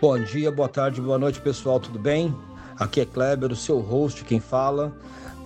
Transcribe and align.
Bom 0.00 0.18
dia, 0.18 0.50
boa 0.50 0.66
tarde, 0.66 0.98
boa 0.98 1.18
noite, 1.18 1.42
pessoal, 1.42 1.78
tudo 1.78 1.98
bem? 1.98 2.34
Aqui 2.78 3.02
é 3.02 3.04
Kleber, 3.04 3.52
o 3.52 3.56
seu 3.56 3.80
host, 3.80 4.24
quem 4.24 4.40
fala. 4.40 4.96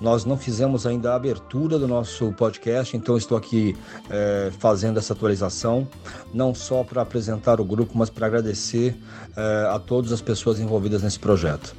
Nós 0.00 0.24
não 0.24 0.38
fizemos 0.38 0.86
ainda 0.86 1.10
a 1.10 1.16
abertura 1.16 1.76
do 1.76 1.88
nosso 1.88 2.32
podcast, 2.34 2.96
então 2.96 3.16
estou 3.16 3.36
aqui 3.36 3.76
é, 4.08 4.52
fazendo 4.60 4.96
essa 4.96 5.12
atualização, 5.12 5.88
não 6.32 6.54
só 6.54 6.84
para 6.84 7.02
apresentar 7.02 7.60
o 7.60 7.64
grupo, 7.64 7.98
mas 7.98 8.08
para 8.10 8.28
agradecer 8.28 8.96
é, 9.36 9.68
a 9.74 9.80
todas 9.80 10.12
as 10.12 10.20
pessoas 10.20 10.60
envolvidas 10.60 11.02
nesse 11.02 11.18
projeto. 11.18 11.74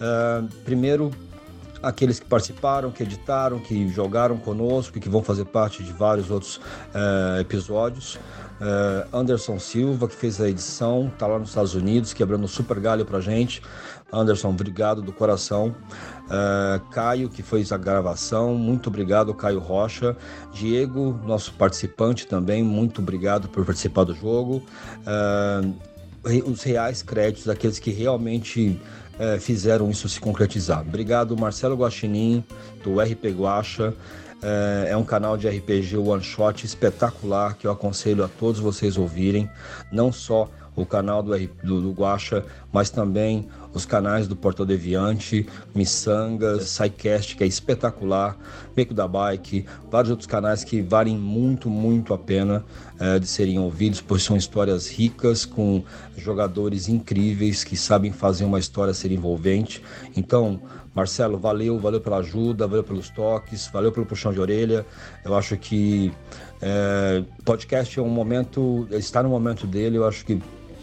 É, 0.00 0.42
primeiro, 0.64 1.10
aqueles 1.82 2.18
que 2.18 2.24
participaram, 2.24 2.90
que 2.90 3.02
editaram, 3.02 3.58
que 3.58 3.88
jogaram 3.88 4.38
conosco 4.38 4.96
e 4.96 5.00
que 5.02 5.08
vão 5.10 5.22
fazer 5.22 5.44
parte 5.44 5.82
de 5.82 5.92
vários 5.92 6.30
outros 6.30 6.62
é, 6.94 7.42
episódios. 7.42 8.18
É, 8.60 9.06
Anderson 9.12 9.58
Silva, 9.58 10.08
que 10.08 10.14
fez 10.14 10.40
a 10.40 10.48
edição, 10.48 11.10
está 11.12 11.26
lá 11.26 11.38
nos 11.38 11.50
Estados 11.50 11.74
Unidos, 11.74 12.12
quebrando 12.12 12.48
super 12.48 12.80
galho 12.80 13.04
para 13.04 13.20
gente. 13.20 13.62
Anderson, 14.12 14.50
obrigado 14.50 15.02
do 15.02 15.12
coração. 15.12 15.74
Uh, 16.26 16.80
Caio, 16.90 17.28
que 17.28 17.42
fez 17.42 17.70
a 17.72 17.76
gravação, 17.76 18.54
muito 18.54 18.88
obrigado, 18.88 19.34
Caio 19.34 19.58
Rocha. 19.58 20.16
Diego, 20.52 21.18
nosso 21.24 21.52
participante 21.54 22.26
também, 22.26 22.62
muito 22.62 23.00
obrigado 23.00 23.48
por 23.48 23.64
participar 23.64 24.04
do 24.04 24.14
jogo. 24.14 24.62
Uh, 25.02 25.74
os 26.50 26.62
reais 26.62 27.02
créditos 27.02 27.46
daqueles 27.46 27.78
que 27.78 27.90
realmente 27.90 28.80
uh, 29.14 29.40
fizeram 29.40 29.90
isso 29.90 30.08
se 30.08 30.20
concretizar. 30.20 30.80
Obrigado, 30.80 31.36
Marcelo 31.36 31.76
Guaxinim, 31.76 32.44
do 32.82 33.00
RP 33.00 33.26
Guacha. 33.36 33.94
É, 34.42 34.88
é 34.90 34.96
um 34.96 35.04
canal 35.04 35.36
de 35.36 35.48
RPG 35.48 35.96
one 35.96 36.22
shot 36.22 36.64
espetacular 36.64 37.56
que 37.56 37.66
eu 37.66 37.70
aconselho 37.70 38.24
a 38.24 38.28
todos 38.28 38.60
vocês 38.60 38.96
ouvirem, 38.96 39.48
não 39.90 40.12
só 40.12 40.48
o 40.76 40.84
canal 40.84 41.22
do, 41.22 41.32
do, 41.64 41.80
do 41.80 41.92
Guacha, 41.92 42.44
mas 42.70 42.90
também 42.90 43.48
os 43.72 43.86
canais 43.86 44.28
do 44.28 44.36
Portal 44.36 44.66
Deviante, 44.66 45.46
Missangas, 45.74 46.64
SciCast, 46.64 47.34
que 47.34 47.42
é 47.42 47.46
espetacular, 47.46 48.36
Beco 48.74 48.92
da 48.92 49.08
Bike, 49.08 49.64
vários 49.90 50.10
outros 50.10 50.26
canais 50.26 50.62
que 50.62 50.82
valem 50.82 51.16
muito, 51.16 51.70
muito 51.70 52.12
a 52.12 52.18
pena 52.18 52.64
é, 52.98 53.18
de 53.18 53.26
serem 53.26 53.58
ouvidos, 53.58 54.00
pois 54.02 54.22
são 54.22 54.36
histórias 54.36 54.88
ricas, 54.88 55.46
com 55.46 55.82
jogadores 56.16 56.88
incríveis 56.88 57.64
que 57.64 57.76
sabem 57.76 58.12
fazer 58.12 58.44
uma 58.44 58.58
história 58.58 58.92
ser 58.92 59.12
envolvente. 59.12 59.82
Então, 60.14 60.60
Marcelo, 60.96 61.36
valeu, 61.36 61.78
valeu 61.78 62.00
pela 62.00 62.16
ajuda, 62.16 62.66
valeu 62.66 62.82
pelos 62.82 63.10
toques, 63.10 63.68
valeu 63.70 63.92
pelo 63.92 64.06
puxão 64.06 64.32
de 64.32 64.40
orelha. 64.40 64.86
Eu 65.22 65.36
acho 65.36 65.54
que 65.58 66.10
é, 66.62 67.22
podcast 67.44 67.98
é 67.98 68.02
um 68.02 68.08
momento, 68.08 68.88
está 68.90 69.22
no 69.22 69.28
momento 69.28 69.66
dele, 69.66 69.98
eu 69.98 70.06
acho 70.06 70.24
que 70.24 70.40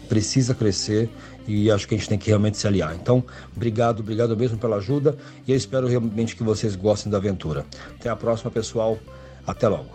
precisa 0.08 0.54
crescer 0.54 1.10
e 1.48 1.68
acho 1.68 1.88
que 1.88 1.96
a 1.96 1.98
gente 1.98 2.08
tem 2.08 2.16
que 2.16 2.28
realmente 2.28 2.56
se 2.56 2.66
aliar. 2.66 2.94
Então, 2.94 3.24
obrigado, 3.56 4.00
obrigado 4.00 4.36
mesmo 4.36 4.56
pela 4.56 4.76
ajuda 4.76 5.18
e 5.48 5.50
eu 5.50 5.56
espero 5.56 5.88
realmente 5.88 6.36
que 6.36 6.44
vocês 6.44 6.76
gostem 6.76 7.10
da 7.10 7.18
aventura. 7.18 7.66
Até 7.98 8.08
a 8.08 8.14
próxima, 8.14 8.52
pessoal. 8.52 8.96
Até 9.44 9.66
logo. 9.66 9.90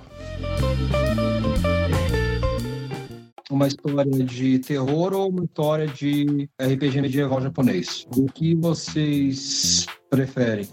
Uma 3.49 3.67
história 3.67 4.23
de 4.25 4.59
terror 4.59 5.13
ou 5.13 5.29
uma 5.29 5.45
história 5.45 5.87
de 5.87 6.49
RPG 6.61 7.01
medieval 7.01 7.41
japonês? 7.41 8.05
O 8.15 8.25
que 8.25 8.53
vocês 8.53 9.87
preferem? 10.09 10.67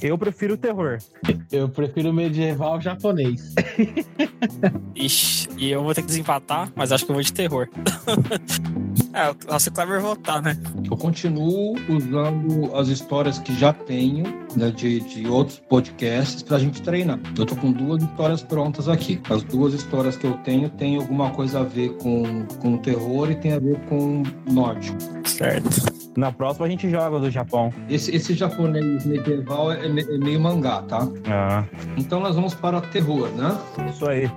Eu 0.00 0.16
prefiro 0.16 0.56
terror. 0.56 0.98
Eu 1.50 1.68
prefiro 1.68 2.12
medieval 2.12 2.80
japonês. 2.80 3.54
Ixi, 4.94 5.48
e 5.58 5.70
eu 5.70 5.82
vou 5.82 5.94
ter 5.94 6.02
que 6.02 6.08
desempatar, 6.08 6.70
mas 6.74 6.92
acho 6.92 7.04
que 7.04 7.10
eu 7.10 7.14
vou 7.14 7.22
de 7.22 7.32
terror. 7.32 7.68
é, 9.12 9.30
o 9.30 9.36
nosso 9.50 9.70
Clever 9.72 10.00
votar, 10.00 10.40
né? 10.40 10.56
Eu 10.88 10.96
continuo 10.96 11.74
usando 11.88 12.74
as 12.76 12.88
histórias 12.88 13.38
que 13.38 13.54
já 13.54 13.72
tenho, 13.72 14.24
né, 14.54 14.70
de, 14.70 15.00
de 15.00 15.26
outros 15.26 15.60
podcasts, 15.68 16.42
pra 16.42 16.58
gente 16.58 16.80
treinar. 16.82 17.18
Eu 17.36 17.46
tô 17.46 17.56
com 17.56 17.72
duas 17.72 18.02
histórias 18.02 18.42
prontas 18.42 18.88
aqui. 18.88 19.20
As 19.28 19.42
duas 19.42 19.74
histórias 19.74 20.16
que 20.16 20.26
eu 20.26 20.34
tenho 20.38 20.68
têm 20.70 20.96
alguma 20.96 21.30
coisa 21.30 21.60
a 21.60 21.64
ver 21.64 21.96
com, 21.96 22.46
com 22.60 22.78
terror 22.78 23.30
e 23.30 23.34
tem 23.34 23.52
a 23.52 23.58
ver 23.58 23.78
com 23.86 24.22
nórdico. 24.46 24.98
Certo. 25.24 26.05
Na 26.16 26.32
próxima 26.32 26.66
a 26.66 26.68
gente 26.68 26.88
joga 26.88 27.18
do 27.18 27.30
Japão. 27.30 27.72
Esse, 27.88 28.14
esse 28.14 28.34
japonês 28.34 29.04
medieval 29.04 29.70
é, 29.70 29.86
é 29.86 29.88
meio 29.88 30.40
mangá, 30.40 30.82
tá? 30.82 31.06
Ah. 31.28 31.64
Então 31.96 32.20
nós 32.20 32.34
vamos 32.34 32.54
para 32.54 32.80
terror, 32.80 33.28
né? 33.30 33.56
Isso 33.90 34.08
aí 34.08 34.30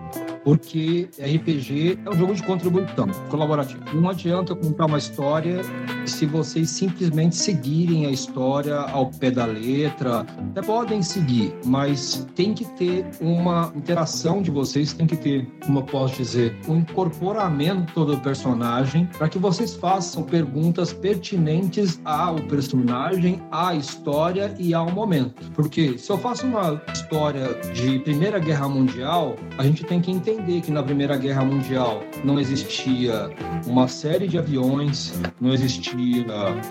porque 0.43 1.09
RPG 1.19 1.99
é 2.05 2.09
um 2.09 2.13
jogo 2.13 2.33
de 2.33 2.43
contribuição 2.43 3.07
colaborativo. 3.29 3.81
Não 3.93 4.09
adianta 4.09 4.55
contar 4.55 4.85
uma 4.85 4.97
história 4.97 5.61
se 6.05 6.25
vocês 6.25 6.69
simplesmente 6.69 7.35
seguirem 7.35 8.05
a 8.05 8.11
história 8.11 8.75
ao 8.75 9.07
pé 9.11 9.31
da 9.31 9.45
letra. 9.45 10.25
Até 10.51 10.61
podem 10.61 11.01
seguir, 11.01 11.53
mas 11.65 12.27
tem 12.35 12.53
que 12.53 12.65
ter 12.77 13.05
uma 13.21 13.71
interação 13.75 14.41
de 14.41 14.49
vocês, 14.49 14.93
tem 14.93 15.05
que 15.05 15.17
ter, 15.17 15.47
como 15.65 15.79
eu 15.79 15.83
posso 15.83 16.15
dizer, 16.15 16.55
um 16.67 16.77
incorporamento 16.77 18.05
do 18.05 18.17
personagem 18.19 19.07
para 19.17 19.29
que 19.29 19.37
vocês 19.37 19.75
façam 19.75 20.23
perguntas 20.23 20.93
pertinentes 20.93 21.99
ao 22.05 22.35
personagem, 22.35 23.41
à 23.51 23.75
história 23.75 24.53
e 24.57 24.73
ao 24.73 24.89
momento. 24.91 25.51
Porque 25.51 25.97
se 25.97 26.09
eu 26.09 26.17
faço 26.17 26.45
uma 26.45 26.81
história 26.93 27.53
de 27.73 27.99
Primeira 27.99 28.39
Guerra 28.39 28.67
Mundial, 28.67 29.35
a 29.57 29.63
gente 29.63 29.83
tem 29.83 30.01
que 30.01 30.11
entender 30.11 30.28
entender 30.29 30.61
que 30.61 30.71
na 30.71 30.83
Primeira 30.83 31.17
Guerra 31.17 31.43
Mundial 31.43 32.03
não 32.23 32.39
existia 32.39 33.29
uma 33.65 33.87
série 33.87 34.27
de 34.27 34.37
aviões, 34.37 35.13
não 35.39 35.53
existia 35.53 36.25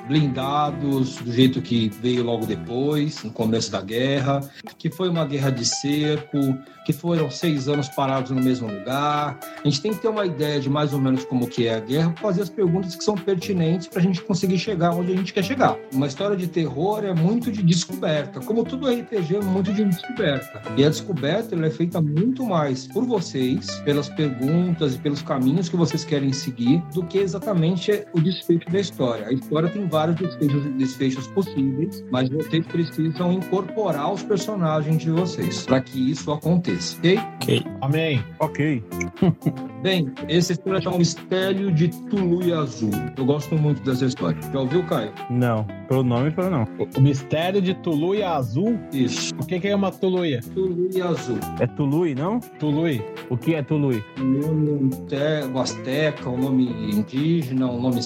blindados 0.06 1.16
do 1.16 1.32
jeito 1.32 1.60
que 1.60 1.88
veio 2.00 2.24
logo 2.24 2.46
depois, 2.46 3.22
no 3.24 3.30
começo 3.30 3.70
da 3.70 3.80
guerra, 3.80 4.40
que 4.78 4.90
foi 4.90 5.08
uma 5.08 5.24
guerra 5.24 5.50
de 5.50 5.64
cerco, 5.64 6.38
que 6.84 6.92
foram 6.92 7.30
seis 7.30 7.68
anos 7.68 7.88
parados 7.88 8.30
no 8.30 8.40
mesmo 8.40 8.66
lugar. 8.66 9.38
A 9.62 9.68
gente 9.68 9.82
tem 9.82 9.92
que 9.92 10.00
ter 10.00 10.08
uma 10.08 10.24
ideia 10.24 10.60
de 10.60 10.70
mais 10.70 10.92
ou 10.92 10.98
menos 10.98 11.24
como 11.24 11.46
que 11.46 11.66
é 11.66 11.74
a 11.74 11.80
guerra, 11.80 12.14
fazer 12.20 12.42
as 12.42 12.48
perguntas 12.48 12.94
que 12.94 13.04
são 13.04 13.14
pertinentes 13.14 13.88
para 13.88 14.00
a 14.00 14.02
gente 14.02 14.22
conseguir 14.22 14.58
chegar 14.58 14.92
onde 14.92 15.12
a 15.12 15.16
gente 15.16 15.32
quer 15.32 15.44
chegar. 15.44 15.76
Uma 15.92 16.06
história 16.06 16.36
de 16.36 16.46
terror 16.46 17.04
é 17.04 17.12
muito 17.12 17.52
de 17.52 17.62
descoberta, 17.62 18.40
como 18.40 18.64
tudo 18.64 18.88
RPG 18.88 19.36
é 19.36 19.42
muito 19.42 19.72
de 19.72 19.84
descoberta. 19.84 20.62
E 20.76 20.84
a 20.84 20.88
descoberta 20.88 21.54
é 21.54 21.70
feita 21.70 22.00
muito 22.00 22.44
mais 22.44 22.86
por 22.86 23.04
vocês, 23.48 23.80
pelas 23.80 24.08
perguntas 24.08 24.94
e 24.94 24.98
pelos 24.98 25.22
caminhos 25.22 25.68
que 25.68 25.76
vocês 25.76 26.04
querem 26.04 26.32
seguir, 26.32 26.82
do 26.92 27.04
que 27.04 27.18
exatamente 27.18 28.04
o 28.12 28.20
desfecho 28.20 28.68
da 28.70 28.80
história. 28.80 29.26
A 29.26 29.32
história 29.32 29.68
tem 29.68 29.86
vários 29.86 30.16
desfechos, 30.16 30.64
desfechos 30.76 31.26
possíveis, 31.28 32.04
mas 32.10 32.28
vocês 32.28 32.66
precisam 32.66 33.32
incorporar 33.32 34.12
os 34.12 34.22
personagens 34.22 35.02
de 35.02 35.10
vocês 35.10 35.64
para 35.64 35.80
que 35.80 36.10
isso 36.10 36.30
aconteça 36.32 36.98
ok? 36.98 37.18
Ok. 37.42 37.64
Amém. 37.80 38.24
Ok. 38.40 38.82
Bem, 39.82 40.12
essa 40.28 40.52
história 40.52 40.80
chama 40.80 40.98
Mistério 40.98 41.70
de 41.70 41.88
Tulu 41.88 42.52
Azul. 42.52 42.90
Eu 43.16 43.24
gosto 43.24 43.54
muito 43.56 43.80
dessa 43.82 44.06
história. 44.06 44.38
Já 44.52 44.58
ouviu, 44.58 44.84
Caio? 44.84 45.12
Não. 45.30 45.64
Pelo 45.88 46.02
nome, 46.02 46.30
pelo 46.30 46.50
não. 46.50 46.66
O 46.96 47.00
Mistério 47.00 47.62
de 47.62 47.74
Tului 47.74 48.22
Azul? 48.22 48.78
Isso. 48.92 49.32
O 49.40 49.46
que, 49.46 49.58
que 49.58 49.68
é 49.68 49.74
uma 49.74 49.90
Tuluia? 49.90 50.40
Tului 50.52 51.00
Azul. 51.00 51.38
É 51.60 51.66
Tului, 51.66 52.14
não? 52.14 52.40
Tului. 52.58 53.02
O 53.30 53.37
que 53.38 53.54
é 53.54 53.62
Tului? 53.62 54.04
Um 54.18 54.24
nome 54.24 54.90
asteca, 55.60 56.28
um 56.28 56.38
nome 56.38 56.68
indígena, 56.92 57.66
um 57.66 57.80
nome 57.80 58.00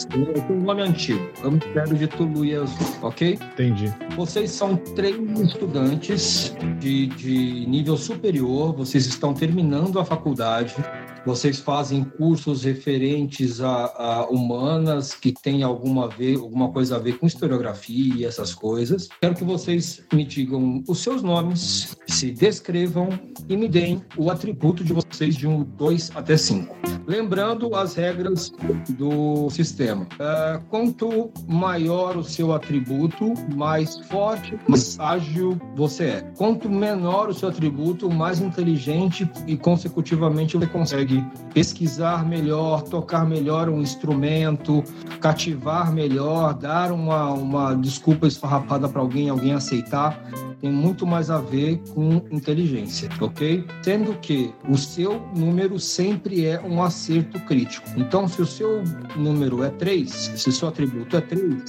um 0.50 0.60
nome 0.62 0.82
antigo. 0.82 1.20
É 1.42 1.46
o 1.46 1.52
Mistério 1.52 1.96
de 1.96 2.06
Tului 2.06 2.54
Azul, 2.54 2.86
ok? 3.02 3.38
Entendi. 3.52 3.92
Vocês 4.16 4.50
são 4.50 4.76
três 4.76 5.16
estudantes 5.40 6.54
de, 6.78 7.06
de 7.06 7.66
nível 7.66 7.96
superior, 7.96 8.74
vocês 8.74 9.06
estão 9.06 9.34
terminando 9.34 9.98
a 9.98 10.04
faculdade, 10.04 10.74
vocês 11.24 11.58
fazem 11.58 12.04
cursos 12.04 12.64
referentes 12.64 13.60
a, 13.60 13.84
a, 13.84 14.26
humanas 14.28 15.14
que 15.14 15.32
tem 15.32 15.62
alguma, 15.62 16.08
ver, 16.08 16.36
alguma 16.36 16.70
coisa 16.70 16.96
a 16.96 16.98
ver 16.98 17.18
com 17.18 17.26
historiografia 17.26 18.14
e 18.14 18.24
essas 18.24 18.54
coisas. 18.54 19.08
Quero 19.20 19.34
que 19.34 19.44
vocês 19.44 20.02
me 20.12 20.24
digam 20.24 20.82
os 20.88 21.00
seus 21.00 21.22
nomes, 21.22 21.96
se 22.08 22.30
descrevam 22.30 23.08
e 23.48 23.56
me 23.56 23.68
deem 23.68 24.02
o 24.16 24.30
atributo 24.30 24.84
de 24.84 24.92
vocês 24.92 25.36
de 25.36 25.46
um 25.46 25.62
2 25.62 26.12
até 26.14 26.36
5. 26.36 26.74
Lembrando 27.06 27.74
as 27.74 27.94
regras 27.94 28.52
do 28.90 29.50
sistema. 29.50 30.04
Uh, 30.04 30.62
quanto 30.68 31.30
maior 31.48 32.16
o 32.16 32.24
seu 32.24 32.52
atributo, 32.52 33.34
mais 33.54 33.98
forte, 34.06 34.58
mais 34.68 34.98
ágil 34.98 35.60
você 35.76 36.04
é. 36.04 36.20
Quanto 36.36 36.68
menor 36.68 37.28
o 37.28 37.34
seu 37.34 37.48
atributo, 37.48 38.10
mais 38.10 38.40
inteligente 38.40 39.28
e 39.46 39.56
consecutivamente 39.56 40.56
você 40.56 40.66
consegue 40.66 41.11
pesquisar 41.52 42.24
melhor, 42.26 42.82
tocar 42.82 43.26
melhor 43.26 43.68
um 43.68 43.80
instrumento, 43.80 44.84
cativar 45.20 45.92
melhor, 45.92 46.54
dar 46.54 46.92
uma, 46.92 47.30
uma 47.30 47.74
desculpa 47.74 48.26
esfarrapada 48.26 48.88
para 48.88 49.00
alguém, 49.00 49.28
alguém 49.28 49.52
aceitar, 49.52 50.22
tem 50.60 50.70
muito 50.70 51.04
mais 51.04 51.28
a 51.28 51.38
ver 51.38 51.82
com 51.92 52.22
inteligência, 52.30 53.08
ok? 53.20 53.64
Sendo 53.82 54.14
que 54.20 54.54
o 54.68 54.78
seu 54.78 55.20
número 55.36 55.78
sempre 55.78 56.46
é 56.46 56.60
um, 56.60 56.82
acerto 56.82 57.40
crítico. 57.40 57.88
Então, 57.96 58.28
se 58.28 58.40
o 58.40 58.46
seu 58.46 58.82
número 59.16 59.64
é 59.64 59.70
3, 59.70 60.10
se 60.10 60.48
o 60.48 60.52
seu 60.52 60.68
atributo 60.68 61.16
é 61.16 61.20
3, 61.20 61.64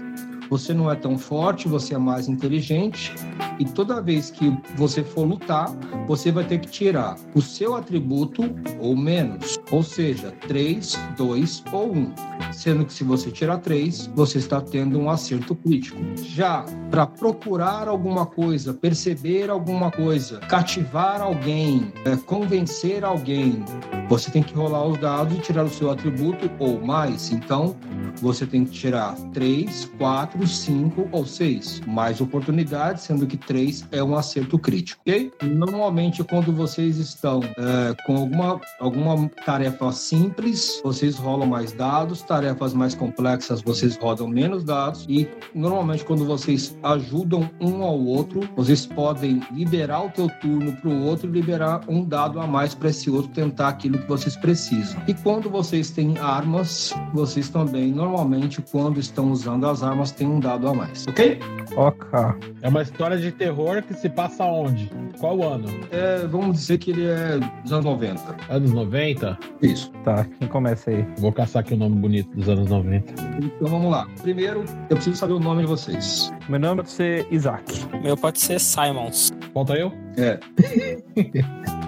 você 0.54 0.72
não 0.72 0.92
é 0.92 0.96
tão 0.96 1.18
forte, 1.18 1.68
você 1.68 1.96
é 1.96 1.98
mais 1.98 2.30
inteligente 2.30 3.12
e 3.58 3.66
toda 3.66 4.00
vez 4.00 4.30
que 4.30 4.56
você 4.76 5.04
for 5.04 5.24
lutar, 5.24 5.76
você 6.08 6.32
vai 6.32 6.44
ter 6.44 6.60
que 6.60 6.68
tirar 6.68 7.18
o 7.34 7.42
seu 7.42 7.74
atributo 7.74 8.44
ou 8.80 8.96
menos, 8.96 9.60
ou 9.72 9.82
seja, 9.82 10.32
3, 10.48 10.96
2 11.18 11.64
ou 11.72 11.92
1. 11.92 12.14
Sendo 12.52 12.86
que 12.86 12.94
se 12.94 13.04
você 13.04 13.32
tirar 13.32 13.58
3, 13.58 14.12
você 14.14 14.38
está 14.38 14.62
tendo 14.62 15.00
um 15.00 15.10
acerto 15.10 15.56
crítico. 15.56 15.98
Já 16.18 16.64
para 16.92 17.08
procurar 17.08 17.88
alguma 17.88 18.28
coisa, 18.28 18.76
perceber 18.76 19.50
alguma 19.50 19.90
coisa, 19.90 20.38
cativar 20.42 21.20
alguém, 21.20 21.92
é, 22.06 22.16
convencer 22.16 23.04
alguém, 23.04 23.66
você 24.08 24.30
tem 24.30 24.44
que 24.44 24.54
rolar 24.54 24.86
os 24.86 25.00
dados 25.00 25.36
e 25.36 25.42
tirar 25.42 25.64
o 25.64 25.70
seu 25.70 25.90
atributo 25.90 26.48
ou 26.60 26.80
mais. 26.80 27.32
Então, 27.32 27.76
você 28.22 28.46
tem 28.46 28.66
que 28.66 28.72
tirar 28.72 29.16
3, 29.34 29.92
4, 29.98 30.43
5 30.48 31.10
ou 31.12 31.26
6. 31.26 31.82
Mais 31.88 32.22
oportunidades, 32.22 33.04
sendo 33.04 33.26
que 33.28 33.38
3 33.38 33.88
é 33.92 34.04
um 34.04 34.16
acerto 34.16 34.58
crítico, 34.58 35.02
ok? 35.02 35.32
Normalmente, 35.44 36.24
quando 36.24 36.52
vocês 36.52 36.98
estão 36.98 37.42
é, 37.44 37.96
com 38.06 38.18
alguma, 38.18 38.62
alguma 38.80 39.30
tarefa 39.46 39.92
simples, 39.92 40.82
vocês 40.84 41.16
rolam 41.16 41.48
mais 41.48 41.72
dados, 41.72 42.22
tarefas 42.22 42.74
mais 42.74 42.96
complexas, 42.96 43.62
vocês 43.62 43.96
rodam 43.98 44.28
menos 44.28 44.64
dados 44.64 45.06
e 45.10 45.28
normalmente 45.54 46.06
quando 46.06 46.26
vocês 46.26 46.76
ajudam 46.84 47.50
um 47.60 47.84
ao 47.84 48.00
outro, 48.00 48.48
vocês 48.56 48.86
podem 48.86 49.42
liberar 49.52 50.06
o 50.06 50.10
teu 50.10 50.30
turno 50.42 50.74
para 50.74 50.90
o 50.90 51.04
outro 51.04 51.30
e 51.30 51.32
liberar 51.32 51.82
um 51.88 52.04
dado 52.04 52.40
a 52.40 52.48
mais 52.48 52.74
para 52.74 52.90
esse 52.90 53.10
outro 53.10 53.32
tentar 53.32 53.70
aquilo 53.70 54.00
que 54.00 54.08
vocês 54.08 54.36
precisam. 54.36 55.02
E 55.08 55.14
quando 55.14 55.50
vocês 55.50 55.92
têm 55.92 56.18
armas, 56.18 56.94
vocês 57.14 57.50
também 57.50 57.92
normalmente 57.92 58.62
quando 58.62 59.00
estão 59.00 59.32
usando 59.32 59.68
as 59.68 59.84
armas 59.84 60.12
têm 60.24 60.28
um 60.28 60.40
dado 60.40 60.68
a 60.70 60.74
mais, 60.74 61.06
ok? 61.08 61.38
Ok. 61.76 62.20
É 62.62 62.70
uma 62.70 62.82
história 62.82 63.18
de 63.18 63.32
terror 63.32 63.82
que 63.82 63.94
se 63.94 64.08
passa 64.10 64.46
onde? 64.46 64.90
Qual 65.20 65.42
ano? 65.44 65.68
É, 65.92 66.26
vamos 66.28 66.58
dizer 66.58 66.78
que 66.78 66.92
ele 66.92 67.06
é 67.06 67.40
dos 67.62 67.74
anos 67.74 67.86
90. 67.86 68.36
Anos 68.50 68.72
90? 68.72 69.38
Isso. 69.62 69.92
Tá, 70.04 70.26
quem 70.40 70.48
começa 70.48 70.92
aí? 70.92 71.06
Vou 71.18 71.32
caçar 71.32 71.62
aqui 71.62 71.74
o 71.74 71.78
nome 71.78 71.98
bonito 71.98 72.34
dos 72.36 72.48
anos 72.48 72.70
90. 72.70 73.14
Então 73.44 73.68
vamos 73.68 73.92
lá. 73.92 74.08
Primeiro, 74.22 74.64
eu 74.90 74.96
preciso 74.96 75.18
saber 75.18 75.34
o 75.34 75.40
nome 75.40 75.62
de 75.62 75.68
vocês. 75.68 76.32
Meu 76.48 76.60
nome 76.60 76.78
pode 76.78 76.92
ser 76.92 77.28
Isaac. 77.32 77.86
Meu 78.02 78.16
pode 78.16 78.40
ser 78.40 78.60
Simons. 78.60 79.32
Falta 79.54 79.74
eu? 79.74 79.92
É. 80.18 80.40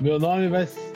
Meu 0.00 0.18
nome 0.18 0.48
vai 0.48 0.66
ser. 0.66 0.92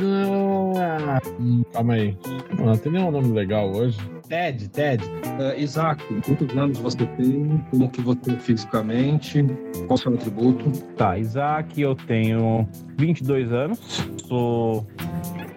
Calma 1.73 1.95
aí. 1.95 2.17
Não 2.59 2.77
tem 2.77 2.93
nenhum 2.93 3.11
nome 3.11 3.33
legal 3.33 3.71
hoje. 3.73 3.99
Ted, 4.29 4.69
Ted. 4.69 5.05
É, 5.41 5.61
Isaac, 5.61 6.05
quantos 6.23 6.57
anos 6.57 6.79
você 6.79 7.05
tem? 7.07 7.65
Como 7.71 7.91
que 7.91 8.01
você 8.01 8.31
é 8.31 8.37
fisicamente? 8.37 9.45
Qual 9.87 9.95
o 9.95 9.97
seu 9.97 10.15
atributo? 10.15 10.71
Tá, 10.97 11.19
Isaac, 11.19 11.81
eu 11.81 11.95
tenho 11.95 12.69
22 12.97 13.53
anos. 13.53 13.81
Sou 14.29 14.87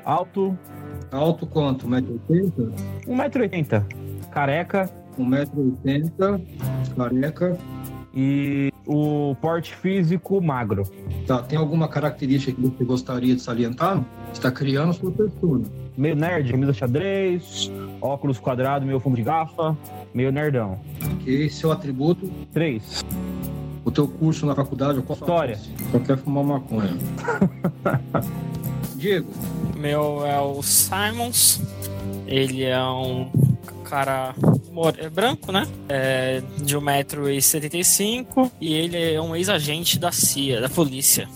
alto, 0.03 0.57
Alto 1.11 1.45
quanto? 1.45 1.87
1,80m? 1.87 2.73
1,80m. 3.07 3.83
Careca 4.31 4.89
1,80m, 5.19 6.41
careca. 6.95 7.57
e 8.15 8.71
o 8.85 9.35
porte 9.35 9.75
físico 9.75 10.41
magro. 10.41 10.83
Tá, 11.25 11.41
tem 11.41 11.57
alguma 11.57 11.87
característica 11.87 12.53
que 12.53 12.61
você 12.61 12.83
gostaria 12.83 13.35
de 13.35 13.41
salientar? 13.41 14.03
Você 14.33 14.39
está 14.39 14.51
criando 14.51 14.93
sua 14.93 15.11
persona. 15.11 15.63
Meio 15.95 16.15
nerd, 16.15 16.51
camisa 16.51 16.73
xadrez, 16.73 17.71
óculos 18.01 18.39
quadrado, 18.39 18.83
meio 18.83 18.99
fundo 18.99 19.15
de 19.15 19.21
gafa, 19.21 19.77
meio 20.11 20.31
nerdão. 20.31 20.79
Ok, 21.21 21.49
seu 21.51 21.71
atributo, 21.71 22.27
3. 22.51 23.05
o 23.85 23.91
teu 23.91 24.07
curso 24.07 24.47
na 24.47 24.55
faculdade, 24.55 24.99
qual 25.03 25.15
História. 25.19 25.59
Só 25.91 25.99
quer 25.99 26.17
fumar 26.17 26.43
maconha. 26.43 26.97
Diego, 28.97 29.31
O 29.75 29.77
meu 29.77 30.25
é 30.25 30.41
o 30.41 30.63
Simons. 30.63 31.61
Ele 32.25 32.63
é 32.63 32.81
um 32.81 33.29
cara 33.83 34.33
é 34.97 35.09
branco, 35.09 35.51
né? 35.51 35.67
É 35.87 36.41
de 36.57 36.75
1,75m 36.75 38.49
e 38.59 38.73
ele 38.73 39.13
é 39.13 39.21
um 39.21 39.35
ex-agente 39.35 39.99
da 39.99 40.11
CIA, 40.11 40.59
da 40.59 40.69
polícia. 40.69 41.29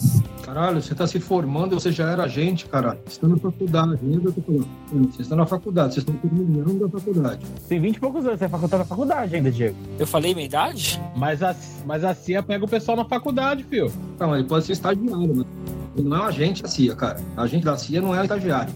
Caralho, 0.48 0.82
você 0.82 0.94
está 0.94 1.06
se 1.06 1.20
formando 1.20 1.74
e 1.74 1.76
você 1.76 1.92
já 1.92 2.10
era 2.10 2.24
agente, 2.24 2.66
caralho. 2.68 2.98
Você 3.06 3.16
está 3.16 3.28
na 3.28 3.36
faculdade, 3.36 4.00
eu 4.02 4.32
tô 4.32 4.42
falando? 4.42 4.68
Você 5.12 5.22
está 5.22 5.36
na 5.36 5.46
faculdade, 5.46 5.94
vocês 5.94 6.08
estão 6.08 6.16
terminando 6.18 6.86
a 6.86 6.90
faculdade. 6.90 7.46
Tem 7.68 7.82
20 7.82 7.96
e 7.96 8.00
poucos 8.00 8.26
anos, 8.26 8.40
você 8.40 8.46
é 8.46 8.50
faculdade 8.50 8.84
na 8.84 8.86
faculdade 8.86 9.36
ainda, 9.36 9.52
Diego. 9.52 9.76
Eu 10.00 10.08
falei 10.08 10.34
minha 10.34 10.46
idade? 10.46 11.02
Mas 11.18 11.44
a, 11.44 11.54
mas 11.86 12.04
a 12.06 12.14
CIA 12.14 12.42
pega 12.42 12.64
o 12.64 12.68
pessoal 12.68 12.96
na 12.96 13.04
faculdade, 13.04 13.66
fio. 13.66 13.92
Tá, 14.18 14.26
mas 14.26 14.40
ele 14.40 14.48
pode 14.48 14.66
ser 14.66 14.72
estagiário, 14.72 15.36
né? 15.36 15.44
Ele 15.98 16.08
não 16.08 16.18
é 16.18 16.22
um 16.22 16.26
agente 16.26 16.64
da 16.64 16.70
CIA, 16.70 16.96
cara. 16.96 17.20
Agente 17.36 17.66
da 17.66 17.76
CIA 17.76 18.02
não 18.02 18.16
é 18.16 18.22
estagiário. 18.22 18.74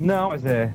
Não, 0.00 0.30
mas 0.30 0.46
é. 0.46 0.72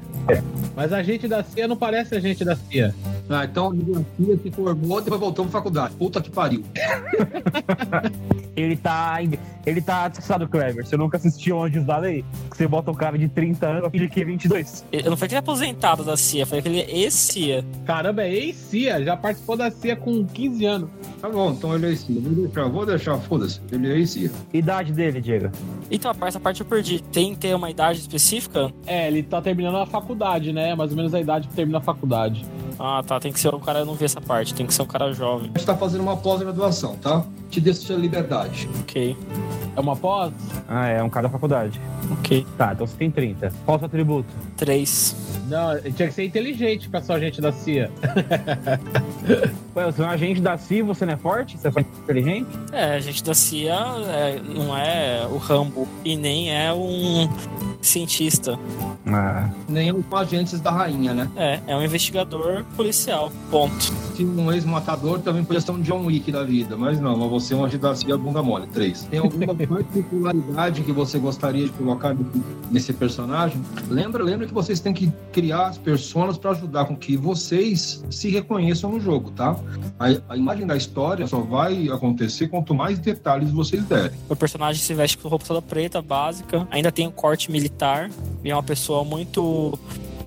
Mas 0.75 0.91
a 0.91 1.01
gente 1.01 1.27
da 1.27 1.43
CIA 1.43 1.67
não 1.67 1.77
parece 1.77 2.15
a 2.15 2.19
gente 2.19 2.43
da 2.43 2.55
CIA. 2.55 2.93
Ah, 3.29 3.45
então 3.45 3.71
a 3.71 3.73
CIA 4.17 4.37
se 4.37 4.51
formou 4.51 4.99
e 4.99 5.03
depois 5.03 5.19
voltou 5.21 5.45
pra 5.45 5.51
faculdade. 5.51 5.95
Puta 5.95 6.21
que 6.21 6.29
pariu. 6.29 6.63
Ele 8.55 8.75
tá. 8.75 9.17
Ele 9.65 9.81
tá 9.81 10.07
disfarçado, 10.07 10.47
Clever. 10.47 10.85
Você 10.85 10.97
nunca 10.97 11.17
assistiu 11.17 11.63
Anjos 11.63 11.85
da 11.85 11.97
Lei? 11.97 12.25
Que 12.51 12.57
você 12.57 12.67
bota 12.67 12.91
um 12.91 12.95
cara 12.95 13.17
de 13.17 13.29
30 13.29 13.65
anos 13.65 13.89
e 13.93 14.07
que 14.09 14.21
é 14.21 14.25
22. 14.25 14.85
Eu 14.91 15.09
não 15.09 15.17
falei 15.17 15.29
que 15.29 15.33
ele 15.33 15.35
é 15.35 15.39
aposentado 15.39 16.03
da 16.03 16.17
CIA, 16.17 16.45
falei 16.45 16.61
que 16.61 16.69
ele 16.69 16.81
é 16.81 16.97
ex-CIA. 16.97 17.63
Caramba, 17.85 18.23
é 18.23 18.33
ex-CIA, 18.33 19.03
já 19.03 19.15
participou 19.15 19.55
da 19.55 19.71
CIA 19.71 19.95
com 19.95 20.25
15 20.25 20.65
anos. 20.65 20.89
Tá 21.21 21.29
bom, 21.29 21.51
então 21.51 21.73
ele 21.75 21.93
é 21.93 21.95
CIA. 21.95 22.19
Vou 22.19 22.33
deixar, 22.33 22.67
vou 22.67 22.85
deixar, 22.85 23.17
foda-se. 23.19 23.61
Ele 23.71 24.01
é 24.01 24.05
CIA. 24.05 24.31
Idade 24.53 24.91
dele, 24.91 25.21
Diego. 25.21 25.49
Então, 25.89 26.13
essa 26.21 26.39
parte 26.39 26.61
eu 26.61 26.65
perdi. 26.65 27.01
Tem 27.01 27.33
que 27.33 27.39
ter 27.39 27.55
uma 27.55 27.69
idade 27.69 27.99
específica? 27.99 28.71
É, 28.85 29.07
ele 29.07 29.23
tá 29.23 29.41
terminando 29.41 29.77
a 29.77 29.85
faculdade, 29.85 30.51
né? 30.51 30.75
Mais 30.75 30.91
ou 30.91 30.97
menos 30.97 31.13
a 31.13 31.21
idade 31.21 31.47
que 31.47 31.53
termina 31.53 31.77
a 31.77 31.81
faculdade. 31.81 32.45
Ah, 32.79 33.01
tá. 33.05 33.19
Tem 33.19 33.31
que 33.31 33.39
ser 33.39 33.53
um 33.53 33.59
cara, 33.59 33.79
eu 33.79 33.85
não 33.85 33.93
vi 33.93 34.05
essa 34.05 34.19
parte. 34.19 34.53
Tem 34.53 34.65
que 34.65 34.73
ser 34.73 34.81
um 34.81 34.87
cara 34.87 35.13
jovem. 35.13 35.51
A 35.53 35.57
gente 35.57 35.65
tá 35.65 35.77
fazendo 35.77 36.01
uma 36.01 36.17
pós-graduação, 36.17 36.97
tá? 36.97 37.23
Te 37.53 37.61
deixa 37.61 37.93
liberdade. 37.93 38.67
Ok, 38.79 39.15
É 39.75 39.79
uma 39.79 39.95
pós? 39.95 40.33
Ah, 40.67 40.87
é 40.87 41.03
um 41.03 41.09
cara 41.09 41.27
da 41.27 41.31
faculdade. 41.31 41.79
ok. 42.11 42.43
Tá, 42.57 42.73
então 42.73 42.87
você 42.87 42.97
tem 42.97 43.11
30. 43.11 43.53
Qual 43.63 43.75
o 43.77 43.79
seu 43.79 43.85
atributo? 43.85 44.27
Três. 44.63 45.13
Não, 45.49 45.77
tinha 45.91 46.07
que 46.07 46.13
ser 46.13 46.23
inteligente 46.23 46.87
pra 46.87 47.01
ser 47.01 47.11
agente 47.11 47.41
da 47.41 47.51
CIA. 47.51 47.91
Ué, 49.75 49.85
você 49.85 50.01
é 50.01 50.05
um 50.05 50.09
agente 50.09 50.39
da 50.39 50.57
CIA, 50.57 50.85
você 50.85 51.05
não 51.05 51.13
é 51.13 51.17
forte? 51.17 51.57
Você 51.57 51.67
é 51.67 51.81
inteligente? 51.81 52.47
É, 52.71 52.93
a 52.93 52.99
gente 53.01 53.21
da 53.21 53.33
CIA 53.33 53.75
é, 54.07 54.39
não 54.39 54.77
é 54.77 55.27
o 55.29 55.37
Rambo 55.37 55.85
e 56.05 56.15
nem 56.15 56.49
é 56.49 56.73
um 56.73 57.27
cientista. 57.81 58.57
Ah. 59.05 59.49
Nem 59.67 59.91
os 59.91 60.05
agentes 60.13 60.59
da 60.61 60.71
rainha, 60.71 61.13
né? 61.13 61.29
É, 61.35 61.59
é 61.67 61.75
um 61.75 61.83
investigador 61.83 62.63
policial. 62.77 63.31
Ponto. 63.51 63.93
Se 64.15 64.23
um 64.23 64.51
ex-matador 64.51 65.19
também 65.19 65.43
podia 65.43 65.59
ser 65.59 65.71
um 65.71 65.81
John 65.81 66.05
Wick 66.05 66.31
da 66.31 66.43
vida, 66.43 66.77
mas 66.77 66.99
não, 66.99 67.17
mas 67.17 67.29
você 67.29 67.53
é 67.53 67.57
um 67.57 67.65
agente 67.65 67.81
da 67.81 67.95
CIA 67.95 68.17
bunda 68.17 68.41
mole. 68.41 68.67
Três. 68.67 69.03
Tem 69.03 69.19
alguma 69.19 69.53
particularidade 69.67 70.83
que 70.83 70.91
você 70.91 71.19
gostaria 71.19 71.65
de 71.65 71.71
colocar 71.71 72.15
nesse 72.71 72.93
personagem? 72.93 73.61
Lembra, 73.89 74.23
lembra 74.23 74.47
que 74.47 74.52
vocês 74.53 74.79
têm 74.79 74.93
que 74.93 75.11
criar 75.31 75.67
as 75.67 75.77
personas 75.77 76.37
para 76.37 76.51
ajudar 76.51 76.85
com 76.85 76.95
que 76.95 77.17
vocês 77.17 78.03
se 78.09 78.29
reconheçam 78.29 78.91
no 78.91 78.99
jogo, 78.99 79.31
tá? 79.31 79.59
A, 79.99 80.33
a 80.33 80.37
imagem 80.37 80.65
da 80.65 80.77
história 80.77 81.25
só 81.27 81.39
vai 81.39 81.89
acontecer 81.89 82.47
quanto 82.47 82.73
mais 82.73 82.99
detalhes 82.99 83.51
vocês 83.51 83.83
derem. 83.85 84.11
O 84.29 84.35
personagem 84.35 84.81
se 84.81 84.93
veste 84.93 85.17
com 85.17 85.27
roupa 85.27 85.45
toda 85.45 85.61
preta, 85.61 86.01
básica. 86.01 86.67
Ainda 86.71 86.91
tem 86.91 87.07
um 87.07 87.11
corte 87.11 87.51
militar. 87.51 88.09
E 88.43 88.51
é 88.51 88.55
uma 88.55 88.63
pessoa 88.63 89.03
muito 89.03 89.77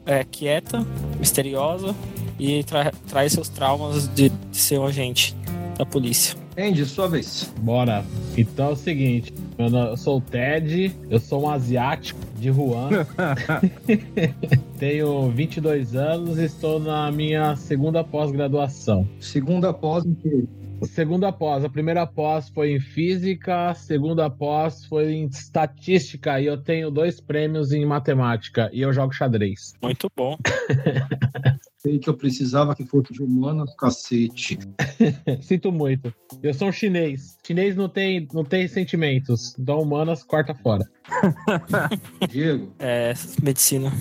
é, 0.04 0.24
quieta, 0.24 0.84
misteriosa. 1.18 1.94
E 2.38 2.62
tra- 2.64 2.92
traz 3.08 3.32
seus 3.32 3.48
traumas 3.48 4.08
de, 4.08 4.28
de 4.28 4.56
ser 4.56 4.78
um 4.78 4.86
agente 4.86 5.34
da 5.78 5.86
polícia. 5.86 6.36
Andy, 6.58 6.84
sua 6.84 7.08
vez. 7.08 7.50
Bora. 7.60 8.04
Então 8.36 8.68
é 8.68 8.72
o 8.72 8.76
seguinte, 8.76 9.32
meu 9.58 9.70
nome- 9.70 9.90
eu 9.90 9.96
sou 9.96 10.18
o 10.18 10.20
Ted, 10.20 10.94
eu 11.08 11.18
sou 11.18 11.44
um 11.44 11.50
asiático 11.50 12.20
de 12.38 12.50
Wuhan. 12.50 12.90
Tenho 14.78 15.30
22 15.30 15.94
anos 15.94 16.38
e 16.38 16.44
estou 16.44 16.78
na 16.78 17.10
minha 17.10 17.56
segunda 17.56 18.04
pós-graduação. 18.04 19.08
Segunda 19.20 19.72
pós 19.72 20.04
em 20.04 20.14
que 20.14 20.48
Segunda 20.82 21.32
pós, 21.32 21.64
a 21.64 21.70
primeira 21.70 22.06
pós 22.06 22.50
foi 22.50 22.72
em 22.72 22.78
física, 22.80 23.70
a 23.70 23.74
segunda 23.74 24.28
pós 24.28 24.84
foi 24.84 25.10
em 25.14 25.24
estatística 25.26 26.38
e 26.38 26.44
eu 26.44 26.58
tenho 26.58 26.90
dois 26.90 27.18
prêmios 27.18 27.72
em 27.72 27.86
matemática 27.86 28.68
e 28.74 28.82
eu 28.82 28.92
jogo 28.92 29.14
xadrez. 29.14 29.72
Muito 29.82 30.10
bom. 30.14 30.36
sei 31.86 31.98
que 32.00 32.10
eu 32.10 32.14
precisava 32.14 32.74
que 32.74 32.84
fosse 32.84 33.12
de 33.12 33.22
humanas, 33.22 33.72
cacete. 33.76 34.58
Sinto 35.40 35.70
muito. 35.70 36.12
Eu 36.42 36.52
sou 36.52 36.68
um 36.68 36.72
chinês. 36.72 37.38
Chinês 37.46 37.76
não 37.76 37.88
tem, 37.88 38.26
não 38.32 38.44
tem 38.44 38.66
sentimentos. 38.66 39.56
Então 39.56 39.80
humanas 39.80 40.24
corta 40.24 40.52
fora. 40.52 40.84
Diego, 42.28 42.72
É, 42.80 43.14
medicina. 43.40 43.92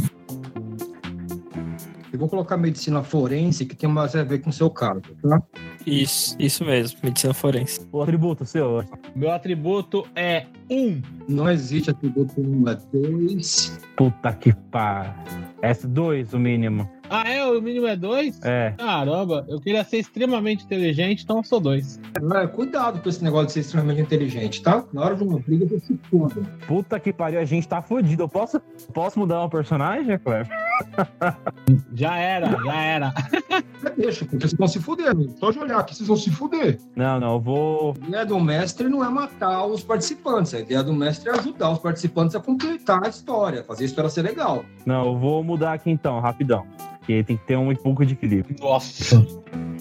eu 2.12 2.18
vou 2.18 2.28
colocar 2.28 2.58
medicina 2.58 3.04
forense, 3.04 3.66
que 3.66 3.76
tem 3.76 3.88
mais 3.88 4.16
a 4.16 4.24
ver 4.24 4.40
com 4.40 4.50
o 4.50 4.54
seu 4.54 4.70
caso, 4.70 5.02
tá? 5.22 5.44
Isso, 5.86 6.36
isso 6.40 6.66
mesmo, 6.66 6.98
medicina 7.04 7.34
forense. 7.34 7.88
O 7.92 8.02
atributo 8.02 8.46
seu. 8.46 8.84
Meu 9.16 9.32
atributo 9.32 10.08
é 10.16 10.46
um. 10.70 11.02
Não 11.28 11.50
existe 11.50 11.92
atributo 11.92 12.34
1, 12.40 12.70
é 12.70 12.78
2. 12.92 13.82
Puta 13.96 14.34
que 14.34 14.54
pariu. 14.72 15.14
S2, 15.62 16.34
o 16.34 16.40
mínimo. 16.40 16.90
Ah, 17.10 17.30
é? 17.30 17.46
O 17.46 17.62
mínimo 17.62 17.88
é 17.88 17.96
dois? 17.96 18.40
É. 18.44 18.74
Caramba, 18.78 19.46
eu 19.48 19.60
queria 19.60 19.84
ser 19.84 19.98
extremamente 19.98 20.66
inteligente, 20.66 21.24
então 21.24 21.38
eu 21.38 21.44
sou 21.44 21.60
dois. 21.60 22.00
É, 22.34 22.48
cuidado 22.48 23.02
com 23.02 23.10
esse 23.10 23.24
negócio 23.24 23.48
de 23.48 23.54
ser 23.54 23.60
extremamente 23.60 24.02
inteligente, 24.02 24.62
tá? 24.62 24.84
Na 24.92 25.06
hora 25.06 25.16
de 25.16 25.24
uma 25.24 25.40
briga, 25.40 25.66
você 25.66 25.80
se 25.86 26.00
foda. 26.10 26.42
Puta 26.68 27.00
que 27.00 27.14
pariu, 27.14 27.40
a 27.40 27.46
gente 27.46 27.68
tá 27.68 27.82
fudido. 27.82 28.24
Eu 28.24 28.30
posso, 28.30 28.60
posso 28.94 29.20
mudar 29.20 29.44
um 29.44 29.50
personagem, 29.50 30.18
Cleber? 30.18 30.48
Já 31.94 32.18
era, 32.18 32.52
já 32.64 32.76
era. 32.76 33.14
É, 33.50 33.90
Deixa, 33.92 34.26
porque 34.26 34.46
vocês 34.46 34.54
vão 34.54 34.68
se 34.68 34.80
fuder. 34.80 35.14
Só 35.40 35.52
de 35.52 35.60
olhar 35.60 35.75
aqui, 35.80 35.96
vocês 35.96 36.08
vão 36.08 36.18
se 36.18 36.30
fuder. 36.32 36.80
Não, 36.96 37.20
não, 37.20 37.34
eu 37.34 37.40
vou. 37.40 37.96
A 38.02 38.08
ideia 38.08 38.26
do 38.26 38.40
mestre 38.40 38.88
não 38.88 39.04
é 39.04 39.10
matar 39.10 39.66
os 39.66 39.84
participantes. 39.84 40.54
A 40.54 40.60
ideia 40.60 40.84
do 40.84 40.94
mestre 40.94 41.30
é 41.30 41.34
ajudar 41.34 41.72
os 41.72 41.80
participantes 41.80 42.36
a 42.36 42.40
completar 42.40 43.06
a 43.06 43.10
história, 43.10 43.64
fazer 43.64 43.84
a 43.84 43.88
história 43.88 44.10
ser 44.10 44.22
legal. 44.22 44.64
Não, 44.86 45.06
eu 45.06 45.18
vou 45.18 45.44
mudar 45.44 45.74
aqui 45.74 45.90
então, 45.90 46.20
rapidão. 46.20 46.66
Que 47.06 47.24
tem 47.24 47.38
que 47.38 47.46
ter 47.46 47.56
um 47.56 47.74
pouco 47.76 48.06
de 48.06 48.14
equilíbrio. 48.14 48.56
Nossa. 48.60 49.26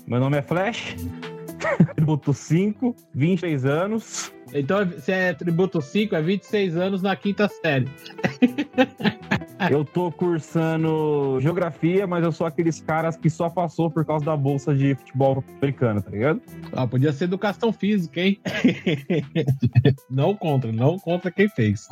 Meu 0.07 0.21
nome 0.21 0.37
é 0.37 0.43
Flash. 0.43 0.97
Atributo 1.81 2.35
5, 2.35 2.95
26 3.15 3.65
anos. 3.65 4.33
Então, 4.55 4.89
se 5.01 5.11
é 5.11 5.35
tributo 5.35 5.83
5, 5.83 6.15
é 6.15 6.23
26 6.23 6.77
anos 6.77 7.03
na 7.03 7.17
quinta 7.17 7.49
série. 7.49 7.89
Eu 9.71 9.85
tô 9.85 10.11
cursando 10.13 11.39
geografia, 11.41 12.07
mas 12.07 12.25
eu 12.25 12.33
sou 12.33 12.47
aqueles 12.47 12.81
caras 12.81 13.17
que 13.17 13.31
só 13.31 13.49
passou 13.49 13.91
por 13.91 14.05
causa 14.05 14.25
da 14.25 14.37
bolsa 14.37 14.75
de 14.75 14.95
futebol 14.95 15.43
americano, 15.59 16.03
tá 16.03 16.11
ligado? 16.11 16.43
Ah, 16.73 16.87
podia 16.87 17.13
ser 17.13 17.25
educação 17.25 17.73
física, 17.73 18.21
hein? 18.21 18.39
não 20.11 20.35
contra, 20.35 20.71
não 20.71 20.99
contra 20.99 21.31
quem 21.31 21.49
fez. 21.49 21.89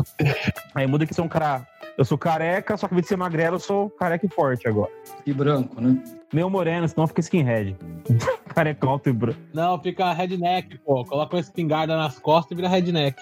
Aí 0.74 0.86
muda 0.86 1.06
que 1.06 1.14
sou 1.14 1.24
um 1.24 1.28
cara. 1.28 1.66
Eu 1.98 2.04
sou 2.04 2.16
careca, 2.16 2.76
só 2.76 2.88
que 2.88 2.94
de 2.94 3.06
ser 3.06 3.16
magrelo, 3.16 3.56
eu 3.56 3.60
sou 3.60 3.90
careca 3.90 4.24
e 4.24 4.28
forte 4.28 4.66
agora. 4.66 4.90
E 5.26 5.32
branco, 5.32 5.80
né? 5.80 6.02
Meio 6.32 6.48
moreno, 6.48 6.88
senão 6.88 7.06
fica 7.06 7.20
skinhead. 7.20 7.76
careca 8.54 8.86
alto 8.86 9.10
e 9.10 9.12
branco. 9.12 9.38
Não, 9.52 9.78
fica 9.80 10.10
redneck, 10.12 10.78
pô. 10.78 11.04
Coloca 11.04 11.36
uma 11.36 11.40
espingarda 11.40 11.94
nas 11.96 12.18
costas 12.18 12.52
e 12.52 12.54
vira 12.54 12.68
redneck. 12.68 13.16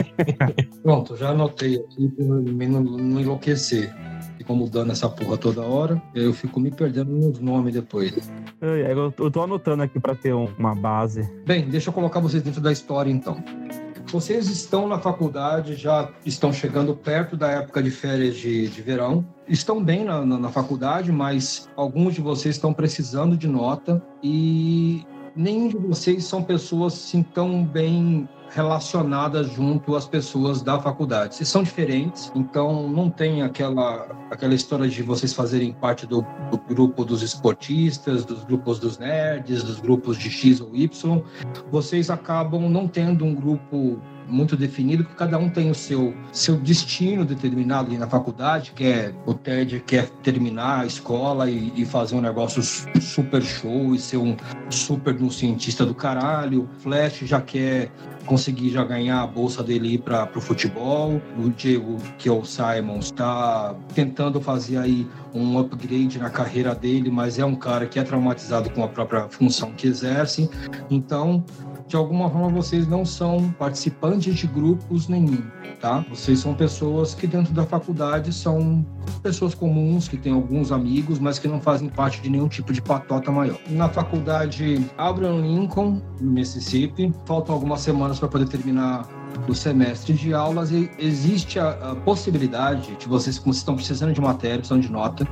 Pronto, 0.82 1.16
já 1.16 1.30
anotei 1.30 1.76
aqui 1.76 2.08
pra 2.08 2.24
não, 2.24 2.80
não 2.80 3.20
enlouquecer. 3.20 3.94
Ficam 4.38 4.56
mudando 4.56 4.90
essa 4.92 5.08
porra 5.08 5.36
toda 5.36 5.62
hora. 5.62 6.00
e 6.14 6.20
aí 6.20 6.24
Eu 6.24 6.32
fico 6.32 6.58
me 6.58 6.70
perdendo 6.70 7.10
nos 7.10 7.38
nomes 7.38 7.74
depois. 7.74 8.30
Eu 8.60 9.12
eu 9.18 9.30
tô 9.30 9.42
anotando 9.42 9.82
aqui 9.82 10.00
pra 10.00 10.14
ter 10.14 10.32
um- 10.34 10.48
uma 10.58 10.74
base. 10.74 11.22
Bem, 11.46 11.68
deixa 11.68 11.90
eu 11.90 11.92
colocar 11.92 12.20
vocês 12.20 12.42
dentro 12.42 12.60
da 12.60 12.72
história 12.72 13.10
então. 13.10 13.36
Vocês 14.10 14.48
estão 14.48 14.88
na 14.88 14.98
faculdade, 14.98 15.74
já 15.74 16.10
estão 16.24 16.50
chegando 16.50 16.94
perto 16.94 17.36
da 17.36 17.50
época 17.50 17.82
de 17.82 17.90
férias 17.90 18.36
de, 18.36 18.66
de 18.68 18.82
verão. 18.82 19.24
Estão 19.46 19.84
bem 19.84 20.02
na, 20.02 20.24
na, 20.24 20.38
na 20.38 20.48
faculdade, 20.48 21.12
mas 21.12 21.68
alguns 21.76 22.14
de 22.14 22.22
vocês 22.22 22.54
estão 22.54 22.72
precisando 22.72 23.36
de 23.36 23.46
nota 23.46 24.02
e 24.22 25.04
nenhum 25.36 25.68
de 25.68 25.76
vocês 25.76 26.24
são 26.24 26.42
pessoas 26.42 26.94
assim 26.94 27.22
tão 27.22 27.62
bem 27.62 28.26
relacionadas 28.50 29.50
junto 29.50 29.94
às 29.94 30.06
pessoas 30.06 30.62
da 30.62 30.80
faculdade. 30.80 31.34
Vocês 31.34 31.48
são 31.48 31.62
diferentes, 31.62 32.32
então 32.34 32.88
não 32.88 33.10
tem 33.10 33.42
aquela, 33.42 34.08
aquela 34.30 34.54
história 34.54 34.88
de 34.88 35.02
vocês 35.02 35.32
fazerem 35.32 35.72
parte 35.72 36.06
do, 36.06 36.24
do 36.50 36.58
grupo 36.58 37.04
dos 37.04 37.22
esportistas, 37.22 38.24
dos 38.24 38.44
grupos 38.44 38.78
dos 38.78 38.98
nerds, 38.98 39.62
dos 39.62 39.80
grupos 39.80 40.16
de 40.16 40.30
X 40.30 40.60
ou 40.60 40.74
Y. 40.74 41.22
Vocês 41.70 42.10
acabam 42.10 42.68
não 42.68 42.88
tendo 42.88 43.24
um 43.24 43.34
grupo 43.34 44.00
muito 44.28 44.56
definido, 44.56 45.04
porque 45.04 45.16
cada 45.18 45.38
um 45.38 45.48
tem 45.48 45.70
o 45.70 45.74
seu, 45.74 46.14
seu 46.32 46.56
destino 46.56 47.24
determinado 47.24 47.88
ali 47.88 47.98
na 47.98 48.06
faculdade, 48.06 48.72
que 48.74 48.84
é 48.84 49.12
o 49.26 49.34
Ted 49.34 49.82
quer 49.86 50.08
terminar 50.22 50.80
a 50.80 50.86
escola 50.86 51.50
e, 51.50 51.72
e 51.74 51.84
fazer 51.84 52.14
um 52.14 52.20
negócio 52.20 52.62
su- 52.62 52.86
super 53.00 53.42
show 53.42 53.94
e 53.94 53.98
ser 53.98 54.18
um 54.18 54.36
super 54.70 55.14
um 55.22 55.30
cientista 55.30 55.84
do 55.86 55.94
caralho. 55.94 56.68
Flash 56.78 57.20
já 57.22 57.40
quer 57.40 57.90
conseguir 58.26 58.68
já 58.68 58.84
ganhar 58.84 59.22
a 59.22 59.26
bolsa 59.26 59.62
dele 59.62 59.94
ir 59.94 59.98
para 59.98 60.28
o 60.36 60.40
futebol. 60.40 61.20
O 61.38 61.48
Diego, 61.48 61.96
que 62.18 62.28
é 62.28 62.32
o 62.32 62.44
Simon, 62.44 62.98
está 62.98 63.74
tentando 63.94 64.38
fazer 64.40 64.76
aí 64.76 65.06
um 65.34 65.58
upgrade 65.58 66.18
na 66.18 66.28
carreira 66.28 66.74
dele, 66.74 67.10
mas 67.10 67.38
é 67.38 67.44
um 67.44 67.54
cara 67.54 67.86
que 67.86 67.98
é 67.98 68.02
traumatizado 68.02 68.70
com 68.70 68.84
a 68.84 68.88
própria 68.88 69.28
função 69.28 69.72
que 69.72 69.86
exerce. 69.86 70.50
Então, 70.90 71.42
de 71.88 71.96
alguma 71.96 72.28
forma, 72.28 72.50
vocês 72.50 72.86
não 72.86 73.04
são 73.04 73.50
participantes 73.52 74.36
de 74.36 74.46
grupos 74.46 75.08
nenhum, 75.08 75.42
tá? 75.80 76.04
Vocês 76.10 76.38
são 76.38 76.54
pessoas 76.54 77.14
que 77.14 77.26
dentro 77.26 77.52
da 77.54 77.64
faculdade 77.64 78.32
são 78.32 78.84
pessoas 79.22 79.54
comuns, 79.54 80.06
que 80.06 80.18
têm 80.18 80.34
alguns 80.34 80.70
amigos, 80.70 81.18
mas 81.18 81.38
que 81.38 81.48
não 81.48 81.60
fazem 81.60 81.88
parte 81.88 82.20
de 82.20 82.28
nenhum 82.28 82.46
tipo 82.46 82.74
de 82.74 82.82
patota 82.82 83.32
maior. 83.32 83.58
Na 83.70 83.88
faculdade 83.88 84.86
Abraham 84.98 85.40
Lincoln, 85.40 86.02
no 86.20 86.30
Mississippi, 86.30 87.10
faltam 87.24 87.54
algumas 87.54 87.80
semanas 87.80 88.18
para 88.18 88.28
poder 88.28 88.48
terminar 88.48 89.08
o 89.48 89.54
semestre 89.54 90.12
de 90.12 90.34
aulas 90.34 90.70
e 90.70 90.90
existe 90.98 91.58
a, 91.58 91.70
a 91.70 91.96
possibilidade 91.96 92.94
de 92.96 93.08
vocês, 93.08 93.38
como 93.38 93.52
vocês 93.52 93.60
estão 93.60 93.74
precisando 93.74 94.12
de 94.12 94.20
matéria, 94.20 94.58
precisando 94.58 94.82
de 94.82 94.92
nota, 94.92 95.26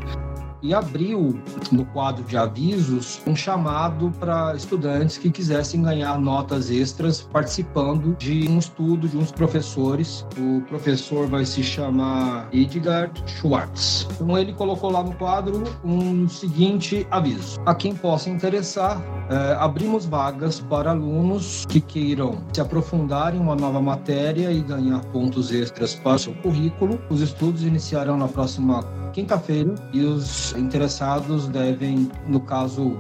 e 0.63 0.75
abriu 0.75 1.39
no 1.71 1.85
quadro 1.87 2.25
de 2.25 2.37
avisos 2.37 3.21
um 3.27 3.35
chamado 3.35 4.13
para 4.19 4.55
estudantes 4.55 5.19
que 5.19 5.31
quisessem 5.31 5.83
ganhar 5.83 6.19
notas 6.19 6.71
extras 6.71 7.21
participando 7.21 8.15
de 8.17 8.49
um 8.49 8.59
estudo 8.59 9.09
de 9.09 9.17
uns 9.17 9.31
professores. 9.31 10.27
O 10.39 10.61
professor 10.63 11.27
vai 11.27 11.45
se 11.45 11.63
chamar 11.63 12.49
Edgard 12.53 13.23
Schwartz. 13.27 14.07
Então 14.15 14.37
ele 14.39 14.53
colocou 14.53 14.91
lá 14.91 15.03
no 15.03 15.15
quadro 15.15 15.63
um 15.85 16.29
seguinte 16.29 17.07
aviso: 17.11 17.61
a 17.67 17.75
quem 17.75 17.95
possa 17.95 18.31
interessar, 18.31 19.01
eh, 19.31 19.57
abrimos 19.59 20.07
vagas 20.07 20.61
para 20.61 20.91
alunos 20.91 21.67
que 21.67 21.81
queiram 21.81 22.39
se 22.53 22.61
aprofundar 22.61 23.35
em 23.35 23.39
uma 23.39 23.55
nova 23.55 23.81
matéria 23.81 24.51
e 24.51 24.61
ganhar 24.61 25.01
pontos 25.07 25.53
extras 25.53 25.95
para 25.95 26.15
o 26.15 26.19
seu 26.19 26.35
currículo. 26.35 27.01
Os 27.11 27.21
estudos 27.21 27.63
iniciarão 27.63 28.17
na 28.17 28.29
próxima 28.29 28.85
quinta-feira 29.13 29.75
e 29.93 30.01
os 30.05 30.53
interessados 30.57 31.49
devem, 31.49 32.11
no 32.27 32.41
caso, 32.41 32.99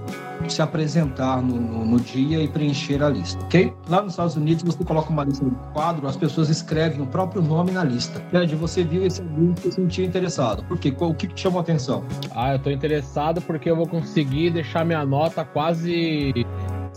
se 0.48 0.60
apresentar 0.62 1.42
no, 1.42 1.56
no- 1.56 1.84
no 1.84 2.00
dia 2.00 2.42
e 2.42 2.48
preencher 2.48 3.02
a 3.02 3.08
lista, 3.08 3.42
ok? 3.44 3.72
Lá 3.88 4.02
nos 4.02 4.12
Estados 4.12 4.36
Unidos, 4.36 4.62
você 4.64 4.84
coloca 4.84 5.10
uma 5.10 5.24
lista 5.24 5.44
no 5.44 5.50
quadro, 5.72 6.06
as 6.06 6.16
pessoas 6.16 6.48
escrevem 6.50 7.00
o 7.00 7.06
próprio 7.06 7.40
nome 7.42 7.70
na 7.72 7.82
lista. 7.82 8.20
Ted, 8.30 8.54
você 8.56 8.84
viu 8.84 9.04
esse 9.06 9.20
aluno 9.22 9.54
e 9.58 9.60
se 9.62 9.72
sentiu 9.72 10.04
interessado. 10.04 10.62
Por 10.64 10.78
quê? 10.78 10.94
O 10.98 11.14
que 11.14 11.26
te 11.26 11.40
chamou 11.40 11.58
a 11.58 11.62
atenção? 11.62 12.04
Ah, 12.34 12.52
eu 12.52 12.58
tô 12.58 12.70
interessado 12.70 13.40
porque 13.42 13.70
eu 13.70 13.76
vou 13.76 13.86
conseguir 13.88 14.50
deixar 14.50 14.84
minha 14.84 15.04
nota 15.04 15.44
quase 15.44 16.32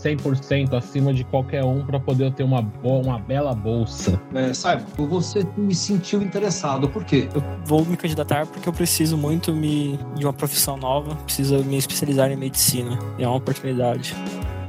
100% 0.02 0.74
acima 0.74 1.12
de 1.12 1.24
qualquer 1.24 1.64
um 1.64 1.84
para 1.84 2.00
poder 2.00 2.32
ter 2.32 2.42
uma, 2.42 2.62
boa, 2.62 3.02
uma 3.02 3.18
bela 3.18 3.54
bolsa. 3.54 4.20
É, 4.34 4.52
Simon, 4.52 5.08
você 5.08 5.46
se 5.70 5.74
sentiu 5.74 6.22
interessado. 6.22 6.88
Por 6.88 7.04
quê? 7.04 7.28
Eu 7.34 7.42
vou 7.64 7.84
me 7.84 7.96
candidatar 7.96 8.46
porque 8.46 8.68
eu 8.68 8.72
preciso 8.72 9.16
muito 9.16 9.52
me, 9.52 9.98
de 10.16 10.24
uma 10.24 10.32
profissão 10.32 10.76
nova, 10.76 11.14
preciso 11.16 11.62
me 11.64 11.76
especializar 11.76 12.30
em 12.30 12.36
medicina. 12.36 12.98
É 13.18 13.26
uma 13.26 13.36
oportunidade. 13.36 14.14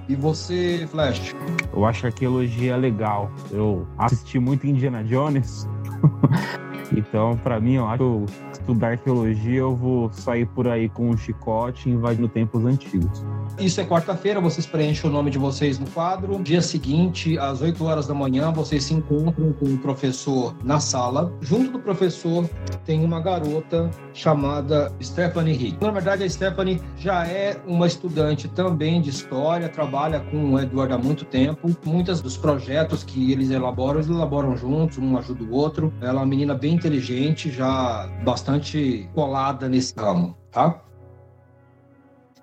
E 0.10 0.16
você, 0.16 0.88
Flash? 0.92 1.34
Eu 1.74 1.86
acho 1.86 2.02
que 2.02 2.08
arqueologia 2.08 2.74
é 2.74 2.78
legal. 2.78 3.32
Eu 3.50 3.88
assisti 3.98 4.40
muito 4.40 4.68
Indiana 4.68 5.04
Jones. 5.04 5.68
então, 6.96 7.38
pra 7.38 7.60
mim, 7.60 7.76
eu 7.76 7.88
acho 7.88 8.26
estudar 8.62 8.92
arqueologia, 8.92 9.60
eu 9.60 9.76
vou 9.76 10.12
sair 10.14 10.46
por 10.46 10.68
aí 10.68 10.88
com 10.88 11.10
um 11.10 11.18
chicote 11.18 11.90
invadindo 11.90 12.28
tempos 12.28 12.64
antigos. 12.64 13.24
Isso 13.60 13.82
é 13.82 13.86
quarta-feira, 13.86 14.40
vocês 14.40 14.66
preenchem 14.66 15.10
o 15.10 15.14
nome 15.14 15.30
de 15.30 15.38
vocês 15.38 15.78
no 15.78 15.86
quadro. 15.88 16.42
Dia 16.42 16.62
seguinte, 16.62 17.38
às 17.38 17.62
8 17.62 17.84
horas 17.84 18.08
da 18.08 18.14
manhã, 18.14 18.52
vocês 18.52 18.86
se 18.86 18.94
encontram 18.94 19.52
com 19.54 19.66
o 19.66 19.78
professor 19.78 20.56
na 20.64 20.80
sala. 20.80 21.34
Junto 21.42 21.72
do 21.72 21.80
professor 21.80 22.50
tem 22.86 23.04
uma 23.04 23.20
garota 23.20 23.90
chamada 24.14 24.92
Stephanie 25.02 25.54
Hick. 25.54 25.78
Na 25.82 25.92
verdade, 25.92 26.24
a 26.24 26.30
Stephanie 26.30 26.82
já 26.98 27.28
é 27.28 27.60
uma 27.68 27.88
estudante 27.88 28.48
também 28.48 29.02
de 29.02 29.10
história, 29.10 29.68
trabalha 29.70 30.20
com 30.20 30.54
o 30.54 30.60
Edward 30.60 30.94
há 30.94 30.98
muito 30.98 31.26
tempo. 31.26 31.70
Muitos 31.86 32.22
dos 32.22 32.38
projetos 32.38 33.04
que 33.04 33.32
eles 33.32 33.50
elaboram, 33.50 34.00
eles 34.00 34.10
elaboram 34.10 34.56
juntos, 34.56 34.98
um 34.98 35.18
ajuda 35.18 35.44
o 35.44 35.52
outro. 35.52 35.94
Ela 36.02 36.12
é 36.12 36.16
uma 36.18 36.26
menina 36.26 36.54
bem 36.54 36.76
inteligente, 36.76 37.52
já 37.52 38.10
bastante 38.24 38.51
colada 39.14 39.70
nesse 39.70 39.94
ramo, 39.98 40.36
tá? 40.52 40.82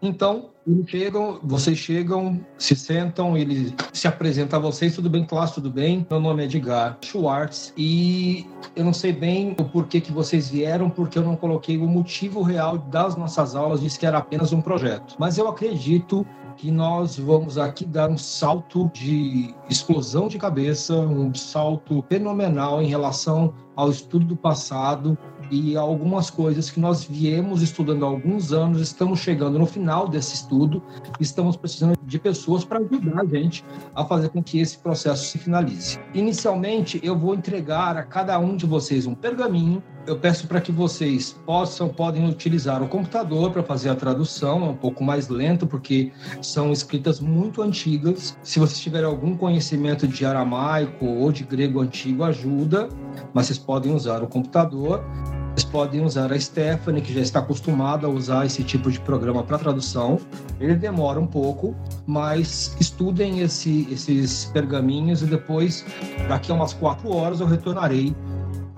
Então, 0.00 0.50
chegam, 0.86 1.40
vocês 1.42 1.76
chegam, 1.76 2.40
se 2.56 2.76
sentam, 2.76 3.36
ele 3.36 3.74
se 3.92 4.06
apresenta 4.06 4.56
a 4.56 4.60
vocês, 4.60 4.94
tudo 4.94 5.10
bem, 5.10 5.24
classe, 5.24 5.54
tudo 5.54 5.70
bem? 5.70 6.06
Meu 6.08 6.20
nome 6.20 6.42
é 6.42 6.46
Edgar 6.46 6.98
Schwartz 7.02 7.72
e 7.76 8.46
eu 8.76 8.84
não 8.84 8.92
sei 8.92 9.12
bem 9.12 9.56
o 9.58 9.64
porquê 9.64 10.00
que 10.00 10.12
vocês 10.12 10.50
vieram, 10.50 10.88
porque 10.88 11.18
eu 11.18 11.24
não 11.24 11.34
coloquei 11.34 11.76
o 11.78 11.86
motivo 11.86 12.42
real 12.42 12.78
das 12.78 13.16
nossas 13.16 13.56
aulas, 13.56 13.80
disse 13.80 13.98
que 13.98 14.06
era 14.06 14.18
apenas 14.18 14.52
um 14.52 14.60
projeto. 14.60 15.16
Mas 15.18 15.36
eu 15.36 15.48
acredito 15.48 16.24
que 16.56 16.70
nós 16.70 17.16
vamos 17.16 17.56
aqui 17.56 17.84
dar 17.84 18.10
um 18.10 18.18
salto 18.18 18.90
de 18.92 19.54
explosão 19.70 20.28
de 20.28 20.38
cabeça, 20.38 20.94
um 20.94 21.32
salto 21.32 22.04
fenomenal 22.08 22.82
em 22.82 22.86
relação 22.86 23.54
ao 23.76 23.90
estudo 23.90 24.26
do 24.26 24.36
passado 24.36 25.16
e 25.50 25.76
algumas 25.76 26.30
coisas 26.30 26.70
que 26.70 26.80
nós 26.80 27.04
viemos 27.04 27.62
estudando 27.62 28.04
há 28.04 28.08
alguns 28.08 28.52
anos, 28.52 28.80
estamos 28.80 29.20
chegando 29.20 29.58
no 29.58 29.66
final 29.66 30.08
desse 30.08 30.34
estudo, 30.34 30.82
estamos 31.20 31.56
precisando 31.56 31.98
de 32.02 32.18
pessoas 32.18 32.64
para 32.64 32.78
ajudar 32.78 33.22
a 33.22 33.24
gente 33.24 33.64
a 33.94 34.04
fazer 34.04 34.28
com 34.30 34.42
que 34.42 34.60
esse 34.60 34.78
processo 34.78 35.26
se 35.26 35.38
finalize. 35.38 35.98
Inicialmente, 36.14 37.00
eu 37.02 37.18
vou 37.18 37.34
entregar 37.34 37.96
a 37.96 38.02
cada 38.02 38.38
um 38.38 38.56
de 38.56 38.66
vocês 38.66 39.06
um 39.06 39.14
pergaminho. 39.14 39.82
Eu 40.08 40.16
peço 40.16 40.46
para 40.46 40.58
que 40.58 40.72
vocês 40.72 41.36
possam 41.44 41.86
podem 41.90 42.26
utilizar 42.26 42.82
o 42.82 42.88
computador 42.88 43.52
para 43.52 43.62
fazer 43.62 43.90
a 43.90 43.94
tradução, 43.94 44.64
é 44.64 44.70
um 44.70 44.74
pouco 44.74 45.04
mais 45.04 45.28
lento 45.28 45.66
porque 45.66 46.10
são 46.40 46.72
escritas 46.72 47.20
muito 47.20 47.60
antigas. 47.60 48.34
Se 48.42 48.58
vocês 48.58 48.80
tiverem 48.80 49.06
algum 49.06 49.36
conhecimento 49.36 50.08
de 50.08 50.24
aramaico 50.24 51.04
ou 51.04 51.30
de 51.30 51.44
grego 51.44 51.82
antigo, 51.82 52.24
ajuda, 52.24 52.88
mas 53.34 53.48
vocês 53.48 53.58
podem 53.58 53.94
usar 53.94 54.22
o 54.22 54.26
computador. 54.26 55.04
Vocês 55.54 55.70
podem 55.70 56.02
usar 56.02 56.32
a 56.32 56.40
Stephanie, 56.40 57.02
que 57.02 57.12
já 57.12 57.20
está 57.20 57.40
acostumada 57.40 58.06
a 58.06 58.10
usar 58.10 58.46
esse 58.46 58.64
tipo 58.64 58.90
de 58.90 58.98
programa 59.00 59.42
para 59.42 59.58
tradução. 59.58 60.18
Ele 60.58 60.74
demora 60.74 61.20
um 61.20 61.26
pouco, 61.26 61.76
mas 62.06 62.74
estudem 62.80 63.40
esse, 63.40 63.86
esses 63.90 64.46
pergaminhos 64.46 65.20
e 65.20 65.26
depois, 65.26 65.84
daqui 66.28 66.50
a 66.50 66.54
umas 66.54 66.72
quatro 66.72 67.14
horas, 67.14 67.40
eu 67.40 67.46
retornarei 67.46 68.14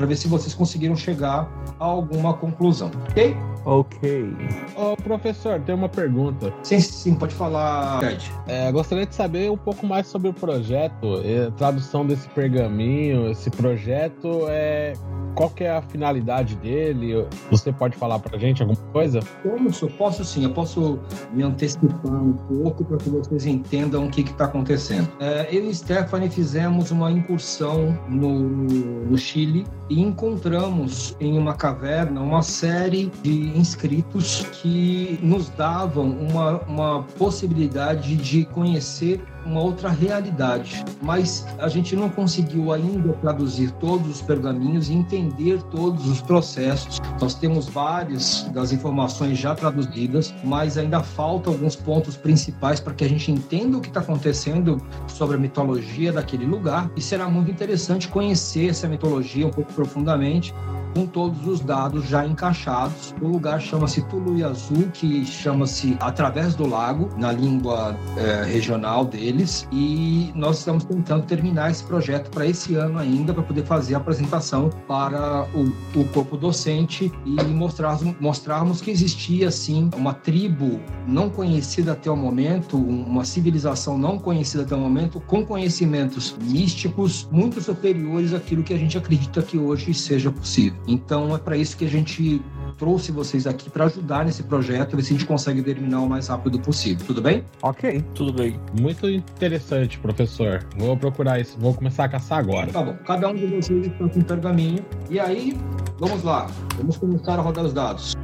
para 0.01 0.07
ver 0.07 0.17
se 0.17 0.27
vocês 0.29 0.55
conseguiram 0.55 0.97
chegar 0.97 1.47
a 1.79 1.85
alguma 1.85 2.33
conclusão, 2.33 2.91
ok? 3.11 3.37
Ok. 3.65 4.37
Ô, 4.77 4.97
professor, 4.97 5.61
tem 5.61 5.75
uma 5.75 5.89
pergunta. 5.89 6.53
Sim, 6.63 6.81
sim, 6.81 7.15
pode 7.15 7.35
falar, 7.35 8.01
Ted. 8.01 8.31
É, 8.47 8.73
gostaria 8.73 9.07
de 9.07 9.15
saber 9.15 9.51
um 9.51 9.57
pouco 9.57 9.87
mais 9.87 10.07
sobre 10.07 10.29
o 10.29 10.33
projeto, 10.33 11.21
é, 11.25 11.51
tradução 11.53 12.07
desse 12.07 12.29
pergaminho, 12.29 13.31
esse 13.31 13.51
projeto, 13.51 14.47
é, 14.49 14.95
qual 15.35 15.51
que 15.51 15.65
é 15.65 15.71
a 15.71 15.83
finalidade 15.83 16.57
dele? 16.57 17.27
Você 17.51 17.73
pode 17.73 17.97
falar 17.97 18.19
pra 18.19 18.39
gente 18.39 18.63
alguma 18.63 18.81
coisa? 18.93 19.21
Posso, 19.43 19.89
posso 19.89 20.25
sim, 20.25 20.45
eu 20.45 20.51
posso 20.51 20.99
me 21.33 21.43
antecipar 21.43 22.13
um 22.13 22.33
pouco 22.33 22.85
para 22.85 22.97
que 22.97 23.11
vocês 23.11 23.47
entendam 23.47 24.07
o 24.07 24.11
que 24.11 24.23
está 24.23 24.47
acontecendo. 24.47 25.09
É, 25.21 25.49
eu 25.51 25.65
e 25.69 25.75
Stephanie 25.75 26.31
fizemos 26.31 26.91
uma 26.91 27.11
incursão 27.11 27.99
no, 28.09 28.39
no 28.39 29.19
Chile 29.19 29.67
e 29.89 30.01
encontramos 30.01 31.17
em 31.21 31.39
uma 31.39 31.55
caverna 31.55 32.21
uma 32.21 32.43
série 32.43 33.11
de 33.23 33.50
inscritos 33.57 34.47
que 34.61 35.19
nos 35.23 35.49
davam 35.51 36.11
uma, 36.11 36.59
uma 36.63 37.03
possibilidade 37.19 38.17
de 38.17 38.45
conhecer 38.47 39.21
uma 39.45 39.61
outra 39.61 39.89
realidade, 39.89 40.85
mas 41.03 41.47
a 41.59 41.69
gente 41.69 41.97
não 41.97 42.09
conseguiu 42.09 42.73
ainda 42.73 43.13
traduzir 43.15 43.71
todos 43.73 44.09
os 44.09 44.23
pergaminhos 44.23 44.89
e 44.89 44.95
entender 44.95 45.63
todos 45.65 46.07
os 46.09 46.21
processos. 46.21 47.01
Nós 47.21 47.35
temos 47.35 47.69
várias 47.69 48.45
das 48.53 48.73
informações 48.73 49.39
já 49.39 49.55
traduzidas, 49.55 50.35
mas 50.45 50.77
ainda 50.77 51.03
faltam 51.03 51.53
alguns 51.53 51.77
pontos 51.77 52.17
principais 52.17 52.81
para 52.81 52.95
que 52.95 53.05
a 53.05 53.09
gente 53.09 53.31
entenda 53.31 53.77
o 53.77 53.81
que 53.81 53.89
está 53.89 54.01
acontecendo 54.01 54.81
sobre 55.07 55.37
a 55.37 55.39
mitologia 55.39 56.13
daquele 56.13 56.47
lugar 56.47 56.91
e 56.97 57.01
será 57.01 57.29
muito 57.29 57.51
interessante 57.51 58.09
conhecer 58.09 58.69
essa 58.69 58.89
mitologia 58.89 59.47
um 59.47 59.51
pouco 59.51 59.73
profundamente 59.73 60.55
com 60.95 61.07
todos 61.07 61.47
os 61.47 61.61
dados 61.61 62.09
já 62.09 62.27
encaixados. 62.27 63.15
O 63.21 63.29
lugar 63.29 63.61
chama-se 63.61 64.03
Tulu 64.03 64.45
Azul, 64.45 64.89
que 64.93 65.25
chama-se 65.25 65.97
Através 66.01 66.55
do 66.55 66.67
Lago, 66.67 67.09
na 67.17 67.33
língua 67.33 67.97
é, 68.17 68.45
regional 68.45 69.05
deles, 69.31 69.67
e 69.73 70.33
nós 70.35 70.59
estamos 70.59 70.85
tentando 70.85 71.25
terminar 71.25 71.71
esse 71.71 71.85
projeto 71.85 72.31
para 72.31 72.47
esse 72.47 72.75
ano 72.75 72.99
ainda, 72.99 73.33
para 73.33 73.43
poder 73.43 73.65
fazer 73.65 73.95
a 73.95 73.99
apresentação 73.99 74.71
para 74.87 75.47
o, 75.55 75.99
o 75.99 76.05
corpo 76.09 76.37
docente 76.37 77.13
e 77.25 77.43
mostrar, 77.45 77.99
mostrarmos 78.21 78.81
que 78.81 78.91
existia, 78.91 79.51
sim, 79.51 79.89
uma 79.97 80.13
tribo 80.13 80.81
não 81.07 81.31
conhecida 81.31 81.93
até 81.93 82.11
o 82.11 82.17
momento, 82.17 82.77
uma 82.77 83.25
civilização 83.25 83.97
não 83.97 84.19
conhecida 84.19 84.65
até 84.65 84.75
o 84.75 84.79
momento, 84.79 85.21
com 85.21 85.45
conhecimentos 85.45 86.37
místicos 86.43 87.29
muito 87.31 87.61
superiores 87.61 88.35
àquilo 88.35 88.63
que 88.63 88.75
a 88.75 88.79
gente 88.79 88.99
acredita 88.99 89.43
que 89.43 89.59
hoje 89.59 89.95
seja 89.95 90.31
possível. 90.31 90.81
Então 90.87 91.35
é 91.35 91.39
para 91.39 91.57
isso 91.57 91.77
que 91.77 91.85
a 91.85 91.89
gente 91.89 92.43
trouxe 92.71 93.13
vocês 93.13 93.47
aqui 93.47 93.69
para 93.71 93.85
ajudar 93.85 94.25
nesse 94.25 94.43
projeto, 94.43 94.97
ver 94.97 95.03
se 95.03 95.15
a 95.15 95.19
gente 95.19 95.27
consegue 95.27 95.63
terminar 95.63 96.01
o 96.01 96.09
mais 96.09 96.29
rápido 96.29 96.59
possível. 96.61 97.07
Tudo 97.07 97.23
bem? 97.23 97.45
Ok. 97.63 98.05
Tudo 98.15 98.33
bem. 98.33 98.59
Muito 98.79 99.09
interessante, 99.09 99.99
professor. 99.99 100.67
Vou 100.77 100.97
procurar 100.97 101.41
isso, 101.41 101.59
vou 101.59 101.75
começar 101.75 102.05
a 102.05 102.09
caçar 102.09 102.39
agora. 102.39 102.73
Tá 102.73 102.83
bom. 102.83 102.97
Cada 103.07 103.29
um 103.29 103.35
de 103.35 103.47
vocês 103.47 103.87
está 103.87 104.09
com 104.09 104.19
um 104.19 104.23
pergaminho. 104.23 104.85
E 105.09 105.19
aí, 105.19 105.59
vamos 105.99 106.23
lá. 106.23 106.47
Vamos 106.77 106.97
começar 106.97 107.39
a 107.39 107.43
rodar 107.43 107.65
os 107.65 107.73
dados. 107.73 108.15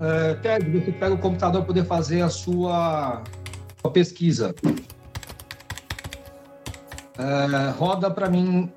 É, 0.00 0.34
Ted, 0.34 0.70
você 0.70 0.92
pega 0.92 1.14
o 1.14 1.18
computador 1.18 1.60
para 1.60 1.66
poder 1.66 1.84
fazer 1.84 2.22
a 2.22 2.28
sua, 2.30 3.22
sua 3.80 3.90
pesquisa. 3.90 4.54
É, 7.18 7.70
roda 7.76 8.10
para 8.10 8.30
mim 8.30 8.70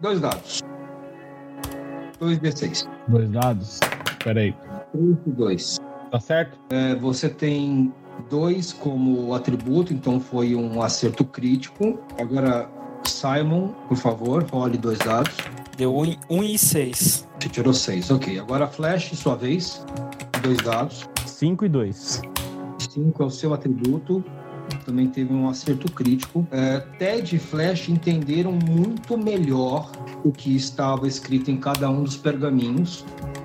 dois 0.00 0.20
dados. 0.20 0.62
2d6. 2.20 2.88
Dois 3.08 3.30
dados? 3.30 3.80
Peraí. 4.22 4.54
3 4.92 5.16
e 5.26 5.30
2. 5.30 5.80
Tá 6.10 6.20
certo? 6.20 6.58
É, 6.70 6.94
você 6.94 7.28
tem 7.28 7.92
dois 8.30 8.72
como 8.72 9.34
atributo, 9.34 9.92
então 9.92 10.20
foi 10.20 10.54
um 10.54 10.82
acerto 10.82 11.24
crítico. 11.24 11.98
Agora, 12.20 12.68
Simon, 13.04 13.68
por 13.88 13.96
favor, 13.96 14.44
role 14.44 14.78
dois 14.78 14.98
dados. 14.98 15.34
Deu 15.76 15.94
1 15.94 16.02
um, 16.02 16.38
um 16.38 16.42
e 16.42 16.58
6. 16.58 17.28
Você 17.38 17.48
tirou 17.48 17.74
6, 17.74 18.10
ok. 18.10 18.38
Agora, 18.38 18.66
Flash, 18.66 19.10
sua 19.14 19.36
vez. 19.36 19.84
Dois 20.42 20.56
dados. 20.58 21.08
5 21.26 21.66
e 21.66 21.68
2. 21.68 22.22
5 22.78 23.22
é 23.22 23.26
o 23.26 23.30
seu 23.30 23.52
atributo. 23.52 24.24
Também 24.84 25.08
teve 25.08 25.32
um 25.32 25.48
acerto 25.48 25.90
crítico. 25.90 26.46
É, 26.50 26.80
Ted 26.98 27.36
e 27.36 27.38
Flash 27.38 27.88
entenderam 27.88 28.52
muito 28.52 29.16
melhor 29.18 29.90
o 30.24 30.32
que 30.32 30.54
estava 30.54 31.06
escrito 31.06 31.50
em 31.50 31.56
cada 31.56 31.88
um 31.90 32.04
dos 32.04 32.16
pergaminhos. 32.16 33.04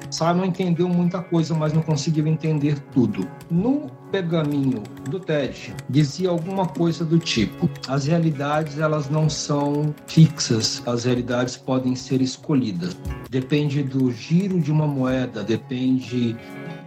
Simon 0.09 0.45
entendeu 0.45 0.89
muita 0.89 1.21
coisa, 1.21 1.53
mas 1.53 1.71
não 1.73 1.81
conseguiu 1.81 2.27
entender 2.27 2.77
tudo. 2.93 3.27
No 3.49 3.89
pergaminho 4.11 4.83
do 5.09 5.19
Ted 5.19 5.73
dizia 5.89 6.29
alguma 6.29 6.67
coisa 6.67 7.05
do 7.05 7.17
tipo: 7.17 7.69
as 7.87 8.05
realidades 8.05 8.77
elas 8.77 9.09
não 9.09 9.29
são 9.29 9.95
fixas, 10.05 10.83
as 10.85 11.05
realidades 11.05 11.55
podem 11.55 11.95
ser 11.95 12.21
escolhidas. 12.21 12.95
Depende 13.29 13.81
do 13.81 14.11
giro 14.11 14.59
de 14.59 14.71
uma 14.71 14.85
moeda, 14.85 15.43
depende 15.43 16.35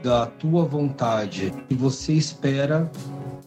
da 0.02 0.26
tua 0.26 0.64
vontade. 0.66 1.52
E 1.70 1.74
você 1.74 2.12
espera 2.12 2.90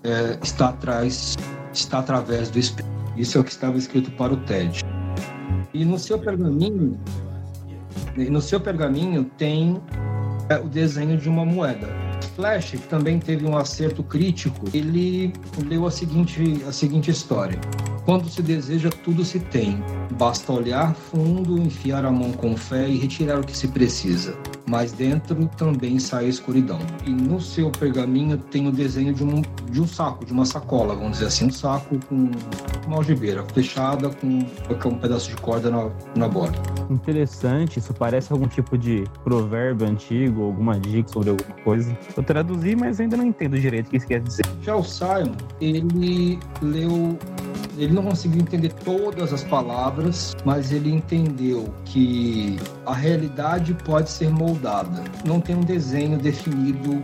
é, 0.07 0.39
está 0.41 0.69
atrás, 0.69 1.35
está 1.73 1.99
através 1.99 2.49
do 2.49 2.57
Espírito. 2.57 2.89
Isso 3.17 3.37
é 3.37 3.41
o 3.41 3.43
que 3.43 3.51
estava 3.51 3.77
escrito 3.77 4.09
para 4.11 4.33
o 4.33 4.37
Ted. 4.37 4.81
E 5.73 5.83
no 5.83 5.99
seu 5.99 6.17
pergaminho, 6.17 6.97
no 8.15 8.41
seu 8.41 8.59
pergaminho 8.59 9.25
tem 9.37 9.81
é, 10.49 10.57
o 10.57 10.67
desenho 10.69 11.17
de 11.17 11.27
uma 11.27 11.43
moeda. 11.43 11.87
Flash, 12.35 12.71
que 12.71 12.87
também 12.87 13.19
teve 13.19 13.45
um 13.45 13.57
acerto 13.57 14.03
crítico, 14.03 14.67
ele 14.73 15.33
leu 15.67 15.85
a 15.85 15.91
seguinte, 15.91 16.63
a 16.67 16.71
seguinte 16.71 17.11
história. 17.11 17.59
Quando 18.05 18.29
se 18.29 18.41
deseja, 18.41 18.89
tudo 19.03 19.25
se 19.25 19.39
tem. 19.39 19.83
Basta 20.17 20.53
olhar 20.53 20.93
fundo, 20.95 21.57
enfiar 21.57 22.05
a 22.05 22.11
mão 22.11 22.31
com 22.31 22.55
fé 22.55 22.87
e 22.87 22.97
retirar 22.97 23.39
o 23.39 23.43
que 23.43 23.57
se 23.57 23.67
precisa 23.67 24.37
mas 24.67 24.91
dentro 24.91 25.47
também 25.57 25.97
sai 25.99 26.25
a 26.25 26.27
escuridão. 26.27 26.79
E 27.05 27.09
no 27.09 27.39
seu 27.39 27.71
pergaminho 27.71 28.37
tem 28.37 28.67
o 28.67 28.71
desenho 28.71 29.13
de 29.13 29.23
um, 29.23 29.41
de 29.69 29.81
um 29.81 29.87
saco, 29.87 30.25
de 30.25 30.33
uma 30.33 30.45
sacola, 30.45 30.95
vamos 30.95 31.13
dizer 31.13 31.27
assim, 31.27 31.45
um 31.45 31.51
saco 31.51 31.97
com 32.07 32.29
uma 32.85 32.97
algibeira 32.97 33.43
fechada 33.53 34.09
com, 34.09 34.39
com 34.81 34.89
um 34.89 34.99
pedaço 34.99 35.29
de 35.29 35.35
corda 35.37 35.69
na, 35.69 35.89
na 36.15 36.27
borda. 36.27 36.57
Interessante, 36.89 37.79
isso 37.79 37.93
parece 37.93 38.31
algum 38.31 38.47
tipo 38.47 38.77
de 38.77 39.03
provérbio 39.23 39.87
antigo, 39.87 40.43
alguma 40.43 40.79
dica 40.79 41.09
sobre 41.09 41.29
alguma 41.29 41.55
coisa. 41.63 41.97
Eu 42.15 42.23
traduzi, 42.23 42.75
mas 42.75 42.99
ainda 42.99 43.17
não 43.17 43.25
entendo 43.25 43.59
direito 43.59 43.87
o 43.87 43.89
que 43.91 43.97
isso 43.97 44.07
quer 44.07 44.21
dizer. 44.21 44.45
Já 44.61 44.75
o 44.75 44.83
Simon, 44.83 45.35
ele 45.61 46.39
leu 46.61 47.17
ele 47.77 47.93
não 47.93 48.03
conseguiu 48.03 48.41
entender 48.41 48.73
todas 48.73 49.31
as 49.31 49.43
palavras, 49.43 50.35
mas 50.43 50.71
ele 50.71 50.91
entendeu 50.91 51.71
que 51.85 52.57
a 52.85 52.93
realidade 52.93 53.73
pode 53.85 54.09
ser 54.09 54.29
moldada. 54.29 54.56
Não 55.25 55.39
tem 55.39 55.55
um 55.55 55.61
desenho 55.61 56.17
definido 56.17 57.01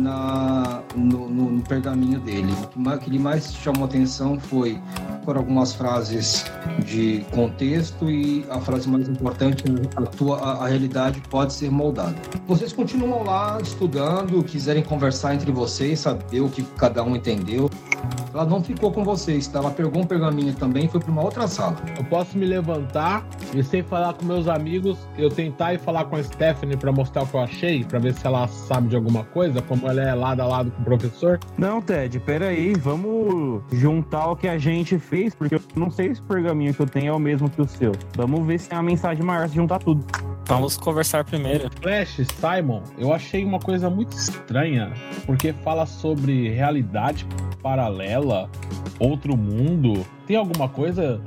na, 0.00 0.82
no, 0.94 1.28
no, 1.28 1.50
no 1.52 1.62
pergaminho 1.62 2.20
dele. 2.20 2.52
O 2.76 2.98
que, 2.98 3.10
que 3.10 3.18
mais 3.18 3.52
chamou 3.54 3.84
atenção 3.84 4.38
foi 4.38 4.78
por 5.24 5.36
algumas 5.36 5.74
frases 5.74 6.44
de 6.84 7.24
contexto 7.30 8.10
e 8.10 8.44
a 8.50 8.60
frase 8.60 8.88
mais 8.88 9.08
importante, 9.08 9.64
a, 9.96 10.02
tua, 10.02 10.38
a, 10.38 10.64
a 10.64 10.68
realidade 10.68 11.20
pode 11.30 11.52
ser 11.52 11.70
moldada. 11.70 12.14
Vocês 12.46 12.72
continuam 12.72 13.24
lá 13.24 13.58
estudando, 13.62 14.42
quiserem 14.44 14.82
conversar 14.82 15.34
entre 15.34 15.50
vocês, 15.50 16.00
saber 16.00 16.40
o 16.40 16.48
que 16.48 16.62
cada 16.76 17.02
um 17.02 17.16
entendeu. 17.16 17.70
Ela 18.34 18.46
não 18.46 18.62
ficou 18.62 18.90
com 18.90 19.04
vocês, 19.04 19.46
tá? 19.46 19.58
Ela 19.58 19.70
pegou 19.70 20.02
um 20.02 20.06
pergaminho 20.06 20.54
também 20.54 20.86
e 20.86 20.88
foi 20.88 21.00
para 21.00 21.10
uma 21.10 21.22
outra 21.22 21.46
sala. 21.46 21.76
Eu 21.98 22.04
posso 22.04 22.36
me 22.36 22.46
levantar 22.46 23.26
e 23.54 23.62
sem 23.62 23.82
falar 23.82 24.14
com 24.14 24.24
meus 24.24 24.48
amigos, 24.48 24.98
eu 25.18 25.28
tentar 25.28 25.74
ir 25.74 25.78
falar 25.78 26.06
com 26.06 26.16
a 26.16 26.22
Stephanie 26.22 26.76
para 26.76 26.90
mostrar 26.90 27.22
o 27.22 27.26
que 27.26 27.34
eu 27.34 27.40
achei, 27.40 27.84
para 27.84 27.98
ver 27.98 28.14
se 28.14 28.26
ela 28.26 28.48
sabe 28.48 28.88
de 28.88 28.96
alguma 28.96 29.24
coisa, 29.24 29.60
como 29.62 29.86
ela 29.86 30.02
é 30.02 30.14
lado 30.14 30.40
a 30.40 30.46
lado 30.46 30.70
com 30.70 30.80
o 30.80 30.84
professor. 30.84 31.38
Não, 31.58 31.82
Ted, 31.82 32.18
peraí, 32.20 32.72
vamos 32.74 33.62
juntar 33.70 34.30
o 34.30 34.36
que 34.36 34.48
a 34.48 34.56
gente 34.56 34.98
fez, 35.12 35.34
porque 35.34 35.56
eu 35.56 35.62
não 35.76 35.90
sei 35.90 36.14
se 36.14 36.22
o 36.22 36.24
pergaminho 36.24 36.72
que 36.72 36.80
eu 36.80 36.86
tenho 36.86 37.08
é 37.08 37.12
o 37.12 37.18
mesmo 37.18 37.50
que 37.50 37.60
o 37.60 37.68
seu. 37.68 37.92
Vamos 38.16 38.46
ver 38.46 38.58
se 38.58 38.70
tem 38.70 38.78
uma 38.78 38.82
mensagem 38.82 39.22
maior 39.22 39.46
se 39.46 39.54
juntar 39.54 39.78
tudo. 39.78 40.02
Vamos 40.46 40.78
conversar 40.78 41.22
primeiro. 41.22 41.70
Flash, 41.82 42.16
Simon, 42.40 42.82
eu 42.96 43.12
achei 43.12 43.44
uma 43.44 43.58
coisa 43.58 43.90
muito 43.90 44.16
estranha, 44.16 44.90
porque 45.26 45.52
fala 45.52 45.84
sobre 45.84 46.48
realidade 46.48 47.26
paralela, 47.62 48.48
outro 48.98 49.36
mundo. 49.36 50.02
Tem 50.26 50.36
alguma 50.36 50.66
coisa 50.66 51.20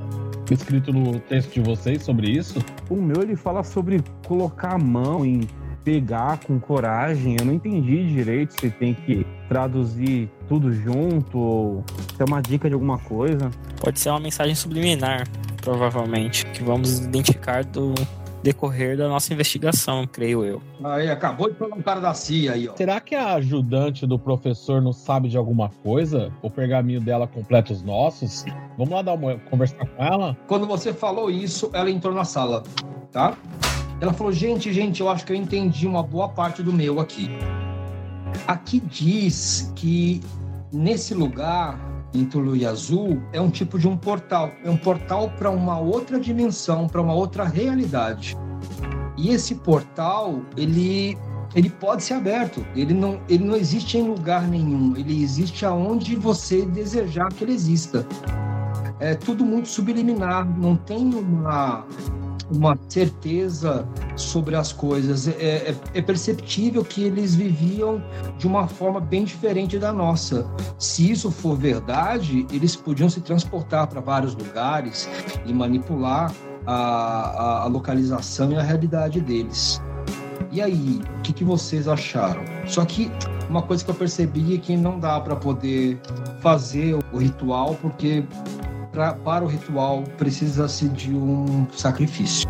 escrito 0.49 0.91
no 0.91 1.19
texto 1.19 1.53
de 1.53 1.61
vocês 1.61 2.01
sobre 2.01 2.31
isso? 2.31 2.59
O 2.89 2.95
meu 2.95 3.21
ele 3.21 3.35
fala 3.35 3.63
sobre 3.63 4.03
colocar 4.27 4.73
a 4.73 4.79
mão 4.79 5.23
em 5.23 5.41
pegar 5.85 6.39
com 6.39 6.59
coragem. 6.59 7.37
Eu 7.39 7.45
não 7.45 7.53
entendi 7.53 8.07
direito 8.07 8.59
se 8.59 8.71
tem 8.71 8.95
que 8.95 9.25
traduzir 9.47 10.29
tudo 10.49 10.73
junto 10.73 11.37
ou 11.37 11.83
se 12.15 12.21
é 12.21 12.25
uma 12.25 12.41
dica 12.41 12.67
de 12.67 12.73
alguma 12.73 12.97
coisa. 12.97 13.51
Pode 13.79 13.99
ser 13.99 14.09
uma 14.09 14.19
mensagem 14.19 14.55
subliminar, 14.55 15.27
provavelmente, 15.61 16.45
que 16.47 16.63
vamos 16.63 16.99
identificar 16.99 17.63
do 17.63 17.93
decorrer 18.41 18.95
da 18.95 19.07
nossa 19.07 19.33
investigação, 19.33 20.05
creio 20.05 20.43
eu. 20.45 20.61
Aí, 20.83 21.09
acabou 21.09 21.49
de 21.49 21.57
falar 21.57 21.75
um 21.75 21.81
cara 21.81 21.99
da 21.99 22.13
CIA 22.13 22.53
aí, 22.53 22.67
ó. 22.67 22.75
Será 22.75 22.99
que 22.99 23.15
a 23.15 23.33
ajudante 23.33 24.05
do 24.05 24.19
professor 24.19 24.81
não 24.81 24.93
sabe 24.93 25.29
de 25.29 25.37
alguma 25.37 25.69
coisa? 25.83 26.31
O 26.43 26.49
pergaminho 26.49 27.01
dela 27.01 27.27
completa 27.27 27.73
os 27.73 27.81
nossos? 27.81 28.45
Vamos 28.77 28.93
lá 28.93 29.01
dar 29.01 29.13
uma 29.13 29.37
conversar 29.49 29.85
com 29.87 30.03
ela? 30.03 30.37
Quando 30.47 30.67
você 30.67 30.93
falou 30.93 31.31
isso, 31.31 31.71
ela 31.73 31.89
entrou 31.89 32.13
na 32.13 32.23
sala, 32.23 32.61
tá? 33.11 33.35
Ela 34.01 34.13
falou: 34.13 34.31
gente, 34.31 34.71
gente, 34.73 35.01
eu 35.01 35.09
acho 35.09 35.25
que 35.25 35.31
eu 35.31 35.35
entendi 35.35 35.87
uma 35.87 36.03
boa 36.03 36.29
parte 36.29 36.61
do 36.61 36.73
meu 36.73 36.99
aqui. 36.99 37.29
Aqui 38.47 38.79
diz 38.79 39.71
que 39.75 40.21
nesse 40.71 41.13
lugar, 41.13 41.79
em 42.13 42.25
Tulu 42.25 42.55
e 42.55 42.65
Azul, 42.65 43.21
é 43.31 43.39
um 43.39 43.49
tipo 43.49 43.79
de 43.79 43.87
um 43.87 43.95
portal. 43.95 44.51
É 44.63 44.69
um 44.69 44.77
portal 44.77 45.29
para 45.37 45.49
uma 45.49 45.79
outra 45.79 46.19
dimensão, 46.19 46.87
para 46.87 47.01
uma 47.01 47.13
outra 47.13 47.45
realidade. 47.45 48.37
E 49.17 49.29
esse 49.29 49.55
portal, 49.55 50.41
ele 50.57 51.17
ele 51.55 51.69
pode 51.69 52.03
ser 52.03 52.15
aberto. 52.15 52.65
Ele 52.75 52.93
não, 52.93 53.21
ele 53.29 53.45
não 53.45 53.55
existe 53.55 53.97
em 53.97 54.03
lugar 54.03 54.45
nenhum. 54.45 54.93
Ele 54.97 55.23
existe 55.23 55.65
aonde 55.65 56.15
você 56.17 56.65
desejar 56.65 57.31
que 57.31 57.45
ele 57.45 57.53
exista. 57.53 58.05
É 58.99 59.15
tudo 59.15 59.45
muito 59.45 59.69
subliminar. 59.69 60.45
Não 60.59 60.75
tem 60.75 61.13
uma 61.13 61.85
uma 62.51 62.77
certeza 62.87 63.87
sobre 64.15 64.55
as 64.55 64.71
coisas. 64.71 65.27
É, 65.27 65.31
é, 65.31 65.75
é, 65.93 66.01
perceptível 66.01 66.83
que 66.83 67.03
eles 67.03 67.35
viviam 67.35 68.03
de 68.37 68.47
uma 68.47 68.67
forma 68.67 68.99
bem 68.99 69.23
diferente 69.23 69.77
da 69.77 69.91
nossa. 69.91 70.47
Se 70.77 71.09
isso 71.09 71.31
for 71.31 71.57
verdade, 71.57 72.45
eles 72.51 72.75
podiam 72.75 73.09
se 73.09 73.21
transportar 73.21 73.87
para 73.87 74.01
vários 74.01 74.35
lugares 74.35 75.09
e 75.45 75.53
manipular 75.53 76.31
a, 76.65 77.63
a, 77.63 77.65
localização 77.67 78.51
e 78.51 78.55
a 78.55 78.61
realidade 78.61 79.21
deles. 79.21 79.81
E 80.51 80.61
aí, 80.61 81.01
o 81.19 81.21
que, 81.21 81.33
que 81.33 81.43
vocês 81.43 81.87
acharam? 81.87 82.43
Só 82.65 82.85
que 82.85 83.11
uma 83.49 83.61
coisa 83.61 83.83
que 83.83 83.91
eu 83.91 83.95
percebi 83.95 84.55
é 84.55 84.57
que 84.57 84.75
não 84.75 84.99
dá 84.99 85.19
para 85.19 85.35
poder 85.35 85.99
fazer 86.41 86.97
o 87.11 87.17
ritual 87.17 87.75
porque 87.81 88.23
pra, 88.95 89.13
para 89.13 89.43
o 89.43 89.47
ritual 89.47 90.03
precisa-se 90.17 90.87
de 90.87 91.13
um 91.13 91.67
sacrifício. 91.71 92.49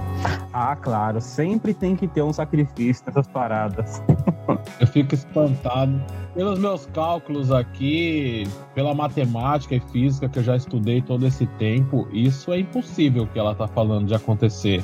Ah, 0.54 0.76
claro, 0.76 1.20
sempre 1.20 1.74
tem 1.74 1.96
que 1.96 2.08
ter 2.08 2.22
um 2.22 2.32
sacrifício 2.32 3.04
nessas 3.08 3.28
paradas. 3.28 4.02
Eu 4.80 4.88
fico 4.88 5.16
espantado. 5.16 6.02
Pelos 6.36 6.60
meus 6.60 6.86
cálculos 6.88 7.52
aqui, 7.52 8.48
pela 8.76 8.94
matemática 8.94 9.76
e 9.76 9.80
física 9.80 10.30
que 10.30 10.38
eu 10.38 10.44
já 10.44 10.56
estudei 10.58 11.02
todo 11.02 11.26
esse 11.26 11.48
tempo, 11.58 12.08
isso 12.12 12.52
é 12.52 12.60
impossível 12.60 13.26
que 13.26 13.40
ela 13.40 13.54
está 13.54 13.68
falando 13.68 14.08
de 14.08 14.14
acontecer. 14.14 14.84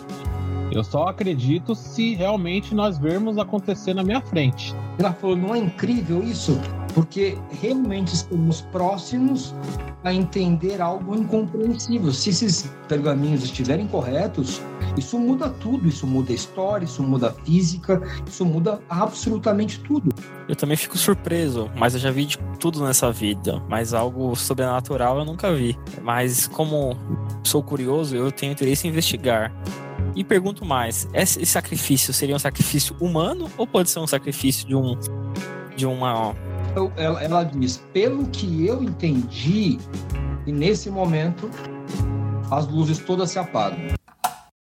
Eu 0.72 0.84
só 0.84 1.10
acredito 1.10 1.76
se 1.76 2.16
realmente 2.16 2.74
nós 2.74 2.98
vermos 2.98 3.38
acontecer 3.38 3.94
na 3.94 4.04
minha 4.04 4.22
frente. 4.22 4.74
Ela 4.98 5.12
falou: 5.12 5.36
não 5.36 5.54
é 5.54 5.58
incrível 5.58 6.24
isso? 6.24 6.58
Porque 6.94 7.38
realmente 7.62 8.14
estamos 8.14 8.62
próximos 8.62 9.54
a 10.04 10.14
entender 10.14 10.82
algo 10.82 11.16
incompreensível. 11.16 12.12
Se 12.12 12.32
esses 12.32 12.70
pergaminhos 12.88 13.44
estiverem 13.44 13.88
corretos, 13.88 14.62
isso 14.98 15.18
muda 15.20 15.50
tudo. 15.50 15.88
Isso 15.88 16.06
muda 16.06 16.32
a 16.32 16.36
história, 16.36 16.86
isso 16.86 17.04
muda 17.04 17.30
a 17.30 17.46
física, 17.46 18.02
isso 18.28 18.46
muda 18.46 18.82
absolutamente 18.90 19.80
tudo. 19.80 20.14
Eu 20.48 20.56
também 20.56 20.76
fico 20.76 20.98
surpreso, 20.98 21.70
mas 21.76 21.94
eu 21.94 22.00
já 22.00 22.12
vi 22.12 22.26
de 22.26 22.38
tudo 22.60 22.84
nessa 22.84 23.12
vida. 23.12 23.62
Mas 23.70 23.94
algo 23.94 24.36
sobrenatural 24.36 25.20
eu 25.20 25.26
nunca 25.26 25.54
vi. 25.54 25.78
Mas 26.02 26.48
como 26.48 26.98
sou 27.44 27.64
curioso, 27.64 28.16
eu 28.16 28.32
tenho 28.32 28.52
interesse 28.52 28.88
em 28.88 28.90
investigar. 28.90 29.54
E 30.16 30.24
pergunto 30.24 30.66
mais: 30.66 31.08
esse 31.14 31.46
sacrifício 31.46 32.14
seria 32.14 32.36
um 32.36 32.40
sacrifício 32.40 32.96
humano 33.00 33.50
ou 33.58 33.66
pode 33.66 33.90
ser 33.90 34.00
um 34.00 34.08
sacrifício 34.08 34.68
de 34.68 34.76
um 34.76 34.98
de 35.76 35.86
uma 35.86 36.36
ela, 36.96 37.24
ela 37.24 37.44
diz, 37.44 37.78
pelo 37.94 38.28
que 38.28 38.66
eu 38.66 38.82
entendi, 38.82 39.78
e 40.46 40.52
nesse 40.52 40.90
momento 40.90 41.50
as 42.50 42.68
luzes 42.68 43.00
todas 43.00 43.32
se 43.32 43.40
apagam. 43.40 43.80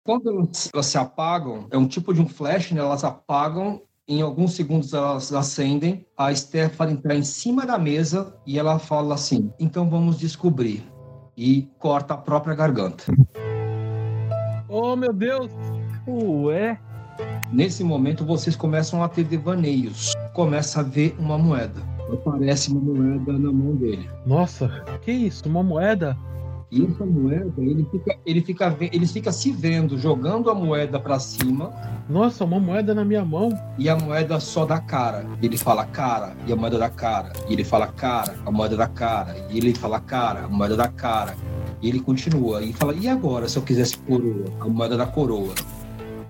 Quando 0.04 0.30
elas, 0.30 0.86
se 0.86 0.98
apagam, 0.98 1.66
é 1.70 1.76
um 1.76 1.86
tipo 1.86 2.14
de 2.14 2.20
um 2.20 2.28
flash, 2.28 2.70
né? 2.70 2.80
Elas 2.80 3.02
apagam 3.02 3.82
em 4.08 4.22
alguns 4.22 4.54
segundos 4.54 4.92
elas 4.92 5.32
acendem. 5.32 6.06
A 6.16 6.32
Stephanie 6.32 6.94
entra 6.94 7.14
em 7.14 7.24
cima 7.24 7.66
da 7.66 7.76
mesa 7.76 8.36
e 8.46 8.56
ela 8.56 8.78
fala 8.78 9.14
assim: 9.14 9.52
então 9.58 9.90
vamos 9.90 10.16
descobrir. 10.16 10.84
E 11.36 11.68
corta 11.78 12.14
a 12.14 12.16
própria 12.16 12.54
garganta. 12.54 13.04
Oh, 14.68 14.94
meu 14.94 15.12
Deus! 15.12 15.50
Ué? 16.06 16.78
Nesse 17.52 17.82
momento, 17.82 18.24
vocês 18.24 18.54
começam 18.54 19.02
a 19.02 19.08
ter 19.08 19.24
devaneios. 19.24 20.12
Começa 20.32 20.80
a 20.80 20.82
ver 20.82 21.16
uma 21.18 21.36
moeda 21.36 21.95
aparece 22.12 22.70
uma 22.70 22.80
moeda 22.80 23.32
na 23.32 23.52
mão 23.52 23.74
dele. 23.74 24.08
Nossa, 24.24 24.68
que 25.02 25.12
isso? 25.12 25.48
Uma 25.48 25.62
moeda? 25.62 26.16
E 26.70 26.84
essa 26.84 27.06
moeda, 27.06 27.52
ele 27.58 27.86
fica, 27.90 28.18
ele 28.26 28.40
fica, 28.40 28.76
ele 28.80 29.06
fica 29.06 29.32
se 29.32 29.52
vendo, 29.52 29.96
jogando 29.96 30.50
a 30.50 30.54
moeda 30.54 30.98
para 30.98 31.18
cima. 31.20 31.72
Nossa, 32.08 32.44
uma 32.44 32.58
moeda 32.58 32.92
na 32.92 33.04
minha 33.04 33.24
mão. 33.24 33.50
E 33.78 33.88
a 33.88 33.96
moeda 33.96 34.40
só 34.40 34.66
dá 34.66 34.80
cara. 34.80 35.24
Ele 35.40 35.56
fala 35.56 35.86
cara, 35.86 36.36
e 36.44 36.52
a 36.52 36.56
moeda 36.56 36.76
dá 36.76 36.90
cara. 36.90 37.32
E 37.48 37.52
ele 37.52 37.62
fala 37.62 37.86
cara, 37.86 38.34
a 38.44 38.50
moeda 38.50 38.76
dá 38.76 38.88
cara. 38.88 39.36
E 39.48 39.58
ele 39.58 39.74
fala 39.74 40.00
cara, 40.00 40.44
a 40.44 40.48
moeda 40.48 40.76
dá 40.76 40.88
cara. 40.88 41.36
E 41.80 41.88
ele 41.88 42.00
continua. 42.00 42.60
E 42.62 42.72
fala, 42.72 42.94
e 42.94 43.06
agora 43.06 43.48
se 43.48 43.56
eu 43.56 43.62
quisesse 43.62 43.96
coroa? 43.98 44.44
A 44.60 44.68
moeda 44.68 44.96
da 44.96 45.06
coroa. 45.06 45.54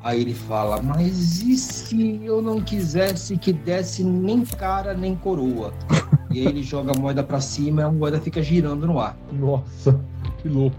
Aí 0.07 0.21
ele 0.21 0.35
fala: 0.35 0.81
Mas 0.81 1.42
e 1.42 1.57
se 1.57 2.21
eu 2.23 2.40
não 2.40 2.61
quisesse 2.61 3.37
que 3.37 3.53
desse 3.53 4.05
nem 4.05 4.45
cara 4.45 4.95
nem 4.95 5.16
coroa? 5.16 5.73
e 6.31 6.38
aí 6.38 6.47
ele 6.47 6.62
joga 6.62 6.92
a 6.92 6.95
moeda 6.97 7.25
para 7.25 7.40
cima 7.40 7.81
e 7.81 7.85
a 7.85 7.90
moeda 7.90 8.21
fica 8.21 8.40
girando 8.40 8.87
no 8.87 9.01
ar. 9.01 9.19
Nossa, 9.33 10.01
que 10.38 10.49
louco. 10.49 10.77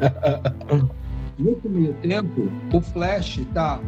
Nesse 1.38 1.66
meio 1.66 1.94
tempo, 1.94 2.52
o 2.70 2.80
Flash 2.82 3.40
tá 3.54 3.80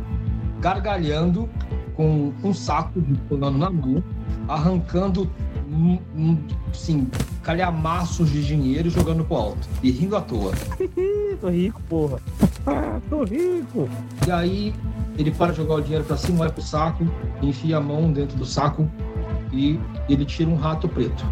gargalhando 0.61 1.47
com 1.95 2.33
um 2.43 2.55
saco 2.55 3.03
de 3.03 3.15
pano 3.29 3.51
na 3.51 3.69
mão, 3.69 4.03
arrancando 4.49 5.31
assim, 6.71 7.07
calhamaços 7.43 8.31
de 8.31 8.45
dinheiro 8.45 8.91
jogando 8.91 9.25
pro 9.25 9.37
alto. 9.37 9.69
E 9.83 9.91
rindo 9.91 10.17
à 10.17 10.21
toa. 10.21 10.53
Tô 11.41 11.49
rico, 11.49 11.81
porra. 11.89 12.21
Tô 13.09 13.25
rico. 13.25 13.89
E 14.27 14.31
aí 14.31 14.75
ele 15.19 15.31
para 15.31 15.53
de 15.53 15.59
jogar 15.59 15.75
o 15.75 15.81
dinheiro 15.81 16.05
pra 16.05 16.17
cima, 16.17 16.39
vai 16.39 16.51
pro 16.51 16.63
saco, 16.63 17.07
enfia 17.43 17.79
a 17.79 17.81
mão 17.81 18.13
dentro 18.13 18.37
do 18.37 18.45
saco 18.45 18.91
e 19.53 19.79
ele 20.09 20.25
tira 20.25 20.49
um 20.49 20.57
rato 20.57 20.89
preto. 20.89 21.25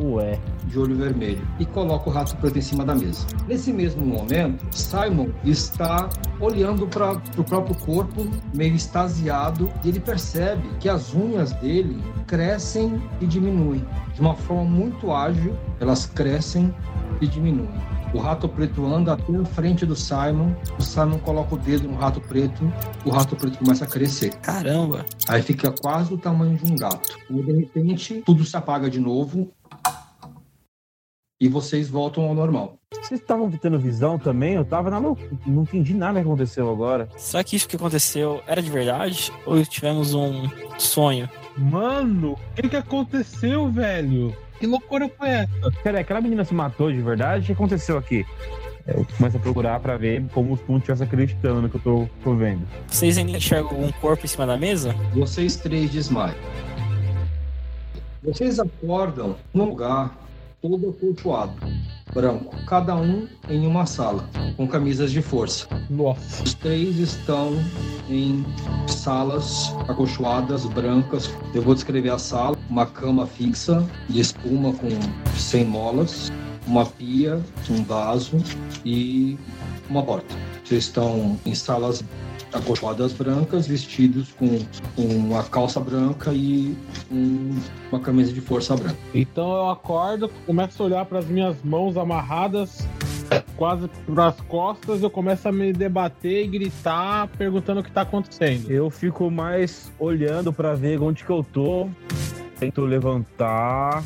Ué. 0.00 0.38
De 0.72 0.78
olho 0.78 0.96
vermelho 0.96 1.46
e 1.60 1.66
coloca 1.66 2.08
o 2.08 2.12
rato 2.12 2.34
preto 2.36 2.58
em 2.58 2.62
cima 2.62 2.84
da 2.84 2.94
mesa. 2.94 3.26
Nesse 3.46 3.72
mesmo 3.72 4.04
momento, 4.04 4.64
Simon 4.70 5.28
está 5.44 6.08
olhando 6.40 6.86
para 6.86 7.12
o 7.36 7.44
próprio 7.44 7.76
corpo, 7.76 8.26
meio 8.54 8.74
extasiado, 8.74 9.70
e 9.84 9.90
ele 9.90 10.00
percebe 10.00 10.68
que 10.80 10.88
as 10.88 11.14
unhas 11.14 11.52
dele 11.52 12.02
crescem 12.26 13.00
e 13.20 13.26
diminuem. 13.26 13.84
De 14.14 14.20
uma 14.20 14.34
forma 14.34 14.64
muito 14.64 15.12
ágil, 15.12 15.54
elas 15.78 16.06
crescem 16.06 16.74
e 17.20 17.26
diminuem. 17.26 17.70
O 18.14 18.18
rato 18.18 18.46
preto 18.46 18.84
anda 18.84 19.14
até 19.14 19.34
a 19.34 19.44
frente 19.44 19.86
do 19.86 19.96
Simon. 19.96 20.54
O 20.78 20.82
Simon 20.82 21.18
coloca 21.18 21.54
o 21.54 21.58
dedo 21.58 21.88
no 21.88 21.96
rato 21.96 22.20
preto. 22.20 22.70
O 23.06 23.10
rato 23.10 23.34
preto 23.34 23.58
começa 23.58 23.84
a 23.84 23.88
crescer. 23.88 24.34
Caramba! 24.36 25.06
Aí 25.28 25.40
fica 25.40 25.72
quase 25.72 26.12
o 26.12 26.18
tamanho 26.18 26.56
de 26.58 26.70
um 26.70 26.76
gato. 26.76 27.18
E 27.30 27.42
de 27.42 27.52
repente, 27.52 28.22
tudo 28.26 28.44
se 28.44 28.54
apaga 28.54 28.90
de 28.90 29.00
novo. 29.00 29.50
E 31.42 31.48
vocês 31.48 31.88
voltam 31.90 32.22
ao 32.22 32.36
normal. 32.36 32.78
Vocês 32.92 33.20
estavam 33.20 33.50
tendo 33.50 33.76
visão 33.76 34.16
também? 34.16 34.54
Eu 34.54 34.64
tava 34.64 34.88
na 34.88 34.98
loucura. 34.98 35.28
Não 35.44 35.64
entendi 35.64 35.92
nada 35.92 36.20
que 36.20 36.24
aconteceu 36.24 36.70
agora. 36.70 37.08
Será 37.16 37.42
que 37.42 37.56
isso 37.56 37.68
que 37.68 37.74
aconteceu 37.74 38.40
era 38.46 38.62
de 38.62 38.70
verdade? 38.70 39.32
Ou 39.44 39.60
tivemos 39.64 40.14
um 40.14 40.48
sonho? 40.78 41.28
Mano, 41.58 42.34
o 42.34 42.54
que, 42.54 42.68
que 42.68 42.76
aconteceu, 42.76 43.68
velho? 43.72 44.32
Que 44.60 44.68
loucura 44.68 45.10
foi 45.18 45.30
essa? 45.30 45.72
Peraí, 45.82 46.02
aquela 46.02 46.20
menina 46.20 46.44
se 46.44 46.54
matou 46.54 46.92
de 46.92 47.02
verdade? 47.02 47.42
O 47.42 47.46
que 47.46 47.52
aconteceu 47.54 47.98
aqui? 47.98 48.24
Eu 48.86 49.04
começo 49.18 49.36
a 49.36 49.40
procurar 49.40 49.80
pra 49.80 49.96
ver 49.96 50.24
como 50.32 50.52
os 50.52 50.60
pontos 50.60 50.82
estivessem 50.82 51.08
acreditando 51.08 51.62
no 51.62 51.68
que 51.68 51.74
eu 51.74 51.80
tô, 51.80 52.08
tô 52.22 52.36
vendo. 52.36 52.64
Vocês 52.86 53.18
ainda 53.18 53.36
enxergam 53.36 53.70
algum 53.70 53.90
corpo 54.00 54.24
em 54.24 54.28
cima 54.28 54.46
da 54.46 54.56
mesa? 54.56 54.94
Vocês 55.12 55.56
três 55.56 55.90
desmaiam. 55.90 56.36
Vocês 58.22 58.60
acordam 58.60 59.34
num 59.52 59.64
lugar 59.64 60.21
todo 60.62 60.90
acolchoado, 60.90 61.54
branco, 62.14 62.54
cada 62.66 62.94
um 62.94 63.26
em 63.50 63.66
uma 63.66 63.84
sala, 63.84 64.24
com 64.56 64.66
camisas 64.66 65.10
de 65.10 65.20
força. 65.20 65.66
Nossa. 65.90 66.44
Os 66.44 66.54
três 66.54 66.98
estão 66.98 67.52
em 68.08 68.46
salas 68.86 69.74
acolchoadas, 69.88 70.64
brancas. 70.66 71.28
Eu 71.52 71.62
vou 71.62 71.74
descrever 71.74 72.10
a 72.10 72.18
sala: 72.18 72.56
uma 72.70 72.86
cama 72.86 73.26
fixa 73.26 73.84
de 74.08 74.20
espuma 74.20 74.72
com 74.72 74.88
100 75.36 75.64
molas, 75.64 76.32
uma 76.64 76.86
pia, 76.86 77.40
um 77.68 77.82
vaso 77.82 78.38
e 78.84 79.36
uma 79.90 80.04
porta. 80.04 80.32
Vocês 80.64 80.84
estão 80.84 81.36
em 81.44 81.56
salas 81.56 82.04
acolchoadas 82.52 83.12
brancas, 83.12 83.66
vestidos 83.66 84.32
com, 84.32 84.58
com 84.94 85.02
uma 85.02 85.42
calça 85.44 85.80
branca 85.80 86.32
e 86.32 86.76
um, 87.10 87.58
uma 87.90 88.00
camisa 88.00 88.32
de 88.32 88.40
força 88.40 88.76
branca. 88.76 88.98
Então 89.14 89.50
eu 89.52 89.70
acordo, 89.70 90.28
começo 90.46 90.82
a 90.82 90.86
olhar 90.86 91.04
para 91.06 91.18
as 91.20 91.26
minhas 91.26 91.56
mãos 91.62 91.96
amarradas, 91.96 92.86
quase 93.56 93.88
pras 94.06 94.40
costas, 94.42 95.02
eu 95.02 95.10
começo 95.10 95.48
a 95.48 95.52
me 95.52 95.72
debater 95.72 96.44
e 96.44 96.48
gritar, 96.48 97.28
perguntando 97.38 97.80
o 97.80 97.82
que 97.82 97.90
tá 97.90 98.02
acontecendo. 98.02 98.70
Eu 98.70 98.90
fico 98.90 99.30
mais 99.30 99.90
olhando 99.98 100.52
pra 100.52 100.74
ver 100.74 101.00
onde 101.00 101.24
que 101.24 101.30
eu 101.30 101.42
tô. 101.42 101.88
Tento 102.58 102.82
levantar. 102.82 104.04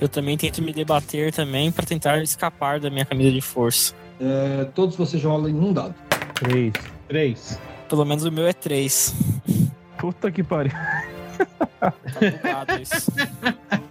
Eu 0.00 0.08
também 0.08 0.36
tento 0.36 0.62
me 0.62 0.72
debater 0.72 1.32
também 1.32 1.72
pra 1.72 1.84
tentar 1.84 2.22
escapar 2.22 2.78
da 2.80 2.90
minha 2.90 3.04
camisa 3.04 3.32
de 3.32 3.40
força. 3.40 3.94
É, 4.20 4.64
todos 4.74 4.96
vocês 4.96 5.22
rolam 5.22 5.48
em 5.48 5.58
um 5.58 5.72
dado. 5.72 5.94
Três. 6.34 6.72
Três. 7.08 7.58
Pelo 7.88 8.04
menos 8.04 8.24
o 8.24 8.32
meu 8.32 8.46
é 8.46 8.52
3. 8.52 9.14
Puta 9.98 10.30
que 10.30 10.42
pariu. 10.42 10.72
Tá 11.80 11.92
bugado 12.14 12.82
isso. 12.82 13.12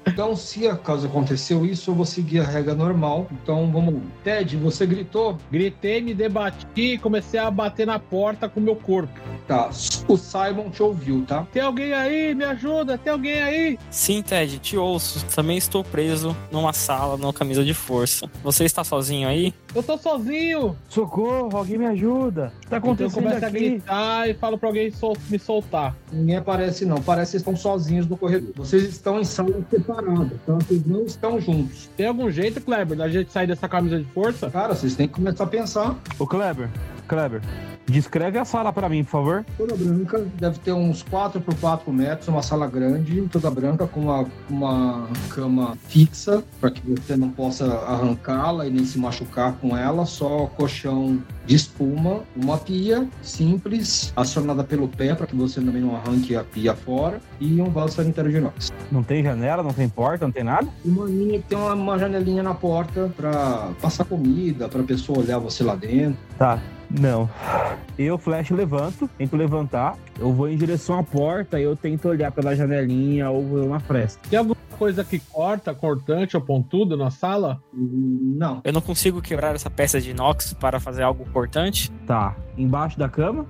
Então, 0.08 0.36
se 0.36 0.68
acaso 0.68 1.08
aconteceu 1.08 1.66
isso, 1.66 1.92
eu 1.92 1.96
vou 1.96 2.06
seguir 2.06 2.40
a 2.40 2.44
regra 2.44 2.74
normal. 2.74 3.28
Então, 3.32 3.70
vamos. 3.72 4.02
Ted, 4.24 4.56
você 4.58 4.86
gritou? 4.86 5.38
Gritei, 5.52 6.02
me 6.02 6.14
debati 6.14 6.66
e 6.76 6.98
comecei 6.98 7.40
a 7.40 7.52
bater 7.52 7.86
na 7.86 8.00
porta 8.00 8.48
com 8.48 8.60
o 8.60 8.64
meu 8.64 8.76
corpo. 8.76 9.20
Tá. 9.48 9.70
O 10.08 10.18
Simon 10.18 10.70
te 10.70 10.82
ouviu, 10.82 11.26
tá? 11.28 11.46
Tem 11.52 11.62
alguém 11.62 11.94
aí? 11.94 12.34
Me 12.34 12.46
ajuda, 12.46 12.98
tem 12.98 13.12
alguém 13.12 13.42
aí? 13.42 13.80
Sim, 13.92 14.22
Ted, 14.22 14.60
te 14.60 14.78
ouço. 14.78 15.26
Também 15.36 15.58
estou 15.58 15.84
preso 15.84 16.36
numa 16.52 16.72
sala, 16.74 17.18
numa 17.18 17.34
camisa 17.34 17.64
de 17.64 17.74
força. 17.74 18.30
Você 18.44 18.64
está 18.64 18.84
sozinho 18.84 19.28
aí? 19.28 19.54
Eu 19.76 19.84
tô 19.84 19.98
sozinho. 19.98 20.76
Socorro, 20.88 21.56
alguém 21.58 21.78
me 21.78 21.86
ajuda. 21.86 22.54
O 22.56 22.60
que 22.62 22.68
tá 22.68 22.78
Então 22.78 22.78
eu 22.78 22.94
acontecendo 22.94 23.24
começo 23.24 23.44
a 23.44 23.48
aqui? 23.50 23.60
gritar 23.72 24.30
e 24.30 24.34
falo 24.34 24.58
pra 24.58 24.70
alguém 24.70 24.90
sol- 24.90 25.18
me 25.30 25.38
soltar. 25.38 25.96
Ninguém 26.14 26.38
aparece, 26.38 26.86
não. 26.86 27.02
Parece 27.02 27.32
que 27.32 27.38
estão 27.38 27.56
sozinhos 27.58 28.08
no 28.08 28.16
corredor. 28.16 28.54
Vocês 28.56 28.84
estão 28.84 29.20
em 29.20 29.26
salas 29.26 29.64
separadas, 29.70 30.32
então 30.44 30.58
vocês 30.60 30.86
não 30.86 31.04
estão 31.04 31.42
juntos. 31.42 31.90
Tem 31.98 32.08
algum 32.08 32.32
jeito, 32.32 32.62
Kleber, 32.62 32.98
da 32.98 33.10
gente 33.10 33.32
sair 33.34 33.48
dessa 33.48 33.68
camisa 33.68 34.00
de 34.00 34.06
força? 34.06 34.50
Cara, 34.50 34.74
vocês 34.74 34.96
têm 34.96 35.08
que 35.10 35.16
começar 35.16 35.44
a 35.44 35.48
pensar. 35.48 35.96
Ô, 36.18 36.26
Kleber, 36.26 36.70
Kleber, 37.06 37.42
descreve 37.86 38.38
a 38.38 38.46
sala 38.46 38.74
pra 38.74 38.90
mim, 38.90 39.04
por 39.04 39.12
favor. 39.12 39.46
Toda 39.58 39.76
branca, 39.76 40.26
deve 40.40 40.60
ter 40.60 40.72
uns 40.72 41.04
4 41.04 41.40
por 41.42 41.56
4 41.56 41.92
metros, 41.92 42.28
uma 42.28 42.42
sala 42.42 42.68
grande, 42.68 43.22
toda 43.32 43.50
branca, 43.50 43.88
com 43.88 44.02
uma, 44.02 44.26
uma 44.50 45.08
cama 45.30 45.78
fixa, 45.88 46.44
para 46.60 46.72
que 46.72 46.82
você 46.82 47.16
não 47.16 47.30
possa 47.30 47.66
arrancá-la 47.66 48.68
e 48.68 48.70
nem 48.70 48.86
se 48.86 48.98
machucar 48.98 49.54
com 49.54 49.78
ela, 49.78 50.06
só 50.06 50.48
colchão 50.56 51.20
de 51.46 51.56
espuma, 51.56 52.22
uma 52.36 52.58
pia 52.58 53.08
simples, 53.22 54.12
acionada 54.16 54.64
pelo 54.64 54.88
pé, 54.88 55.14
para 55.14 55.28
que 55.28 55.36
você 55.36 55.62
também 55.62 55.82
não 55.82 55.96
arranque 55.96 56.36
a 56.36 56.44
pia 56.44 56.76
fora, 56.76 57.22
e 57.40 57.62
um 57.62 57.70
vaso 57.70 57.96
sanitário 57.96 58.32
de 58.32 58.38
inox. 58.38 58.72
Não 58.92 59.04
tem 59.04 59.24
janela, 59.24 59.62
não 59.62 59.74
tem 59.74 59.88
porta, 59.88 60.26
não 60.26 60.32
tem 60.32 60.44
nada? 60.44 60.68
Uma 60.84 61.06
linha 61.06 61.40
que 61.40 61.48
tem 61.50 61.58
uma, 61.58 61.74
uma 61.74 62.00
janelinha 62.00 62.42
na 62.42 62.54
porta 62.54 63.12
para 63.16 63.72
passar 63.82 64.06
comida, 64.06 64.68
para 64.68 64.84
pessoa 64.84 65.20
olhar 65.20 65.38
você 65.40 65.64
lá 65.64 65.76
dentro. 65.76 66.18
Tá. 66.38 66.60
Não. 66.90 67.30
Eu, 67.98 68.18
Flash, 68.18 68.52
levanto, 68.52 69.10
tento 69.18 69.36
levantar. 69.36 69.96
Eu 70.20 70.32
vou 70.34 70.50
em 70.50 70.58
direção 70.58 71.00
à 71.00 71.04
porta 71.04 71.60
e 71.60 71.64
eu 71.64 71.76
tento 71.76 72.08
olhar 72.08 72.32
pela 72.32 72.56
janelinha 72.56 73.30
ou 73.30 73.42
uma 73.42 73.80
fresta. 73.80 74.20
Coisa 74.78 75.04
que 75.04 75.20
corta, 75.20 75.74
cortante 75.74 76.36
ou 76.36 76.42
pontuda 76.44 76.96
na 76.96 77.10
sala? 77.10 77.60
Não, 77.74 78.62
Eu 78.64 78.74
não 78.74 78.82
consigo 78.82 79.22
quebrar 79.22 79.56
essa 79.56 79.70
peça 79.70 80.00
de 80.00 80.12
inox 80.12 80.54
para 80.54 80.80
fazer 80.80 81.04
algo 81.04 81.26
cortante. 81.32 81.92
Tá. 82.06 82.36
Embaixo 82.58 82.98
da 82.98 83.10
cama? 83.10 83.46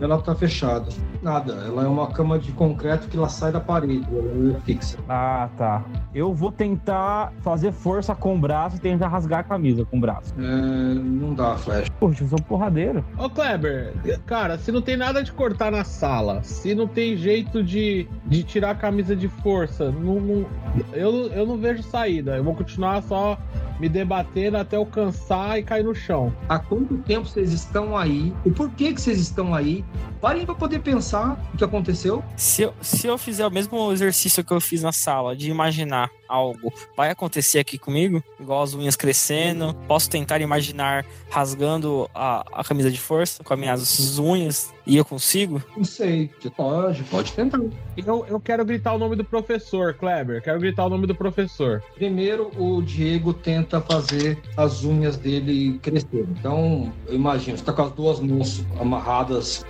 ela 0.00 0.20
tá 0.20 0.34
fechada. 0.34 0.86
Nada, 1.22 1.52
ela 1.52 1.84
é 1.84 1.88
uma 1.88 2.08
cama 2.08 2.38
de 2.38 2.52
concreto 2.52 3.08
que 3.08 3.16
ela 3.16 3.28
sai 3.28 3.50
da 3.52 3.60
parede, 3.60 4.06
ela 4.12 4.56
é 4.56 4.60
fixa. 4.60 4.98
Ah, 5.08 5.48
tá. 5.56 5.82
Eu 6.14 6.34
vou 6.34 6.52
tentar 6.52 7.32
fazer 7.40 7.72
força 7.72 8.14
com 8.14 8.34
o 8.36 8.38
braço 8.38 8.76
e 8.76 8.80
tentar 8.80 9.08
rasgar 9.08 9.40
a 9.40 9.42
camisa 9.42 9.84
com 9.86 9.96
o 9.96 10.00
braço. 10.00 10.34
É, 10.38 10.42
não 10.42 11.32
dá, 11.34 11.56
Flash. 11.56 11.88
Poxa, 11.98 12.24
eu 12.24 12.28
sou 12.28 12.38
um 12.38 12.42
porradeiro. 12.42 13.04
Ô 13.18 13.30
Kleber, 13.30 13.94
cara, 14.26 14.58
se 14.58 14.70
não 14.72 14.82
tem 14.82 14.96
nada 14.96 15.22
de 15.22 15.32
cortar 15.32 15.70
na 15.72 15.84
sala, 15.84 16.42
se 16.42 16.74
não 16.74 16.86
tem 16.86 17.16
jeito 17.16 17.62
de, 17.62 18.06
de 18.26 18.42
tirar 18.42 18.70
a 18.70 18.74
camisa 18.74 19.16
de 19.16 19.28
força, 19.28 19.90
não, 19.90 20.20
não- 20.20 20.46
eu, 20.92 21.28
eu 21.28 21.46
não 21.46 21.56
vejo 21.56 21.82
saída. 21.82 22.36
Eu 22.36 22.44
vou 22.44 22.54
continuar 22.54 23.02
só 23.02 23.38
me 23.78 23.88
debatendo 23.88 24.58
até 24.58 24.76
eu 24.76 24.84
cansar 24.84 25.58
e 25.58 25.62
cair 25.62 25.82
no 25.82 25.94
chão. 25.94 26.32
Há 26.48 26.58
quanto 26.58 26.98
tempo 26.98 27.26
vocês 27.26 27.52
estão 27.52 27.96
aí? 27.96 28.32
O 28.44 28.50
porquê 28.50 28.92
que 28.92 29.00
vocês 29.00 29.18
estão 29.18 29.54
aí? 29.54 29.84
Parem 30.20 30.44
para 30.44 30.54
poder 30.54 30.80
pensar 30.80 31.40
o 31.54 31.56
que 31.56 31.64
aconteceu. 31.64 32.22
Se 32.36 32.62
eu, 32.62 32.74
se 32.82 33.06
eu 33.06 33.16
fizer 33.16 33.46
o 33.46 33.50
mesmo 33.50 33.90
exercício 33.90 34.44
que 34.44 34.52
eu 34.52 34.60
fiz 34.60 34.82
na 34.82 34.92
sala, 34.92 35.34
de 35.34 35.50
imaginar 35.50 36.10
algo, 36.30 36.72
vai 36.96 37.10
acontecer 37.10 37.58
aqui 37.58 37.76
comigo? 37.76 38.22
Igual 38.38 38.62
as 38.62 38.74
unhas 38.74 38.96
crescendo. 38.96 39.74
Posso 39.86 40.08
tentar 40.08 40.40
imaginar 40.40 41.04
rasgando 41.28 42.08
a, 42.14 42.44
a 42.52 42.64
camisa 42.64 42.90
de 42.90 43.00
força 43.00 43.42
com 43.42 43.52
as 43.52 43.58
minhas 43.58 44.18
unhas 44.18 44.72
e 44.86 44.96
eu 44.96 45.04
consigo? 45.04 45.62
Não 45.76 45.84
sei. 45.84 46.30
Você 46.40 46.50
pode, 46.50 47.02
pode 47.04 47.32
tentar. 47.32 47.60
Eu, 47.96 48.24
eu 48.28 48.40
quero 48.40 48.64
gritar 48.64 48.94
o 48.94 48.98
nome 48.98 49.16
do 49.16 49.24
professor, 49.24 49.94
Kleber. 49.94 50.42
Quero 50.42 50.58
gritar 50.58 50.86
o 50.86 50.88
nome 50.88 51.06
do 51.06 51.14
professor. 51.14 51.82
Primeiro, 51.94 52.50
o 52.56 52.82
Diego 52.82 53.32
tenta 53.32 53.80
fazer 53.80 54.38
as 54.56 54.84
unhas 54.84 55.16
dele 55.16 55.78
crescer. 55.78 56.26
Então, 56.38 56.92
eu 57.06 57.14
imagino, 57.14 57.56
você 57.56 57.64
tá 57.64 57.72
com 57.72 57.82
as 57.82 57.92
duas 57.92 58.20
mãos 58.20 58.64
amarradas 58.78 59.64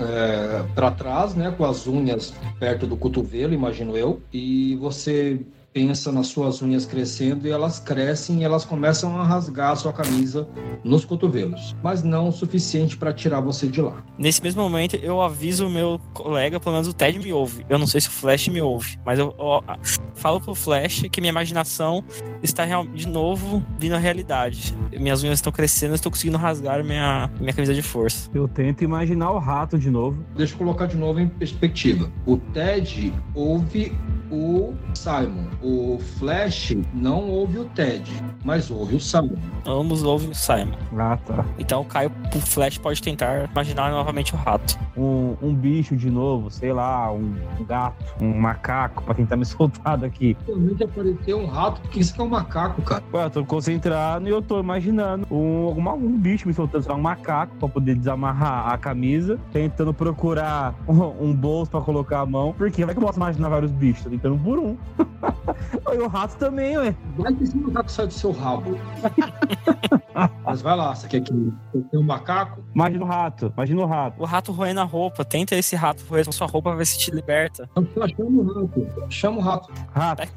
para 0.75 0.91
trás, 0.93 1.35
né? 1.35 1.51
Com 1.57 1.65
as 1.65 1.87
unhas 1.87 2.33
perto 2.59 2.87
do 2.87 2.97
cotovelo, 2.97 3.53
imagino 3.53 3.97
eu. 3.97 4.23
E 4.33 4.77
você 4.77 5.41
pensa 5.73 6.11
nas 6.11 6.27
suas 6.27 6.61
unhas 6.63 6.85
crescendo 6.85 7.47
e 7.47 7.51
elas 7.51 7.79
crescem 7.79 8.41
e 8.41 8.45
elas 8.45 8.65
começam 8.65 9.17
a 9.21 9.25
rasgar 9.25 9.71
a 9.73 9.77
sua 9.77 9.93
camisa 9.93 10.49
nos 10.83 11.05
cotovelos. 11.05 11.77
Mas 11.83 12.03
não 12.03 12.29
o 12.29 12.33
suficiente 12.33 12.97
para 12.97 13.13
tirar 13.13 13.41
você 13.41 13.69
de 13.69 13.81
lá. 13.81 14.03
Nesse 14.19 14.43
mesmo 14.43 14.63
momento, 14.63 14.97
eu 14.97 15.21
aviso 15.21 15.67
o 15.67 15.71
meu 15.71 16.01
colega, 16.13 16.59
pelo 16.59 16.75
menos 16.75 16.89
o 16.89 16.93
Ted 16.93 17.19
me 17.19 17.33
ouve. 17.33 17.65
Eu 17.69 17.79
não 17.79 17.87
sei 17.87 18.01
se 18.01 18.09
o 18.09 18.11
Flash 18.11 18.49
me 18.49 18.61
ouve, 18.61 18.99
mas 19.05 19.19
eu, 19.19 19.35
eu 19.39 19.63
falo 20.15 20.41
pro 20.41 20.55
Flash 20.55 21.03
que 21.11 21.21
minha 21.21 21.31
imaginação 21.31 22.05
está 22.43 22.65
real- 22.65 22.87
de 22.87 23.07
novo 23.07 23.65
vindo 23.79 23.95
à 23.95 23.99
realidade. 23.99 24.75
Minhas 24.93 25.23
unhas 25.23 25.39
estão 25.39 25.53
crescendo, 25.53 25.93
eu 25.93 25.95
estou 25.97 26.11
conseguindo 26.11 26.37
rasgar 26.37 26.83
minha, 26.85 27.31
minha 27.39 27.53
camisa 27.53 27.73
de 27.73 27.83
força. 27.83 28.29
Eu 28.35 28.49
tento 28.49 28.83
imaginar 28.83 29.31
o 29.31 29.39
rato 29.39 29.79
de 29.79 29.89
novo. 29.91 30.25
Deixa 30.37 30.55
eu 30.55 30.59
colocar 30.59 30.87
de 30.87 30.97
novo 30.97 31.21
em 31.21 31.29
perspectiva. 31.29 32.11
O 32.27 32.37
Ted 32.37 33.13
ouve 33.35 33.93
o 34.31 34.75
Simon. 34.95 35.45
O 35.63 35.99
Flash 36.19 36.77
não 36.95 37.29
ouve 37.29 37.59
o 37.59 37.65
Ted, 37.67 38.11
mas 38.45 38.71
ouve 38.71 38.97
o 38.97 39.01
Simon. 39.01 39.37
Ambos 39.67 40.03
ouvem 40.03 40.31
o 40.31 40.35
Simon. 40.35 40.73
Ah, 40.97 41.17
tá. 41.17 41.45
Então 41.59 41.83
o 41.83 41.85
Caio, 41.85 42.13
o 42.35 42.41
Flash 42.41 42.79
pode 42.79 43.03
tentar 43.03 43.51
imaginar 43.51 43.91
novamente 43.91 44.35
o 44.35 44.37
rato. 44.37 44.79
Um, 44.97 45.37
um 45.43 45.55
bicho 45.55 45.97
de 45.97 46.11
novo, 46.11 46.51
sei 46.51 46.73
lá, 46.73 47.13
um 47.13 47.35
gato, 47.67 48.05
um 48.21 48.39
macaco, 48.39 49.03
pra 49.03 49.15
tentar 49.15 49.37
me 49.37 49.45
soltar 49.47 49.99
daqui. 49.99 50.37
Realmente 50.47 50.85
apareceu 50.85 51.39
um 51.39 51.47
rato, 51.47 51.81
porque 51.81 52.01
isso 52.01 52.13
aqui 52.13 52.21
é 52.21 52.25
um 52.25 52.29
macaco, 52.29 52.83
cara. 52.83 53.03
Ué, 53.13 53.25
eu 53.25 53.31
tô 53.31 53.45
concentrado 53.45 54.27
e 54.29 54.31
eu 54.31 54.41
tô 54.41 54.61
imaginando 54.61 55.27
um, 55.31 55.67
alguma, 55.67 55.95
um 55.95 56.17
bicho 56.17 56.47
me 56.47 56.55
soltando, 56.55 56.83
sei 56.83 56.93
lá, 56.93 56.99
um 56.99 57.03
macaco 57.03 57.57
pra 57.57 57.69
poder 57.69 57.95
desamarrar 57.97 58.73
a 58.73 58.79
camisa, 58.79 59.39
tentando 59.53 59.93
procurar 59.93 60.75
um, 60.87 61.31
um 61.31 61.35
bolso 61.35 61.71
pra 61.71 61.81
colocar 61.81 62.21
a 62.21 62.27
mão. 62.27 62.55
Porque 62.57 62.85
vai 62.85 62.95
que 62.95 63.01
eu 63.01 63.07
posso 63.07 63.19
imaginar 63.19 63.49
vários 63.49 63.73
bichos, 63.73 64.05
tô 64.05 64.20
tentando 64.21 64.39
por 64.39 64.59
um. 64.59 64.77
e 65.95 65.99
o 65.99 66.07
rato 66.07 66.37
também, 66.37 66.77
ué. 66.77 66.95
Vai 67.17 67.35
que 67.35 67.45
esse 67.45 67.57
macaco 67.57 67.91
sai 67.91 68.07
do 68.07 68.13
seu 68.13 68.31
rabo. 68.31 68.79
Mas 70.45 70.61
vai 70.61 70.77
lá, 70.77 70.95
você 70.95 71.09
quer 71.09 71.23
que 71.23 71.33
tem 71.33 72.01
um 72.01 72.03
macaco? 72.03 72.63
Imagina 72.75 73.05
o 73.05 73.07
rato, 73.07 73.53
imagina 73.57 73.83
o 73.83 73.87
rato. 73.87 74.23
O 74.23 74.25
rato 74.25 74.53
roendo 74.53 74.81
a 74.81 74.85
roupa. 74.85 75.25
Tenta 75.25 75.57
esse 75.57 75.75
rato 75.75 76.05
roer 76.09 76.29
a 76.29 76.33
sua 76.33 76.47
roupa 76.47 76.71
pra 76.71 76.79
ver 76.79 76.87
se 76.87 76.99
te 76.99 77.11
liberta. 77.11 77.69
Então 77.73 77.87
só 77.95 78.09
chama 78.09 78.43
o 78.43 78.47
rato. 78.47 78.87
Chama 79.09 79.39
o 79.39 79.41
rato. 79.41 79.73
Rato. 79.93 80.23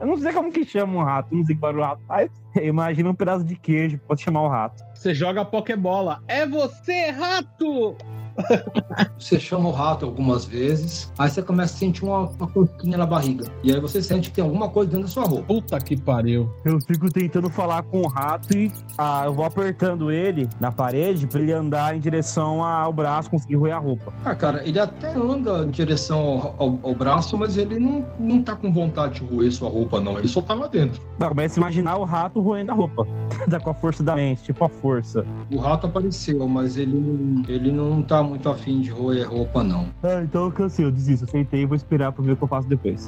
Eu 0.00 0.06
não 0.06 0.18
sei 0.18 0.32
como 0.32 0.52
que 0.52 0.64
chama 0.64 0.98
um 0.98 1.02
rato, 1.02 1.34
não 1.34 1.44
sei 1.44 1.54
que 1.54 1.60
barulho 1.60 1.82
o 1.82 1.86
rato 1.86 2.02
faz. 2.06 2.30
Imagina 2.60 3.10
um 3.10 3.14
pedaço 3.14 3.44
de 3.44 3.56
queijo, 3.56 3.98
pode 4.06 4.22
chamar 4.22 4.42
o 4.42 4.48
rato. 4.48 4.82
Você 4.94 5.14
joga 5.14 5.42
a 5.42 5.44
Pokébola. 5.44 6.22
É 6.26 6.46
você, 6.46 7.10
rato! 7.10 7.96
Você 9.18 9.38
chama 9.40 9.68
o 9.68 9.72
rato 9.72 10.04
algumas 10.04 10.44
vezes, 10.44 11.12
aí 11.18 11.28
você 11.28 11.42
começa 11.42 11.74
a 11.74 11.78
sentir 11.78 12.04
uma, 12.04 12.20
uma 12.28 12.46
cosquinha 12.48 12.96
na 12.96 13.06
barriga. 13.06 13.46
E 13.62 13.72
aí 13.72 13.80
você 13.80 14.02
sente 14.02 14.28
que 14.30 14.36
tem 14.36 14.44
alguma 14.44 14.68
coisa 14.68 14.90
dentro 14.90 15.06
da 15.06 15.10
sua 15.12 15.24
roupa. 15.24 15.44
Puta 15.46 15.78
que 15.78 15.96
pariu. 15.96 16.48
Eu 16.64 16.78
fico 16.80 17.10
tentando 17.10 17.48
falar 17.50 17.82
com 17.82 18.02
o 18.02 18.06
rato 18.08 18.56
e 18.56 18.70
ah, 18.98 19.22
eu 19.26 19.32
vou 19.34 19.44
apertando 19.44 20.10
ele 20.10 20.48
na 20.60 20.70
parede 20.70 21.26
pra 21.26 21.40
ele 21.40 21.52
andar 21.52 21.96
em 21.96 22.00
direção 22.00 22.62
ao 22.64 22.92
braço, 22.92 23.30
conseguir 23.30 23.56
roer 23.56 23.74
a 23.74 23.78
roupa. 23.78 24.12
Ah, 24.24 24.34
cara, 24.34 24.66
ele 24.66 24.78
até 24.78 25.12
anda 25.14 25.64
em 25.64 25.70
direção 25.70 26.18
ao, 26.18 26.54
ao- 26.58 26.78
ao 26.82 26.94
braço, 26.94 27.36
mas 27.36 27.56
ele 27.56 27.78
não, 27.78 28.04
não 28.18 28.42
tá 28.42 28.54
com 28.54 28.72
vontade 28.72 29.20
de 29.20 29.26
roer 29.34 29.50
sua 29.52 29.68
roupa, 29.68 30.00
não. 30.00 30.18
Ele 30.18 30.28
só 30.28 30.40
tá 30.40 30.54
lá 30.54 30.66
dentro. 30.68 31.00
Não, 31.18 31.28
começa 31.28 31.58
a 31.58 31.60
imaginar 31.62 31.96
o 31.96 32.04
rato 32.04 32.40
roendo 32.40 32.70
a 32.70 32.74
roupa. 32.74 33.06
Dá 33.48 33.58
com 33.60 33.70
a 33.70 33.74
força 33.74 34.02
da 34.02 34.14
mente, 34.14 34.42
tipo 34.44 34.64
a 34.64 34.68
força. 34.68 35.24
O 35.52 35.58
rato 35.58 35.86
apareceu, 35.86 36.46
mas 36.48 36.76
ele, 36.76 36.94
não- 36.94 37.42
ele 37.48 37.72
não 37.72 38.02
tá 38.02 38.22
muito 38.26 38.48
afim 38.48 38.80
de 38.80 38.90
roer 38.90 39.28
roupa, 39.28 39.62
não. 39.62 39.86
Ah, 40.02 40.20
então 40.22 40.44
eu 40.44 40.52
cansei, 40.52 40.84
eu 40.84 40.90
desisto. 40.90 41.24
Eu 41.24 41.28
sentei 41.30 41.62
e 41.62 41.66
vou 41.66 41.76
esperar 41.76 42.12
pra 42.12 42.24
ver 42.24 42.32
o 42.32 42.36
que 42.36 42.42
eu 42.44 42.48
faço 42.48 42.68
depois. 42.68 43.06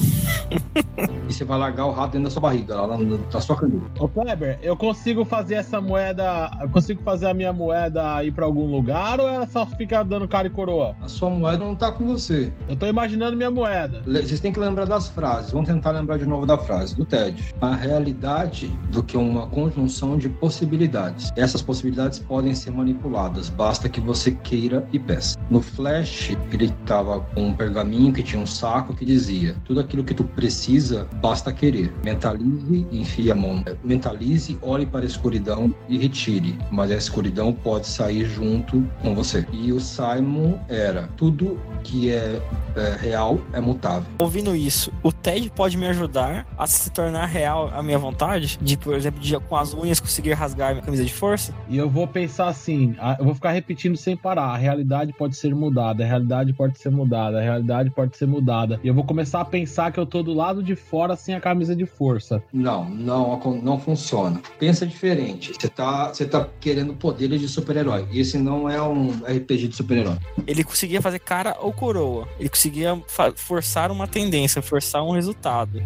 E 1.28 1.32
você 1.32 1.44
vai 1.44 1.58
largar 1.58 1.86
o 1.86 1.90
rato 1.92 2.12
dentro 2.12 2.24
da 2.24 2.30
sua 2.30 2.40
barriga, 2.42 2.74
lá 2.80 2.96
na, 2.96 3.18
na 3.32 3.40
sua 3.40 3.56
caneta. 3.56 3.82
Ô 4.02 4.08
Kleber, 4.08 4.58
eu 4.62 4.76
consigo 4.76 5.24
fazer 5.24 5.54
essa 5.56 5.80
moeda. 5.80 6.50
Eu 6.60 6.68
consigo 6.70 7.02
fazer 7.02 7.26
a 7.26 7.34
minha 7.34 7.52
moeda 7.52 8.22
ir 8.24 8.32
pra 8.32 8.46
algum 8.46 8.64
lugar 8.70 9.20
ou 9.20 9.28
ela 9.28 9.46
só 9.46 9.66
fica 9.66 10.02
dando 10.02 10.26
cara 10.26 10.46
e 10.46 10.50
coroa? 10.50 10.96
A 11.02 11.08
sua 11.08 11.28
moeda 11.30 11.64
não 11.64 11.74
tá 11.74 11.92
com 11.92 12.06
você. 12.06 12.52
Eu 12.68 12.76
tô 12.76 12.86
imaginando 12.86 13.36
minha 13.36 13.50
moeda. 13.50 14.02
Le- 14.06 14.22
Vocês 14.22 14.40
têm 14.40 14.52
que 14.52 14.58
lembrar 14.58 14.86
das 14.86 15.08
frases. 15.08 15.52
Vamos 15.52 15.68
tentar 15.68 15.90
lembrar 15.92 16.16
de 16.18 16.26
novo 16.26 16.46
da 16.46 16.56
frase 16.56 16.96
do 16.96 17.04
TED. 17.04 17.54
A 17.60 17.74
realidade 17.74 18.68
do 18.90 19.02
que 19.02 19.16
uma 19.16 19.46
conjunção 19.46 20.16
de 20.16 20.28
possibilidades. 20.28 21.30
Essas 21.36 21.60
possibilidades 21.62 22.18
podem 22.18 22.54
ser 22.54 22.70
manipuladas, 22.70 23.48
basta 23.50 23.88
que 23.88 24.00
você 24.00 24.30
queira 24.32 24.86
e 24.92 24.98
peça. 25.08 25.38
No 25.48 25.62
Flash, 25.62 26.36
ele 26.52 26.66
estava 26.66 27.20
com 27.20 27.46
um 27.46 27.54
pergaminho 27.54 28.12
que 28.12 28.22
tinha 28.22 28.40
um 28.40 28.46
saco 28.46 28.94
que 28.94 29.04
dizia: 29.04 29.56
tudo 29.64 29.80
aquilo 29.80 30.04
que 30.04 30.12
tu 30.12 30.22
precisa, 30.22 31.08
basta 31.22 31.50
querer. 31.50 31.92
Mentalize, 32.04 32.86
enfie 32.92 33.30
a 33.30 33.34
mão. 33.34 33.64
Mentalize, 33.82 34.58
olhe 34.60 34.84
para 34.84 35.00
a 35.00 35.06
escuridão 35.06 35.74
e 35.88 35.96
retire. 35.96 36.58
Mas 36.70 36.90
a 36.90 36.96
escuridão 36.96 37.52
pode 37.52 37.86
sair 37.86 38.26
junto 38.26 38.86
com 39.00 39.14
você. 39.14 39.46
E 39.50 39.72
o 39.72 39.80
Simon 39.80 40.58
era: 40.68 41.08
tudo 41.16 41.58
que 41.82 42.10
é 42.10 42.40
é, 42.76 42.96
real 42.96 43.40
é 43.52 43.60
mutável. 43.60 44.08
Ouvindo 44.20 44.54
isso, 44.54 44.92
o 45.02 45.12
TED 45.12 45.50
pode 45.50 45.76
me 45.76 45.86
ajudar 45.86 46.46
a 46.56 46.66
se 46.66 46.90
tornar 46.90 47.26
real 47.26 47.70
a 47.74 47.82
minha 47.82 47.98
vontade? 47.98 48.58
De, 48.60 48.76
por 48.76 48.94
exemplo, 48.94 49.20
de 49.20 49.38
com 49.40 49.56
as 49.56 49.74
unhas 49.74 50.00
conseguir 50.00 50.32
rasgar 50.32 50.70
a 50.70 50.72
minha 50.74 50.84
camisa 50.84 51.04
de 51.04 51.12
força? 51.12 51.52
E 51.68 51.76
eu 51.76 51.88
vou 51.88 52.06
pensar 52.06 52.48
assim, 52.48 52.94
eu 53.18 53.24
vou 53.24 53.34
ficar 53.34 53.52
repetindo 53.52 53.96
sem 53.96 54.16
parar. 54.16 54.48
A 54.48 54.56
realidade 54.56 54.97
pode 55.12 55.36
ser 55.36 55.54
mudada, 55.54 56.04
a 56.04 56.06
realidade 56.06 56.52
pode 56.52 56.78
ser 56.78 56.90
mudada, 56.90 57.38
a 57.38 57.42
realidade 57.42 57.90
pode 57.90 58.16
ser 58.16 58.26
mudada. 58.26 58.80
E 58.82 58.88
eu 58.88 58.94
vou 58.94 59.04
começar 59.04 59.40
a 59.40 59.44
pensar 59.44 59.92
que 59.92 59.98
eu 59.98 60.06
tô 60.06 60.22
do 60.22 60.32
lado 60.32 60.62
de 60.62 60.74
fora 60.74 61.16
sem 61.16 61.34
a 61.34 61.40
camisa 61.40 61.74
de 61.74 61.86
força. 61.86 62.42
Não, 62.52 62.88
não, 62.88 63.38
não 63.62 63.78
funciona. 63.78 64.40
Pensa 64.58 64.86
diferente. 64.86 65.52
Você 65.58 65.68
tá, 65.68 66.08
você 66.08 66.24
tá 66.24 66.48
querendo 66.60 66.94
poderes 66.94 67.40
de 67.40 67.48
super-herói. 67.48 68.06
Esse 68.12 68.38
não 68.38 68.68
é 68.68 68.80
um 68.80 69.10
RPG 69.24 69.68
de 69.68 69.76
super-herói. 69.76 70.16
Ele 70.46 70.64
conseguia 70.64 71.00
fazer 71.00 71.18
cara 71.18 71.56
ou 71.60 71.72
coroa. 71.72 72.28
Ele 72.38 72.48
conseguia 72.48 73.00
forçar 73.36 73.90
uma 73.90 74.06
tendência, 74.06 74.60
forçar 74.62 75.02
um 75.04 75.12
resultado. 75.12 75.82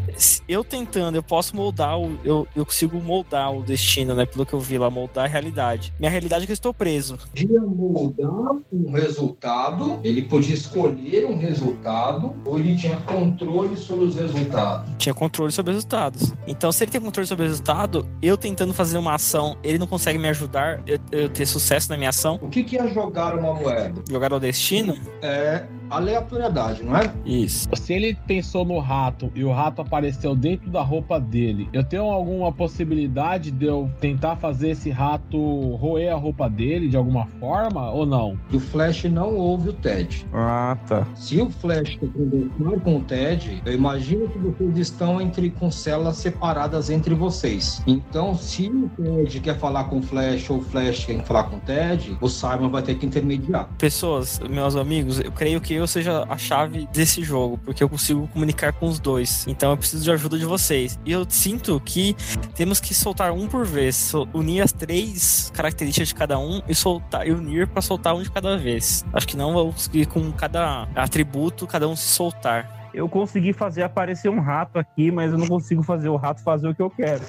Eu 0.48 0.64
tentando, 0.64 1.16
eu 1.16 1.22
posso 1.22 1.54
moldar, 1.54 1.98
o, 1.98 2.18
eu, 2.24 2.46
eu 2.54 2.64
consigo 2.64 3.00
moldar 3.00 3.54
o 3.54 3.62
destino, 3.62 4.14
né? 4.14 4.26
Pelo 4.26 4.46
que 4.46 4.54
eu 4.54 4.60
vi 4.60 4.78
lá, 4.78 4.90
moldar 4.90 5.24
a 5.24 5.28
realidade. 5.28 5.92
Minha 5.98 6.10
realidade 6.10 6.44
é 6.44 6.46
que 6.46 6.52
eu 6.52 6.54
estou 6.54 6.74
preso. 6.74 7.18
Podia 7.18 7.60
moldar 7.60 8.30
um 8.72 8.96
resultado, 9.02 10.00
ele 10.02 10.22
podia 10.22 10.54
escolher 10.54 11.26
um 11.26 11.36
resultado, 11.36 12.34
ou 12.44 12.58
ele 12.58 12.76
tinha 12.76 12.96
controle 12.96 13.76
sobre 13.76 14.04
os 14.06 14.16
resultados. 14.16 14.90
Tinha 14.98 15.14
controle 15.14 15.52
sobre 15.52 15.70
os 15.72 15.76
resultados. 15.76 16.32
Então, 16.46 16.70
se 16.72 16.84
ele 16.84 16.90
tem 16.90 17.00
controle 17.00 17.26
sobre 17.26 17.44
o 17.44 17.48
resultado, 17.48 18.06
eu 18.20 18.36
tentando 18.36 18.72
fazer 18.72 18.98
uma 18.98 19.14
ação, 19.14 19.56
ele 19.62 19.78
não 19.78 19.86
consegue 19.86 20.18
me 20.18 20.28
ajudar 20.28 20.80
eu, 20.86 20.98
eu 21.10 21.28
ter 21.28 21.46
sucesso 21.46 21.90
na 21.90 21.96
minha 21.96 22.10
ação, 22.10 22.38
O 22.42 22.48
que, 22.48 22.62
que 22.62 22.78
é 22.78 22.88
jogar 22.88 23.36
uma 23.36 23.54
moeda? 23.54 24.02
jogar 24.10 24.32
ao 24.32 24.40
destino. 24.40 24.96
É 25.20 25.64
aleatoriedade, 25.90 26.82
não 26.82 26.96
é? 26.96 27.12
Isso. 27.24 27.68
Se 27.74 27.92
ele 27.92 28.16
pensou 28.26 28.64
no 28.64 28.78
rato 28.78 29.30
e 29.34 29.44
o 29.44 29.52
rato 29.52 29.82
apareceu 29.82 30.34
dentro 30.34 30.70
da 30.70 30.82
roupa 30.82 31.20
dele, 31.20 31.68
eu 31.72 31.84
tenho 31.84 32.04
alguma 32.04 32.50
possibilidade 32.50 33.50
de 33.50 33.66
eu 33.66 33.90
tentar 34.00 34.36
fazer 34.36 34.70
esse 34.70 34.90
rato 34.90 35.38
roer 35.76 36.12
a 36.12 36.16
roupa 36.16 36.48
dele 36.48 36.88
de 36.88 36.96
alguma 36.96 37.26
forma 37.38 37.90
ou 37.90 38.06
não? 38.06 38.38
E 38.50 38.56
o 38.56 38.60
Flash 38.82 39.04
não 39.04 39.36
ouve 39.36 39.68
o 39.68 39.72
TED. 39.72 40.26
Ah, 40.32 40.76
tá. 40.88 41.06
Se 41.14 41.40
o 41.40 41.48
Flash 41.48 41.90
está 41.90 42.06
conversando 42.06 42.80
com 42.80 42.96
o 42.96 43.00
Ted, 43.02 43.62
eu 43.64 43.72
imagino 43.72 44.28
que 44.28 44.38
vocês 44.38 44.78
estão 44.78 45.20
entre 45.20 45.50
com 45.50 45.70
células 45.70 46.16
separadas 46.16 46.90
entre 46.90 47.14
vocês. 47.14 47.80
Então, 47.86 48.36
se 48.36 48.68
o 48.68 48.90
Ted 48.96 49.40
quer 49.40 49.58
falar 49.58 49.84
com 49.84 50.00
o 50.00 50.02
Flash 50.02 50.50
ou 50.50 50.58
o 50.58 50.62
Flash 50.62 51.04
quer 51.04 51.24
falar 51.24 51.44
com 51.44 51.56
o 51.56 51.60
Ted, 51.60 52.16
o 52.20 52.28
Simon 52.28 52.70
vai 52.70 52.82
ter 52.82 52.96
que 52.96 53.06
intermediar. 53.06 53.68
Pessoas, 53.78 54.40
meus 54.50 54.74
amigos, 54.74 55.20
eu 55.20 55.30
creio 55.30 55.60
que 55.60 55.74
eu 55.74 55.86
seja 55.86 56.26
a 56.28 56.36
chave 56.36 56.88
desse 56.92 57.22
jogo, 57.22 57.58
porque 57.58 57.84
eu 57.84 57.88
consigo 57.88 58.26
comunicar 58.28 58.72
com 58.72 58.86
os 58.86 58.98
dois. 58.98 59.46
Então 59.46 59.70
eu 59.70 59.76
preciso 59.76 60.02
de 60.02 60.10
ajuda 60.10 60.36
de 60.36 60.44
vocês. 60.44 60.98
E 61.06 61.12
eu 61.12 61.24
sinto 61.28 61.80
que 61.84 62.16
temos 62.56 62.80
que 62.80 62.94
soltar 62.94 63.32
um 63.32 63.46
por 63.46 63.64
vez, 63.64 64.12
unir 64.34 64.60
as 64.62 64.72
três 64.72 65.52
características 65.54 66.08
de 66.08 66.14
cada 66.16 66.36
um 66.36 66.60
e 66.68 66.74
soltar 66.74 67.28
e 67.28 67.30
unir 67.30 67.68
para 67.68 67.80
soltar 67.80 68.14
um 68.14 68.22
de 68.22 68.30
cada 68.30 68.56
vez. 68.56 68.71
Acho 69.12 69.26
que 69.26 69.36
não 69.36 69.52
vou 69.52 69.72
conseguir 69.72 70.06
com 70.06 70.30
cada 70.32 70.88
atributo 70.94 71.66
cada 71.66 71.88
um 71.88 71.96
se 71.96 72.06
soltar. 72.08 72.90
Eu 72.94 73.08
consegui 73.08 73.52
fazer 73.52 73.82
aparecer 73.82 74.28
um 74.28 74.40
rato 74.40 74.78
aqui, 74.78 75.10
mas 75.10 75.32
eu 75.32 75.38
não 75.38 75.46
consigo 75.46 75.82
fazer 75.82 76.08
o 76.08 76.16
rato 76.16 76.42
fazer 76.42 76.68
o 76.68 76.74
que 76.74 76.82
eu 76.82 76.90
quero. 76.90 77.22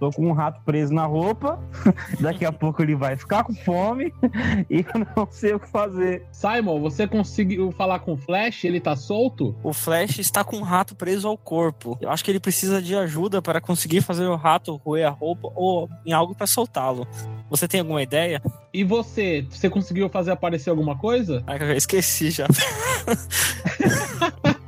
Tô 0.00 0.10
com 0.10 0.28
um 0.28 0.32
rato 0.32 0.62
preso 0.64 0.94
na 0.94 1.04
roupa, 1.04 1.60
daqui 2.18 2.46
a 2.46 2.50
pouco 2.50 2.82
ele 2.82 2.96
vai 2.96 3.18
ficar 3.18 3.44
com 3.44 3.54
fome 3.54 4.10
e 4.70 4.78
eu 4.78 5.06
não 5.14 5.28
sei 5.30 5.52
o 5.52 5.60
que 5.60 5.68
fazer. 5.68 6.26
Simon, 6.32 6.80
você 6.80 7.06
conseguiu 7.06 7.70
falar 7.70 7.98
com 7.98 8.14
o 8.14 8.16
Flash? 8.16 8.64
Ele 8.64 8.80
tá 8.80 8.96
solto? 8.96 9.54
O 9.62 9.74
Flash 9.74 10.18
está 10.18 10.42
com 10.42 10.56
um 10.56 10.62
rato 10.62 10.96
preso 10.96 11.28
ao 11.28 11.36
corpo. 11.36 11.98
Eu 12.00 12.08
acho 12.08 12.24
que 12.24 12.30
ele 12.30 12.40
precisa 12.40 12.80
de 12.80 12.96
ajuda 12.96 13.42
para 13.42 13.60
conseguir 13.60 14.00
fazer 14.00 14.24
o 14.24 14.36
rato 14.36 14.80
roer 14.82 15.06
a 15.06 15.10
roupa 15.10 15.52
ou 15.54 15.86
em 16.06 16.14
algo 16.14 16.34
para 16.34 16.46
soltá-lo. 16.46 17.06
Você 17.50 17.68
tem 17.68 17.80
alguma 17.80 18.02
ideia? 18.02 18.40
E 18.72 18.82
você? 18.82 19.46
Você 19.50 19.68
conseguiu 19.68 20.08
fazer 20.08 20.30
aparecer 20.30 20.70
alguma 20.70 20.96
coisa? 20.96 21.44
Ah, 21.46 21.56
eu 21.56 21.76
esqueci 21.76 22.30
já. 22.30 22.46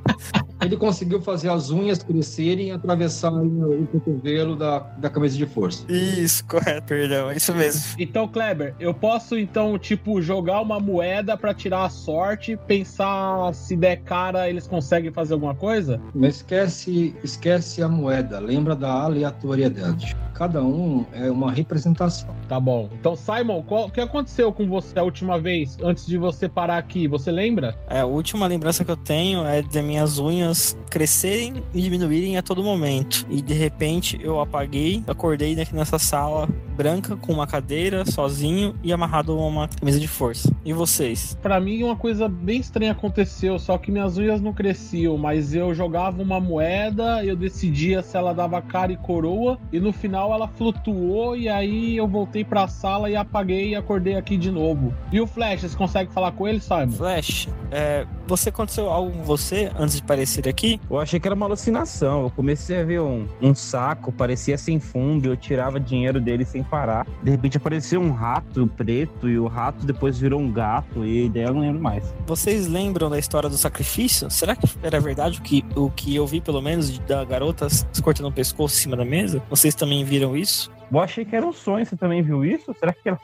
Ele 0.62 0.76
conseguiu 0.76 1.20
fazer 1.20 1.50
as 1.50 1.70
unhas 1.70 2.02
crescerem 2.02 2.68
e 2.68 2.70
atravessar 2.70 3.32
o 3.32 3.86
cotovelo 3.90 4.54
da, 4.56 4.78
da 4.78 5.10
camisa 5.10 5.36
de 5.36 5.46
força. 5.46 5.84
Isso, 5.90 6.44
correto, 6.46 6.86
perdão, 6.86 7.30
é 7.30 7.36
isso 7.36 7.54
mesmo. 7.54 7.82
Então, 7.98 8.28
Kleber, 8.28 8.74
eu 8.78 8.94
posso 8.94 9.36
então, 9.36 9.78
tipo, 9.78 10.22
jogar 10.22 10.60
uma 10.60 10.78
moeda 10.78 11.36
para 11.36 11.52
tirar 11.52 11.84
a 11.84 11.90
sorte, 11.90 12.56
pensar 12.66 13.52
se 13.54 13.76
der 13.76 13.96
cara 13.96 14.48
eles 14.48 14.66
conseguem 14.66 15.12
fazer 15.12 15.34
alguma 15.34 15.54
coisa? 15.54 16.00
Não 16.14 16.28
esquece, 16.28 17.14
esquece 17.24 17.82
a 17.82 17.88
moeda, 17.88 18.38
lembra 18.38 18.76
da 18.76 18.90
aleatoriedade. 18.90 20.16
Cada 20.34 20.62
um 20.62 21.04
é 21.12 21.30
uma 21.30 21.52
representação. 21.52 22.34
Tá 22.48 22.58
bom. 22.58 22.88
Então, 22.98 23.14
Simon, 23.14 23.62
qual, 23.62 23.86
o 23.86 23.90
que 23.90 24.00
aconteceu 24.00 24.52
com 24.52 24.66
você 24.66 24.98
a 24.98 25.02
última 25.02 25.38
vez, 25.38 25.76
antes 25.82 26.06
de 26.06 26.16
você 26.16 26.48
parar 26.48 26.78
aqui? 26.78 27.06
Você 27.06 27.30
lembra? 27.30 27.76
É, 27.88 28.00
a 28.00 28.06
última 28.06 28.46
lembrança 28.46 28.84
que 28.84 28.90
eu 28.90 28.96
tenho 28.96 29.44
é 29.44 29.62
de 29.62 29.82
minhas 29.82 30.18
unhas 30.18 30.51
crescerem 30.90 31.62
e 31.72 31.80
diminuírem 31.80 32.36
a 32.36 32.42
todo 32.42 32.62
momento. 32.62 33.26
E 33.28 33.40
de 33.40 33.54
repente 33.54 34.18
eu 34.22 34.40
apaguei, 34.40 35.02
acordei 35.06 35.58
aqui 35.60 35.74
nessa 35.74 35.98
sala 35.98 36.48
branca 36.76 37.16
com 37.16 37.32
uma 37.32 37.46
cadeira, 37.46 38.04
sozinho 38.04 38.74
e 38.82 38.92
amarrado 38.92 39.32
a 39.32 39.46
uma 39.46 39.68
camisa 39.68 40.00
de 40.00 40.08
força. 40.08 40.52
E 40.64 40.72
vocês? 40.72 41.38
Para 41.42 41.60
mim, 41.60 41.82
uma 41.82 41.96
coisa 41.96 42.28
bem 42.28 42.60
estranha 42.60 42.92
aconteceu, 42.92 43.58
só 43.58 43.76
que 43.78 43.90
minhas 43.90 44.16
unhas 44.18 44.40
não 44.40 44.52
cresciam, 44.52 45.16
mas 45.18 45.54
eu 45.54 45.74
jogava 45.74 46.22
uma 46.22 46.40
moeda, 46.40 47.24
eu 47.24 47.36
decidia 47.36 48.02
se 48.02 48.16
ela 48.16 48.32
dava 48.32 48.60
cara 48.62 48.92
e 48.92 48.96
coroa, 48.96 49.58
e 49.72 49.80
no 49.80 49.92
final 49.92 50.32
ela 50.32 50.48
flutuou, 50.48 51.36
e 51.36 51.48
aí 51.48 51.96
eu 51.96 52.08
voltei 52.08 52.44
pra 52.44 52.68
sala 52.68 53.10
e 53.10 53.16
apaguei 53.16 53.70
e 53.70 53.76
acordei 53.76 54.16
aqui 54.16 54.36
de 54.36 54.50
novo. 54.50 54.94
E 55.10 55.20
o 55.20 55.26
Flash, 55.26 55.62
você 55.62 55.76
consegue 55.76 56.12
falar 56.12 56.32
com 56.32 56.48
ele, 56.48 56.60
Simon? 56.60 56.92
Flash, 56.92 57.48
é, 57.70 58.06
você 58.26 58.48
aconteceu 58.48 58.90
algo 58.90 59.10
com 59.10 59.22
você 59.22 59.70
antes 59.78 59.96
de 59.96 60.02
aparecer 60.42 60.48
aqui? 60.50 60.80
Eu 60.90 60.98
achei 60.98 61.20
que 61.20 61.28
era 61.28 61.34
uma 61.34 61.46
alucinação. 61.46 62.22
Eu 62.24 62.30
comecei 62.30 62.80
a 62.80 62.84
ver 62.84 63.00
um, 63.00 63.26
um 63.40 63.54
saco, 63.54 64.12
parecia 64.12 64.58
sem 64.58 64.80
fundo, 64.80 65.28
eu 65.28 65.36
tirava 65.36 65.78
dinheiro 65.78 66.20
dele 66.20 66.44
sem 66.44 66.62
parar. 66.62 67.06
De 67.22 67.30
repente 67.30 67.56
apareceu 67.56 68.00
um 68.00 68.10
rato 68.10 68.66
preto 68.66 69.28
e 69.28 69.38
o 69.38 69.46
rato 69.46 69.86
depois 69.86 70.18
virou 70.18 70.40
um 70.40 70.50
gato 70.50 71.04
e 71.04 71.28
daí 71.28 71.44
eu 71.44 71.54
não 71.54 71.60
lembro 71.60 71.80
mais. 71.80 72.12
Vocês 72.26 72.66
lembram 72.66 73.08
da 73.08 73.18
história 73.18 73.48
do 73.48 73.56
sacrifício? 73.56 74.30
Será 74.30 74.56
que 74.56 74.68
era 74.82 75.00
verdade 75.00 75.38
o 75.38 75.42
que, 75.42 75.64
o 75.76 75.90
que 75.90 76.14
eu 76.14 76.26
vi, 76.26 76.40
pelo 76.40 76.60
menos, 76.60 76.98
da 77.00 77.24
garota 77.24 77.68
se 77.68 78.02
cortando 78.02 78.26
o 78.28 78.32
pescoço 78.32 78.76
em 78.76 78.82
cima 78.82 78.96
da 78.96 79.04
mesa? 79.04 79.42
Vocês 79.48 79.74
também 79.74 80.04
viram 80.04 80.36
isso? 80.36 80.70
Eu 80.90 81.00
achei 81.00 81.24
que 81.24 81.34
era 81.34 81.46
um 81.46 81.52
sonho. 81.52 81.86
Você 81.86 81.96
também 81.96 82.22
viu 82.22 82.44
isso? 82.44 82.74
Será 82.78 82.92
que 82.92 83.08
era 83.08 83.18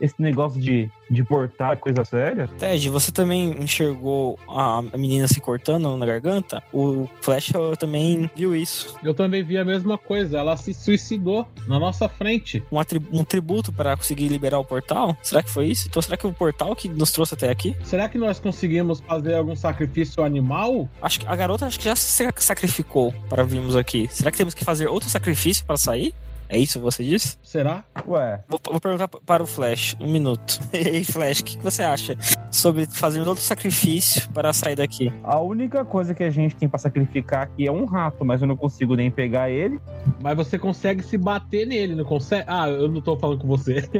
esse 0.00 0.14
negócio 0.18 0.60
de, 0.60 0.90
de 1.10 1.24
portar 1.24 1.76
coisa 1.78 2.04
séria? 2.04 2.48
Ted, 2.58 2.88
você 2.90 3.10
também 3.10 3.50
enxergou 3.62 4.38
a 4.48 4.82
menina 4.96 5.28
se 5.28 5.40
cortando 5.40 5.96
na 5.96 6.06
garganta? 6.06 6.62
O 6.72 7.08
Flash 7.20 7.52
também 7.78 8.30
viu 8.34 8.54
isso. 8.54 8.96
Eu 9.02 9.14
também 9.14 9.42
vi 9.42 9.58
a 9.58 9.64
mesma 9.64 9.98
coisa. 9.98 10.38
Ela 10.38 10.56
se 10.56 10.72
suicidou 10.74 11.46
na 11.66 11.78
nossa 11.78 12.08
frente. 12.08 12.62
Um, 12.70 13.20
um 13.20 13.24
tributo 13.24 13.72
para 13.72 13.96
conseguir 13.96 14.28
liberar 14.28 14.58
o 14.58 14.64
portal? 14.64 15.16
Será 15.22 15.42
que 15.42 15.50
foi 15.50 15.66
isso? 15.66 15.88
Então 15.88 16.02
será 16.02 16.16
que 16.16 16.26
o 16.26 16.32
portal 16.32 16.74
que 16.74 16.88
nos 16.88 17.10
trouxe 17.12 17.34
até 17.34 17.50
aqui? 17.50 17.76
Será 17.82 18.08
que 18.08 18.18
nós 18.18 18.38
conseguimos 18.38 19.00
fazer 19.00 19.34
algum 19.34 19.56
sacrifício 19.56 20.22
animal? 20.22 20.88
Acho 21.02 21.20
que 21.20 21.26
a 21.26 21.36
garota 21.36 21.66
acho 21.66 21.78
que 21.78 21.84
já 21.84 21.96
se 21.96 22.24
sacrificou 22.36 23.12
para 23.28 23.44
virmos 23.44 23.76
aqui. 23.76 24.08
Será 24.10 24.30
que 24.30 24.38
temos 24.38 24.54
que 24.54 24.64
fazer 24.64 24.88
outro 24.88 25.08
sacrifício 25.08 25.64
para 25.64 25.76
sair? 25.76 26.14
É 26.48 26.56
isso 26.56 26.78
que 26.78 26.84
você 26.84 27.04
disse? 27.04 27.36
Será? 27.42 27.84
Ué. 28.06 28.42
Vou, 28.48 28.58
vou 28.70 28.80
perguntar 28.80 29.06
para 29.06 29.42
o 29.42 29.46
Flash, 29.46 29.94
um 30.00 30.10
minuto. 30.10 30.58
Ei, 30.72 31.04
Flash, 31.04 31.40
o 31.40 31.44
que 31.44 31.58
você 31.58 31.82
acha 31.82 32.16
sobre 32.50 32.86
fazer 32.86 33.20
outro 33.20 33.44
sacrifício 33.44 34.26
para 34.30 34.52
sair 34.54 34.74
daqui? 34.74 35.12
A 35.22 35.38
única 35.40 35.84
coisa 35.84 36.14
que 36.14 36.24
a 36.24 36.30
gente 36.30 36.56
tem 36.56 36.66
para 36.66 36.78
sacrificar 36.78 37.42
aqui 37.42 37.66
é 37.66 37.72
um 37.72 37.84
rato, 37.84 38.24
mas 38.24 38.40
eu 38.40 38.48
não 38.48 38.56
consigo 38.56 38.94
nem 38.96 39.10
pegar 39.10 39.50
ele. 39.50 39.78
Mas 40.22 40.36
você 40.36 40.58
consegue 40.58 41.02
se 41.02 41.18
bater 41.18 41.66
nele, 41.66 41.94
não 41.94 42.04
consegue? 42.04 42.44
Ah, 42.46 42.68
eu 42.68 42.88
não 42.88 43.02
tô 43.02 43.16
falando 43.16 43.40
com 43.40 43.48
você. 43.48 43.84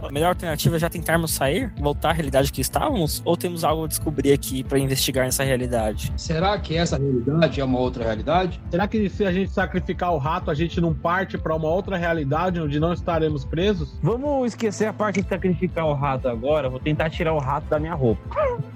a 0.00 0.12
melhor 0.12 0.28
alternativa 0.28 0.76
é 0.76 0.78
já 0.78 0.88
tentarmos 0.88 1.32
sair, 1.32 1.72
voltar 1.80 2.10
à 2.10 2.12
realidade 2.12 2.52
que 2.52 2.60
estávamos, 2.60 3.20
ou 3.24 3.36
temos 3.36 3.64
algo 3.64 3.84
a 3.84 3.88
descobrir 3.88 4.32
aqui 4.32 4.62
para 4.62 4.78
investigar 4.78 5.24
nessa 5.24 5.42
realidade? 5.42 6.12
Será 6.16 6.56
que 6.60 6.76
essa 6.76 6.96
realidade 6.96 7.60
é 7.60 7.64
uma 7.64 7.78
outra 7.78 8.04
realidade? 8.04 8.60
Será 8.70 8.86
que 8.86 9.08
se 9.08 9.24
a 9.24 9.32
gente 9.32 9.50
sacrificar 9.50 10.12
o 10.14 10.18
rato, 10.18 10.50
a 10.50 10.54
gente 10.60 10.80
não 10.80 10.94
parte 10.94 11.38
para 11.38 11.54
uma 11.54 11.68
outra 11.68 11.96
realidade 11.96 12.60
onde 12.60 12.78
não 12.78 12.92
estaremos 12.92 13.44
presos? 13.44 13.98
Vamos 14.02 14.48
esquecer 14.48 14.86
a 14.86 14.92
parte 14.92 15.22
de 15.22 15.28
sacrificar 15.28 15.86
o 15.86 15.94
rato 15.94 16.28
agora. 16.28 16.68
Vou 16.68 16.80
tentar 16.80 17.10
tirar 17.10 17.32
o 17.32 17.38
rato 17.38 17.68
da 17.68 17.78
minha 17.78 17.94
roupa. 17.94 18.22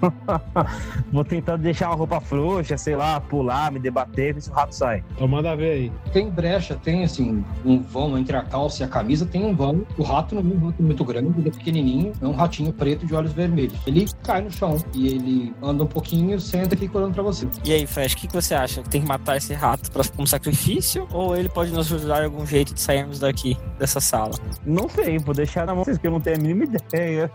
Vou 1.11 1.23
tentar 1.23 1.57
deixar 1.57 1.87
a 1.87 1.93
roupa 1.93 2.19
frouxa, 2.19 2.77
sei 2.77 2.95
lá, 2.95 3.19
pular, 3.19 3.71
me 3.71 3.79
debater, 3.79 4.33
ver 4.33 4.41
se 4.41 4.49
o 4.49 4.53
rato 4.53 4.75
sai. 4.75 5.03
Então 5.13 5.27
manda 5.27 5.55
ver 5.55 5.71
aí. 5.71 5.91
Tem 6.11 6.29
brecha, 6.29 6.75
tem 6.75 7.03
assim, 7.03 7.43
um 7.63 7.79
vão 7.81 8.17
entre 8.17 8.35
a 8.35 8.43
calça 8.43 8.83
e 8.83 8.85
a 8.85 8.87
camisa, 8.87 9.25
tem 9.25 9.43
um 9.43 9.55
vão. 9.55 9.85
O 9.97 10.03
rato 10.03 10.35
não 10.35 10.41
é 10.41 10.55
um 10.55 10.67
rato 10.67 10.81
muito 10.81 11.03
grande, 11.03 11.39
ele 11.39 11.49
é 11.49 11.51
pequenininho, 11.51 12.13
é 12.21 12.25
um 12.25 12.33
ratinho 12.33 12.73
preto 12.73 13.05
de 13.05 13.13
olhos 13.13 13.33
vermelhos. 13.33 13.77
Ele 13.85 14.05
cai 14.23 14.41
no 14.41 14.51
chão 14.51 14.77
e 14.93 15.07
ele 15.07 15.53
anda 15.61 15.83
um 15.83 15.87
pouquinho, 15.87 16.39
senta 16.39 16.75
e 16.75 16.77
fica 16.77 16.97
olhando 16.97 17.13
pra 17.13 17.23
você. 17.23 17.47
E 17.63 17.73
aí, 17.73 17.85
Flash, 17.85 18.13
o 18.13 18.17
que, 18.17 18.27
que 18.27 18.33
você 18.33 18.53
acha? 18.53 18.81
Tem 18.83 19.01
que 19.01 19.07
matar 19.07 19.37
esse 19.37 19.53
rato 19.53 19.91
pra, 19.91 20.03
como 20.15 20.27
sacrifício? 20.27 21.07
Ou 21.11 21.35
ele 21.35 21.49
pode 21.49 21.71
nos 21.75 21.91
ajudar 21.91 22.21
em 22.21 22.25
algum 22.25 22.45
jeito 22.45 22.73
de 22.73 22.81
sairmos 22.81 23.19
daqui, 23.19 23.57
dessa 23.77 23.99
sala? 23.99 24.33
Não 24.65 24.89
sei, 24.89 25.17
vou 25.19 25.35
deixar 25.35 25.65
na 25.65 25.75
mão 25.75 25.83
vocês 25.83 25.97
que 25.97 26.07
eu 26.07 26.11
não 26.11 26.19
tenho 26.19 26.37
a 26.37 26.39
mínima 26.39 26.63
ideia. 26.63 27.31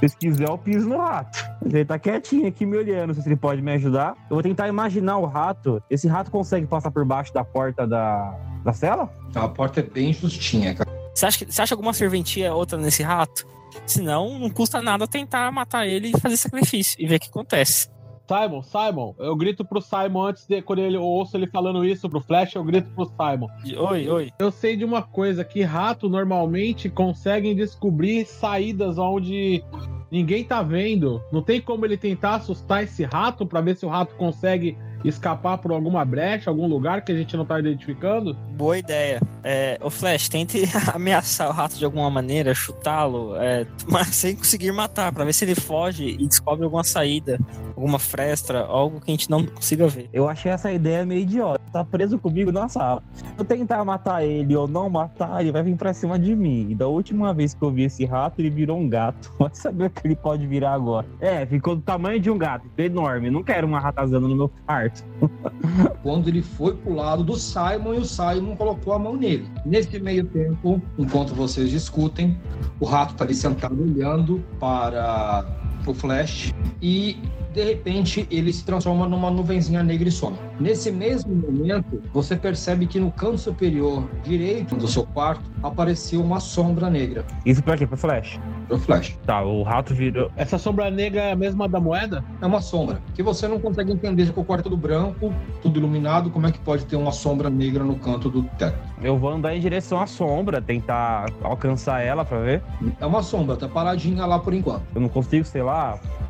Se 0.00 0.16
quiser, 0.16 0.48
eu 0.48 0.58
piso 0.58 0.88
no 0.88 0.98
rato. 0.98 1.44
Ele 1.64 1.84
tá 1.84 1.98
quietinho 1.98 2.48
aqui 2.48 2.66
me 2.66 2.76
olhando, 2.76 3.14
se 3.14 3.26
ele 3.28 3.36
pode 3.36 3.62
me 3.62 3.72
ajudar. 3.72 4.14
Eu 4.28 4.36
vou 4.36 4.42
tentar 4.42 4.68
imaginar 4.68 5.18
o 5.18 5.26
rato. 5.26 5.82
Esse 5.88 6.08
rato 6.08 6.30
consegue 6.30 6.66
passar 6.66 6.90
por 6.90 7.04
baixo 7.04 7.32
da 7.32 7.44
porta 7.44 7.86
da, 7.86 8.36
da 8.64 8.72
cela? 8.72 9.08
A 9.34 9.48
porta 9.48 9.80
é 9.80 9.82
bem 9.82 10.12
justinha, 10.12 10.74
cara. 10.74 10.90
Você 11.14 11.26
acha, 11.26 11.38
que, 11.44 11.52
você 11.52 11.62
acha 11.62 11.74
alguma 11.74 11.92
serventia 11.92 12.54
outra 12.54 12.78
nesse 12.78 13.02
rato? 13.02 13.46
Senão, 13.86 14.38
não 14.38 14.50
custa 14.50 14.80
nada 14.80 15.06
tentar 15.06 15.50
matar 15.50 15.86
ele 15.86 16.12
e 16.14 16.20
fazer 16.20 16.36
sacrifício 16.36 16.96
e 16.98 17.06
ver 17.06 17.16
o 17.16 17.20
que 17.20 17.28
acontece. 17.28 17.88
Simon, 18.26 18.62
Simon, 18.62 19.14
eu 19.18 19.36
grito 19.36 19.64
pro 19.64 19.80
Simon 19.80 20.26
antes 20.26 20.46
de 20.46 20.62
quando 20.62 20.78
ele, 20.78 20.96
eu 20.96 21.02
ouço 21.02 21.36
ele 21.36 21.46
falando 21.46 21.84
isso 21.84 22.08
pro 22.08 22.20
Flash, 22.20 22.54
eu 22.54 22.64
grito 22.64 22.90
pro 22.94 23.06
Simon. 23.06 23.48
Oi, 23.90 24.08
oi. 24.08 24.30
Eu 24.38 24.50
sei 24.50 24.76
de 24.76 24.84
uma 24.84 25.02
coisa 25.02 25.44
que 25.44 25.62
rato 25.62 26.08
normalmente 26.08 26.88
conseguem 26.88 27.54
descobrir 27.54 28.24
saídas 28.24 28.98
onde 28.98 29.62
ninguém 30.10 30.44
tá 30.44 30.62
vendo. 30.62 31.22
Não 31.32 31.42
tem 31.42 31.60
como 31.60 31.84
ele 31.84 31.96
tentar 31.96 32.36
assustar 32.36 32.84
esse 32.84 33.02
rato 33.04 33.46
para 33.46 33.60
ver 33.60 33.76
se 33.76 33.86
o 33.86 33.88
rato 33.88 34.14
consegue 34.16 34.76
escapar 35.04 35.58
por 35.58 35.72
alguma 35.72 36.04
brecha, 36.04 36.50
algum 36.50 36.66
lugar 36.66 37.02
que 37.02 37.12
a 37.12 37.16
gente 37.16 37.36
não 37.36 37.44
tá 37.44 37.58
identificando? 37.58 38.34
Boa 38.56 38.78
ideia. 38.78 39.20
É, 39.42 39.78
o 39.82 39.90
Flash, 39.90 40.28
tente 40.28 40.62
ameaçar 40.94 41.48
o 41.48 41.52
rato 41.52 41.76
de 41.76 41.84
alguma 41.84 42.10
maneira, 42.10 42.54
chutá-lo, 42.54 43.36
é, 43.36 43.66
mas 43.88 44.08
sem 44.08 44.36
conseguir 44.36 44.72
matar, 44.72 45.12
para 45.12 45.24
ver 45.24 45.32
se 45.32 45.44
ele 45.44 45.54
foge 45.54 46.16
e 46.18 46.26
descobre 46.26 46.64
alguma 46.64 46.84
saída, 46.84 47.38
alguma 47.76 47.98
fresta, 47.98 48.60
algo 48.60 49.00
que 49.00 49.10
a 49.10 49.14
gente 49.14 49.30
não 49.30 49.44
consiga 49.44 49.88
ver. 49.88 50.08
Eu 50.12 50.28
achei 50.28 50.50
essa 50.52 50.70
ideia 50.72 51.04
meio 51.04 51.22
idiota. 51.22 51.60
Tá 51.72 51.84
preso 51.84 52.18
comigo 52.18 52.52
na 52.52 52.68
sala. 52.68 53.02
Se 53.14 53.24
eu 53.38 53.44
tentar 53.44 53.82
matar 53.84 54.24
ele 54.24 54.54
ou 54.54 54.68
não 54.68 54.90
matar, 54.90 55.40
ele 55.40 55.50
vai 55.50 55.62
vir 55.62 55.74
pra 55.74 55.94
cima 55.94 56.18
de 56.18 56.36
mim. 56.36 56.68
E 56.70 56.74
da 56.74 56.86
última 56.86 57.32
vez 57.32 57.54
que 57.54 57.62
eu 57.62 57.70
vi 57.70 57.84
esse 57.84 58.04
rato, 58.04 58.40
ele 58.40 58.50
virou 58.50 58.78
um 58.78 58.88
gato. 58.88 59.32
Vai 59.38 59.50
saber 59.54 59.86
o 59.86 59.90
que 59.90 60.06
ele 60.06 60.14
pode 60.14 60.46
virar 60.46 60.74
agora. 60.74 61.06
É, 61.20 61.46
ficou 61.46 61.74
do 61.74 61.82
tamanho 61.82 62.20
de 62.20 62.30
um 62.30 62.36
gato, 62.36 62.68
enorme. 62.76 63.30
Não 63.30 63.42
quero 63.42 63.66
uma 63.66 63.80
ratazana 63.80 64.28
no 64.28 64.36
meu 64.36 64.50
quarto. 64.66 64.91
Quando 66.02 66.28
ele 66.28 66.42
foi 66.42 66.76
pro 66.76 66.94
lado 66.94 67.22
do 67.22 67.36
Simon 67.36 67.94
e 67.94 67.98
o 67.98 68.04
Simon 68.04 68.56
colocou 68.56 68.92
a 68.92 68.98
mão 68.98 69.16
nele. 69.16 69.48
Nesse 69.64 69.98
meio 69.98 70.24
tempo, 70.24 70.80
enquanto 70.98 71.34
vocês 71.34 71.70
discutem, 71.70 72.36
o 72.80 72.84
rato 72.84 73.14
tá 73.14 73.24
ali 73.24 73.34
sentado 73.34 73.80
olhando 73.80 74.42
para 74.58 75.44
o 75.90 75.94
Flash 75.94 76.54
e 76.80 77.18
de 77.52 77.64
repente 77.64 78.26
ele 78.30 78.52
se 78.52 78.64
transforma 78.64 79.06
numa 79.06 79.30
nuvenzinha 79.30 79.82
negra 79.82 80.08
e 80.08 80.12
some. 80.12 80.36
Nesse 80.58 80.90
mesmo 80.90 81.34
momento, 81.34 82.02
você 82.12 82.34
percebe 82.34 82.86
que 82.86 82.98
no 82.98 83.10
canto 83.10 83.38
superior 83.38 84.08
direito 84.22 84.74
do 84.74 84.88
seu 84.88 85.04
quarto 85.04 85.42
apareceu 85.62 86.22
uma 86.22 86.40
sombra 86.40 86.88
negra. 86.88 87.24
Isso 87.44 87.62
pra 87.62 87.76
quê? 87.76 87.86
Pro 87.86 87.96
Flash? 87.96 88.40
Pro 88.68 88.78
Flash. 88.78 89.18
Tá, 89.26 89.42
o 89.42 89.62
rato 89.62 89.94
virou. 89.94 90.30
Essa 90.36 90.56
sombra 90.56 90.90
negra 90.90 91.22
é 91.22 91.32
a 91.32 91.36
mesma 91.36 91.68
da 91.68 91.78
moeda? 91.78 92.24
É 92.40 92.46
uma 92.46 92.60
sombra 92.60 93.00
que 93.14 93.22
você 93.22 93.46
não 93.46 93.60
consegue 93.60 93.92
entender 93.92 94.32
com 94.32 94.40
o 94.40 94.44
quarto 94.44 94.70
do 94.70 94.76
branco, 94.76 95.32
tudo 95.60 95.78
iluminado, 95.78 96.30
como 96.30 96.46
é 96.46 96.52
que 96.52 96.58
pode 96.58 96.86
ter 96.86 96.96
uma 96.96 97.12
sombra 97.12 97.50
negra 97.50 97.84
no 97.84 97.96
canto 97.96 98.30
do 98.30 98.42
teto. 98.56 98.78
Eu 99.02 99.18
vou 99.18 99.30
andar 99.30 99.54
em 99.54 99.60
direção 99.60 100.00
à 100.00 100.06
sombra, 100.06 100.62
tentar 100.62 101.26
alcançar 101.42 102.00
ela 102.00 102.24
pra 102.24 102.38
ver. 102.38 102.62
É 103.00 103.04
uma 103.04 103.22
sombra, 103.22 103.56
tá 103.56 103.68
paradinha 103.68 104.24
lá 104.24 104.38
por 104.38 104.54
enquanto. 104.54 104.82
Eu 104.94 105.00
não 105.00 105.08
consigo, 105.08 105.44
sei 105.44 105.62
lá, 105.62 105.71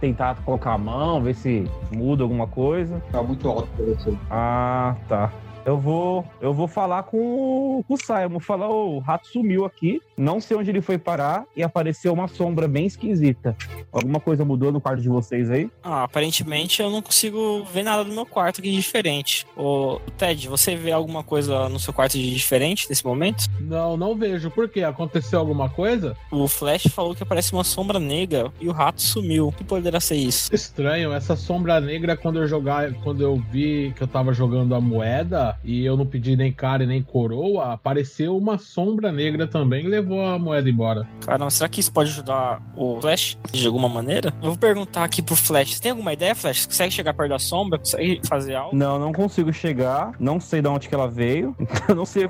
tentar 0.01 0.37
colocar 0.45 0.73
a 0.73 0.79
mão, 0.79 1.23
ver 1.23 1.35
se 1.35 1.71
muda 1.91 2.23
alguma 2.23 2.47
coisa. 2.47 3.01
Tá 3.13 3.23
muito 3.23 3.49
alto 3.49 3.69
pra 3.77 3.85
você. 3.85 4.15
Ah, 4.31 4.97
tá. 5.09 5.33
Eu 5.65 5.79
vou, 5.79 6.25
eu 6.41 6.53
vou 6.53 6.67
falar 6.67 7.05
com 7.05 7.19
o, 7.19 7.85
com 7.87 7.95
o 7.95 7.97
Simon. 7.97 8.41
Falar, 8.41 8.69
o 8.69 8.99
rato 8.99 9.29
sumiu 9.29 9.65
aqui. 9.65 10.01
Não 10.17 10.41
sei 10.41 10.57
onde 10.57 10.71
ele 10.71 10.81
foi 10.81 10.99
parar 10.99 11.45
e 11.57 11.63
apareceu 11.63 12.13
uma 12.13 12.27
sombra 12.27 12.67
bem 12.67 12.87
esquisita. 12.87 13.57
Alguma 13.93 14.19
coisa 14.19 14.45
mudou 14.45 14.73
no 14.73 14.81
quarto 14.81 15.01
de 15.01 15.09
vocês 15.09 15.51
aí? 15.51 15.71
Ah, 15.83 16.05
aparentemente 16.05 16.83
eu 16.83 16.91
não 16.91 17.01
consigo 17.01 17.65
ver 17.73 17.83
nada 17.85 18.05
do 18.05 18.13
meu 18.13 18.27
quarto 18.27 18.61
aqui 18.61 18.71
de 18.71 18.77
diferente. 18.77 19.47
Ô, 19.57 20.01
Ted, 20.17 20.49
você 20.49 20.75
vê 20.75 20.91
alguma 20.91 21.23
coisa 21.23 21.69
no 21.69 21.79
seu 21.79 21.93
quarto 21.93 22.15
de 22.15 22.35
diferente 22.35 22.89
nesse 22.89 23.05
momento? 23.05 23.45
Não, 23.61 23.97
não 23.97 24.17
vejo. 24.17 24.51
Por 24.51 24.69
quê? 24.69 24.83
Aconteceu 24.83 25.39
alguma 25.39 25.69
coisa? 25.69 26.17
O 26.31 26.49
Flash 26.49 26.89
falou 26.89 27.15
que 27.15 27.23
aparece 27.23 27.53
uma 27.53 27.65
sombra 27.65 28.01
negra 28.01 28.53
e 28.61 28.69
o 28.69 28.73
rato 28.73 29.01
sumiu. 29.01 29.49
O 29.49 29.53
que 29.53 29.63
poderá 29.63 30.01
ser 30.01 30.17
isso? 30.17 30.53
Estranho, 30.53 31.13
essa 31.13 31.37
sombra 31.37 31.81
negra, 31.81 32.17
quando 32.17 32.41
eu 32.41 32.49
jogar, 32.49 32.93
quando 32.95 33.23
eu 33.23 33.37
vi 33.51 33.93
que 33.97 34.03
eu 34.03 34.09
tava 34.09 34.33
jogando 34.33 34.75
a 34.75 34.81
moeda 34.81 35.52
e 35.65 35.85
eu 35.85 35.97
não 35.97 36.07
pedi 36.07 36.37
nem 36.37 36.53
cara 36.53 36.85
e 36.85 36.87
nem 36.87 37.03
coroa, 37.03 37.73
apareceu 37.73 38.37
uma 38.37 38.59
sombra 38.59 39.11
negra 39.13 39.47
também 39.47 39.85
e 39.85 39.89
levou 39.89 40.25
a 40.25 40.39
moeda 40.39 40.69
embora. 40.69 41.07
Caramba, 41.25 41.51
será 41.51 41.69
que 41.69 41.81
isso 41.81 41.93
pode 41.93 42.11
ajudar 42.11 42.63
o 42.77 43.01
Flash 43.01 43.39
de 43.53 43.67
alguma 43.67 43.89
maneira? 43.89 44.33
Eu 44.43 44.49
vou 44.51 44.57
perguntar 44.57 45.05
aqui 45.05 45.23
pro 45.23 45.37
Flash. 45.37 45.75
Você 45.75 45.83
tem 45.83 45.91
alguma 45.91 46.13
ideia, 46.13 46.35
Flash? 46.35 46.61
Você 46.61 46.67
consegue 46.67 46.93
chegar 46.93 47.15
perto 47.15 47.31
da 47.31 47.39
sombra? 47.39 47.79
Consegue 47.79 48.21
fazer 48.27 48.55
algo? 48.55 48.77
Não, 48.77 48.99
não 48.99 49.13
consigo 49.13 49.53
chegar. 49.53 50.13
Não 50.19 50.41
sei 50.41 50.63
de 50.63 50.69
onde 50.69 50.89
que 50.89 50.95
ela 50.95 51.09
veio. 51.09 51.57
Então, 51.83 51.97
não 51.97 52.05
sei. 52.05 52.29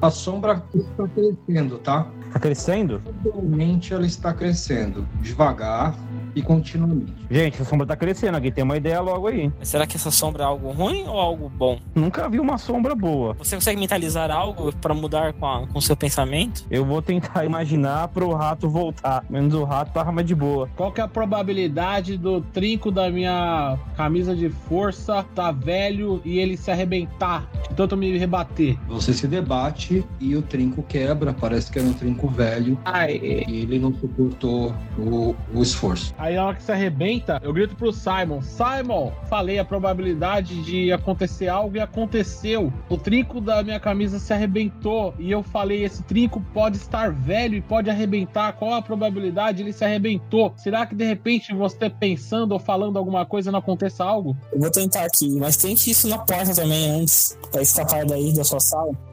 A 0.00 0.10
sombra 0.10 0.62
está 0.74 1.06
crescendo, 1.08 1.78
tá? 1.78 2.06
Tá 2.32 2.40
crescendo? 2.40 3.02
Atualmente 3.20 3.92
ela 3.92 4.06
está 4.06 4.32
crescendo, 4.32 5.06
devagar 5.20 5.94
e 6.38 6.42
continuamente. 6.42 7.12
Gente, 7.30 7.60
a 7.60 7.64
sombra 7.64 7.86
tá 7.86 7.96
crescendo. 7.96 8.34
Alguém 8.36 8.52
tem 8.52 8.64
uma 8.64 8.76
ideia 8.76 9.00
logo 9.00 9.26
aí. 9.28 9.50
Mas 9.58 9.68
será 9.68 9.86
que 9.86 9.96
essa 9.96 10.10
sombra 10.10 10.42
é 10.44 10.46
algo 10.46 10.70
ruim 10.70 11.04
ou 11.06 11.18
algo 11.18 11.48
bom? 11.48 11.78
Nunca 11.94 12.28
vi 12.28 12.38
uma 12.40 12.58
sombra 12.58 12.94
boa. 12.94 13.34
Você 13.34 13.56
consegue 13.56 13.78
mentalizar 13.80 14.30
algo 14.30 14.72
pra 14.76 14.94
mudar 14.94 15.32
com, 15.34 15.46
a- 15.46 15.66
com 15.66 15.78
o 15.78 15.82
seu 15.82 15.96
pensamento? 15.96 16.64
Eu 16.70 16.84
vou 16.84 17.02
tentar 17.02 17.44
imaginar 17.46 18.08
pro 18.08 18.32
rato 18.32 18.68
voltar. 18.68 19.24
Menos 19.28 19.52
o 19.54 19.64
rato 19.64 19.92
tava 19.92 20.12
mais 20.12 20.26
de 20.26 20.34
boa. 20.34 20.68
Qual 20.76 20.92
que 20.92 21.00
é 21.00 21.04
a 21.04 21.08
probabilidade 21.08 22.16
do 22.16 22.40
trinco 22.40 22.90
da 22.90 23.10
minha 23.10 23.78
camisa 23.96 24.34
de 24.34 24.48
força 24.48 25.24
tá 25.34 25.50
velho 25.50 26.20
e 26.24 26.38
ele 26.38 26.56
se 26.56 26.70
arrebentar? 26.70 27.48
de 27.68 27.74
Tanto 27.74 27.96
me 27.96 28.16
rebater. 28.18 28.76
Você 28.88 29.12
se 29.12 29.26
debate 29.26 30.04
e 30.20 30.34
o 30.36 30.42
trinco 30.42 30.82
quebra, 30.82 31.32
parece 31.32 31.70
que 31.70 31.78
era 31.78 31.88
um 31.88 31.92
trinco 31.92 32.28
velho 32.28 32.78
Ai, 32.84 33.16
e 33.16 33.62
ele 33.62 33.78
não 33.78 33.92
suportou 33.94 34.74
o, 34.98 35.34
o 35.54 35.62
esforço. 35.62 36.14
Aí 36.18 36.27
na 36.36 36.46
hora 36.46 36.56
que 36.56 36.62
se 36.62 36.72
arrebenta, 36.72 37.40
eu 37.42 37.52
grito 37.52 37.76
pro 37.76 37.92
Simon: 37.92 38.40
Simon, 38.42 39.12
falei 39.28 39.58
a 39.58 39.64
probabilidade 39.64 40.62
de 40.62 40.92
acontecer 40.92 41.48
algo 41.48 41.76
e 41.76 41.80
aconteceu. 41.80 42.72
O 42.88 42.96
trinco 42.96 43.40
da 43.40 43.62
minha 43.62 43.80
camisa 43.80 44.18
se 44.18 44.32
arrebentou 44.32 45.14
e 45.18 45.30
eu 45.30 45.42
falei: 45.42 45.84
esse 45.84 46.02
trinco 46.02 46.42
pode 46.52 46.76
estar 46.76 47.12
velho 47.12 47.54
e 47.54 47.60
pode 47.60 47.90
arrebentar. 47.90 48.52
Qual 48.54 48.74
a 48.74 48.82
probabilidade? 48.82 49.62
Ele 49.62 49.72
se 49.72 49.84
arrebentou. 49.84 50.52
Será 50.56 50.86
que 50.86 50.94
de 50.94 51.04
repente 51.04 51.54
você 51.54 51.88
pensando 51.88 52.52
ou 52.52 52.58
falando 52.58 52.98
alguma 52.98 53.24
coisa 53.24 53.52
não 53.52 53.58
aconteça 53.58 54.04
algo? 54.04 54.36
Eu 54.52 54.60
vou 54.60 54.70
tentar 54.70 55.04
aqui, 55.04 55.30
mas 55.38 55.56
tente 55.56 55.90
isso 55.90 56.08
na 56.08 56.18
porta 56.18 56.54
também 56.54 56.90
antes, 56.90 57.38
pra 57.50 57.62
escapar 57.62 58.04
daí 58.04 58.32
da 58.32 58.44
sua 58.44 58.60
sala. 58.60 59.07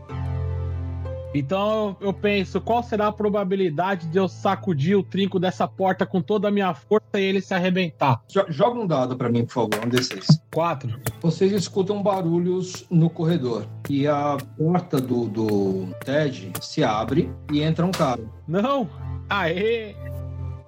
Então 1.37 1.95
eu 1.99 2.13
penso: 2.13 2.59
qual 2.61 2.81
será 2.81 3.07
a 3.07 3.11
probabilidade 3.11 4.07
de 4.07 4.17
eu 4.17 4.27
sacudir 4.27 4.97
o 4.97 5.03
trinco 5.03 5.39
dessa 5.39 5.67
porta 5.67 6.05
com 6.05 6.21
toda 6.21 6.47
a 6.47 6.51
minha 6.51 6.73
força 6.73 7.05
e 7.19 7.23
ele 7.23 7.41
se 7.41 7.53
arrebentar? 7.53 8.21
Jo- 8.27 8.45
Joga 8.49 8.79
um 8.79 8.87
dado 8.87 9.15
pra 9.15 9.29
mim, 9.29 9.45
por 9.45 9.53
favor, 9.53 9.85
um 9.85 9.89
D6. 9.89 10.25
Quatro. 10.53 10.99
Vocês 11.21 11.51
escutam 11.51 12.01
barulhos 12.01 12.85
no 12.89 13.09
corredor 13.09 13.65
e 13.89 14.07
a 14.07 14.37
porta 14.57 14.99
do, 15.01 15.25
do 15.25 15.87
Ted 16.05 16.53
se 16.61 16.83
abre 16.83 17.29
e 17.51 17.61
entra 17.61 17.85
um 17.85 17.91
cara. 17.91 18.21
Não! 18.47 18.87
Aê! 19.29 19.95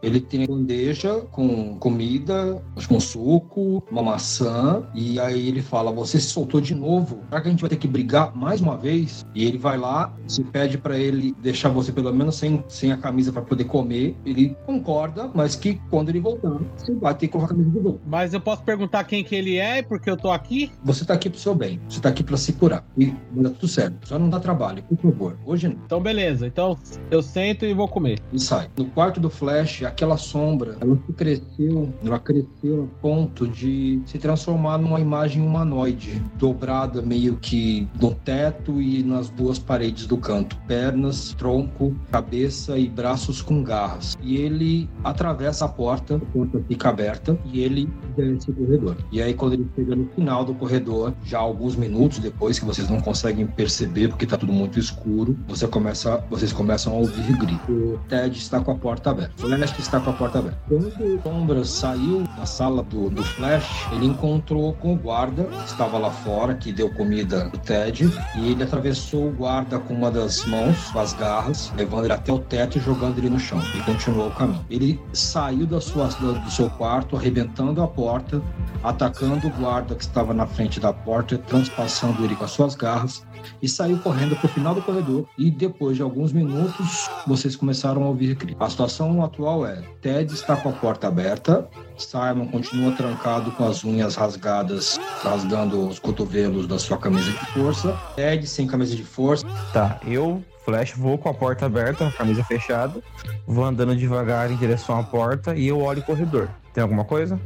Ele 0.02 0.20
tem 0.20 0.46
bandeja 0.46 1.22
com 1.32 1.78
comida, 1.80 2.62
que 2.78 2.94
um 2.94 3.00
suco, 3.00 3.84
uma 3.92 4.04
maçã, 4.04 4.84
e 4.94 5.20
aí 5.20 5.48
ele 5.48 5.62
fala: 5.62 5.92
Você 5.92 6.20
se 6.20 6.28
soltou 6.30 6.62
de 6.62 6.74
novo? 6.76 7.22
Será 7.30 7.42
que 7.42 7.48
a 7.48 7.52
gente 7.52 7.62
vai 7.62 7.70
ter 7.70 7.78
que 7.78 7.88
brigar 7.88 8.36
mais 8.36 8.62
uma 8.62 8.78
vez? 8.78 9.26
E 9.34 9.44
ele 9.46 9.58
vai 9.58 9.78
lá, 9.78 10.14
se 10.28 10.44
pede 10.44 10.78
pra 10.78 10.98
ele 10.98 11.36
deixar 11.42 11.70
você 11.70 11.92
pelo 11.92 12.14
menos 12.14 12.36
sem, 12.36 12.64
sem 12.68 12.92
a 12.92 12.98
camisa 12.98 13.32
pra 13.32 13.42
poder 13.42 13.66
comer. 13.66 14.16
Ele 14.26 14.56
concorda, 14.66 15.30
mas 15.34 15.56
que 15.56 15.80
quando 15.90 16.10
ele 16.10 16.20
voltar, 16.20 16.58
você 16.76 16.94
vai 16.94 17.14
ter 17.14 17.28
que 17.28 17.34
colocar 17.34 17.54
a 17.54 17.56
camisa 17.56 17.72
de 17.72 17.80
volta. 17.80 18.00
Mas 18.06 18.34
eu 18.34 18.42
posso 18.42 18.64
perguntar 18.64 19.04
quem 19.04 19.24
que 19.24 19.36
ele 19.36 19.58
é, 19.58 19.82
porque 19.82 20.10
eu 20.10 20.18
tô 20.18 20.30
aqui? 20.32 20.72
Você 20.84 21.04
tá 21.06 21.14
aqui 21.14 21.30
pro 21.30 21.40
seu 21.40 21.56
bem, 21.56 21.80
você 21.90 22.00
tá 22.00 22.10
aqui 22.10 22.24
pra 22.24 22.38
se 22.38 22.54
curar. 22.54 22.86
E 22.98 23.14
dar 23.32 23.50
tudo 23.52 23.68
certo. 23.68 24.08
Só 24.08 24.18
não 24.20 24.30
dá 24.30 24.40
trabalho, 24.40 24.84
por 24.84 24.98
favor. 24.98 25.38
Hoje 25.46 25.68
não. 25.68 25.78
Então 25.86 26.00
beleza, 26.02 26.48
então 26.48 26.78
eu 27.10 27.22
sento 27.22 27.66
e 27.66 27.74
vou 27.74 27.88
comer. 27.88 28.20
e 28.32 28.40
sai. 28.40 28.70
No 28.78 28.86
quarto 28.86 29.20
do 29.20 29.30
Flash, 29.30 29.84
aquela 29.88 30.18
sombra, 30.18 30.78
ela 30.80 30.98
cresceu, 31.16 31.94
ela 32.04 32.20
cresceu 32.20 32.84
a 32.84 33.02
ponto 33.02 33.48
de 33.48 34.02
se 34.06 34.18
transformar 34.18 34.78
numa 34.78 35.00
imagem 35.00 35.42
humanoide, 35.42 36.22
dobrada 36.36 37.02
meio 37.02 37.38
que 37.38 37.88
no 38.00 38.14
teto 38.14 38.82
e 38.82 39.04
nas 39.04 39.30
duas 39.30 39.58
paredes 39.60 40.06
do 40.06 40.18
canto. 40.18 40.58
Pernas, 40.68 41.34
tronco, 41.34 41.96
cabeça 42.12 42.78
e 42.78 42.88
braços 42.88 43.42
com 43.42 43.64
garras. 43.64 44.18
E 44.22 44.38
ele 44.38 44.90
atravessa 45.04 45.66
a 45.66 45.68
porta, 45.68 46.16
a 46.16 46.20
porta 46.20 46.62
fica 46.68 46.90
aberta 46.90 47.38
e 47.46 47.62
ele 47.62 47.90
desce 48.16 48.52
o 48.52 48.54
corredor. 48.54 48.98
E 49.12 49.22
aí 49.22 49.34
quando 49.34 49.54
ele 49.54 49.68
chega 49.76 49.96
no 49.96 50.08
final 50.10 50.44
do 50.44 50.54
corredor, 50.54 51.14
já 51.24 51.40
alguns 51.40 51.76
minutos 51.76 52.20
depois 52.20 52.60
que 52.60 52.66
vocês 52.66 52.90
não 52.90 53.00
conseguem 53.00 53.46
perceber 53.48 54.10
porque 54.10 54.26
tá 54.26 54.38
tudo 54.38 54.52
muito 54.52 54.80
escuro, 54.80 55.38
você 55.48 55.68
começa, 55.68 56.18
vocês 56.30 56.52
começam 56.52 56.94
a 56.94 56.98
ouvir 56.98 57.38
gritos. 57.38 57.70
O 57.70 58.00
Ted 58.08 58.38
está 58.38 58.60
com 58.60 58.72
a 58.72 58.76
porta 58.76 59.12
aberta. 59.12 59.34
Está 59.82 60.00
com 60.00 60.10
a 60.10 60.14
porta 60.14 60.40
aberta. 60.40 60.58
Quando 60.68 61.24
Sombra 61.24 61.64
saiu 61.64 62.24
da 62.38 62.46
sala 62.46 62.84
do, 62.84 63.10
do 63.10 63.24
Flash, 63.24 63.88
ele 63.92 64.06
encontrou 64.06 64.74
com 64.74 64.94
o 64.94 64.96
guarda 64.96 65.44
que 65.44 65.66
estava 65.66 65.98
lá 65.98 66.10
fora, 66.10 66.56
que 66.56 66.72
deu 66.72 66.90
comida 66.94 67.50
pro 67.50 67.60
Ted, 67.60 68.10
e 68.36 68.52
ele 68.52 68.64
atravessou 68.64 69.28
o 69.28 69.32
guarda 69.32 69.80
com 69.80 69.94
uma 69.94 70.10
das 70.10 70.46
mãos, 70.46 70.92
com 70.92 71.00
as 71.00 71.14
garras, 71.14 71.72
levando 71.76 72.06
ele 72.06 72.14
até 72.14 72.32
o 72.32 72.40
teto 72.40 72.78
e 72.78 72.82
jogando 72.82 73.18
ele 73.18 73.30
no 73.30 73.40
chão. 73.40 73.62
E 73.76 73.80
continuou 73.82 74.28
o 74.28 74.32
caminho. 74.32 74.66
Ele 74.70 75.00
saiu 75.14 75.66
da 75.66 75.82
sua, 75.82 76.08
do 76.08 76.52
seu 76.52 76.70
quarto, 76.70 77.16
arrebentando 77.16 77.82
a 77.82 77.88
porta, 77.88 78.42
atacando 78.84 79.48
o 79.48 79.52
guarda 79.52 79.96
que 79.96 80.04
estava 80.04 80.34
na 80.34 80.46
frente 80.46 80.80
da 80.80 80.94
porta, 80.94 81.38
transpassando 81.38 82.24
ele 82.24 82.36
com 82.36 82.46
as 82.46 82.52
suas 82.52 82.76
garras 82.76 83.27
e 83.62 83.68
saiu 83.68 83.98
correndo 84.00 84.36
para 84.36 84.46
o 84.46 84.50
final 84.50 84.76
do 84.76 84.82
corredor. 84.82 85.26
E 85.38 85.50
depois 85.50 85.96
de 85.96 86.02
alguns 86.02 86.32
minutos, 86.32 87.10
vocês 87.26 87.56
começaram 87.56 88.04
a 88.04 88.08
ouvir 88.08 88.36
gritos. 88.36 88.62
A 88.62 88.70
situação 88.70 89.24
atual 89.24 89.66
é: 89.66 89.82
Ted 90.02 90.34
está 90.34 90.56
com 90.56 90.70
a 90.70 90.74
porta 90.74 91.08
aberta, 91.08 91.68
Simon 91.98 92.48
continua 92.48 92.92
trancado 92.92 93.52
com 93.52 93.66
as 93.68 93.84
unhas 93.84 94.16
rasgadas, 94.16 95.00
rasgando 95.22 95.88
os 95.88 96.00
cotovelos 96.00 96.68
da 96.68 96.80
sua 96.80 96.98
camisa 96.98 97.32
de 97.32 97.46
força. 97.48 97.98
Ted 98.16 98.46
sem 98.48 98.68
camisa 98.68 98.96
de 98.96 99.04
força. 99.04 99.46
Tá, 99.74 100.00
eu, 100.06 100.44
Flash, 100.64 100.94
vou 100.94 101.18
com 101.18 101.30
a 101.30 101.34
porta 101.34 101.66
aberta, 101.66 102.08
a 102.08 102.12
camisa 102.12 102.44
fechada, 102.44 103.02
vou 103.46 103.64
andando 103.64 103.96
devagar 103.96 104.52
em 104.52 104.56
direção 104.58 105.00
à 105.00 105.04
porta 105.04 105.56
e 105.56 105.68
eu 105.68 105.80
olho 105.80 106.02
o 106.02 106.04
corredor. 106.04 106.50
Tem 106.74 106.82
alguma 106.82 107.06
coisa? 107.06 107.40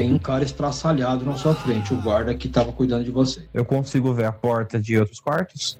Tem 0.00 0.14
um 0.14 0.18
cara 0.18 0.42
estraçalhado 0.42 1.26
na 1.26 1.34
sua 1.34 1.54
frente, 1.54 1.92
o 1.92 2.00
guarda 2.00 2.34
que 2.34 2.46
estava 2.46 2.72
cuidando 2.72 3.04
de 3.04 3.10
você. 3.10 3.46
Eu 3.52 3.66
consigo 3.66 4.14
ver 4.14 4.24
a 4.24 4.32
porta 4.32 4.80
de 4.80 4.98
outros 4.98 5.20
quartos? 5.20 5.78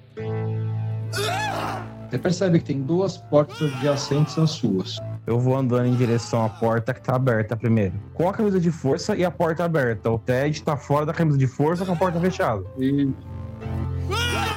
Você 2.07 2.19
percebe 2.19 2.59
que 2.59 2.65
tem 2.65 2.83
duas 2.83 3.17
portas 3.17 3.59
adjacentes 3.59 4.37
às 4.37 4.51
suas. 4.51 4.99
Eu 5.25 5.39
vou 5.39 5.57
andando 5.57 5.87
em 5.87 5.95
direção 5.95 6.45
à 6.45 6.49
porta 6.49 6.93
que 6.93 7.01
tá 7.01 7.15
aberta 7.15 7.57
primeiro. 7.57 7.95
Com 8.13 8.29
a 8.29 8.33
camisa 8.33 8.59
de 8.59 8.69
força 8.69 9.15
e 9.15 9.25
a 9.25 9.31
porta 9.31 9.63
aberta. 9.63 10.11
O 10.11 10.19
Ted 10.19 10.61
tá 10.61 10.77
fora 10.77 11.03
da 11.03 11.13
camisa 11.15 11.39
de 11.39 11.47
força 11.47 11.83
com 11.83 11.93
a 11.93 11.95
porta 11.95 12.19
fechada. 12.19 12.63
E 12.77 13.09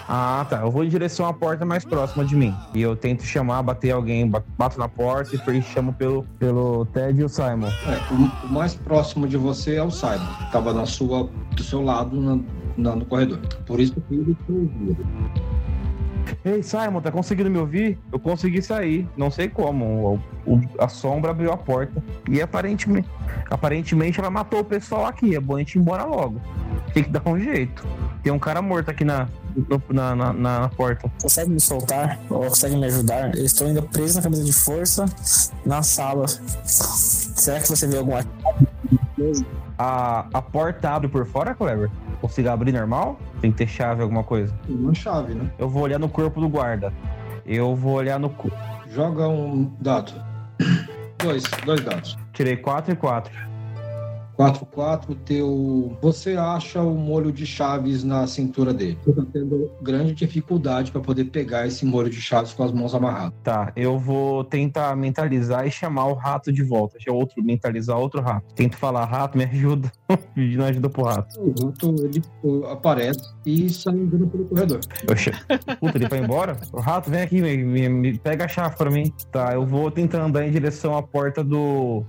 Ah, 0.08 0.46
tá. 0.48 0.60
Eu 0.60 0.70
vou 0.70 0.84
em 0.84 0.88
direção 0.88 1.26
à 1.26 1.32
porta 1.32 1.64
mais 1.64 1.84
próxima 1.84 2.24
de 2.24 2.36
mim. 2.36 2.54
E 2.74 2.82
eu 2.82 2.94
tento 2.94 3.22
chamar, 3.22 3.62
bater 3.62 3.90
alguém, 3.92 4.28
ba- 4.28 4.42
bato 4.58 4.78
na 4.78 4.88
porta 4.88 5.34
e 5.50 5.62
chamo 5.62 5.92
pelo, 5.92 6.24
pelo 6.38 6.84
Ted 6.86 7.20
e 7.20 7.24
o 7.24 7.28
Simon. 7.28 7.68
É, 7.86 8.12
o, 8.46 8.52
mais 8.52 8.74
próximo 8.74 9.26
de 9.26 9.36
você 9.36 9.76
é 9.76 9.82
o 9.82 9.90
Simon, 9.90 10.26
que 10.38 10.44
estava 10.44 10.72
na 10.74 10.84
sua, 10.86 11.28
do 11.56 11.62
seu 11.62 11.82
lado 11.82 12.20
na- 12.20 12.38
na- 12.76 12.96
no 12.96 13.04
corredor. 13.06 13.38
Por 13.66 13.80
isso 13.80 13.94
que 14.08 14.14
ele 14.14 14.34
te 14.46 14.52
ouviu. 14.52 14.96
Ei, 16.44 16.62
Simon, 16.62 17.00
tá 17.00 17.10
conseguindo 17.10 17.50
me 17.50 17.58
ouvir? 17.58 17.98
Eu 18.12 18.18
consegui 18.18 18.60
sair. 18.62 19.08
Não 19.16 19.30
sei 19.30 19.48
como. 19.48 20.20
O- 20.46 20.52
o- 20.54 20.60
a 20.78 20.88
sombra 20.88 21.30
abriu 21.30 21.50
a 21.52 21.56
porta. 21.56 22.02
E 22.30 22.40
aparentemente, 22.42 23.08
aparentemente 23.50 24.20
ela 24.20 24.30
matou 24.30 24.60
o 24.60 24.64
pessoal 24.64 25.06
aqui. 25.06 25.34
É 25.34 25.40
bom 25.40 25.56
a 25.56 25.58
gente 25.58 25.76
ir 25.76 25.80
embora 25.80 26.04
logo. 26.04 26.40
Tem 26.92 27.02
que 27.02 27.10
dar 27.10 27.22
um 27.26 27.38
jeito. 27.38 27.86
Tem 28.22 28.32
um 28.32 28.38
cara 28.38 28.60
morto 28.62 28.90
aqui 28.90 29.04
na, 29.04 29.28
na, 29.88 30.14
na, 30.14 30.32
na- 30.32 30.68
porta. 30.70 31.10
Consegue 31.20 31.50
me 31.50 31.60
soltar? 31.60 32.18
Ou 32.30 32.40
consegue 32.48 32.76
me 32.76 32.86
ajudar? 32.86 33.34
Eu 33.36 33.44
estou 33.44 33.66
ainda 33.66 33.82
preso 33.82 34.16
na 34.16 34.22
camisa 34.22 34.44
de 34.44 34.52
força 34.52 35.06
na 35.64 35.82
sala. 35.82 36.26
Será 36.64 37.60
que 37.60 37.68
você 37.68 37.86
vê 37.86 37.98
alguma 37.98 38.20
A, 39.78 40.26
a 40.32 40.40
porta 40.42 40.90
abre 40.90 41.08
por 41.08 41.26
fora, 41.26 41.54
Clever? 41.54 41.90
consigo 42.20 42.48
abrir 42.48 42.72
normal? 42.72 43.18
Tem 43.40 43.50
que 43.50 43.58
ter 43.58 43.66
chave, 43.66 44.02
alguma 44.02 44.22
coisa? 44.22 44.54
Uma 44.68 44.94
chave, 44.94 45.34
né? 45.34 45.50
Eu 45.58 45.68
vou 45.68 45.82
olhar 45.82 45.98
no 45.98 46.08
corpo 46.08 46.40
do 46.40 46.48
guarda. 46.48 46.92
Eu 47.44 47.74
vou 47.76 47.94
olhar 47.94 48.18
no. 48.18 48.30
cu- 48.30 48.50
Joga 48.90 49.28
um 49.28 49.70
dado. 49.80 50.12
Dois, 51.18 51.42
dois 51.64 51.80
dados. 51.80 52.18
Tirei 52.34 52.56
4 52.56 52.92
e 52.92 52.96
4. 52.96 53.32
4, 54.36 54.66
4, 54.66 55.14
teu. 55.16 55.96
Você 56.02 56.36
acha 56.36 56.82
o 56.82 56.94
molho 56.94 57.32
de 57.32 57.46
chaves 57.46 58.02
na 58.02 58.26
cintura 58.26 58.74
dele. 58.74 58.98
Você 59.04 59.12
tá 59.12 59.26
tendo 59.32 59.70
grande 59.80 60.12
dificuldade 60.12 60.90
para 60.90 61.00
poder 61.00 61.26
pegar 61.26 61.66
esse 61.66 61.84
molho 61.84 62.10
de 62.10 62.20
chaves 62.20 62.52
com 62.52 62.64
as 62.64 62.72
mãos 62.72 62.94
amarradas. 62.94 63.32
Tá, 63.42 63.72
eu 63.76 63.98
vou 63.98 64.44
tentar 64.44 64.96
mentalizar 64.96 65.66
e 65.66 65.70
chamar 65.70 66.06
o 66.06 66.14
rato 66.14 66.52
de 66.52 66.62
volta. 66.62 66.94
Deixa 66.94 67.12
outro 67.12 67.42
mentalizar 67.42 67.98
outro 67.98 68.20
rato. 68.20 68.44
Tento 68.54 68.76
falar, 68.76 69.04
rato, 69.04 69.38
me 69.38 69.44
ajuda. 69.44 69.90
Pedindo 70.34 70.64
ajuda 70.64 70.88
pro 70.90 71.04
rato. 71.04 71.40
O 71.40 71.66
rato 71.66 71.94
ele 72.04 72.22
aparece 72.70 73.20
e 73.46 73.68
sai 73.70 73.94
andando 73.94 74.26
pelo 74.26 74.44
corredor. 74.46 74.80
Che... 75.16 75.30
Puta, 75.78 75.96
ele 75.96 76.08
vai 76.08 76.18
embora? 76.20 76.56
O 76.72 76.80
rato, 76.80 77.10
vem 77.10 77.22
aqui, 77.22 77.40
me, 77.40 77.56
me- 77.56 77.88
me 77.88 78.18
pega 78.18 78.44
a 78.44 78.48
chave 78.48 78.76
pra 78.76 78.90
mim. 78.90 79.12
Tá, 79.30 79.54
eu 79.54 79.64
vou 79.64 79.90
tentar 79.90 80.22
andar 80.22 80.46
em 80.46 80.50
direção 80.50 80.96
à 80.96 81.02
porta 81.02 81.42
do. 81.44 82.04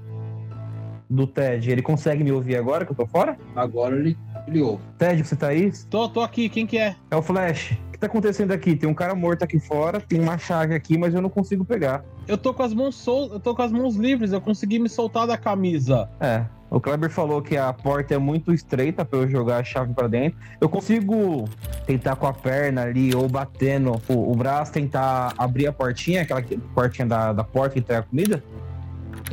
Do 1.10 1.28
Ted. 1.28 1.70
Ele 1.72 1.82
consegue 1.82 2.24
me 2.24 2.32
ouvir 2.32 2.56
agora 2.56 2.86
que 2.86 2.92
eu 2.92 2.96
tô 2.96 3.06
fora? 3.06 3.38
Agora 3.56 3.96
ele, 3.96 4.18
ele 4.48 4.62
ouve. 4.62 4.82
Ted, 4.98 5.24
você 5.24 5.36
tá 5.36 5.48
aí? 5.48 5.72
Tô, 5.90 6.10
tô 6.10 6.22
aqui, 6.22 6.50
quem 6.50 6.66
que 6.66 6.78
é? 6.78 6.96
É 7.12 7.16
o 7.16 7.22
Flash. 7.22 7.72
O 7.88 7.92
que 7.92 8.00
tá 8.00 8.08
acontecendo 8.08 8.52
aqui? 8.52 8.76
Tem 8.76 8.90
um 8.90 8.94
cara 8.94 9.16
morto 9.16 9.44
aqui 9.44 9.58
fora, 9.60 10.02
tem 10.02 10.20
uma 10.20 10.38
chave 10.38 10.76
aqui, 10.76 10.98
mas 10.98 11.14
eu 11.14 11.22
não 11.22 11.30
consigo 11.30 11.64
pegar. 11.64 12.04
Eu 12.28 12.38
tô 12.38 12.54
com 12.54 12.62
as 12.64 12.74
mãos 12.74 12.96
sol... 12.96 13.30
eu 13.32 13.40
tô 13.40 13.56
com 13.56 13.62
as 13.62 13.72
mãos 13.72 13.96
livres, 13.96 14.34
eu 14.34 14.42
consegui 14.42 14.80
me 14.80 14.90
soltar 14.90 15.26
da 15.28 15.38
camisa. 15.38 16.10
É. 16.20 16.44
O 16.70 16.82
Kleber 16.82 17.10
falou 17.10 17.42
que 17.42 17.56
a 17.56 17.72
porta 17.72 18.16
é 18.16 18.18
muito 18.18 18.52
estreita 18.52 19.06
pra 19.06 19.20
eu 19.20 19.30
jogar 19.30 19.58
a 19.60 19.64
chave 19.64 19.94
pra 19.94 20.08
dentro. 20.08 20.38
Eu 20.60 20.68
consigo 20.68 21.46
tentar 21.86 22.18
com 22.18 22.28
a 22.28 22.34
perna 22.34 22.82
ali 22.82 23.16
ou 23.16 23.30
batendo 23.30 23.94
o, 24.10 24.32
o 24.32 24.36
braço, 24.36 24.74
tentar 24.74 25.34
abrir 25.38 25.68
a 25.68 25.72
portinha, 25.72 26.24
aquela 26.24 26.42
que- 26.42 26.58
portinha 26.58 27.08
da, 27.08 27.32
da 27.32 27.44
porta 27.46 27.76
que 27.76 27.80
entrega 27.80 28.02
a 28.02 28.04
comida? 28.04 28.44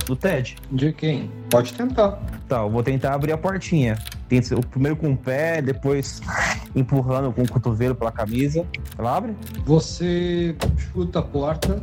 Do 0.06 0.16
Ted. 0.16 0.56
De 0.70 0.92
quem? 0.92 1.30
Pode 1.50 1.72
tentar. 1.72 2.20
Tá, 2.48 2.58
eu 2.58 2.70
vou 2.70 2.82
tentar 2.82 3.14
abrir 3.14 3.32
a 3.32 3.38
portinha. 3.38 3.96
O 4.56 4.66
primeiro 4.66 4.96
com 4.96 5.12
o 5.12 5.16
pé, 5.16 5.60
depois 5.60 6.20
empurrando 6.74 7.30
com 7.32 7.42
o 7.42 7.48
cotovelo 7.48 7.94
pela 7.94 8.10
camisa. 8.10 8.64
Ela 8.96 9.16
abre? 9.16 9.36
Você 9.66 10.56
chuta 10.78 11.18
a 11.18 11.22
porta 11.22 11.82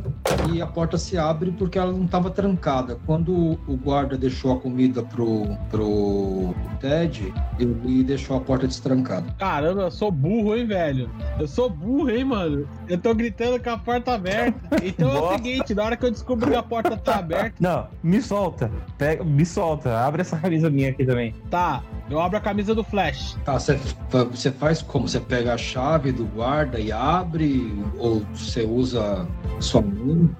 e 0.52 0.60
a 0.60 0.66
porta 0.66 0.98
se 0.98 1.16
abre 1.16 1.52
porque 1.52 1.78
ela 1.78 1.92
não 1.92 2.04
estava 2.04 2.28
trancada. 2.28 2.98
Quando 3.06 3.58
o 3.68 3.76
guarda 3.76 4.18
deixou 4.18 4.52
a 4.52 4.60
comida 4.60 5.00
pro, 5.02 5.46
pro 5.70 6.52
Ted, 6.80 7.32
ele 7.58 8.02
deixou 8.02 8.36
a 8.36 8.40
porta 8.40 8.66
destrancada. 8.66 9.32
Caramba, 9.38 9.82
eu 9.82 9.90
sou 9.90 10.10
burro, 10.10 10.56
hein, 10.56 10.66
velho? 10.66 11.08
Eu 11.38 11.46
sou 11.46 11.70
burro, 11.70 12.10
hein, 12.10 12.24
mano? 12.24 12.68
Eu 12.88 12.98
tô 12.98 13.14
gritando 13.14 13.62
com 13.62 13.70
a 13.70 13.78
porta 13.78 14.14
aberta. 14.14 14.58
Então 14.82 15.10
é 15.10 15.20
o 15.20 15.32
seguinte, 15.34 15.74
na 15.74 15.84
hora 15.84 15.96
que 15.96 16.04
eu 16.04 16.10
descobri 16.10 16.50
que 16.50 16.56
a 16.56 16.62
porta 16.62 16.96
tá 16.96 17.16
aberta, 17.16 17.54
Não, 17.60 17.86
me 18.02 18.20
solta. 18.20 18.70
Pega, 18.98 19.22
me 19.22 19.44
solta. 19.46 20.00
Abre 20.00 20.22
essa 20.22 20.36
camisa 20.38 20.68
minha 20.70 20.90
aqui 20.90 21.04
também. 21.04 21.34
tá, 21.50 21.82
eu 22.08 22.18
abro 22.18 22.39
a 22.40 22.42
camisa 22.42 22.74
do 22.74 22.82
Flash. 22.82 23.36
Tá, 23.44 23.58
você, 23.58 24.50
faz 24.50 24.82
como? 24.82 25.06
Você 25.06 25.20
pega 25.20 25.54
a 25.54 25.58
chave 25.58 26.10
do 26.10 26.24
guarda 26.24 26.80
e 26.80 26.90
abre? 26.90 27.72
Ou 27.98 28.20
você 28.34 28.64
usa 28.64 29.26
sua 29.60 29.82
mão? 29.82 30.34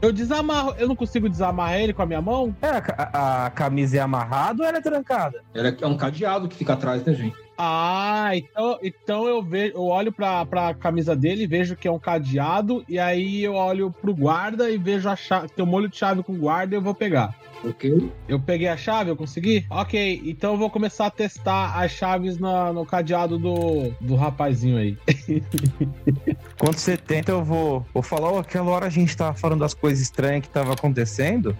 Eu 0.00 0.12
desamarro, 0.12 0.74
eu 0.78 0.88
não 0.88 0.96
consigo 0.96 1.28
desamarrar 1.28 1.80
ele 1.80 1.92
com 1.92 2.02
a 2.02 2.06
minha 2.06 2.20
mão? 2.22 2.54
É, 2.62 2.68
a, 2.68 3.46
a- 3.46 3.50
camisa 3.50 3.96
é 3.98 4.00
amarrada 4.00 4.62
ou 4.62 4.68
ela 4.68 4.78
é 4.78 4.80
trancada? 4.80 5.42
Ela 5.54 5.76
é 5.80 5.86
um 5.86 5.96
cadeado 5.96 6.48
que 6.48 6.56
fica 6.56 6.72
atrás 6.72 7.02
da 7.02 7.12
gente. 7.12 7.36
Ah, 7.56 8.30
então, 8.34 8.78
então 8.82 9.26
eu 9.28 9.42
vejo, 9.42 9.74
eu 9.74 9.84
olho 9.84 10.10
pra, 10.10 10.44
pra 10.46 10.74
camisa 10.74 11.14
dele, 11.14 11.46
vejo 11.46 11.76
que 11.76 11.86
é 11.86 11.92
um 11.92 11.98
cadeado, 11.98 12.82
e 12.88 12.98
aí 12.98 13.44
eu 13.44 13.54
olho 13.54 13.90
pro 13.90 14.14
guarda 14.14 14.70
e 14.70 14.78
vejo 14.78 15.08
a 15.08 15.14
chave, 15.14 15.48
tem 15.48 15.64
um 15.64 15.68
molho 15.68 15.88
de 15.88 15.96
chave 15.96 16.22
com 16.22 16.34
guarda 16.36 16.74
e 16.74 16.78
eu 16.78 16.82
vou 16.82 16.94
pegar. 16.94 17.36
Ok? 17.64 18.10
Eu 18.26 18.40
peguei 18.40 18.66
a 18.66 18.76
chave, 18.76 19.10
eu 19.10 19.16
consegui? 19.16 19.64
Ok, 19.70 20.20
então 20.24 20.52
eu 20.54 20.58
vou 20.58 20.68
começar 20.68 21.06
a 21.06 21.10
testar 21.10 21.78
as 21.80 21.92
chaves 21.92 22.36
na- 22.36 22.72
no 22.72 22.84
cadeado 22.84 23.38
do, 23.38 23.92
do 24.00 24.16
rapazinho 24.16 24.78
aí. 24.78 24.96
Quando 26.58 26.76
você 26.78 26.96
tenta, 26.96 27.30
eu 27.32 27.44
vou, 27.44 27.86
vou 27.92 28.02
falar, 28.02 28.30
"Ô, 28.30 28.38
aquela 28.38 28.70
hora 28.70 28.86
a 28.86 28.90
gente 28.90 29.16
tava 29.16 29.34
falando 29.34 29.60
das 29.60 29.74
coisas 29.74 30.00
estranhas 30.00 30.42
que 30.42 30.48
tava 30.48 30.72
acontecendo. 30.72 31.56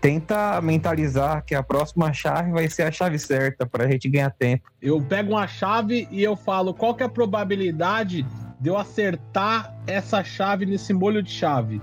Tenta 0.00 0.60
mentalizar 0.60 1.44
que 1.44 1.54
a 1.54 1.62
próxima 1.62 2.12
chave 2.12 2.52
vai 2.52 2.68
ser 2.68 2.84
a 2.84 2.92
chave 2.92 3.18
certa 3.18 3.66
pra 3.66 3.88
gente 3.88 4.08
ganhar 4.08 4.30
tempo. 4.30 4.70
Eu 4.80 5.00
pego 5.02 5.32
uma 5.32 5.46
chave 5.48 6.06
e 6.10 6.22
eu 6.22 6.36
falo 6.36 6.72
qual 6.72 6.94
que 6.94 7.02
é 7.02 7.06
a 7.06 7.08
probabilidade 7.08 8.24
de 8.60 8.68
eu 8.68 8.76
acertar 8.76 9.74
essa 9.86 10.22
chave 10.22 10.66
nesse 10.66 10.92
molho 10.92 11.22
de 11.22 11.30
chave. 11.30 11.80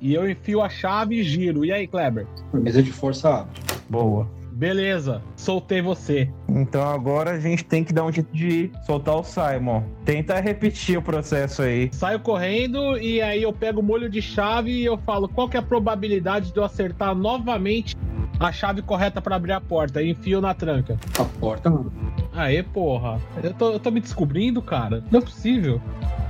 E 0.00 0.14
eu 0.14 0.28
enfio 0.28 0.60
a 0.60 0.68
chave 0.68 1.16
e 1.16 1.22
giro. 1.22 1.64
E 1.64 1.72
aí, 1.72 1.86
Kleber? 1.86 2.26
A 2.52 2.56
mesa 2.58 2.82
de 2.82 2.92
força 2.92 3.40
abre. 3.40 3.60
Boa. 3.88 4.28
Beleza, 4.56 5.20
soltei 5.36 5.82
você. 5.82 6.30
Então 6.48 6.82
agora 6.82 7.32
a 7.32 7.38
gente 7.38 7.62
tem 7.62 7.84
que 7.84 7.92
dar 7.92 8.04
um 8.04 8.10
jeito 8.10 8.34
de 8.34 8.70
soltar 8.86 9.14
o 9.14 9.22
Simon. 9.22 9.82
Tenta 10.02 10.40
repetir 10.40 10.96
o 10.96 11.02
processo 11.02 11.60
aí. 11.60 11.90
Saio 11.92 12.20
correndo 12.20 12.96
e 12.96 13.20
aí 13.20 13.42
eu 13.42 13.52
pego 13.52 13.80
o 13.80 13.82
molho 13.82 14.08
de 14.08 14.22
chave 14.22 14.70
e 14.70 14.82
eu 14.82 14.96
falo 14.96 15.28
qual 15.28 15.46
que 15.46 15.58
é 15.58 15.60
a 15.60 15.62
probabilidade 15.62 16.54
de 16.54 16.58
eu 16.58 16.64
acertar 16.64 17.14
novamente 17.14 17.94
a 18.38 18.52
chave 18.52 18.82
correta 18.82 19.20
pra 19.20 19.36
abrir 19.36 19.52
a 19.52 19.60
porta 19.60 20.02
e 20.02 20.10
enfio 20.10 20.40
na 20.40 20.54
tranca. 20.54 20.98
A 21.18 21.24
porta 21.24 21.68
abre. 21.68 21.92
Aê, 22.34 22.62
porra. 22.62 23.20
Eu 23.42 23.54
tô, 23.54 23.72
eu 23.72 23.80
tô 23.80 23.90
me 23.90 24.00
descobrindo, 24.00 24.60
cara. 24.60 25.02
Não 25.10 25.20
é 25.20 25.22
possível. 25.22 25.80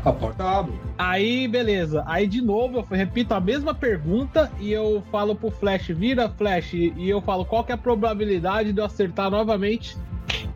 A 0.05 0.13
porta 0.13 0.45
abre. 0.45 0.75
Aí, 0.97 1.49
beleza. 1.49 2.05
Aí, 2.07 2.29
de 2.29 2.41
novo, 2.41 2.79
eu 2.79 2.83
repito 2.83 3.35
a 3.35 3.41
mesma 3.41 3.75
pergunta 3.75 4.51
e 4.61 4.73
eu 4.73 5.03
falo 5.11 5.35
pro 5.35 5.51
Flash, 5.51 5.89
vira 5.89 6.29
Flash, 6.29 6.75
e 6.75 7.09
eu 7.09 7.21
falo 7.21 7.45
qual 7.45 7.65
que 7.65 7.73
é 7.73 7.75
a 7.75 7.79
probabilidade 7.79 8.73
de 8.73 8.81
eu 8.81 8.85
acertar 8.85 9.31
novamente 9.31 9.97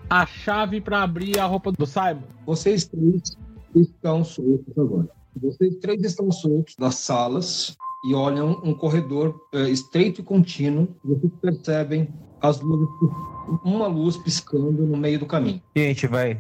a 0.09 0.25
chave 0.25 0.81
pra 0.81 1.03
abrir 1.03 1.39
a 1.39 1.47
roupa 1.47 1.73
do 1.73 1.85
Simon. 1.85 2.23
Vocês 2.47 2.87
três 2.87 3.37
estão 3.75 4.25
soltos 4.25 4.79
agora. 4.79 5.09
Vocês 5.41 5.77
três 5.77 6.03
estão 6.03 6.31
soltos 6.31 6.77
das 6.77 6.97
salas 6.97 7.77
e 8.05 8.15
olham 8.15 8.61
um 8.65 8.73
corredor 8.75 9.35
eh, 9.53 9.69
estreito 9.71 10.21
e 10.21 10.25
contínuo. 10.25 10.89
Vocês 11.05 11.33
percebem 11.41 12.09
as 12.41 12.61
luzes, 12.61 12.89
uma 13.65 13.87
luz 13.87 14.17
piscando 14.17 14.87
no 14.87 14.97
meio 14.97 15.19
do 15.19 15.27
caminho. 15.27 15.61
E 15.75 15.81
a 15.81 15.89
gente 15.89 16.07
vai. 16.07 16.33
O 16.33 16.37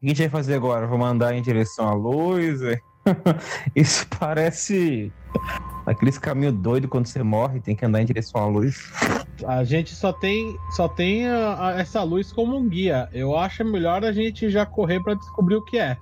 que 0.00 0.06
a 0.06 0.08
gente 0.08 0.18
vai 0.20 0.28
fazer 0.28 0.54
agora? 0.54 0.86
Vamos 0.86 1.06
andar 1.06 1.34
em 1.34 1.42
direção 1.42 1.88
à 1.88 1.92
luz? 1.94 2.60
Isso 3.74 4.06
parece 4.18 5.12
aqueles 5.86 6.18
caminhos 6.18 6.54
doidos 6.54 6.88
quando 6.90 7.06
você 7.06 7.22
morre, 7.22 7.60
tem 7.60 7.74
que 7.74 7.84
andar 7.84 8.00
em 8.00 8.04
direção 8.04 8.40
à 8.42 8.46
luz. 8.46 8.92
A 9.46 9.64
gente 9.64 9.94
só 9.94 10.12
tem, 10.12 10.56
só 10.76 10.86
tem 10.86 11.26
a- 11.26 11.56
a- 11.68 11.72
essa 11.80 12.02
luz 12.02 12.30
como 12.32 12.56
um 12.56 12.68
guia. 12.68 13.08
Eu 13.12 13.36
acho 13.36 13.64
melhor 13.64 14.04
a 14.04 14.12
gente 14.12 14.50
já 14.50 14.64
correr 14.66 15.02
pra 15.02 15.14
descobrir 15.14 15.56
o 15.56 15.64
que 15.64 15.78
é. 15.78 15.96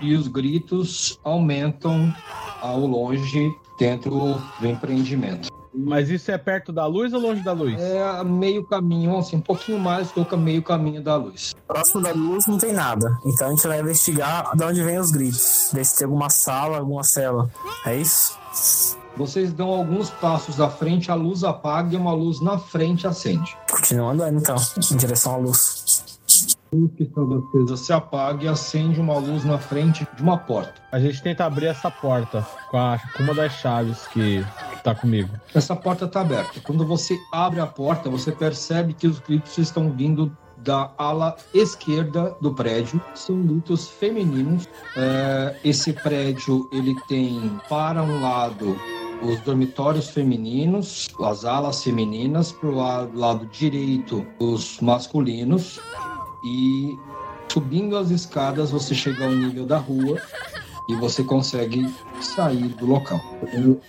E, 0.00 0.08
e 0.08 0.14
os 0.14 0.28
gritos 0.28 1.18
aumentam 1.24 2.14
ao 2.60 2.80
longe 2.80 3.50
dentro 3.78 4.40
do 4.60 4.66
empreendimento. 4.66 5.48
Mas 5.76 6.08
isso 6.08 6.30
é 6.30 6.38
perto 6.38 6.72
da 6.72 6.86
luz 6.86 7.12
ou 7.12 7.20
longe 7.20 7.42
da 7.42 7.52
luz? 7.52 7.80
É 7.80 8.22
meio 8.22 8.64
caminho, 8.64 9.18
assim, 9.18 9.36
um 9.36 9.40
pouquinho 9.40 9.78
mais 9.78 10.12
do 10.12 10.24
que 10.24 10.36
meio 10.36 10.62
caminho 10.62 11.02
da 11.02 11.16
luz. 11.16 11.52
Próximo 11.66 12.00
da 12.00 12.12
luz 12.12 12.46
não 12.46 12.58
tem 12.58 12.72
nada. 12.72 13.18
Então 13.26 13.48
a 13.48 13.50
gente 13.50 13.66
vai 13.66 13.80
investigar 13.80 14.56
de 14.56 14.64
onde 14.64 14.82
vem 14.84 14.98
os 14.98 15.10
gritos. 15.10 15.70
Ver 15.72 15.84
se 15.84 15.98
tem 15.98 16.04
alguma 16.04 16.30
sala, 16.30 16.78
alguma 16.78 17.02
cela. 17.02 17.50
É 17.84 17.96
isso? 17.96 18.38
Vocês 19.16 19.52
dão 19.52 19.68
alguns 19.68 20.10
passos 20.10 20.60
à 20.60 20.68
frente, 20.68 21.10
a 21.10 21.14
luz 21.14 21.44
apaga 21.44 21.94
e 21.94 21.96
uma 21.96 22.12
luz 22.12 22.40
na 22.40 22.58
frente 22.58 23.06
acende. 23.06 23.56
Continua 23.70 24.12
andando 24.12 24.38
então, 24.38 24.56
em 24.92 24.96
direção 24.96 25.34
à 25.34 25.36
luz. 25.36 25.73
Luz 26.74 26.90
que 26.96 27.04
estava 27.04 27.38
acesa 27.38 27.76
se 27.76 27.92
apaga 27.92 28.44
e 28.44 28.48
acende 28.48 29.00
uma 29.00 29.16
luz 29.18 29.44
na 29.44 29.58
frente 29.58 30.06
de 30.16 30.22
uma 30.22 30.36
porta. 30.38 30.74
A 30.90 30.98
gente 30.98 31.22
tenta 31.22 31.44
abrir 31.44 31.66
essa 31.66 31.90
porta 31.90 32.46
com, 32.70 32.76
a- 32.76 32.98
com 33.16 33.22
uma 33.22 33.34
das 33.34 33.52
chaves 33.52 34.06
que, 34.08 34.44
tá 34.82 34.94
comigo. 34.94 35.30
Essa 35.54 35.76
porta 35.76 36.04
está 36.06 36.20
aberta. 36.20 36.60
Quando 36.60 36.84
você 36.86 37.16
abre 37.32 37.60
a 37.60 37.66
porta, 37.66 38.10
você 38.10 38.32
percebe 38.32 38.92
que 38.92 39.06
os 39.06 39.18
gritos 39.20 39.56
estão 39.56 39.90
vindo 39.90 40.36
da 40.58 40.90
ala 40.98 41.36
esquerda 41.54 42.34
do 42.40 42.52
prédio. 42.54 43.00
São 43.14 43.40
gritos 43.42 43.88
femininos. 43.88 44.68
É, 44.96 45.56
esse 45.64 45.92
prédio 45.92 46.68
ele 46.72 46.94
tem 47.06 47.56
para 47.68 48.02
um 48.02 48.20
lado 48.20 48.76
os 49.22 49.40
dormitórios 49.40 50.10
femininos, 50.10 51.08
as 51.22 51.44
alas 51.44 51.82
femininas, 51.82 52.50
para 52.52 52.68
o 52.68 52.74
lado, 52.74 53.18
lado 53.18 53.46
direito 53.46 54.26
os 54.38 54.80
masculinos 54.80 55.80
e 56.44 56.98
subindo 57.48 57.96
as 57.96 58.10
escadas 58.10 58.70
você 58.70 58.94
chega 58.94 59.24
ao 59.24 59.30
nível 59.30 59.64
da 59.64 59.78
rua 59.78 60.20
e 60.88 60.94
você 60.94 61.24
consegue 61.24 61.88
sair 62.20 62.68
do 62.68 62.86
local. 62.86 63.20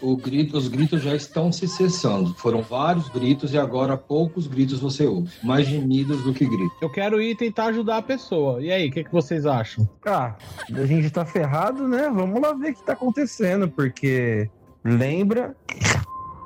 O, 0.02 0.14
o 0.14 0.18
grito, 0.18 0.58
os 0.58 0.68
gritos 0.68 1.02
já 1.02 1.16
estão 1.16 1.52
se 1.52 1.68
cessando. 1.68 2.34
Foram 2.36 2.62
vários 2.62 3.10
gritos 3.10 3.54
e 3.54 3.58
agora 3.58 3.98
poucos 3.98 4.48
gritos 4.48 4.80
você 4.80 5.06
ouve. 5.06 5.30
Mais 5.44 5.68
gemidos 5.68 6.24
do 6.24 6.34
que 6.34 6.46
gritos. 6.46 6.78
Eu 6.82 6.90
quero 6.90 7.22
ir 7.22 7.36
tentar 7.36 7.66
ajudar 7.66 7.98
a 7.98 8.02
pessoa. 8.02 8.62
E 8.62 8.72
aí, 8.72 8.88
o 8.88 8.92
que, 8.92 9.04
que 9.04 9.12
vocês 9.12 9.46
acham? 9.46 9.88
Ah, 10.06 10.36
a 10.74 10.86
gente 10.86 11.10
tá 11.10 11.26
ferrado, 11.26 11.88
né? 11.88 12.10
Vamos 12.14 12.42
lá 12.42 12.54
ver 12.54 12.72
o 12.72 12.76
que 12.76 12.86
tá 12.86 12.94
acontecendo, 12.94 13.68
porque 13.70 14.50
lembra. 14.84 15.56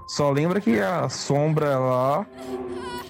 Só 0.09 0.31
lembra 0.31 0.59
que 0.59 0.79
a 0.79 1.07
sombra 1.07 1.77
lá 1.77 2.25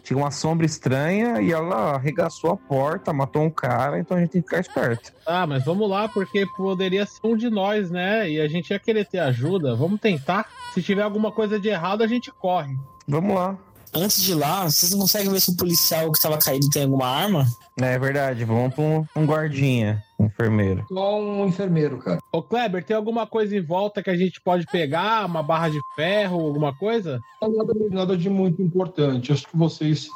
tinha 0.03 0.17
uma 0.17 0.31
sombra 0.31 0.65
estranha 0.65 1.41
e 1.41 1.49
ela 1.49 1.95
arregaçou 1.95 2.51
a 2.51 2.57
porta, 2.57 3.13
matou 3.13 3.43
um 3.43 3.49
cara, 3.49 3.97
então 3.97 4.17
a 4.17 4.19
gente 4.19 4.31
tem 4.31 4.41
que 4.41 4.49
ficar 4.49 4.59
esperto. 4.59 5.13
Ah, 5.25 5.47
mas 5.47 5.63
vamos 5.63 5.89
lá, 5.89 6.09
porque 6.09 6.45
poderia 6.57 7.05
ser 7.05 7.21
um 7.23 7.37
de 7.37 7.49
nós, 7.49 7.89
né? 7.89 8.29
E 8.29 8.41
a 8.41 8.49
gente 8.49 8.71
ia 8.71 8.79
querer 8.79 9.05
ter 9.05 9.19
ajuda. 9.19 9.77
Vamos 9.77 10.01
tentar. 10.01 10.45
Se 10.73 10.83
tiver 10.83 11.03
alguma 11.03 11.31
coisa 11.31 11.57
de 11.57 11.69
errado, 11.69 12.03
a 12.03 12.07
gente 12.07 12.31
corre. 12.33 12.75
Vamos 13.07 13.33
lá. 13.33 13.57
Antes 13.93 14.21
de 14.21 14.33
ir 14.33 14.35
lá, 14.35 14.65
vocês 14.65 14.91
não 14.91 14.99
conseguem 14.99 15.31
ver 15.31 15.39
se 15.39 15.51
o 15.51 15.55
policial 15.55 16.11
que 16.11 16.17
estava 16.17 16.37
caído 16.37 16.69
tem 16.69 16.83
alguma 16.83 17.07
arma? 17.07 17.47
É 17.77 17.97
verdade, 17.97 18.43
vamos 18.43 18.75
pra 18.75 18.83
um, 18.83 19.05
um 19.15 19.25
guardinha, 19.25 20.03
enfermeiro. 20.19 20.85
Só 20.87 21.19
um 21.19 21.45
enfermeiro, 21.45 21.97
cara. 21.99 22.19
Ô, 22.31 22.41
Kleber, 22.41 22.83
tem 22.83 22.95
alguma 22.95 23.25
coisa 23.25 23.55
em 23.55 23.61
volta 23.61 24.03
que 24.03 24.09
a 24.09 24.17
gente 24.17 24.41
pode 24.41 24.65
pegar? 24.65 25.25
Uma 25.25 25.41
barra 25.41 25.69
de 25.69 25.79
ferro, 25.95 26.39
alguma 26.39 26.75
coisa? 26.75 27.19
Nada, 27.41 27.73
nada 27.89 28.17
de 28.17 28.29
muito 28.29 28.61
importante. 28.61 29.31
Acho 29.31 29.47
que 29.47 29.57
vocês, 29.57 30.07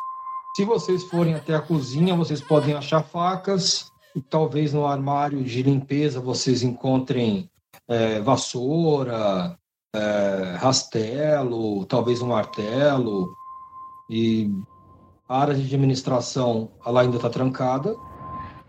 se 0.56 0.66
vocês 0.66 1.04
forem 1.06 1.36
até 1.36 1.56
a 1.56 1.62
cozinha, 1.62 2.16
vocês 2.16 2.42
podem 2.42 2.74
achar 2.74 3.04
facas. 3.04 3.92
E 4.16 4.22
talvez 4.22 4.74
no 4.74 4.86
armário 4.86 5.44
de 5.44 5.64
limpeza 5.64 6.20
vocês 6.20 6.62
encontrem 6.62 7.50
é, 7.88 8.20
vassoura, 8.20 9.58
é, 9.96 10.56
rastelo, 10.58 11.86
talvez 11.86 12.22
um 12.22 12.28
martelo. 12.28 13.34
E 14.10 14.52
a 15.28 15.40
área 15.40 15.56
de 15.56 15.64
administração 15.64 16.72
ela 16.86 17.02
ainda 17.02 17.16
está 17.16 17.30
trancada, 17.30 17.96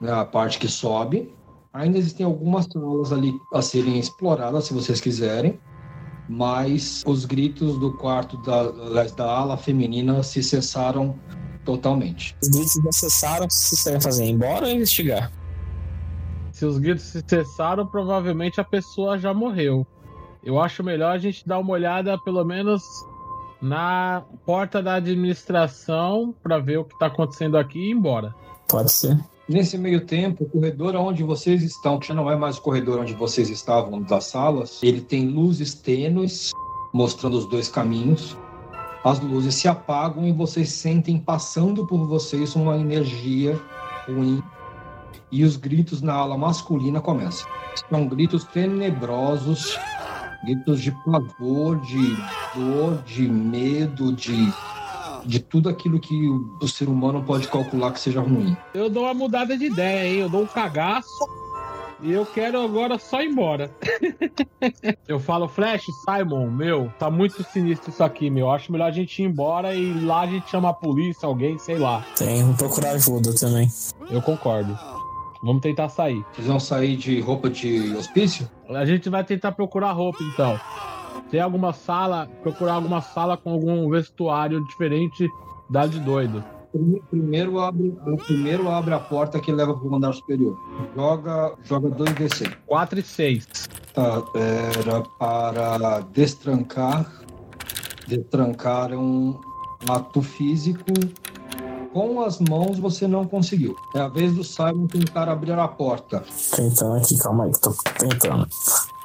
né, 0.00 0.12
a 0.12 0.24
parte 0.24 0.58
que 0.58 0.68
sobe. 0.68 1.34
Ainda 1.72 1.98
existem 1.98 2.24
algumas 2.24 2.66
salas 2.66 3.12
ali 3.12 3.32
a 3.52 3.60
serem 3.60 3.98
exploradas, 3.98 4.64
se 4.64 4.74
vocês 4.74 5.00
quiserem, 5.00 5.58
mas 6.28 7.02
os 7.04 7.24
gritos 7.24 7.78
do 7.78 7.92
quarto 7.96 8.36
da, 8.38 8.70
da 9.06 9.24
ala 9.24 9.56
feminina 9.56 10.22
se 10.22 10.42
cessaram 10.42 11.18
totalmente. 11.64 12.36
Os 12.42 12.48
gritos 12.48 12.84
não 12.84 12.92
cessaram, 12.92 13.44
o 13.46 13.48
que 13.48 13.54
vocês 13.54 13.82
querem 13.82 14.00
fazer? 14.00 14.24
Embora 14.24 14.66
ou 14.66 14.72
investigar? 14.72 15.32
Se 16.52 16.64
os 16.64 16.78
gritos 16.78 17.04
se 17.04 17.24
cessaram, 17.26 17.86
provavelmente 17.86 18.60
a 18.60 18.64
pessoa 18.64 19.18
já 19.18 19.34
morreu. 19.34 19.84
Eu 20.44 20.60
acho 20.60 20.84
melhor 20.84 21.10
a 21.12 21.18
gente 21.18 21.46
dar 21.46 21.58
uma 21.58 21.72
olhada, 21.72 22.16
pelo 22.18 22.44
menos, 22.44 22.84
na 23.60 24.22
porta 24.44 24.82
da 24.82 24.94
administração 24.94 26.34
para 26.42 26.58
ver 26.58 26.78
o 26.78 26.84
que 26.84 26.94
está 26.94 27.06
acontecendo 27.06 27.56
aqui 27.56 27.78
e 27.78 27.88
ir 27.88 27.92
embora. 27.92 28.34
Pode 28.68 28.92
ser. 28.92 29.18
Nesse 29.46 29.76
meio 29.76 30.00
tempo, 30.06 30.44
o 30.44 30.48
corredor 30.48 30.96
onde 30.96 31.22
vocês 31.22 31.62
estão, 31.62 31.98
que 31.98 32.08
já 32.08 32.14
não 32.14 32.30
é 32.30 32.36
mais 32.36 32.56
o 32.56 32.62
corredor 32.62 33.00
onde 33.00 33.12
vocês 33.12 33.50
estavam 33.50 34.00
das 34.00 34.24
salas, 34.24 34.82
ele 34.82 35.02
tem 35.02 35.28
luzes 35.28 35.74
tênues 35.74 36.52
mostrando 36.94 37.36
os 37.36 37.46
dois 37.46 37.68
caminhos. 37.68 38.38
As 39.04 39.20
luzes 39.20 39.56
se 39.56 39.68
apagam 39.68 40.26
e 40.26 40.32
vocês 40.32 40.70
sentem 40.70 41.18
passando 41.18 41.86
por 41.86 42.06
vocês 42.06 42.56
uma 42.56 42.78
energia 42.78 43.60
ruim. 44.08 44.42
E 45.30 45.44
os 45.44 45.56
gritos 45.56 46.00
na 46.00 46.14
ala 46.14 46.38
masculina 46.38 46.98
começam. 47.02 47.46
São 47.90 48.06
gritos 48.06 48.44
tenebrosos, 48.44 49.78
gritos 50.46 50.80
de 50.80 50.90
pavor, 51.04 51.78
de 51.80 52.16
dor, 52.54 53.02
de 53.04 53.28
medo, 53.28 54.10
de, 54.10 54.50
de 55.24 55.40
tudo 55.40 55.68
aquilo 55.68 55.98
que 55.98 56.28
o, 56.28 56.68
ser 56.68 56.88
humano 56.88 57.22
pode 57.22 57.48
calcular 57.48 57.92
que 57.92 58.00
seja 58.00 58.20
ruim. 58.20 58.56
Eu 58.74 58.90
dou 58.90 59.04
uma 59.04 59.14
mudada 59.14 59.56
de 59.56 59.66
ideia, 59.66 60.08
hein? 60.08 60.20
Eu 60.20 60.28
dou 60.28 60.42
um 60.42 60.46
cagaço 60.46 61.08
e 62.02 62.12
eu 62.12 62.26
quero 62.26 62.60
agora 62.60 62.98
só 62.98 63.22
ir 63.22 63.30
embora. 63.30 63.70
eu 65.08 65.18
falo, 65.18 65.48
Flash, 65.48 65.84
Simon, 66.04 66.50
meu, 66.50 66.92
tá 66.98 67.10
muito 67.10 67.42
sinistro 67.44 67.90
isso 67.90 68.02
aqui, 68.02 68.28
meu. 68.28 68.50
Acho 68.50 68.70
melhor 68.72 68.88
a 68.88 68.92
gente 68.92 69.22
ir 69.22 69.26
embora 69.26 69.74
e 69.74 69.92
lá 70.04 70.22
a 70.22 70.26
gente 70.26 70.50
chama 70.50 70.70
a 70.70 70.74
polícia, 70.74 71.26
alguém, 71.26 71.58
sei 71.58 71.78
lá. 71.78 72.04
Tem, 72.16 72.44
vou 72.44 72.54
procurar 72.54 72.90
ajuda 72.90 73.34
também. 73.34 73.68
Eu 74.10 74.20
concordo. 74.20 74.78
Vamos 75.42 75.60
tentar 75.60 75.90
sair. 75.90 76.24
Vocês 76.32 76.46
vão 76.46 76.58
sair 76.58 76.96
de 76.96 77.20
roupa 77.20 77.50
de 77.50 77.94
hospício? 77.94 78.48
A 78.68 78.86
gente 78.86 79.10
vai 79.10 79.22
tentar 79.22 79.52
procurar 79.52 79.92
roupa, 79.92 80.18
então. 80.22 80.58
Tem 81.30 81.40
alguma 81.40 81.72
sala, 81.72 82.28
procurar 82.42 82.74
alguma 82.74 83.00
sala 83.00 83.36
com 83.36 83.50
algum 83.50 83.88
vestuário 83.90 84.64
diferente 84.66 85.28
da 85.68 85.86
de 85.86 85.98
doido. 86.00 86.44
Primeiro 87.08 87.60
abre, 87.60 87.96
primeiro 88.26 88.68
abre 88.68 88.94
a 88.94 88.98
porta 88.98 89.38
que 89.38 89.52
leva 89.52 89.74
para 89.74 89.86
o 89.86 89.94
andar 89.94 90.12
superior. 90.12 90.58
Joga, 90.96 91.54
joga 91.62 91.88
2d6. 91.90 92.52
4 92.66 92.98
e 92.98 93.02
6. 93.02 93.46
Tá, 93.94 94.22
era 94.34 95.02
para 95.18 96.00
destrancar. 96.12 97.08
Destrancar 98.08 98.92
é 98.92 98.96
um 98.96 99.38
ato 99.88 100.20
físico. 100.20 100.92
Com 101.92 102.20
as 102.22 102.40
mãos 102.40 102.80
você 102.80 103.06
não 103.06 103.24
conseguiu. 103.24 103.76
É 103.94 104.00
a 104.00 104.08
vez 104.08 104.34
do 104.34 104.42
Simon 104.42 104.88
tentar 104.88 105.28
abrir 105.28 105.52
a 105.52 105.68
porta. 105.68 106.24
Tentando 106.56 106.96
aqui, 106.96 107.16
calma 107.18 107.44
aí, 107.44 107.52
tô 107.60 107.72
tentando. 107.96 108.48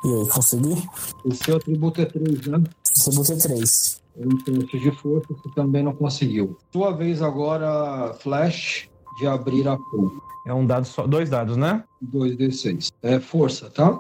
E 0.04 0.14
aí, 0.14 0.28
consegui? 0.30 0.89
O 1.26 1.34
seu 1.34 1.58
atributo 1.58 2.02
é 2.02 2.06
3, 2.06 2.47
né? 2.47 2.64
Você 2.95 3.16
botei 3.16 3.38
3. 3.38 4.02
Um 4.18 4.38
teste 4.38 4.80
de 4.80 4.91
força 4.91 5.28
você 5.30 5.50
também 5.56 5.84
não 5.84 5.93
conseguiu. 5.93 6.58
Sua 6.74 6.91
vez 6.91 7.22
agora, 7.22 8.14
Flash, 8.20 8.89
de 9.20 9.28
abrir 9.28 9.68
a 9.68 9.78
porta. 9.78 10.18
É 10.45 10.54
um 10.54 10.66
dado 10.66 10.86
só, 10.86 11.06
dois 11.06 11.30
dados, 11.30 11.56
né? 11.58 11.84
2d6. 12.14 12.91
É 13.04 13.20
força, 13.20 13.70
tá? 13.70 13.97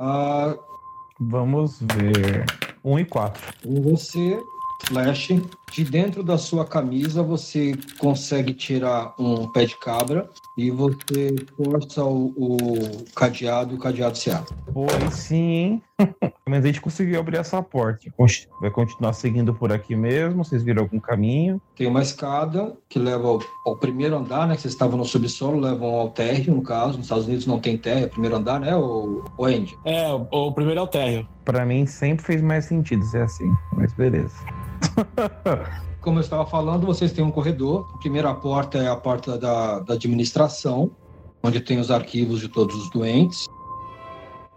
Ah, 0.00 0.56
Vamos 1.20 1.78
ver. 1.80 2.44
Um 2.84 2.98
e 2.98 3.04
quatro. 3.04 3.40
com 3.62 3.80
você, 3.82 4.38
Flash, 4.86 5.28
de 5.74 5.82
dentro 5.82 6.22
da 6.22 6.38
sua 6.38 6.64
camisa 6.64 7.20
você 7.20 7.72
consegue 7.98 8.54
tirar 8.54 9.12
um 9.18 9.50
pé 9.50 9.64
de 9.64 9.76
cabra 9.76 10.30
e 10.56 10.70
você 10.70 11.34
força 11.56 12.04
o, 12.04 12.32
o 12.36 13.04
cadeado 13.16 13.74
e 13.74 13.76
o 13.76 13.80
cadeado 13.80 14.16
se 14.16 14.30
abre. 14.30 14.54
Pô, 14.72 14.86
aí 14.88 15.10
sim, 15.10 15.36
hein? 15.36 15.82
Mas 16.48 16.62
a 16.62 16.66
gente 16.68 16.80
conseguiu 16.80 17.18
abrir 17.18 17.38
essa 17.38 17.60
porta. 17.60 18.04
Vai 18.60 18.70
continuar 18.70 19.14
seguindo 19.14 19.52
por 19.52 19.72
aqui 19.72 19.96
mesmo. 19.96 20.44
Vocês 20.44 20.62
viram 20.62 20.82
algum 20.82 21.00
caminho? 21.00 21.60
Tem 21.74 21.88
uma 21.88 22.02
escada 22.02 22.76
que 22.88 22.98
leva 22.98 23.26
ao, 23.26 23.40
ao 23.66 23.76
primeiro 23.76 24.16
andar, 24.16 24.46
né? 24.46 24.54
Que 24.54 24.62
vocês 24.62 24.74
estavam 24.74 24.96
no 24.96 25.04
subsolo, 25.04 25.58
levam 25.58 25.88
ao 25.88 26.10
térreo, 26.10 26.54
no 26.54 26.62
caso. 26.62 26.98
Nos 26.98 27.06
Estados 27.06 27.26
Unidos 27.26 27.46
não 27.46 27.58
tem 27.58 27.76
térreo, 27.76 28.04
é 28.04 28.06
o 28.06 28.10
primeiro 28.10 28.36
andar, 28.36 28.60
né? 28.60 28.76
O, 28.76 29.24
o 29.36 29.44
Andy. 29.44 29.76
É, 29.84 30.08
o, 30.12 30.28
o 30.30 30.52
primeiro 30.52 30.78
é 30.78 30.82
o 30.82 30.86
térreo. 30.86 31.26
Pra 31.44 31.64
mim 31.64 31.84
sempre 31.86 32.24
fez 32.24 32.40
mais 32.40 32.66
sentido 32.66 33.04
ser 33.06 33.22
assim. 33.22 33.50
Mas 33.72 33.92
beleza. 33.94 34.34
Como 36.00 36.18
eu 36.18 36.20
estava 36.20 36.44
falando, 36.44 36.86
vocês 36.86 37.12
têm 37.12 37.24
um 37.24 37.30
corredor. 37.30 37.86
A 37.94 37.98
primeira 37.98 38.34
porta 38.34 38.78
é 38.78 38.88
a 38.88 38.96
porta 38.96 39.38
da, 39.38 39.78
da 39.78 39.94
administração, 39.94 40.90
onde 41.42 41.60
tem 41.60 41.78
os 41.78 41.90
arquivos 41.90 42.40
de 42.40 42.48
todos 42.48 42.76
os 42.76 42.90
doentes. 42.90 43.44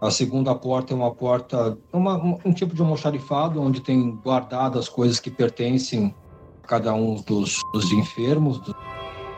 A 0.00 0.10
segunda 0.10 0.54
porta 0.54 0.92
é 0.92 0.96
uma 0.96 1.10
porta, 1.10 1.76
uma, 1.92 2.16
um, 2.44 2.52
tipo 2.52 2.74
de 2.74 2.80
almoxarifado, 2.80 3.60
onde 3.60 3.80
tem 3.80 4.14
guardadas 4.24 4.84
as 4.84 4.88
coisas 4.88 5.18
que 5.18 5.30
pertencem 5.30 6.14
a 6.62 6.68
cada 6.68 6.94
um 6.94 7.16
dos, 7.22 7.58
dos 7.72 7.90
enfermos, 7.92 8.58
dos- 8.58 8.74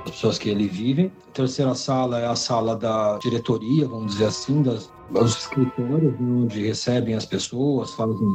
das 0.04 0.14
pessoas 0.14 0.38
que 0.38 0.50
ali 0.50 0.66
vivem. 0.66 1.12
A 1.28 1.32
terceira 1.32 1.74
sala 1.74 2.18
é 2.18 2.26
a 2.26 2.34
sala 2.34 2.76
da 2.76 3.18
diretoria, 3.18 3.88
vamos 3.88 4.12
dizer 4.12 4.26
assim, 4.26 4.62
das, 4.62 4.90
dos 5.10 5.38
escritórios, 5.38 6.18
né, 6.20 6.42
onde 6.42 6.66
recebem 6.66 7.14
as 7.14 7.24
pessoas, 7.24 7.92
fazem 7.92 8.28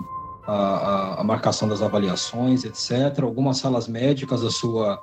a, 0.48 0.54
a- 0.54 1.22
a 1.22 1.24
marcação 1.24 1.68
das 1.68 1.82
avaliações, 1.82 2.64
etc. 2.66 3.24
Algumas 3.24 3.58
salas 3.58 3.88
médicas, 3.88 4.44
a 4.44 4.50
sua. 4.52 5.00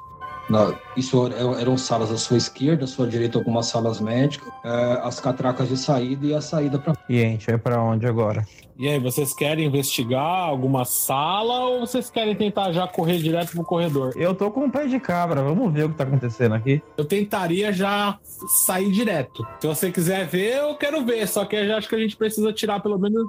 na- 0.51 0.75
isso 0.97 1.29
er- 1.29 1.61
eram 1.61 1.79
salas 1.79 2.11
à 2.11 2.17
sua 2.19 2.37
esquerda, 2.37 2.85
à 2.85 2.87
sua 2.87 3.07
direita, 3.07 3.39
algumas 3.39 3.67
salas 3.67 4.01
médicas, 4.01 4.49
é, 4.65 5.01
as 5.05 5.21
catracas 5.21 5.69
de 5.69 5.77
saída 5.77 6.27
e 6.27 6.35
a 6.35 6.41
saída 6.41 6.79
para. 6.81 6.95
E 7.09 7.21
a 7.21 7.25
gente 7.29 7.47
vai 7.47 7.57
pra 7.59 7.81
onde 7.81 8.07
agora? 8.07 8.45
E 8.79 8.89
aí, 8.89 8.99
vocês 8.99 9.33
querem 9.33 9.67
investigar 9.67 10.21
alguma 10.49 10.85
sala 10.85 11.67
ou 11.67 11.81
vocês 11.81 12.11
querem 12.11 12.35
tentar 12.35 12.73
já 12.73 12.89
correr 12.89 13.19
direto 13.19 13.53
pro 13.53 13.63
corredor? 13.65 14.13
Eu 14.17 14.35
tô 14.35 14.51
com 14.51 14.65
um 14.65 14.71
pé 14.71 14.87
de 14.87 14.99
cabra. 14.99 15.43
Vamos 15.43 15.73
ver 15.73 15.85
o 15.85 15.91
que 15.91 15.95
tá 15.95 16.03
acontecendo 16.05 16.55
aqui. 16.57 16.83
Eu 16.97 17.05
tentaria 17.05 17.73
já 17.73 18.19
sair 18.67 18.91
direto. 18.91 19.47
Se 19.61 19.67
você 19.69 19.93
quiser 19.93 20.27
ver, 20.27 20.57
eu 20.57 20.75
quero 20.75 21.05
ver. 21.05 21.29
Só 21.29 21.45
que 21.45 21.55
eu 21.55 21.67
já 21.69 21.77
acho 21.79 21.89
que 21.89 21.95
a 21.95 21.99
gente 22.01 22.17
precisa 22.17 22.53
tirar 22.53 22.81
pelo 22.81 22.99
menos 22.99 23.25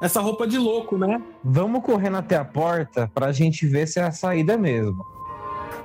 essa 0.00 0.20
roupa 0.20 0.46
de 0.46 0.58
louco, 0.58 0.96
né? 0.96 1.22
Vamos 1.42 1.82
correndo 1.82 2.16
até 2.16 2.36
a 2.36 2.44
porta 2.44 3.10
pra 3.12 3.32
gente 3.32 3.66
ver 3.66 3.86
se 3.86 3.98
é 3.98 4.04
a 4.04 4.12
saída 4.12 4.56
mesmo. 4.56 5.04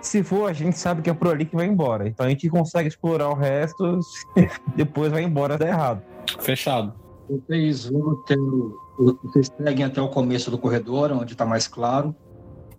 Se 0.02 0.22
for, 0.22 0.50
a 0.50 0.54
gente 0.54 0.78
sabe 0.78 1.02
que 1.02 1.10
é 1.10 1.14
por 1.14 1.30
ali 1.30 1.46
que 1.46 1.56
vai 1.56 1.66
embora. 1.66 2.08
Então 2.08 2.26
a 2.26 2.30
gente 2.30 2.50
consegue 2.50 2.90
explorar 2.90 3.30
o 3.30 3.34
resto, 3.34 4.00
depois 4.76 5.12
vai 5.12 5.24
embora 5.24 5.58
dá 5.58 5.68
errado. 5.68 6.02
Fechado. 6.40 6.94
Vocês 7.30 7.86
vão 7.86 8.20
até 8.22 8.36
o, 8.36 8.78
vocês 9.24 9.52
seguem 9.58 9.86
até 9.86 10.02
o 10.02 10.10
começo 10.10 10.52
do 10.52 10.58
corredor, 10.58 11.12
onde 11.12 11.34
está 11.34 11.46
mais 11.46 11.68
claro, 11.68 12.16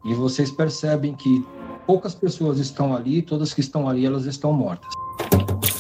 e 0.05 0.15
vocês 0.15 0.51
percebem 0.51 1.15
que 1.15 1.45
poucas 1.87 2.15
pessoas 2.15 2.59
estão 2.59 2.95
ali, 2.95 3.23
todas 3.23 3.53
que 3.53 3.61
estão 3.61 3.89
ali, 3.89 4.07
elas 4.07 4.27
estão 4.27 4.53
mortas. 4.53 4.93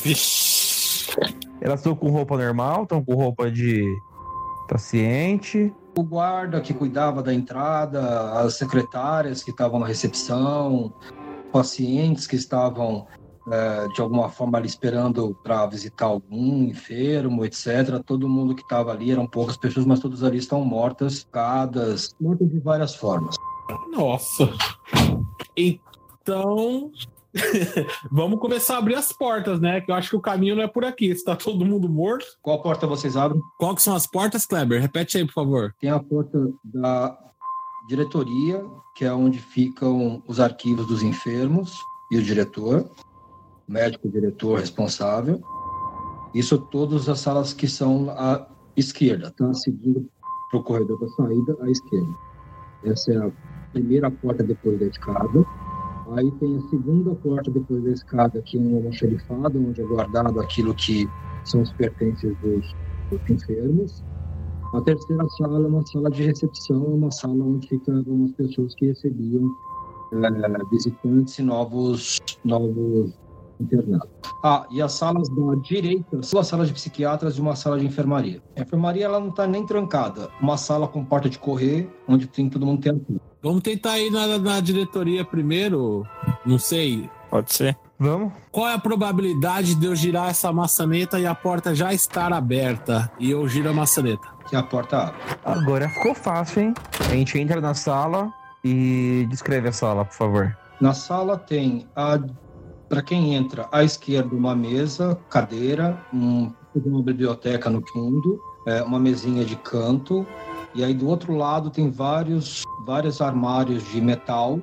Vixe. 0.03 1.11
Elas 1.61 1.81
estão 1.81 1.95
com 1.95 2.11
roupa 2.11 2.37
normal, 2.37 2.83
estão 2.83 3.05
com 3.05 3.15
roupa 3.15 3.51
de 3.51 3.85
paciente. 4.67 5.73
O 5.97 6.03
guarda 6.03 6.61
que 6.61 6.75
cuidava 6.75 7.23
da 7.23 7.33
entrada, 7.33 8.33
as 8.41 8.55
secretárias 8.55 9.43
que 9.43 9.51
estavam 9.51 9.79
na 9.79 9.87
recepção, 9.87 10.93
pacientes 11.53 12.27
que 12.27 12.37
estavam 12.37 13.07
é, 13.51 13.89
de 13.89 14.01
alguma 14.01 14.29
forma 14.29 14.59
ali 14.59 14.67
esperando 14.67 15.37
para 15.43 15.67
visitar 15.67 16.07
algum 16.07 16.65
enfermo, 16.65 17.45
etc. 17.45 18.03
Todo 18.05 18.29
mundo 18.29 18.55
que 18.55 18.63
estava 18.63 18.91
ali, 18.91 19.11
eram 19.11 19.27
poucas 19.27 19.57
pessoas, 19.57 19.85
mas 19.85 20.01
todas 20.01 20.23
ali 20.23 20.39
estão 20.39 20.65
mortas, 20.65 21.25
picadas, 21.25 22.15
mortas 22.21 22.49
de 22.49 22.59
várias 22.59 22.95
formas. 22.95 23.37
Nossa. 23.93 24.51
Então, 25.57 26.91
Vamos 28.11 28.39
começar 28.39 28.77
a 28.77 28.79
abrir 28.79 28.95
as 28.95 29.13
portas, 29.13 29.61
né? 29.61 29.81
Que 29.81 29.91
eu 29.91 29.95
acho 29.95 30.11
que 30.11 30.17
o 30.17 30.21
caminho 30.21 30.57
não 30.57 30.63
é 30.63 30.69
por 30.69 30.85
aqui. 30.85 31.07
Está 31.07 31.35
todo 31.35 31.65
mundo 31.65 31.89
morto. 31.89 32.27
Qual 32.41 32.63
porta 32.63 32.87
vocês 32.87 33.17
abrem? 33.17 33.41
Qual 33.59 33.75
que 33.75 33.83
são 33.83 33.95
as 33.95 34.07
portas, 34.07 34.47
Kleber? 34.47 34.81
Repete 34.81 35.19
aí, 35.19 35.27
por 35.27 35.33
favor. 35.33 35.75
Tem 35.81 35.91
a 35.91 35.99
porta 35.99 36.39
da 36.65 37.19
diretoria, 37.89 38.65
que 38.95 39.05
é 39.05 39.13
onde 39.13 39.39
ficam 39.39 40.23
os 40.27 40.41
arquivos 40.41 40.87
dos 40.87 41.03
enfermos 41.03 41.77
e 42.11 42.19
o 42.19 42.23
diretor, 42.23 42.89
médico, 43.69 44.09
diretor 44.09 44.61
responsável. 44.61 45.43
Isso 46.35 46.59
todas 46.59 47.09
as 47.09 47.21
salas 47.21 47.53
que 47.53 47.69
são 47.69 48.11
à 48.11 48.47
esquerda, 48.77 49.31
tá? 49.31 49.53
Seguindo 49.55 50.09
para 50.51 50.61
o 50.61 50.63
corredor 50.63 50.99
da 51.01 51.09
saída 51.09 51.57
à 51.61 51.71
esquerda. 51.71 52.15
Essa 52.85 53.13
é 53.13 53.17
a 53.19 53.31
primeira 53.73 54.11
porta 54.11 54.43
depois 54.43 54.79
da 54.79 54.87
escada. 54.87 55.45
Aí 56.13 56.31
tem 56.33 56.57
a 56.57 56.61
segunda 56.69 57.15
porta 57.15 57.51
depois 57.51 57.83
da 57.83 57.91
escada, 57.91 58.43
que 58.43 58.59
é 58.59 58.61
uma 58.61 58.77
almoxarifada, 58.77 59.59
onde 59.59 59.81
é 59.81 59.85
guardado 59.85 60.41
aquilo 60.41 60.75
que 60.75 61.09
são 61.45 61.63
os 61.63 61.73
pertences 61.73 62.37
dos, 62.43 62.77
dos 63.11 63.31
enfermos. 63.31 64.05
A 64.75 64.81
terceira 64.83 65.27
sala 65.39 65.65
é 65.65 65.69
uma 65.69 65.87
sala 65.87 66.11
de 66.11 66.25
recepção, 66.25 66.85
uma 66.85 67.11
sala 67.11 67.45
onde 67.45 67.69
ficavam 67.69 68.25
as 68.25 68.33
pessoas 68.33 68.75
que 68.75 68.87
recebiam 68.87 69.55
é, 70.13 70.65
visitantes 70.71 71.39
e 71.39 71.43
novos, 71.43 72.19
novos 72.45 73.15
internados. 73.61 74.09
Ah, 74.43 74.67
e 74.71 74.83
as 74.83 74.93
salas 74.93 75.29
da 75.29 75.55
direita, 75.63 76.19
duas 76.19 76.47
salas 76.47 76.69
de 76.69 76.75
psiquiatras 76.75 77.37
e 77.37 77.41
uma 77.41 77.57
sala 77.57 77.79
de 77.79 77.87
enfermaria. 77.87 78.43
A 78.57 78.63
enfermaria 78.63 79.05
ela 79.07 79.21
não 79.21 79.29
está 79.29 79.47
nem 79.47 79.65
trancada, 79.65 80.29
uma 80.41 80.57
sala 80.57 80.87
com 80.87 81.05
porta 81.05 81.29
de 81.29 81.39
correr, 81.39 81.89
onde 82.07 82.27
tem 82.27 82.49
todo 82.49 82.67
mundo 82.67 82.81
tem 82.81 83.01
Vamos 83.43 83.63
tentar 83.63 83.99
ir 83.99 84.11
na, 84.11 84.39
na 84.39 84.61
diretoria 84.61 85.25
primeiro. 85.25 86.07
Não 86.47 86.59
sei. 86.59 87.11
Pode 87.31 87.53
ser. 87.53 87.77
Vamos. 87.99 88.33
Qual 88.51 88.67
é 88.67 88.75
a 88.75 88.79
probabilidade 88.79 89.75
de 89.75 89.87
eu 89.87 89.95
girar 89.95 90.31
essa 90.31 90.53
maçaneta 90.53 91.19
e 91.19 91.27
a 91.27 91.35
porta 91.35 91.75
já 91.75 91.93
estar 91.93 92.33
aberta 92.33 93.11
e 93.19 93.31
eu 93.31 93.47
giro 93.49 93.69
a 93.69 93.73
maçaneta? 93.73 94.27
Que 94.49 94.57
a 94.57 94.63
porta 94.63 95.15
abre. 95.45 95.63
Agora 95.63 95.89
ficou 95.89 96.15
fácil, 96.15 96.63
hein? 96.63 96.75
A 97.01 97.15
gente 97.15 97.39
entra 97.39 97.61
na 97.61 97.75
sala 97.75 98.33
e 98.65 99.27
descreve 99.29 99.69
a 99.69 99.73
sala, 99.73 100.05
por 100.05 100.15
favor. 100.15 100.57
Na 100.81 100.93
sala 100.93 101.39
tem 101.39 101.87
a 101.95 102.19
para 102.95 103.03
quem 103.03 103.35
entra 103.35 103.69
à 103.73 103.83
esquerda 103.83 104.37
uma 104.37 104.55
mesa, 104.55 105.19
cadeira, 105.29 106.01
um, 106.13 106.53
uma 106.77 107.03
biblioteca 107.03 107.69
no 107.69 107.85
fundo, 107.89 108.41
é, 108.69 108.85
uma 108.85 109.01
mesinha 109.01 109.45
de 109.45 109.57
canto, 109.57 110.25
e 110.77 110.85
aí 110.85 110.95
do 110.95 111.09
outro 111.09 111.37
lado 111.37 111.71
tem 111.71 111.91
vários, 111.91 112.63
vários 112.87 113.21
armários 113.21 113.83
de 113.91 114.01
metal, 114.01 114.61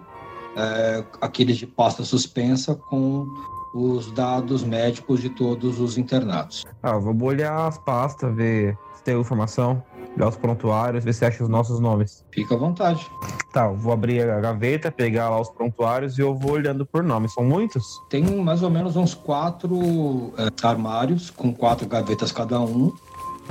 é, 0.56 1.04
aqueles 1.20 1.58
de 1.58 1.68
pasta 1.68 2.06
suspensa 2.06 2.74
com 2.74 3.28
os 3.74 4.10
dados 4.14 4.64
médicos 4.64 5.20
de 5.20 5.30
todos 5.32 5.82
os 5.82 5.98
internados. 5.98 6.64
Ah, 6.82 6.98
vou 6.98 7.22
olhar 7.24 7.68
as 7.68 7.78
pastas, 7.80 8.34
ver 8.34 8.78
se 8.94 9.04
tem 9.04 9.20
informação, 9.20 9.84
olhar 10.16 10.30
os 10.30 10.38
prontuários, 10.38 11.04
ver 11.04 11.14
se 11.14 11.26
acha 11.26 11.44
os 11.44 11.50
nossos 11.50 11.80
nomes. 11.80 12.24
Fica 12.32 12.56
à 12.56 12.58
vontade. 12.58 13.10
Tá, 13.54 13.66
eu 13.66 13.76
vou 13.76 13.94
abrir 13.94 14.30
a 14.30 14.40
gaveta, 14.40 14.92
pegar 14.92 15.30
lá 15.30 15.40
os 15.40 15.50
prontuários 15.50 16.18
e 16.18 16.22
eu 16.22 16.36
vou 16.36 16.54
olhando 16.54 16.86
por 16.86 17.04
nome. 17.04 17.30
São 17.30 17.44
muitos? 17.44 17.84
Tem 18.10 18.24
mais 18.24 18.64
ou 18.64 18.70
menos 18.70 18.96
uns 18.96 19.14
quatro 19.14 20.34
é, 20.38 20.68
armários 20.68 21.30
com 21.30 21.54
quatro 21.54 21.88
gavetas 21.88 22.32
cada 22.32 22.60
um 22.60 22.92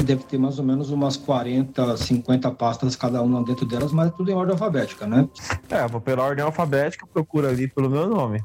deve 0.02 0.22
ter 0.24 0.38
mais 0.38 0.58
ou 0.58 0.64
menos 0.64 0.90
umas 0.90 1.16
40, 1.16 1.96
50 1.96 2.50
pastas 2.52 2.96
cada 2.96 3.20
uma 3.22 3.42
dentro 3.42 3.66
delas, 3.66 3.92
mas 3.92 4.08
é 4.08 4.10
tudo 4.10 4.30
em 4.30 4.34
ordem 4.34 4.52
alfabética, 4.52 5.06
né? 5.06 5.28
É, 5.68 5.86
vou 5.86 6.00
pela 6.00 6.22
ordem 6.22 6.44
alfabética, 6.44 7.06
procuro 7.06 7.48
ali 7.48 7.68
pelo 7.68 7.90
meu 7.90 8.08
nome. 8.08 8.40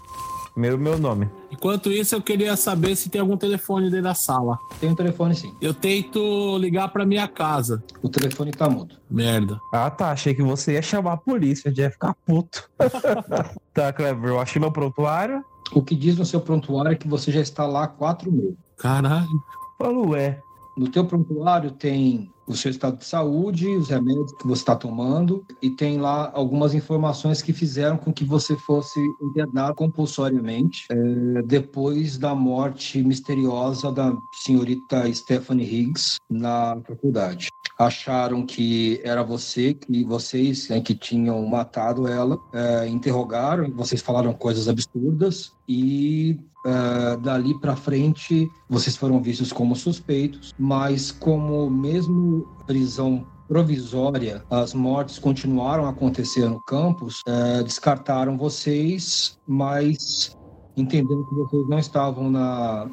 Primeiro 0.56 0.80
meu 0.80 0.98
nome. 0.98 1.30
Enquanto 1.52 1.92
isso, 1.92 2.16
eu 2.16 2.22
queria 2.22 2.56
saber 2.56 2.96
se 2.96 3.10
tem 3.10 3.20
algum 3.20 3.36
telefone 3.36 3.90
dentro 3.90 4.04
da 4.04 4.14
sala. 4.14 4.58
Tem 4.80 4.90
um 4.90 4.96
telefone 4.96 5.36
sim. 5.36 5.54
Eu 5.62 5.74
tento 5.74 6.58
ligar 6.58 6.88
pra 6.88 7.06
minha 7.06 7.28
casa. 7.28 7.84
O 8.02 8.08
telefone 8.08 8.52
tá 8.52 8.70
mudo. 8.70 8.96
Merda. 9.12 9.60
Ah, 9.74 9.90
tá. 9.90 10.12
Achei 10.12 10.34
que 10.34 10.42
você 10.42 10.76
ia 10.76 10.82
chamar 10.82 11.12
a 11.14 11.18
polícia, 11.18 11.74
ia 11.76 11.92
ficar 11.92 12.16
puto. 12.26 12.70
tá, 13.74 13.92
Clever, 13.92 14.30
eu 14.30 14.40
achei 14.40 14.58
meu 14.58 14.72
prontuário. 14.72 15.44
O 15.74 15.82
que 15.82 15.94
diz 15.94 16.18
no 16.18 16.26
seu 16.26 16.40
prontuário 16.40 16.94
é 16.94 16.96
que 16.96 17.08
você 17.08 17.34
já 17.34 17.42
está 17.42 17.68
lá 17.68 17.84
há 17.84 17.88
quatro 17.88 18.32
meses. 18.32 18.56
Caralho. 18.78 19.44
Falou, 19.78 20.16
é. 20.16 20.40
No 20.78 20.88
teu 20.88 21.04
prontuário 21.04 21.72
tem 21.72 22.32
o 22.48 22.56
seu 22.56 22.72
estado 22.72 22.98
de 22.98 23.06
saúde, 23.06 23.76
os 23.76 23.90
remédios 23.90 24.32
que 24.34 24.48
você 24.48 24.62
está 24.62 24.76
tomando 24.76 25.46
e 25.62 25.70
tem 25.70 25.98
lá 25.98 26.32
algumas 26.34 26.74
informações 26.74 27.42
que 27.42 27.54
fizeram 27.54 27.98
com 27.98 28.14
que 28.14 28.24
você 28.24 28.56
fosse 28.56 29.00
internado 29.22 29.76
compulsoriamente 29.76 30.86
é, 30.92 31.42
depois 31.44 32.18
da 32.18 32.36
morte 32.36 33.02
misteriosa 33.02 33.92
da 33.92 34.16
senhorita 34.44 35.12
Stephanie 35.14 35.66
Higgs 35.66 36.18
na 36.30 36.78
faculdade. 36.88 37.50
Acharam 37.78 38.46
que 38.46 39.02
era 39.04 39.22
você, 39.22 39.74
que 39.74 40.04
vocês 40.06 40.70
né, 40.70 40.80
que 40.80 40.96
tinham 40.96 41.46
matado 41.46 42.08
ela, 42.08 42.40
é, 42.54 42.88
interrogaram, 42.88 43.70
vocês 43.72 44.02
falaram 44.02 44.34
coisas 44.34 44.70
absurdas 44.70 45.52
e 45.68 46.40
Uh, 46.66 47.22
dali 47.22 47.54
para 47.60 47.76
frente, 47.76 48.50
vocês 48.68 48.98
foram 48.98 49.22
vistos 49.22 49.54
como 49.54 49.76
suspeitos, 49.76 50.52
mas 50.58 51.12
como 51.12 51.70
mesmo 51.70 52.35
prisão 52.66 53.26
provisória, 53.48 54.44
as 54.50 54.74
mortes 54.74 55.20
continuaram 55.20 55.86
a 55.86 55.90
acontecer 55.90 56.50
no 56.50 56.60
campus, 56.62 57.22
uh, 57.28 57.64
descartaram 57.64 58.38
vocês, 58.38 59.38
mas 59.48 60.36
entendendo 60.76 61.26
que 61.28 61.36
vocês 61.36 61.68
não 61.68 61.80
estavam 61.80 62.30
na 62.32 62.90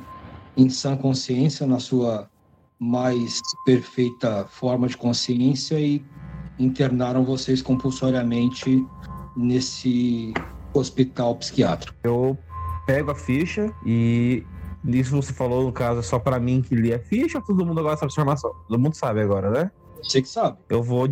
em 0.57 0.69
sã 0.69 0.97
consciência, 0.97 1.67
na 1.67 1.81
sua 1.81 2.29
mais 2.79 3.41
perfeita 3.65 4.45
forma 4.51 4.89
de 4.89 4.97
consciência 4.97 5.81
e 5.81 6.05
internaram 6.59 7.25
vocês 7.25 7.63
compulsoriamente 7.63 8.85
nesse 9.37 10.35
hospital 10.75 11.37
psiquiátrico. 11.37 11.97
Eu 12.03 12.37
pego 12.87 13.11
a 13.11 13.15
ficha 13.15 13.73
e 13.87 14.45
isso 14.85 15.15
você 15.15 15.33
falou, 15.33 15.65
no 15.65 15.73
caso, 15.73 16.01
é 16.01 16.03
só 16.03 16.19
para 16.19 16.39
mim 16.39 16.63
que 16.63 16.75
li 16.75 16.93
a 16.93 16.99
ficha 16.99 17.41
todo 17.41 17.65
mundo 17.65 17.81
agora 17.81 17.97
sabe 17.97 18.11
essa 18.11 18.21
informação? 18.21 18.53
Todo 18.69 18.79
mundo 18.79 18.95
sabe 18.95 19.21
agora, 19.21 19.51
né? 19.51 19.71
Você 20.03 20.21
que 20.21 20.29
sabe. 20.29 20.59
Eu 20.69 20.83
vou, 20.83 21.09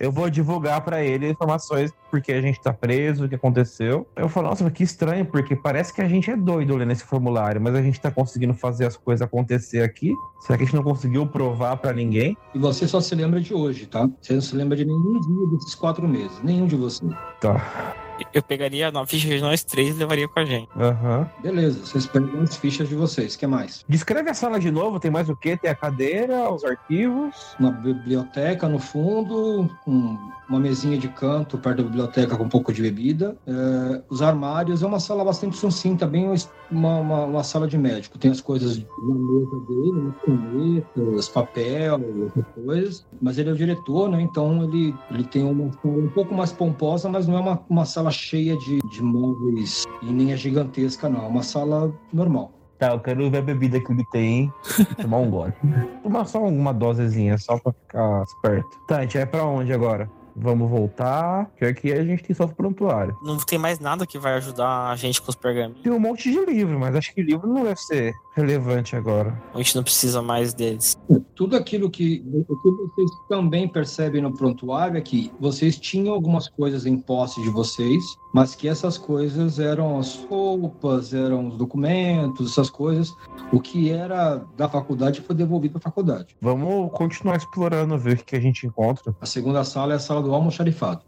eu 0.00 0.10
vou 0.10 0.28
divulgar 0.28 0.80
para 0.80 1.02
ele 1.02 1.28
informações 1.28 1.92
porque 2.10 2.32
a 2.32 2.40
gente 2.40 2.60
tá 2.60 2.72
preso, 2.72 3.24
o 3.24 3.28
que 3.28 3.34
aconteceu. 3.34 4.06
Eu 4.16 4.28
falo, 4.28 4.48
nossa, 4.48 4.68
que 4.70 4.82
estranho, 4.82 5.24
porque 5.24 5.54
parece 5.54 5.94
que 5.94 6.02
a 6.02 6.08
gente 6.08 6.30
é 6.30 6.36
doido 6.36 6.76
lendo 6.76 6.90
esse 6.90 7.04
formulário, 7.04 7.60
mas 7.60 7.74
a 7.74 7.82
gente 7.82 8.00
tá 8.00 8.10
conseguindo 8.10 8.52
fazer 8.52 8.86
as 8.86 8.96
coisas 8.96 9.22
acontecer 9.22 9.82
aqui. 9.82 10.12
Será 10.40 10.58
que 10.58 10.64
a 10.64 10.66
gente 10.66 10.74
não 10.74 10.82
conseguiu 10.82 11.26
provar 11.26 11.76
para 11.76 11.92
ninguém? 11.92 12.36
E 12.54 12.58
você 12.58 12.86
só 12.88 13.00
se 13.00 13.14
lembra 13.14 13.40
de 13.40 13.54
hoje, 13.54 13.86
tá? 13.86 14.08
Você 14.20 14.34
não 14.34 14.40
se 14.40 14.56
lembra 14.56 14.76
de 14.76 14.84
nenhum 14.84 15.20
dia 15.20 15.46
desses 15.52 15.74
quatro 15.74 16.06
meses, 16.06 16.42
nenhum 16.42 16.66
de 16.66 16.76
vocês. 16.76 17.10
Tá 17.40 17.94
eu 18.32 18.42
pegaria 18.42 18.88
a 18.88 19.06
ficha 19.06 19.28
de 19.28 19.40
nós 19.40 19.64
três 19.64 19.96
e 19.96 19.98
levaria 19.98 20.28
com 20.28 20.40
a 20.40 20.44
gente. 20.44 20.68
Uhum. 20.76 21.26
Beleza, 21.42 21.80
vocês 21.84 22.06
pegam 22.06 22.40
as 22.40 22.56
fichas 22.56 22.88
de 22.88 22.94
vocês. 22.94 23.34
O 23.34 23.38
que 23.38 23.46
mais? 23.46 23.84
Descreve 23.88 24.30
a 24.30 24.34
sala 24.34 24.58
de 24.58 24.70
novo, 24.70 25.00
tem 25.00 25.10
mais 25.10 25.28
o 25.28 25.36
quê? 25.36 25.56
Tem 25.56 25.70
a 25.70 25.74
cadeira, 25.74 26.50
os 26.50 26.64
arquivos. 26.64 27.56
Uma 27.58 27.70
biblioteca 27.70 28.68
no 28.68 28.78
fundo, 28.78 29.70
um, 29.86 30.18
uma 30.48 30.60
mesinha 30.60 30.98
de 30.98 31.08
canto 31.08 31.58
perto 31.58 31.78
da 31.78 31.82
biblioteca 31.82 32.36
com 32.36 32.44
um 32.44 32.48
pouco 32.48 32.72
de 32.72 32.82
bebida. 32.82 33.36
É, 33.46 34.02
os 34.08 34.22
armários, 34.22 34.82
é 34.82 34.86
uma 34.86 35.00
sala 35.00 35.24
bastante 35.24 35.56
sucinta, 35.56 36.06
bem 36.06 36.28
uma, 36.70 36.98
uma, 37.00 37.24
uma, 37.24 37.44
sala 37.44 37.66
de 37.66 37.78
médico. 37.78 38.18
Tem 38.18 38.30
as 38.30 38.40
coisas 38.40 38.78
na 38.78 39.14
mesa 39.14 39.60
dele, 39.66 39.92
né? 39.92 40.14
canetas, 40.24 41.28
papel, 41.28 42.00
outras 42.24 42.44
coisas. 42.54 43.06
Mas 43.20 43.38
ele 43.38 43.50
é 43.50 43.52
o 43.52 43.56
diretor, 43.56 44.08
né? 44.08 44.20
Então 44.20 44.64
ele, 44.64 44.94
ele 45.10 45.24
tem 45.24 45.42
uma 45.42 45.72
sala 45.72 45.94
um 45.94 46.08
pouco 46.08 46.34
mais 46.34 46.52
pomposa, 46.52 47.08
mas 47.08 47.26
não 47.26 47.36
é 47.36 47.40
uma, 47.40 47.60
uma 47.68 47.84
sala 47.84 48.10
cheia 48.12 48.56
de, 48.56 48.78
de 48.78 49.02
móveis 49.02 49.84
e 50.02 50.06
nem 50.06 50.32
é 50.32 50.36
gigantesca, 50.36 51.08
não. 51.08 51.24
É 51.24 51.28
uma 51.28 51.42
sala 51.42 51.92
normal. 52.12 52.52
Tá, 52.78 52.88
eu 52.90 53.00
quero 53.00 53.30
ver 53.30 53.38
a 53.38 53.42
bebida 53.42 53.80
que 53.80 53.92
ele 53.92 54.04
tem 54.10 54.52
e 54.78 54.94
tomar 54.96 55.18
um 55.18 55.30
gole. 55.30 55.52
Tomar 56.02 56.24
só 56.24 56.42
uma 56.42 56.74
dosezinha, 56.74 57.38
só 57.38 57.56
pra 57.56 57.72
ficar 57.72 58.24
esperto. 58.24 58.68
Tá, 58.88 58.98
a 58.98 59.02
gente 59.02 59.16
vai 59.16 59.26
pra 59.26 59.44
onde 59.44 59.72
agora? 59.72 60.10
Vamos 60.34 60.68
voltar, 60.68 61.48
que 61.56 61.64
aqui 61.64 61.92
a 61.92 62.02
gente 62.02 62.24
tem 62.24 62.34
só 62.34 62.44
o 62.44 62.48
prontuário. 62.48 63.16
Não 63.22 63.36
tem 63.36 63.58
mais 63.58 63.78
nada 63.78 64.04
que 64.06 64.18
vai 64.18 64.34
ajudar 64.34 64.88
a 64.90 64.96
gente 64.96 65.22
com 65.22 65.30
os 65.30 65.36
pergaminhos. 65.36 65.82
Tem 65.82 65.92
um 65.92 66.00
monte 66.00 66.30
de 66.32 66.44
livro, 66.44 66.76
mas 66.80 66.96
acho 66.96 67.14
que 67.14 67.22
livro 67.22 67.46
não 67.46 67.62
deve 67.62 67.80
ser 67.80 68.12
relevante 68.34 68.96
agora. 68.96 69.40
A 69.54 69.58
gente 69.58 69.76
não 69.76 69.82
precisa 69.82 70.22
mais 70.22 70.54
deles. 70.54 70.96
Tudo 71.34 71.56
aquilo 71.56 71.90
que, 71.90 72.22
o 72.26 72.44
que 72.44 72.70
vocês 72.70 73.10
também 73.28 73.68
percebem 73.68 74.22
no 74.22 74.32
prontuário 74.32 74.96
é 74.96 75.00
que 75.00 75.32
vocês 75.38 75.78
tinham 75.78 76.14
algumas 76.14 76.48
coisas 76.48 76.86
em 76.86 76.96
posse 76.96 77.42
de 77.42 77.50
vocês, 77.50 78.02
mas 78.32 78.54
que 78.54 78.68
essas 78.68 78.96
coisas 78.96 79.58
eram 79.58 79.98
as 79.98 80.16
roupas, 80.24 81.12
eram 81.12 81.48
os 81.48 81.56
documentos, 81.56 82.52
essas 82.52 82.70
coisas. 82.70 83.14
O 83.52 83.60
que 83.60 83.90
era 83.90 84.42
da 84.56 84.68
faculdade 84.68 85.20
foi 85.20 85.36
devolvido 85.36 85.78
para 85.78 85.88
a 85.88 85.90
faculdade. 85.90 86.36
Vamos 86.40 86.90
continuar 86.92 87.36
explorando, 87.36 87.98
ver 87.98 88.18
o 88.18 88.24
que 88.24 88.36
a 88.36 88.40
gente 88.40 88.66
encontra. 88.66 89.14
A 89.20 89.26
segunda 89.26 89.62
sala 89.64 89.92
é 89.92 89.96
a 89.96 90.00
sala 90.00 90.22
do 90.22 90.34
almoxarifado. 90.34 91.02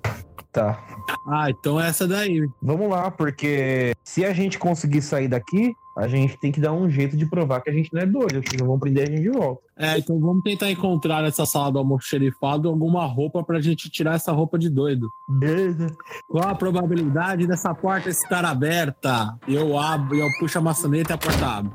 Tá. 0.53 0.79
Ah, 1.27 1.51
então 1.51 1.81
é 1.81 1.89
essa 1.89 2.07
daí. 2.07 2.49
Vamos 2.63 2.89
lá, 2.89 3.11
porque 3.11 3.93
se 4.05 4.25
a 4.25 4.33
gente 4.33 4.57
conseguir 4.57 5.03
sair 5.03 5.27
daqui, 5.27 5.75
a 5.97 6.09
gente 6.09 6.37
tem 6.39 6.51
que 6.51 6.61
dar 6.61 6.73
um 6.73 6.91
jeito 6.91 7.17
de 7.17 7.25
provar 7.25 7.61
que 7.61 7.71
a 7.71 7.73
gente 7.73 7.93
não 7.93 8.03
é 8.03 8.07
doido, 8.07 8.41
que 8.41 8.57
não 8.57 8.67
vão 8.67 8.79
prender 8.79 9.09
a 9.09 9.11
gente 9.11 9.23
de 9.23 9.31
volta. 9.31 9.63
É, 9.77 9.99
então 9.99 10.19
vamos 10.19 10.43
tentar 10.43 10.71
encontrar 10.71 11.23
nessa 11.23 11.47
sala 11.47 11.71
do 11.71 11.79
almoxerifado 11.79 12.69
alguma 12.69 13.05
roupa 13.07 13.45
pra 13.45 13.61
gente 13.61 13.89
tirar 13.89 14.17
essa 14.17 14.33
roupa 14.33 14.59
de 14.59 14.69
doido. 14.69 15.09
Beleza. 15.29 15.95
Qual 16.29 16.49
a 16.49 16.55
probabilidade 16.55 17.47
dessa 17.47 17.73
porta 17.75 18.09
estar 18.09 18.45
aberta? 18.45 19.39
Eu 19.47 19.79
abro, 19.79 20.17
eu 20.17 20.29
puxo 20.41 20.59
a 20.59 20.63
maçaneta 20.63 21.13
e 21.13 21.15
a 21.15 21.19
porta 21.19 21.47
abre. 21.47 21.73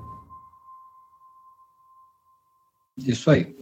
Isso 2.97 3.31
aí. 3.31 3.55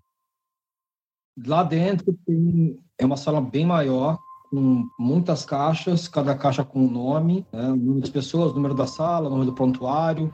Lá 1.45 1.61
dentro 1.61 2.17
tem 2.25 2.79
é 2.99 3.05
uma 3.05 3.17
sala 3.17 3.39
bem 3.39 3.65
maior, 3.65 4.17
com 4.49 4.87
muitas 4.97 5.45
caixas, 5.45 6.07
cada 6.07 6.35
caixa 6.35 6.63
com 6.63 6.79
um 6.79 6.91
nome, 6.91 7.45
né, 7.51 7.69
o 7.69 7.75
número 7.75 8.01
das 8.01 8.09
pessoas, 8.09 8.51
o 8.51 8.55
número 8.55 8.73
da 8.73 8.87
sala, 8.87 9.27
o 9.27 9.29
número 9.29 9.51
do 9.51 9.53
prontuário, 9.53 10.33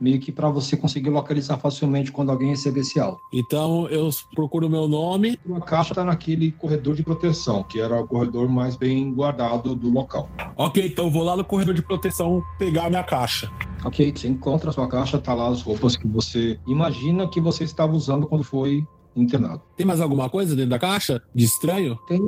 meio 0.00 0.20
que 0.20 0.30
para 0.30 0.48
você 0.48 0.76
conseguir 0.76 1.10
localizar 1.10 1.56
facilmente 1.56 2.12
quando 2.12 2.30
alguém 2.30 2.50
receber 2.50 2.80
esse 2.80 3.00
áudio. 3.00 3.18
Então 3.32 3.88
eu 3.88 4.08
procuro 4.34 4.66
o 4.66 4.70
meu 4.70 4.86
nome. 4.86 5.38
Uma 5.44 5.60
caixa 5.60 5.92
está 5.92 6.04
naquele 6.04 6.52
corredor 6.52 6.94
de 6.94 7.02
proteção, 7.02 7.62
que 7.62 7.80
era 7.80 8.00
o 8.00 8.06
corredor 8.06 8.48
mais 8.48 8.76
bem 8.76 9.12
guardado 9.12 9.74
do 9.74 9.90
local. 9.90 10.28
Ok, 10.56 10.86
então 10.86 11.06
eu 11.06 11.10
vou 11.10 11.22
lá 11.22 11.36
no 11.36 11.44
corredor 11.44 11.74
de 11.74 11.82
proteção 11.82 12.42
pegar 12.58 12.86
a 12.86 12.90
minha 12.90 13.02
caixa. 13.02 13.50
Ok, 13.84 14.12
você 14.14 14.28
encontra 14.28 14.70
a 14.70 14.72
sua 14.72 14.88
caixa, 14.88 15.18
tá 15.18 15.34
lá 15.34 15.48
as 15.48 15.62
roupas 15.62 15.96
que 15.96 16.06
você 16.06 16.58
imagina 16.66 17.28
que 17.28 17.40
você 17.40 17.64
estava 17.64 17.92
usando 17.92 18.26
quando 18.26 18.44
foi 18.44 18.86
internado. 19.16 19.62
Tem 19.76 19.86
mais 19.86 20.00
alguma 20.00 20.28
coisa 20.30 20.54
dentro 20.54 20.70
da 20.70 20.78
caixa 20.78 21.20
de 21.34 21.44
estranho? 21.44 21.98
Tem, 22.06 22.20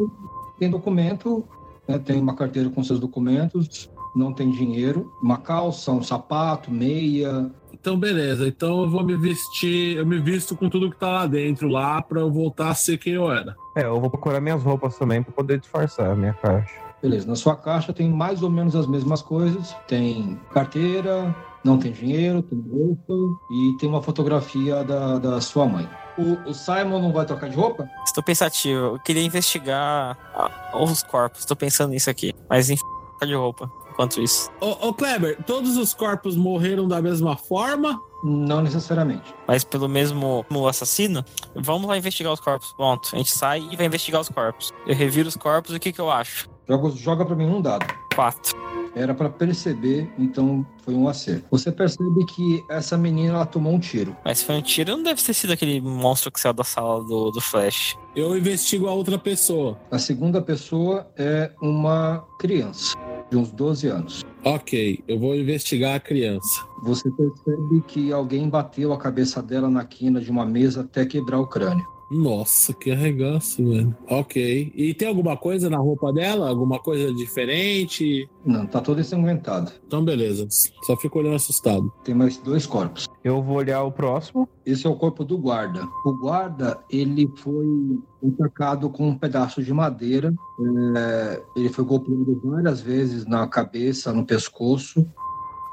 tem 0.61 0.71
documento, 0.71 1.43
né, 1.89 1.99
tem 1.99 2.21
uma 2.21 2.37
carteira 2.37 2.69
com 2.69 2.85
seus 2.85 3.01
documentos, 3.01 3.91
não 4.15 4.33
tem 4.33 4.51
dinheiro, 4.51 5.11
uma 5.23 5.39
calça, 5.39 5.91
um 5.91 6.03
sapato, 6.03 6.71
meia. 6.71 7.51
Então, 7.73 7.99
beleza. 7.99 8.47
Então 8.47 8.83
eu 8.83 8.91
vou 8.91 9.03
me 9.03 9.17
vestir, 9.17 9.97
eu 9.97 10.05
me 10.05 10.19
visto 10.21 10.55
com 10.55 10.69
tudo 10.69 10.91
que 10.91 10.99
tá 10.99 11.09
lá 11.09 11.27
dentro 11.27 11.67
lá 11.67 12.03
pra 12.03 12.21
eu 12.21 12.31
voltar 12.31 12.69
a 12.69 12.75
ser 12.75 12.99
quem 12.99 13.15
eu 13.15 13.33
era. 13.33 13.57
É, 13.75 13.85
eu 13.85 13.99
vou 13.99 14.11
procurar 14.11 14.41
minhas 14.41 14.63
roupas 14.63 14.99
também 14.99 15.23
pra 15.23 15.33
poder 15.33 15.59
disfarçar 15.59 16.11
a 16.11 16.17
minha 16.17 16.35
caixa. 16.35 16.75
Beleza, 17.01 17.27
na 17.27 17.37
sua 17.37 17.57
caixa 17.57 17.95
tem 17.95 18.11
mais 18.11 18.43
ou 18.43 18.51
menos 18.51 18.77
as 18.77 18.87
mesmas 18.87 19.23
coisas. 19.23 19.75
Tem 19.89 20.39
carteira, 20.53 21.35
não 21.65 21.79
tem 21.79 21.93
dinheiro, 21.93 22.43
tem 22.43 22.61
roupa 22.61 23.15
e 23.51 23.77
tem 23.79 23.89
uma 23.89 24.03
fotografia 24.03 24.85
da, 24.85 25.19
da 25.19 25.41
sua 25.41 25.65
mãe. 25.65 25.89
O, 26.21 26.51
o 26.51 26.55
Simon 26.55 27.01
não 27.01 27.13
vai 27.13 27.25
trocar 27.25 27.49
de 27.49 27.57
roupa? 27.57 27.89
Estou 28.05 28.23
pensativo. 28.23 28.95
Eu 28.95 28.99
queria 29.01 29.25
investigar 29.25 30.19
ah, 30.35 30.73
os 30.75 31.03
corpos. 31.03 31.41
Estou 31.41 31.57
pensando 31.57 31.91
nisso 31.91 32.11
aqui. 32.11 32.35
Mas 32.49 32.69
enfim, 32.69 32.85
trocar 33.13 33.27
de 33.27 33.35
roupa 33.35 33.71
enquanto 33.91 34.21
isso. 34.21 34.51
Ô, 34.61 34.89
ô 34.89 34.95
Kleber, 34.95 35.43
todos 35.45 35.77
os 35.77 35.93
corpos 35.93 36.37
morreram 36.37 36.89
da 36.89 37.03
mesma 37.03 37.37
forma? 37.37 38.01
Não 38.23 38.63
necessariamente. 38.63 39.35
Mas 39.47 39.65
pelo 39.65 39.89
mesmo 39.89 40.45
assassino, 40.69 41.25
vamos 41.55 41.89
lá 41.89 41.97
investigar 41.97 42.33
os 42.33 42.41
corpos. 42.41 42.73
Pronto, 42.73 43.11
a 43.13 43.17
gente 43.17 43.31
sai 43.31 43.67
e 43.71 43.77
vai 43.77 43.87
investigar 43.87 44.21
os 44.21 44.29
corpos. 44.29 44.73
Eu 44.87 44.95
reviro 44.95 45.29
os 45.29 45.37
corpos 45.37 45.73
e 45.73 45.77
o 45.77 45.81
que, 45.81 45.93
que 45.93 46.01
eu 46.01 46.11
acho? 46.11 46.49
Joga, 46.69 46.91
joga 46.91 47.25
para 47.25 47.35
mim 47.35 47.47
um 47.47 47.61
dado. 47.61 47.87
Quatro. 48.15 48.57
Era 48.95 49.15
para 49.15 49.29
perceber, 49.29 50.11
então 50.19 50.67
foi 50.83 50.95
um 50.95 51.09
acerto. 51.09 51.45
Você 51.51 51.71
percebe 51.71 52.25
que 52.27 52.65
essa 52.69 52.99
menina 52.99 53.35
ela 53.35 53.47
tomou 53.47 53.73
um 53.73 53.79
tiro. 53.79 54.17
Mas 54.25 54.43
foi 54.43 54.57
um 54.57 54.63
tiro, 54.63 54.97
não 54.97 55.03
deve 55.03 55.23
ter 55.23 55.35
sido 55.35 55.53
aquele 55.53 55.81
monstro 55.81 56.31
que 56.33 56.41
saiu 56.41 56.53
da 56.53 56.65
sala 56.65 57.03
do, 57.05 57.31
do 57.31 57.41
Flash. 57.41 57.97
Eu 58.17 58.37
investigo 58.37 58.89
a 58.89 58.93
outra 58.93 59.19
pessoa. 59.19 59.79
A 59.91 59.99
segunda 59.99 60.43
pessoa 60.43 61.09
é 61.17 61.53
uma 61.63 62.25
criança 62.39 62.97
de 63.31 63.37
uns 63.37 63.53
12 63.53 63.87
anos. 63.87 64.25
Ok, 64.45 65.05
eu 65.07 65.19
vou 65.19 65.37
investigar 65.37 65.95
a 65.95 66.01
criança. 66.01 66.67
Você 66.83 67.09
percebe 67.11 67.83
que 67.87 68.13
alguém 68.13 68.49
bateu 68.49 68.93
a 68.93 68.99
cabeça 68.99 69.43
dela 69.43 69.71
na 69.71 69.85
quina 69.85 70.21
de 70.21 70.31
uma 70.31 70.45
mesa 70.45 70.81
até 70.81 71.07
quebrar 71.07 71.39
o 71.39 71.47
crânio. 71.47 71.87
Nossa, 72.11 72.75
que 72.75 72.91
arregaço, 72.91 73.63
mano. 73.63 73.97
Ok. 74.09 74.73
E 74.75 74.93
tem 74.95 75.07
alguma 75.07 75.37
coisa 75.37 75.71
na 75.71 75.79
roupa 75.79 76.13
dela? 76.13 76.49
Alguma 76.49 76.81
coisa 76.81 77.15
diferente? 77.15 78.29
Não, 78.45 78.67
tá 78.67 78.81
toda 78.81 79.01
ensanguentada. 79.01 79.73
Então, 79.87 80.05
beleza. 80.05 80.49
Só 80.83 80.97
fico 80.97 81.21
olhando 81.21 81.37
assustado. 81.37 81.93
Tem 82.03 82.15
mais 82.15 82.37
dois 82.39 82.67
corpos. 82.67 83.07
Eu 83.23 83.41
vou 83.43 83.57
olhar 83.57 83.85
o 83.85 83.93
próximo. 83.93 84.49
Esse 84.67 84.87
é 84.87 84.91
o 84.91 84.97
corpo 84.97 85.25
do 85.25 85.39
guarda. 85.39 85.87
O 86.05 86.13
guarda, 86.15 86.79
ele 86.91 87.31
foi 87.37 88.01
atacado 88.27 88.91
com 88.91 89.09
um 89.09 89.17
pedaço 89.17 89.63
de 89.63 89.73
madeira. 89.73 90.35
É, 90.97 91.43
ele 91.55 91.69
foi 91.69 91.85
golpeado 91.85 92.41
várias 92.43 92.81
vezes 92.81 93.25
na 93.25 93.47
cabeça, 93.47 94.13
no 94.13 94.27
pescoço, 94.27 95.07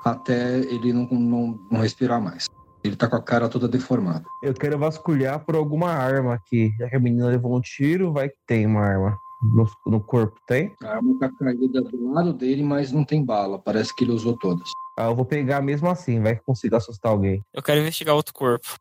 até 0.05 0.59
ele 0.59 0.93
não, 0.93 1.05
não, 1.05 1.59
não 1.71 1.79
respirar 1.81 2.21
mais. 2.21 2.47
Ele 2.83 2.95
tá 2.95 3.07
com 3.07 3.15
a 3.15 3.21
cara 3.21 3.49
toda 3.49 3.67
deformada. 3.67 4.23
Eu 4.41 4.53
quero 4.53 4.77
vasculhar 4.77 5.43
por 5.43 5.55
alguma 5.55 5.89
arma 5.89 6.33
aqui. 6.35 6.71
Já 6.79 6.89
que 6.89 6.95
a 6.95 6.99
menina 6.99 7.27
levou 7.27 7.55
um 7.55 7.61
tiro, 7.61 8.13
vai 8.13 8.29
que 8.29 8.37
tem 8.45 8.65
uma 8.65 8.81
arma. 8.81 9.17
No, 9.41 9.69
no 9.85 10.01
corpo 10.01 10.39
tem? 10.47 10.73
A 10.83 10.95
arma 10.95 11.19
tá 11.19 11.29
caída 11.39 11.81
do 11.81 12.11
lado 12.11 12.33
dele, 12.33 12.63
mas 12.63 12.91
não 12.91 13.03
tem 13.03 13.23
bala. 13.23 13.59
Parece 13.59 13.95
que 13.95 14.03
ele 14.03 14.11
usou 14.11 14.37
todas. 14.37 14.67
Ah, 14.97 15.05
eu 15.05 15.15
vou 15.15 15.25
pegar 15.25 15.61
mesmo 15.61 15.87
assim, 15.89 16.19
vai 16.21 16.35
que 16.35 16.43
consigo 16.43 16.75
assustar 16.75 17.11
alguém. 17.11 17.43
Eu 17.53 17.61
quero 17.61 17.79
investigar 17.79 18.15
outro 18.15 18.33
corpo. 18.33 18.77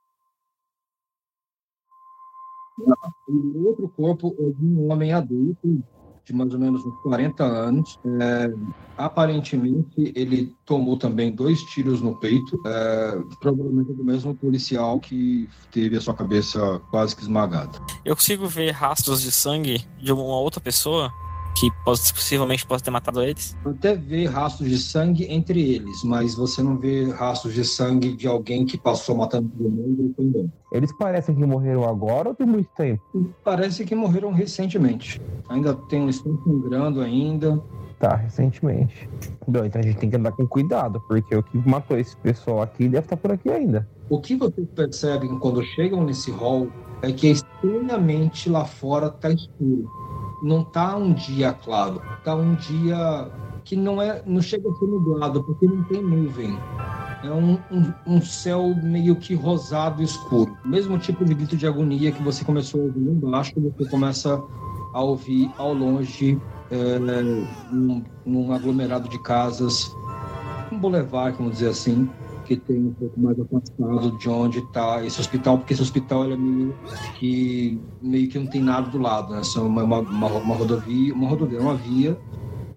O 3.29 3.69
outro 3.69 3.89
corpo 3.89 4.35
é 4.39 4.51
de 4.51 4.65
um 4.65 4.91
homem 4.91 5.13
adulto, 5.13 5.83
de 6.27 6.33
mais 6.33 6.53
ou 6.53 6.59
menos 6.59 6.85
uns 6.85 7.01
40 7.03 7.45
anos. 7.45 7.99
É, 8.21 8.53
aparentemente, 8.99 10.13
ele 10.15 10.55
tomou 10.65 10.97
também 10.97 11.33
dois 11.33 11.63
tiros 11.63 12.03
no 12.03 12.17
peito, 12.17 12.61
é, 12.67 13.19
provavelmente 13.41 13.93
do 13.93 14.05
mesmo 14.05 14.35
policial 14.35 14.99
que 14.99 15.49
teve 15.71 15.97
a 15.97 16.01
sua 16.01 16.15
cabeça 16.15 16.81
quase 16.91 17.15
que 17.15 17.23
esmagada. 17.23 17.79
Eu 18.05 18.17
consigo 18.17 18.49
ver 18.49 18.73
rastros 18.73 19.23
de 19.23 19.31
sangue 19.31 19.85
de 19.99 20.13
uma 20.13 20.23
outra 20.23 20.61
pessoa 20.61 21.13
que 21.59 21.71
poss- 21.85 22.13
possivelmente 22.13 22.67
possa 22.67 22.85
ter 22.85 22.91
matado 22.91 23.23
eles? 23.23 23.57
Até 23.65 23.97
vê 23.97 24.27
rastros 24.27 24.69
de 24.69 24.79
sangue 24.79 25.25
entre 25.33 25.61
eles, 25.75 26.05
mas 26.05 26.35
você 26.35 26.63
não 26.63 26.77
vê 26.77 27.11
rastros 27.11 27.55
de 27.55 27.65
sangue 27.65 28.15
de 28.15 28.29
alguém 28.29 28.67
que 28.67 28.77
passou 28.77 29.17
matando 29.17 29.49
todo 29.49 29.71
mundo 29.71 30.15
e. 30.19 30.77
Eles 30.77 30.93
parecem 30.99 31.35
que 31.35 31.45
morreram 31.47 31.89
agora 31.89 32.29
ou 32.29 32.35
tem 32.35 32.47
muito 32.47 32.69
tempo? 32.77 33.03
Parece 33.43 33.85
que 33.85 33.95
morreram 33.95 34.33
recentemente. 34.33 35.21
Ainda 35.49 35.75
tem, 35.75 36.07
estão 36.09 36.39
sangrando 36.45 37.01
ainda. 37.01 37.63
Tá, 37.99 38.15
recentemente. 38.15 39.09
Bom, 39.49 39.65
então 39.65 39.81
a 39.81 39.85
gente 39.85 39.97
tem 39.97 40.11
que 40.11 40.17
andar 40.17 40.33
com 40.33 40.47
cuidado, 40.47 41.01
porque 41.09 41.35
o 41.35 41.43
que 41.43 41.57
matou 41.67 41.99
esse 41.99 42.15
pessoal 42.19 42.61
aqui 42.61 42.89
deve 42.89 43.07
estar 43.07 43.17
por 43.17 43.33
aqui 43.33 43.49
ainda. 43.49 43.89
O 44.11 44.21
que 44.21 44.37
vocês 44.37 44.69
percebem 44.75 45.39
quando 45.39 45.65
chegam 45.65 46.05
nesse 46.05 46.31
hall 46.31 46.69
é 47.01 47.11
que 47.11 47.29
estranhamente 47.29 48.51
lá 48.51 48.67
fora 48.67 49.09
tá 49.09 49.31
escuro. 49.31 49.89
Não 50.43 50.63
tá 50.63 50.97
um 50.97 51.13
dia 51.13 51.53
claro, 51.53 52.01
tá 52.23 52.35
um 52.35 52.55
dia 52.55 53.31
que 53.65 53.75
não 53.75 54.01
é, 54.01 54.23
não 54.27 54.41
chega 54.41 54.69
a 54.71 54.75
ser 54.75 54.87
nublado 54.87 55.43
porque 55.43 55.67
não 55.67 55.83
tem 55.85 56.03
nuvem. 56.03 56.57
É 57.25 57.31
um, 57.31 57.59
um, 57.71 57.93
um 58.07 58.21
céu 58.21 58.75
meio 58.83 59.17
que 59.17 59.35
rosado 59.35 60.03
escuro. 60.03 60.57
Mesmo 60.65 60.99
tipo 60.99 61.25
de 61.25 61.35
grito 61.35 61.57
de 61.57 61.67
agonia 61.67 62.13
que 62.13 62.23
você 62.23 62.45
começou 62.45 62.83
a 62.83 62.85
ouvir 62.85 63.01
embaixo, 63.01 63.53
você 63.57 63.91
começa 63.91 64.41
a 64.93 65.03
ouvir 65.03 65.51
ao 65.59 65.75
longe, 65.75 66.41
é, 66.71 66.99
num, 67.73 68.05
num 68.25 68.53
aglomerado 68.53 69.09
de 69.09 69.19
casas, 69.19 69.91
um 70.71 70.79
boulevard, 70.79 71.37
vamos 71.37 71.55
dizer 71.55 71.71
assim, 71.71 72.09
que 72.47 72.57
tem 72.57 72.79
um 72.79 72.93
pouco 72.93 73.21
mais 73.21 73.39
afastado 73.39 74.19
de 74.19 74.29
onde 74.29 74.59
está 74.61 75.05
esse 75.05 75.21
hospital, 75.21 75.59
porque 75.59 75.73
esse 75.73 75.83
hospital 75.83 76.31
é 76.31 76.37
meio 76.37 76.75
que 77.19 77.81
meio 78.01 78.29
que 78.29 78.39
não 78.39 78.47
tem 78.47 78.63
nada 78.63 78.89
do 78.89 78.99
lado, 78.99 79.35
né? 79.35 79.43
São 79.43 79.67
uma, 79.67 79.83
uma, 79.83 79.99
uma, 79.99 80.55
rodovia, 80.55 81.13
uma 81.13 81.29
rodovia, 81.29 81.61
uma 81.61 81.75
via 81.75 82.17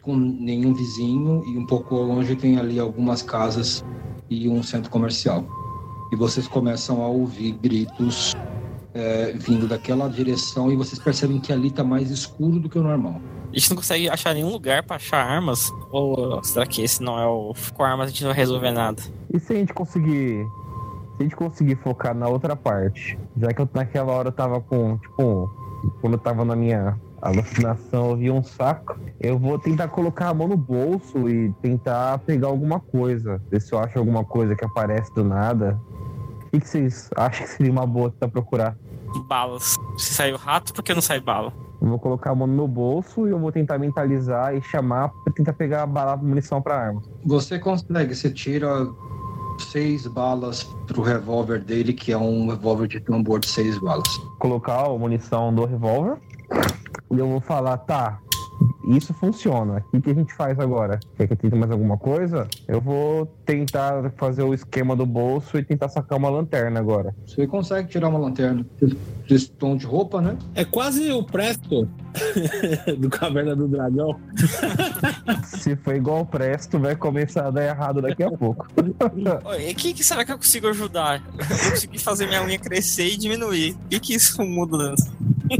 com 0.01 0.15
nenhum 0.15 0.73
vizinho 0.73 1.43
e 1.45 1.57
um 1.57 1.65
pouco 1.65 1.95
longe 1.95 2.35
tem 2.35 2.57
ali 2.57 2.79
algumas 2.79 3.21
casas 3.21 3.85
e 4.29 4.49
um 4.49 4.63
centro 4.63 4.89
comercial. 4.89 5.45
e 6.11 6.15
vocês 6.15 6.47
começam 6.47 7.03
a 7.03 7.07
ouvir 7.07 7.51
gritos 7.51 8.35
é, 8.93 9.33
vindo 9.33 9.67
daquela 9.67 10.07
direção 10.09 10.71
e 10.71 10.75
vocês 10.75 10.99
percebem 10.99 11.39
que 11.39 11.53
ali 11.53 11.67
está 11.67 11.83
mais 11.83 12.09
escuro 12.09 12.59
do 12.59 12.67
que 12.67 12.79
o 12.79 12.83
normal. 12.83 13.21
A 13.51 13.57
gente 13.57 13.69
não 13.71 13.77
consegue 13.77 14.07
achar 14.07 14.33
nenhum 14.33 14.51
lugar 14.51 14.83
para 14.83 14.97
achar 14.97 15.25
armas? 15.25 15.73
Ou 15.91 16.43
será 16.43 16.67
que 16.67 16.83
esse 16.83 17.01
não 17.01 17.19
é 17.19 17.25
o. 17.25 17.53
Com 17.73 17.83
armas 17.83 18.07
a 18.07 18.09
gente 18.09 18.23
não 18.23 18.29
vai 18.29 18.37
resolver 18.37 18.71
nada? 18.71 19.01
E 19.33 19.39
se 19.39 19.53
a 19.53 19.55
gente 19.55 19.73
conseguir. 19.73 20.45
Se 21.17 21.21
a 21.21 21.23
gente 21.23 21.35
conseguir 21.35 21.75
focar 21.77 22.15
na 22.15 22.27
outra 22.27 22.55
parte, 22.55 23.17
já 23.35 23.51
que 23.51 23.59
eu 23.59 23.69
naquela 23.73 24.13
hora 24.13 24.29
eu 24.29 24.31
tava 24.31 24.61
com, 24.61 24.97
tipo, 24.97 25.51
quando 25.99 26.13
eu 26.13 26.19
tava 26.19 26.45
na 26.45 26.55
minha 26.55 26.97
alucinação, 27.21 28.11
eu 28.11 28.15
vi 28.15 28.31
um 28.31 28.41
saco, 28.41 28.97
eu 29.19 29.37
vou 29.37 29.59
tentar 29.59 29.89
colocar 29.89 30.29
a 30.29 30.33
mão 30.33 30.47
no 30.47 30.55
bolso 30.55 31.27
e 31.27 31.51
tentar 31.61 32.19
pegar 32.19 32.47
alguma 32.47 32.79
coisa. 32.79 33.41
Ver 33.49 33.59
se 33.59 33.73
eu 33.73 33.79
acho 33.79 33.97
alguma 33.97 34.23
coisa 34.23 34.55
que 34.55 34.63
aparece 34.63 35.13
do 35.13 35.23
nada. 35.23 35.77
O 36.45 36.51
que, 36.51 36.61
que 36.61 36.69
vocês 36.69 37.09
acham 37.15 37.45
que 37.45 37.51
seria 37.51 37.71
uma 37.71 37.85
boa 37.85 38.11
tentar 38.11 38.29
procurar? 38.29 38.77
Balas. 39.27 39.75
Se 39.97 40.13
saiu 40.13 40.37
rato, 40.37 40.73
por 40.73 40.83
que 40.83 40.93
não 40.93 41.01
sai 41.01 41.19
bala? 41.19 41.51
Eu 41.81 41.87
vou 41.87 41.99
colocar 41.99 42.31
a 42.31 42.35
mão 42.35 42.45
no 42.45 42.53
meu 42.53 42.67
bolso 42.67 43.27
e 43.27 43.31
eu 43.31 43.39
vou 43.39 43.51
tentar 43.51 43.77
mentalizar 43.77 44.55
e 44.55 44.61
chamar 44.61 45.09
pra 45.23 45.33
tentar 45.33 45.53
pegar 45.53 45.83
a 45.83 45.85
bala, 45.85 46.17
munição 46.17 46.61
pra 46.61 46.77
arma. 46.77 47.01
Você 47.25 47.57
consegue, 47.57 48.15
você 48.15 48.29
tira 48.29 48.87
seis 49.71 50.05
balas 50.07 50.63
pro 50.87 51.01
revólver 51.01 51.59
dele, 51.59 51.93
que 51.93 52.11
é 52.11 52.17
um 52.17 52.49
revólver 52.49 52.87
de 52.87 52.99
tambor 52.99 53.39
de 53.39 53.47
seis 53.47 53.77
balas. 53.79 54.07
Colocar 54.39 54.85
a 54.85 54.97
munição 54.97 55.53
do 55.53 55.65
revólver 55.65 56.17
e 57.11 57.17
eu 57.17 57.27
vou 57.27 57.39
falar, 57.39 57.77
tá, 57.77 58.19
isso 58.89 59.13
funciona. 59.13 59.83
O 59.93 60.01
que 60.01 60.09
a 60.09 60.13
gente 60.13 60.33
faz 60.33 60.59
agora? 60.59 60.99
Quer 61.15 61.27
que 61.27 61.33
eu 61.33 61.37
tente 61.37 61.55
mais 61.55 61.71
alguma 61.71 61.97
coisa? 61.97 62.47
Eu 62.67 62.81
vou 62.81 63.25
tentar 63.45 64.11
fazer 64.17 64.43
o 64.43 64.53
esquema 64.53 64.95
do 64.95 65.05
bolso 65.05 65.57
e 65.57 65.63
tentar 65.63 65.89
sacar 65.89 66.17
uma 66.17 66.29
lanterna 66.29 66.79
agora. 66.79 67.15
Você 67.25 67.45
consegue 67.45 67.87
tirar 67.89 68.09
uma 68.09 68.19
lanterna. 68.19 68.65
Vocês 68.79 69.43
estão 69.43 69.77
de 69.77 69.85
roupa, 69.85 70.21
né? 70.21 70.37
É 70.55 70.65
quase 70.65 71.11
o 71.11 71.23
Presto 71.23 71.87
do 72.97 73.09
Caverna 73.09 73.55
do 73.55 73.67
Dragão. 73.67 74.19
Se 75.45 75.75
for 75.75 75.95
igual 75.95 76.21
o 76.21 76.25
Presto, 76.25 76.79
vai 76.79 76.95
começar 76.95 77.47
a 77.47 77.51
dar 77.51 77.65
errado 77.65 78.01
daqui 78.01 78.23
a 78.23 78.31
pouco. 78.31 78.67
E 79.59 79.71
o 79.71 79.75
que, 79.75 79.93
que, 79.93 80.03
será 80.03 80.23
que 80.25 80.31
eu 80.31 80.37
consigo 80.37 80.67
ajudar? 80.67 81.21
Eu 81.37 81.45
vou 81.45 81.71
conseguir 81.71 81.99
fazer 81.99 82.27
minha 82.27 82.43
unha 82.43 82.57
crescer 82.57 83.07
e 83.07 83.17
diminuir. 83.17 83.73
O 83.85 83.89
que, 83.89 83.99
que 83.99 84.13
isso 84.13 84.41
muda? 84.43 84.95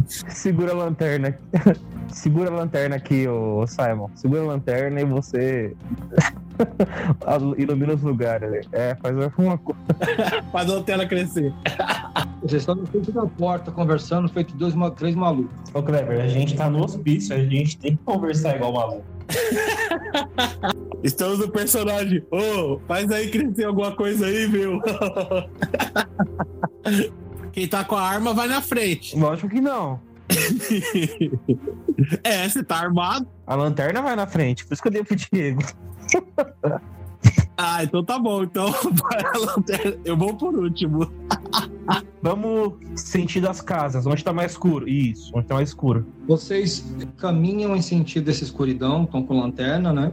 Segura 0.07 0.71
a 0.71 0.75
lanterna. 0.75 1.37
Segura 2.09 2.49
a 2.49 2.53
lanterna 2.53 2.95
aqui, 2.95 3.27
ô 3.27 3.65
Simon. 3.67 4.09
Segura 4.15 4.41
a 4.41 4.45
lanterna 4.45 5.01
e 5.01 5.05
você 5.05 5.75
ilumina 7.57 7.93
os 7.93 8.01
lugares. 8.01 8.67
É, 8.71 8.95
faz 8.95 9.17
alguma 9.17 9.57
coisa. 9.57 9.81
faz 10.51 10.69
a 10.69 10.73
lanterna 10.73 11.07
crescer. 11.07 11.53
Vocês 12.41 12.61
estão 12.61 12.75
na 12.75 12.85
frente 12.85 13.11
da 13.11 13.25
porta 13.25 13.71
conversando, 13.71 14.27
feito 14.29 14.55
dois, 14.55 14.73
três 14.95 15.15
malucos. 15.15 15.55
Ô, 15.73 15.83
Kleber, 15.83 16.21
a 16.21 16.27
gente 16.27 16.55
tá 16.55 16.69
no 16.69 16.83
hospício, 16.83 17.35
a 17.35 17.39
gente 17.39 17.77
tem 17.77 17.95
que 17.95 18.03
conversar 18.03 18.55
igual 18.55 18.73
maluco. 18.73 19.05
Estamos 21.03 21.39
no 21.39 21.49
personagem. 21.49 22.23
Ô, 22.31 22.37
oh, 22.37 22.79
faz 22.87 23.09
aí 23.11 23.29
crescer 23.29 23.65
alguma 23.65 23.95
coisa 23.95 24.25
aí, 24.25 24.47
meu. 24.47 24.81
Quem 27.51 27.67
tá 27.67 27.83
com 27.83 27.95
a 27.95 28.01
arma 28.01 28.33
vai 28.33 28.47
na 28.47 28.61
frente. 28.61 29.17
Lógico 29.17 29.49
que 29.49 29.61
não. 29.61 29.99
é, 32.23 32.47
você 32.47 32.63
tá 32.63 32.77
armado. 32.77 33.27
A 33.45 33.55
lanterna 33.55 34.01
vai 34.01 34.15
na 34.15 34.27
frente, 34.27 34.65
por 34.65 34.73
isso 34.73 34.81
que 34.81 34.87
eu 34.87 34.91
dei 34.91 35.03
pro 35.03 35.15
Diego. 35.15 35.61
ah, 37.57 37.83
então 37.83 38.03
tá 38.03 38.19
bom. 38.19 38.43
Então 38.43 38.73
eu 40.05 40.15
vou 40.15 40.35
por 40.35 40.55
último. 40.55 41.11
Vamos 42.21 42.73
sentir 42.95 43.41
das 43.41 43.61
casas, 43.61 44.05
onde 44.05 44.23
tá 44.23 44.31
mais 44.31 44.51
escuro. 44.51 44.87
Isso, 44.87 45.31
onde 45.33 45.47
tá 45.47 45.55
mais 45.55 45.69
escuro. 45.69 46.05
Vocês 46.27 46.85
caminham 47.17 47.75
em 47.75 47.81
sentido 47.81 48.25
dessa 48.25 48.43
escuridão, 48.43 49.03
estão 49.03 49.23
com 49.23 49.39
lanterna, 49.39 49.91
né? 49.91 50.11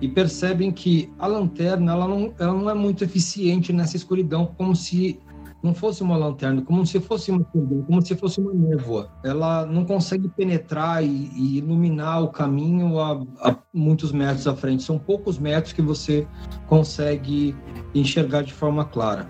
E 0.00 0.08
percebem 0.08 0.70
que 0.70 1.10
a 1.18 1.26
lanterna 1.26 1.92
ela 1.92 2.08
não, 2.08 2.32
ela 2.38 2.54
não 2.54 2.70
é 2.70 2.74
muito 2.74 3.02
eficiente 3.04 3.72
nessa 3.72 3.96
escuridão, 3.96 4.46
como 4.56 4.74
se 4.74 5.18
não 5.66 5.74
fosse 5.74 6.02
uma 6.02 6.16
lanterna, 6.16 6.62
como 6.62 6.86
se 6.86 7.00
fosse 7.00 7.30
uma 7.30 7.44
como 7.44 8.00
se 8.00 8.14
fosse 8.14 8.40
uma 8.40 8.52
névoa. 8.54 9.10
Ela 9.24 9.66
não 9.66 9.84
consegue 9.84 10.28
penetrar 10.28 11.04
e, 11.04 11.30
e 11.34 11.58
iluminar 11.58 12.22
o 12.22 12.28
caminho 12.28 13.00
a, 13.00 13.20
a, 13.40 13.56
muitos 13.74 14.12
metros 14.12 14.46
à 14.46 14.54
frente. 14.54 14.84
São 14.84 14.98
poucos 14.98 15.38
metros 15.38 15.72
que 15.72 15.82
você 15.82 16.26
consegue 16.68 17.54
enxergar 17.94 18.42
de 18.42 18.52
forma 18.52 18.84
clara. 18.84 19.28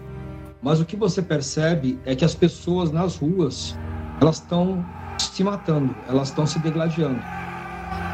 Mas 0.62 0.80
o 0.80 0.84
que 0.84 0.96
você 0.96 1.22
percebe 1.22 1.98
é 2.04 2.14
que 2.14 2.24
as 2.24 2.34
pessoas 2.34 2.90
nas 2.90 3.16
ruas 3.16 3.76
elas 4.20 4.36
estão 4.36 4.84
se 5.18 5.42
matando, 5.42 5.94
elas 6.08 6.28
estão 6.28 6.46
se 6.46 6.58
degladiando. 6.58 7.20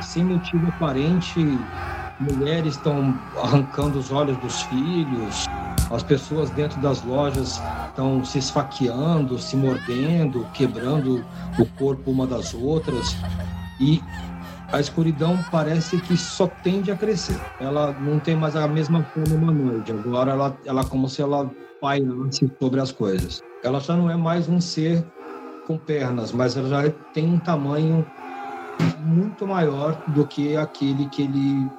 Sem 0.03 0.25
motivo 0.25 0.68
aparente, 0.68 1.41
mulheres 2.20 2.77
estão 2.77 3.18
arrancando 3.43 3.99
os 3.99 4.12
olhos 4.12 4.37
dos 4.39 4.62
filhos, 4.62 5.47
as 5.91 6.03
pessoas 6.03 6.51
dentro 6.51 6.81
das 6.81 7.03
lojas 7.03 7.61
estão 7.93 8.24
se 8.24 8.38
esfaqueando, 8.38 9.38
se 9.38 9.57
mordendo, 9.57 10.47
quebrando 10.55 11.24
o 11.59 11.66
corpo 11.78 12.11
uma 12.11 12.26
das 12.26 12.55
outras. 12.55 13.14
E 13.78 14.03
a 14.72 14.80
escuridão 14.80 15.38
parece 15.51 16.01
que 16.01 16.16
só 16.16 16.47
tende 16.47 16.90
a 16.90 16.97
crescer. 16.97 17.38
Ela 17.61 17.93
não 17.93 18.18
tem 18.18 18.34
mais 18.34 18.57
a 18.57 18.66
mesma 18.66 19.03
forma 19.05 19.34
humanoide. 19.34 19.93
Agora 19.93 20.32
ela, 20.32 20.57
ela 20.64 20.84
como 20.84 21.09
se 21.09 21.20
ela 21.20 21.51
pairasse 21.80 22.51
sobre 22.59 22.80
as 22.80 22.90
coisas. 22.90 23.43
Ela 23.62 23.78
já 23.80 23.95
não 23.95 24.11
é 24.11 24.16
mais 24.16 24.49
um 24.49 24.61
ser 24.61 25.05
com 25.66 25.76
pernas, 25.76 26.32
mas 26.32 26.57
ela 26.57 26.68
já 26.68 26.90
tem 27.12 27.26
um 27.26 27.38
tamanho 27.38 28.05
muito 29.05 29.47
maior 29.47 30.03
do 30.09 30.26
que 30.26 30.57
aquele 30.57 31.09
que 31.11 31.22
ele 31.22 31.70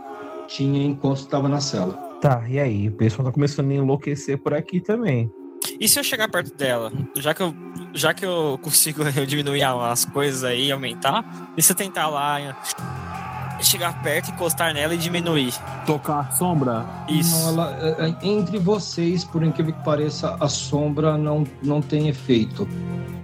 tinha 0.48 0.86
enquanto 0.86 1.18
estava 1.18 1.50
na 1.50 1.60
cela. 1.60 1.94
Tá, 2.22 2.44
e 2.48 2.60
aí? 2.60 2.88
O 2.88 2.94
pessoal 2.94 3.26
tá 3.26 3.32
começando 3.34 3.72
a 3.72 3.74
enlouquecer 3.74 4.38
por 4.38 4.54
aqui 4.54 4.80
também. 4.80 5.30
E 5.80 5.88
se 5.88 6.00
eu 6.00 6.04
chegar 6.04 6.28
perto 6.30 6.56
dela? 6.56 6.92
Já 7.16 7.34
que 7.34 7.42
eu, 7.42 7.56
já 7.94 8.14
que 8.14 8.26
eu 8.26 8.60
consigo 8.62 9.04
diminuir 9.26 9.64
as 9.64 10.06
coisas 10.06 10.44
aí 10.44 10.72
aumentar, 10.72 11.24
e 11.58 11.62
se 11.62 11.72
eu 11.72 11.76
tentar 11.76 12.08
lá 12.08 12.58
chegar 13.62 14.02
perto, 14.02 14.32
encostar 14.32 14.74
nela 14.74 14.94
e 14.94 14.98
diminuir? 14.98 15.54
Tocar 15.86 16.20
a 16.20 16.32
sombra? 16.32 16.86
Isso. 17.08 17.36
Não, 17.46 17.50
ela, 17.50 17.78
é, 17.82 18.10
é, 18.10 18.28
entre 18.28 18.58
vocês, 18.58 19.24
por 19.24 19.44
incrível 19.44 19.74
que 19.74 19.84
pareça, 19.84 20.36
a 20.40 20.48
sombra 20.48 21.18
não, 21.18 21.44
não 21.62 21.82
tem 21.82 22.10
efeito. 22.10 22.68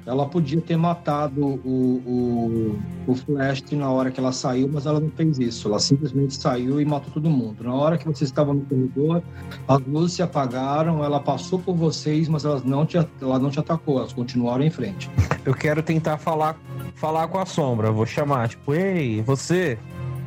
Ela 0.05 0.25
podia 0.25 0.59
ter 0.59 0.75
matado 0.75 1.39
o, 1.45 2.01
o, 2.03 2.79
o 3.05 3.15
Flash 3.15 3.63
na 3.73 3.91
hora 3.91 4.09
que 4.09 4.19
ela 4.19 4.31
saiu, 4.31 4.67
mas 4.67 4.87
ela 4.87 4.99
não 4.99 5.11
fez 5.11 5.37
isso. 5.37 5.67
Ela 5.67 5.77
simplesmente 5.77 6.33
saiu 6.35 6.81
e 6.81 6.85
matou 6.85 7.13
todo 7.13 7.29
mundo. 7.29 7.63
Na 7.63 7.75
hora 7.75 7.95
que 7.95 8.05
vocês 8.05 8.29
estavam 8.29 8.55
no 8.55 8.61
corredor, 8.61 9.21
as 9.67 9.79
luzes 9.81 10.13
se 10.13 10.23
apagaram, 10.23 11.03
ela 11.03 11.19
passou 11.19 11.59
por 11.59 11.75
vocês, 11.75 12.27
mas 12.27 12.43
elas 12.43 12.63
não 12.63 12.87
te, 12.87 12.97
ela 13.21 13.37
não 13.37 13.51
te 13.51 13.59
atacou, 13.59 13.99
elas 13.99 14.11
continuaram 14.11 14.63
em 14.63 14.71
frente. 14.71 15.07
Eu 15.45 15.53
quero 15.53 15.83
tentar 15.83 16.17
falar, 16.17 16.57
falar 16.95 17.27
com 17.27 17.37
a 17.37 17.45
sombra. 17.45 17.91
Vou 17.91 18.07
chamar, 18.07 18.49
tipo, 18.49 18.73
ei, 18.73 19.21
você, 19.21 19.77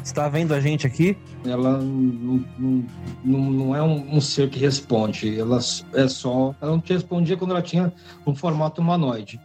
está 0.06 0.28
vendo 0.28 0.52
a 0.52 0.60
gente 0.60 0.86
aqui? 0.86 1.16
Ela 1.44 1.78
não, 1.78 2.44
não, 3.24 3.50
não, 3.50 3.76
é 3.76 3.82
um, 3.82 4.16
um, 4.16 4.20
ser 4.20 4.48
que 4.50 4.58
responde. 4.58 5.38
Ela 5.38 5.58
é 5.94 6.08
só. 6.08 6.54
Ela 6.60 6.72
não 6.72 6.80
te 6.80 6.92
respondia 6.92 7.36
quando 7.36 7.52
ela 7.52 7.62
tinha 7.62 7.92
um 8.26 8.34
formato 8.34 8.80
humanoide. 8.80 9.40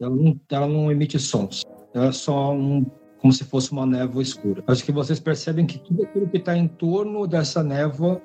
Ela 0.00 0.14
não, 0.14 0.40
ela 0.50 0.66
não 0.66 0.90
emite 0.90 1.18
sons. 1.18 1.64
Ela 1.94 2.06
é 2.06 2.12
só 2.12 2.52
um, 2.52 2.84
como 3.18 3.32
se 3.32 3.44
fosse 3.44 3.72
uma 3.72 3.86
névoa 3.86 4.22
escura. 4.22 4.62
Acho 4.66 4.84
que 4.84 4.92
vocês 4.92 5.18
percebem 5.18 5.64
que 5.64 5.78
tudo 5.78 6.02
aquilo 6.02 6.28
que 6.28 6.36
está 6.36 6.56
em 6.56 6.68
torno 6.68 7.26
dessa 7.26 7.62
névoa 7.62 8.20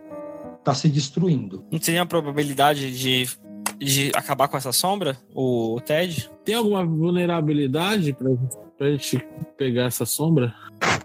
está 0.60 0.74
se 0.74 0.90
destruindo. 0.90 1.64
Não 1.72 1.80
teria 1.80 2.02
a 2.02 2.06
probabilidade 2.06 2.98
de, 2.98 3.30
de 3.78 4.12
acabar 4.14 4.48
com 4.48 4.58
essa 4.58 4.72
sombra, 4.72 5.18
o 5.34 5.80
Ted? 5.86 6.30
Tem 6.44 6.56
alguma 6.56 6.86
vulnerabilidade 6.86 8.14
para 8.78 8.88
a 8.88 8.92
gente 8.92 9.26
pegar 9.58 9.86
essa 9.86 10.06
sombra? 10.06 10.54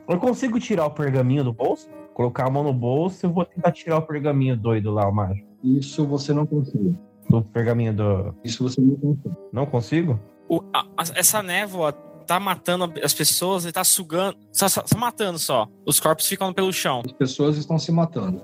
Eu 0.09 0.19
consigo 0.19 0.59
tirar 0.61 0.87
o 0.87 0.91
pergaminho 0.91 1.45
do 1.45 1.53
bolso? 1.53 1.89
Colocar 2.13 2.47
a 2.47 2.51
mão 2.51 2.63
no 2.63 2.73
bolso 2.73 3.27
e 3.27 3.29
vou 3.29 3.45
tentar 3.45 3.73
tirar 3.73 3.99
o 3.99 4.03
pergaminho 4.03 4.57
doido 4.57 4.93
lá, 4.93 5.09
o 5.09 5.13
mágico. 5.13 5.49
Isso 5.63 6.07
você 6.07 6.33
não 6.33 6.47
consegue. 6.47 6.95
Do 7.29 7.43
pergaminho 7.43 7.95
do. 7.95 8.35
Isso 8.45 8.63
você 8.63 8.81
não 8.81 8.97
consegue. 8.97 9.37
Não 9.53 9.67
consigo? 9.67 10.21
o, 10.49 10.63
a, 10.73 10.85
essa 11.15 11.43
névoa 11.43 11.93
tá 12.27 12.39
matando 12.41 12.93
as 13.03 13.13
pessoas 13.13 13.65
e 13.65 13.73
tá 13.73 13.85
sugando. 13.85 14.37
Só, 14.53 14.69
só, 14.69 14.83
só, 14.87 14.99
matando 14.99 15.39
só. 15.39 15.69
Os 15.87 16.01
corpos 16.01 16.27
ficam 16.27 16.53
pelo 16.53 16.73
chão. 16.73 17.03
As 17.05 17.13
pessoas 17.13 17.57
estão 17.57 17.79
se 17.79 17.93
matando. 17.93 18.43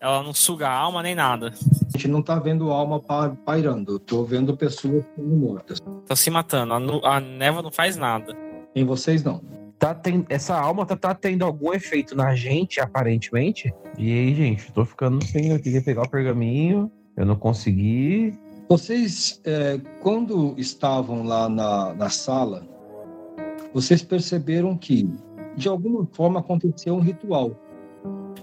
Ela 0.00 0.22
não 0.22 0.34
suga 0.34 0.68
a 0.68 0.72
alma 0.72 1.02
nem 1.02 1.14
nada. 1.14 1.52
A 1.94 1.96
gente 1.96 2.08
não 2.08 2.22
tá 2.22 2.38
vendo 2.38 2.70
alma 2.70 3.00
pairando. 3.44 3.98
Tô 3.98 4.22
vendo 4.22 4.56
pessoas 4.56 5.04
mortas. 5.16 5.78
Estão 6.02 6.16
se 6.16 6.30
matando. 6.30 7.00
A, 7.04 7.16
a 7.16 7.20
névoa 7.20 7.62
não 7.62 7.70
faz 7.70 7.96
nada. 7.96 8.36
Em 8.74 8.84
vocês 8.84 9.24
não. 9.24 9.40
Tá 9.78 9.94
tem, 9.94 10.24
essa 10.28 10.56
alma 10.56 10.86
tá, 10.86 10.96
tá 10.96 11.14
tendo 11.14 11.44
algum 11.44 11.72
efeito 11.72 12.16
na 12.16 12.34
gente, 12.34 12.80
aparentemente. 12.80 13.72
E 13.98 14.12
aí, 14.12 14.34
gente, 14.34 14.72
tô 14.72 14.84
ficando 14.84 15.24
sem 15.24 15.50
eu 15.50 15.60
queria 15.60 15.82
pegar 15.82 16.02
o 16.02 16.08
pergaminho 16.08 16.90
Eu 17.16 17.26
não 17.26 17.36
consegui. 17.36 18.32
Vocês, 18.68 19.40
é, 19.44 19.78
quando 20.00 20.54
estavam 20.56 21.22
lá 21.22 21.48
na, 21.48 21.92
na 21.94 22.08
sala, 22.08 22.66
vocês 23.74 24.02
perceberam 24.02 24.76
que, 24.76 25.08
de 25.56 25.68
alguma 25.68 26.06
forma, 26.12 26.40
aconteceu 26.40 26.94
um 26.94 27.00
ritual. 27.00 27.52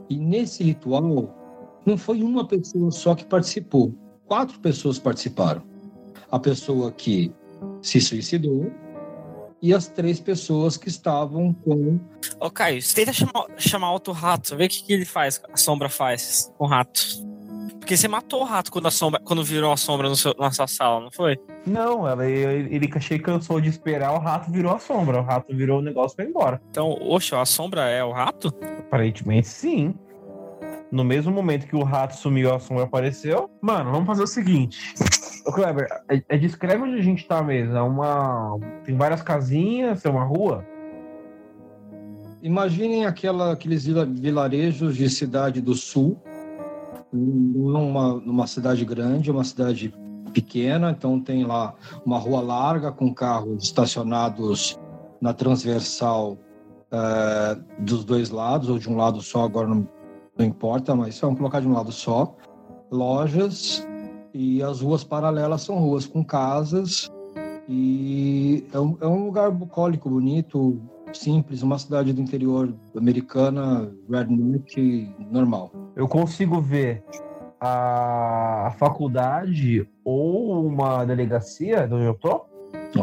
E 0.09 0.17
nesse 0.17 0.63
ritual, 0.63 1.33
não 1.85 1.97
foi 1.97 2.21
uma 2.21 2.47
pessoa 2.47 2.91
só 2.91 3.15
que 3.15 3.25
participou, 3.25 3.95
quatro 4.25 4.59
pessoas 4.59 4.99
participaram. 4.99 5.63
A 6.29 6.37
pessoa 6.37 6.91
que 6.91 7.31
se 7.81 7.99
suicidou 7.99 8.71
e 9.61 9.73
as 9.73 9.87
três 9.87 10.19
pessoas 10.19 10.75
que 10.75 10.89
estavam 10.89 11.53
com. 11.53 11.99
Ô, 12.39 12.49
Caio, 12.49 12.81
você 12.81 12.95
tenta 12.95 13.13
chamar, 13.13 13.45
chamar 13.57 13.91
outro 13.91 14.11
rato, 14.11 14.55
ver 14.55 14.65
o 14.65 14.69
que, 14.69 14.83
que 14.83 14.93
ele 14.93 15.05
faz, 15.05 15.41
a 15.51 15.57
sombra 15.57 15.87
faz 15.87 16.51
com 16.57 16.65
o 16.65 16.67
rato. 16.67 17.31
Porque 17.79 17.97
você 17.97 18.07
matou 18.07 18.41
o 18.41 18.45
rato 18.45 18.71
quando, 18.71 18.87
a 18.87 18.91
sombra, 18.91 19.19
quando 19.23 19.43
virou 19.43 19.71
a 19.71 19.77
sombra 19.77 20.07
no 20.07 20.15
seu, 20.15 20.35
na 20.37 20.51
sua 20.51 20.67
sala, 20.67 21.01
não 21.01 21.11
foi? 21.11 21.37
Não, 21.65 22.07
ela, 22.07 22.27
ele, 22.27 22.75
ele 22.75 22.89
achei 22.95 23.19
cansou 23.19 23.59
de 23.59 23.69
esperar, 23.69 24.13
o 24.13 24.19
rato 24.19 24.51
virou 24.51 24.73
a 24.73 24.79
sombra. 24.79 25.19
O 25.19 25.23
rato 25.23 25.55
virou 25.55 25.79
o 25.79 25.81
negócio 25.81 26.15
e 26.15 26.17
foi 26.17 26.25
embora. 26.25 26.61
Então, 26.69 26.89
oxe, 27.01 27.35
a 27.35 27.43
sombra 27.43 27.89
é 27.89 28.03
o 28.03 28.11
rato? 28.11 28.53
Aparentemente 28.79 29.47
sim. 29.47 29.95
No 30.91 31.03
mesmo 31.03 31.31
momento 31.31 31.67
que 31.67 31.75
o 31.75 31.83
rato 31.83 32.15
sumiu, 32.15 32.53
a 32.53 32.59
sombra 32.59 32.83
apareceu. 32.83 33.49
Mano, 33.61 33.91
vamos 33.91 34.05
fazer 34.05 34.23
o 34.23 34.27
seguinte. 34.27 34.93
Kleber, 35.45 35.87
é, 36.09 36.21
é 36.29 36.37
descreve 36.37 36.83
onde 36.83 36.95
a 36.95 37.01
gente 37.01 37.27
tá 37.27 37.41
mesmo. 37.41 37.75
É 37.75 37.81
uma. 37.81 38.59
Tem 38.83 38.95
várias 38.95 39.21
casinhas, 39.21 40.05
é 40.05 40.09
uma 40.09 40.23
rua. 40.23 40.65
Imaginem 42.41 43.05
aquela, 43.05 43.53
aqueles 43.53 43.85
vila- 43.85 44.05
vilarejos 44.05 44.95
de 44.95 45.09
cidade 45.09 45.61
do 45.61 45.75
sul, 45.75 46.19
numa, 47.13 48.15
numa 48.15 48.47
cidade 48.47 48.83
grande, 48.83 49.29
uma 49.29 49.43
cidade 49.43 49.93
pequena, 50.33 50.91
então 50.91 51.19
tem 51.19 51.43
lá 51.45 51.75
uma 52.05 52.17
rua 52.17 52.41
larga 52.41 52.91
com 52.91 53.13
carros 53.13 53.63
estacionados 53.63 54.79
na 55.19 55.33
transversal 55.33 56.37
eh, 56.91 57.57
dos 57.79 58.03
dois 58.03 58.29
lados, 58.29 58.69
ou 58.69 58.79
de 58.79 58.89
um 58.89 58.95
lado 58.95 59.21
só, 59.21 59.43
agora 59.43 59.67
não, 59.67 59.87
não 60.35 60.45
importa, 60.45 60.95
mas 60.95 61.19
vamos 61.19 61.37
colocar 61.37 61.59
de 61.59 61.67
um 61.67 61.73
lado 61.73 61.91
só. 61.91 62.35
Lojas 62.89 63.87
e 64.33 64.61
as 64.63 64.81
ruas 64.81 65.03
paralelas 65.03 65.61
são 65.61 65.79
ruas 65.79 66.05
com 66.05 66.23
casas 66.23 67.11
e 67.67 68.65
é 68.73 68.79
um, 68.79 68.97
é 69.01 69.07
um 69.07 69.25
lugar 69.25 69.51
bucólico, 69.51 70.09
bonito, 70.09 70.81
simples, 71.13 71.61
uma 71.61 71.77
cidade 71.77 72.13
do 72.13 72.21
interior 72.21 72.73
americana, 72.95 73.91
redneck, 74.09 75.13
normal. 75.29 75.71
Eu 75.95 76.07
consigo 76.07 76.59
ver 76.59 77.03
a, 77.59 78.67
a 78.67 78.71
faculdade 78.71 79.87
ou 80.03 80.65
uma 80.65 81.05
delegacia 81.05 81.87
de 81.87 81.93
onde 81.93 82.05
eu 82.05 82.15
tô. 82.15 82.45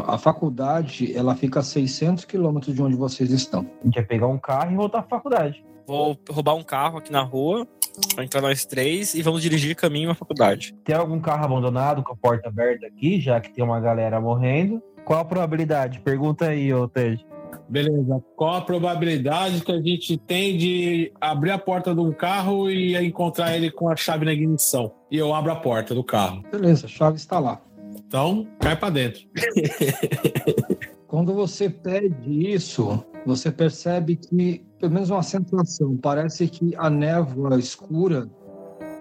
A 0.05 0.17
faculdade, 0.19 1.15
ela 1.17 1.35
fica 1.35 1.61
a 1.61 1.63
600 1.63 2.25
quilômetros 2.25 2.75
de 2.75 2.81
onde 2.81 2.95
vocês 2.95 3.31
estão. 3.31 3.65
A 3.81 3.85
gente 3.85 3.95
ia 3.95 4.05
pegar 4.05 4.27
um 4.27 4.37
carro 4.37 4.71
e 4.71 4.75
voltar 4.75 5.01
pra 5.01 5.17
faculdade. 5.17 5.65
Vou 5.87 6.15
roubar 6.29 6.53
um 6.53 6.63
carro 6.63 6.99
aqui 6.99 7.11
na 7.11 7.23
rua, 7.23 7.67
vai 8.15 8.25
entrar 8.25 8.41
nós 8.41 8.65
três 8.65 9.13
e 9.13 9.21
vamos 9.21 9.41
dirigir 9.41 9.75
caminho 9.75 10.11
à 10.11 10.15
faculdade. 10.15 10.75
Tem 10.83 10.95
algum 10.95 11.19
carro 11.19 11.45
abandonado 11.45 12.03
com 12.03 12.13
a 12.13 12.15
porta 12.15 12.49
aberta 12.49 12.87
aqui, 12.87 13.19
já 13.19 13.39
que 13.39 13.51
tem 13.51 13.63
uma 13.63 13.79
galera 13.79 14.19
morrendo? 14.19 14.81
Qual 15.05 15.19
a 15.19 15.25
probabilidade? 15.25 15.99
Pergunta 16.01 16.47
aí, 16.47 16.73
ô 16.73 16.87
Ted. 16.87 17.25
Beleza. 17.67 18.23
Qual 18.35 18.55
a 18.55 18.61
probabilidade 18.61 19.61
que 19.61 19.71
a 19.71 19.81
gente 19.81 20.17
tem 20.17 20.57
de 20.57 21.11
abrir 21.21 21.51
a 21.51 21.57
porta 21.57 21.93
de 21.93 22.01
um 22.01 22.11
carro 22.11 22.69
e 22.69 22.97
encontrar 22.97 23.55
ele 23.55 23.69
com 23.69 23.89
a 23.89 23.95
chave 23.95 24.25
na 24.25 24.33
ignição? 24.33 24.91
E 25.09 25.17
eu 25.17 25.33
abro 25.33 25.51
a 25.51 25.55
porta 25.55 25.93
do 25.93 26.03
carro. 26.03 26.43
Beleza, 26.51 26.87
a 26.87 26.89
chave 26.89 27.17
está 27.17 27.39
lá. 27.39 27.61
Então, 27.95 28.47
cai 28.59 28.75
pra 28.75 28.89
dentro. 28.89 29.21
Quando 31.09 31.33
você 31.33 31.67
pede 31.67 32.53
isso, 32.53 33.03
você 33.25 33.51
percebe 33.51 34.15
que, 34.15 34.63
pelo 34.79 34.93
menos 34.93 35.09
uma 35.09 35.23
sensação, 35.23 35.97
parece 35.97 36.47
que 36.47 36.75
a 36.77 36.87
névoa 36.87 37.57
escura 37.57 38.29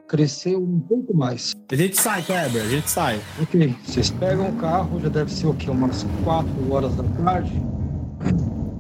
cresceu 0.09 0.59
um 0.59 0.80
pouco 0.80 1.14
mais. 1.14 1.52
A 1.70 1.76
gente 1.76 2.01
sai, 2.01 2.22
Kleber, 2.22 2.62
a 2.62 2.68
gente 2.68 2.89
sai. 2.89 3.20
Ok, 3.43 3.76
vocês 3.85 4.09
pegam 4.09 4.48
o 4.48 4.52
carro, 4.55 4.98
já 5.01 5.10
deve 5.10 5.30
ser 5.30 5.48
o 5.48 5.55
quê? 5.55 5.68
Umas 5.68 6.06
4 6.24 6.72
horas 6.72 6.97
da 6.97 7.05
tarde. 7.22 7.62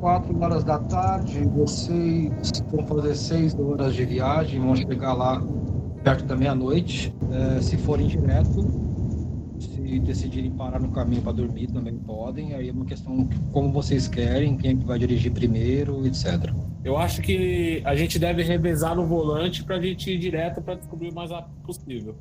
4 0.00 0.42
horas 0.42 0.64
da 0.64 0.78
tarde, 0.78 1.44
vocês 1.54 2.32
vão 2.72 2.86
fazer 2.86 3.14
6 3.14 3.54
horas 3.56 3.94
de 3.94 4.06
viagem, 4.06 4.58
vão 4.58 4.74
chegar 4.74 5.12
lá 5.12 5.42
perto 6.02 6.24
da 6.24 6.34
meia-noite. 6.34 7.14
É, 7.30 7.60
se 7.60 7.76
forem 7.76 8.06
direto, 8.06 8.87
se 9.88 9.98
decidirem 10.00 10.50
parar 10.50 10.78
no 10.78 10.90
caminho 10.90 11.22
para 11.22 11.32
dormir, 11.32 11.66
também 11.68 11.96
podem. 11.98 12.54
Aí 12.54 12.68
é 12.68 12.72
uma 12.72 12.84
questão 12.84 13.24
de 13.24 13.38
como 13.52 13.72
vocês 13.72 14.06
querem, 14.06 14.56
quem 14.56 14.72
é 14.72 14.74
que 14.74 14.84
vai 14.84 14.98
dirigir 14.98 15.32
primeiro, 15.32 16.06
etc. 16.06 16.52
Eu 16.84 16.98
acho 16.98 17.22
que 17.22 17.82
a 17.84 17.94
gente 17.96 18.18
deve 18.18 18.42
revezar 18.42 18.94
no 18.94 19.06
volante 19.06 19.64
pra 19.64 19.80
gente 19.80 20.10
ir 20.10 20.18
direto 20.18 20.60
pra 20.60 20.74
descobrir 20.74 21.10
o 21.10 21.14
mais 21.14 21.30
rápido 21.30 21.54
possível. 21.62 22.16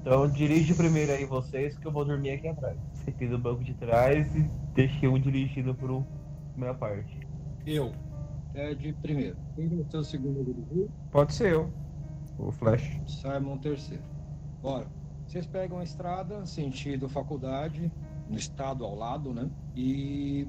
Então 0.00 0.28
dirige 0.28 0.74
primeiro 0.74 1.12
aí 1.12 1.24
vocês, 1.24 1.76
que 1.76 1.86
eu 1.86 1.92
vou 1.92 2.04
dormir 2.04 2.32
aqui 2.32 2.48
atrás. 2.48 2.76
Fiquei 3.04 3.28
no 3.28 3.38
banco 3.38 3.64
de 3.64 3.74
trás 3.74 4.34
e 4.36 4.50
deixei 4.74 5.08
um 5.08 5.18
dirigindo 5.18 5.74
pro 5.74 6.04
minha 6.56 6.74
parte. 6.74 7.18
Eu. 7.66 7.92
É 8.54 8.74
de 8.74 8.92
primeiro. 8.94 9.36
Quem 9.54 9.68
vai 9.68 9.84
ser 9.90 9.96
o 9.96 10.04
segundo 10.04 10.40
a 10.40 10.44
dirigir? 10.44 10.90
Pode 11.10 11.32
ser 11.32 11.52
eu. 11.52 11.70
O 12.38 12.50
Flash. 12.50 13.00
Simon 13.06 13.58
terceiro. 13.58 14.02
Bora. 14.62 14.99
Vocês 15.30 15.46
pegam 15.46 15.78
a 15.78 15.84
estrada, 15.84 16.44
sentido 16.44 17.08
faculdade, 17.08 17.88
no 18.28 18.36
estado 18.36 18.84
ao 18.84 18.96
lado, 18.96 19.32
né? 19.32 19.46
E 19.76 20.44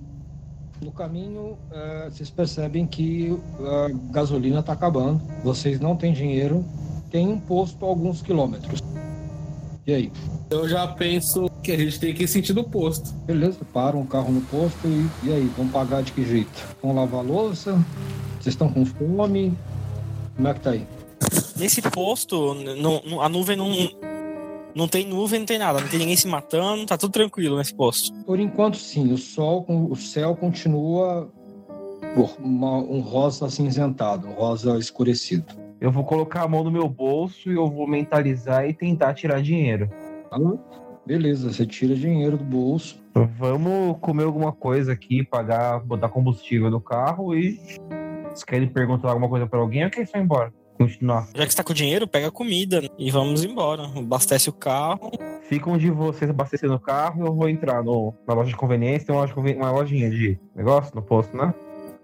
no 0.83 0.91
caminho 0.91 1.55
eh, 1.71 2.09
vocês 2.09 2.31
percebem 2.31 2.87
que 2.87 3.37
a 3.59 3.89
gasolina 4.11 4.59
está 4.59 4.73
acabando. 4.73 5.21
Vocês 5.43 5.79
não 5.79 5.95
têm 5.95 6.11
dinheiro, 6.11 6.65
tem 7.11 7.27
um 7.27 7.39
posto 7.39 7.85
a 7.85 7.89
alguns 7.89 8.23
quilômetros. 8.23 8.81
E 9.85 9.93
aí? 9.93 10.11
Eu 10.49 10.67
já 10.67 10.87
penso 10.87 11.47
que 11.61 11.71
a 11.73 11.77
gente 11.77 11.99
tem 11.99 12.11
que 12.11 12.23
ir 12.23 12.27
sentido 12.27 12.61
oposto. 12.61 13.13
Beleza, 13.27 13.59
param 13.71 14.01
o 14.01 14.07
carro 14.07 14.31
no 14.31 14.41
posto 14.41 14.87
e, 14.87 15.27
e 15.27 15.31
aí? 15.31 15.45
Vão 15.55 15.67
pagar 15.67 16.01
de 16.01 16.11
que 16.11 16.25
jeito? 16.25 16.75
Vão 16.81 16.95
lavar 16.95 17.19
a 17.19 17.23
louça? 17.23 17.73
Vocês 18.39 18.55
estão 18.55 18.67
com 18.67 18.83
fome? 18.83 19.55
Como 20.35 20.47
é 20.47 20.53
que 20.55 20.59
tá 20.59 20.71
aí? 20.71 20.87
Nesse 21.55 21.83
posto, 21.83 22.55
não- 22.55 22.99
não- 23.05 23.21
a 23.21 23.29
nuvem 23.29 23.55
não. 23.55 23.69
Não 24.76 24.88
tem 24.88 25.06
nuvem, 25.06 25.39
não 25.39 25.45
tem 25.45 25.57
nada, 25.60 25.80
não 25.81 25.88
tem 25.88 25.99
ninguém 25.99 26.15
se 26.15 26.27
matando, 26.27 26.85
tá 26.85 26.98
tudo 26.98 27.11
tranquilo 27.11 27.57
nesse 27.57 27.73
posto. 27.73 28.14
Por 28.23 28.39
enquanto, 28.39 28.77
sim. 28.77 29.11
O 29.11 29.18
sol, 29.18 29.65
o 29.68 29.95
céu 29.95 30.35
continua 30.35 31.30
por 32.15 32.35
uma- 32.39 32.77
um 32.77 32.99
rosa 33.02 33.45
acinzentado, 33.45 34.27
um 34.27 34.34
rosa 34.34 34.77
escurecido. 34.77 35.45
Eu 35.80 35.91
vou 35.91 36.03
colocar 36.03 36.43
a 36.43 36.48
mão 36.48 36.64
no 36.64 36.72
meu 36.72 36.88
bolso 36.88 37.52
e 37.52 37.56
eu 37.56 37.68
vou 37.68 37.88
mentalizar 37.88 38.68
e 38.69 38.73
tentar 38.73 39.14
tirar 39.14 39.41
dinheiro. 39.41 39.89
Tá? 40.30 40.38
Beleza, 41.06 41.52
você 41.52 41.65
tira 41.65 41.95
dinheiro 41.95 42.38
do 42.38 42.43
bolso. 42.43 43.02
Vamos 43.38 43.98
comer 43.99 44.23
alguma 44.23 44.52
coisa 44.52 44.93
aqui, 44.93 45.23
pagar, 45.26 45.80
botar 45.80 46.07
combustível 46.10 46.69
no 46.69 46.80
carro 46.80 47.35
e. 47.35 47.60
Vocês 48.30 48.43
querem 48.45 48.68
perguntar 48.69 49.10
alguma 49.10 49.27
coisa 49.27 49.45
pra 49.48 49.60
alguém 49.60 49.84
ou 49.84 49.89
querem 49.89 50.06
só 50.06 50.18
ir 50.18 50.22
embora? 50.22 50.53
Continuar. 50.83 51.27
Já 51.35 51.45
que 51.45 51.51
você 51.51 51.57
tá 51.57 51.63
com 51.63 51.73
dinheiro, 51.73 52.07
pega 52.07 52.31
comida 52.31 52.81
e 52.97 53.11
vamos 53.11 53.43
embora. 53.43 53.83
Abastece 53.83 54.49
o 54.49 54.53
carro. 54.53 55.11
Fica 55.43 55.69
onde 55.69 55.89
vocês 55.91 56.29
abastecendo 56.29 56.75
o 56.75 56.79
carro, 56.79 57.25
eu 57.25 57.33
vou 57.33 57.49
entrar 57.49 57.83
no, 57.83 58.13
na 58.27 58.33
loja 58.33 58.49
de 58.49 58.55
conveniência, 58.55 59.07
tem 59.07 59.15
uma, 59.15 59.21
loja 59.21 59.33
de 59.33 59.53
uma 59.53 59.71
lojinha 59.71 60.09
de 60.09 60.39
negócio 60.55 60.95
no 60.95 61.01
posto, 61.01 61.35
né? 61.35 61.53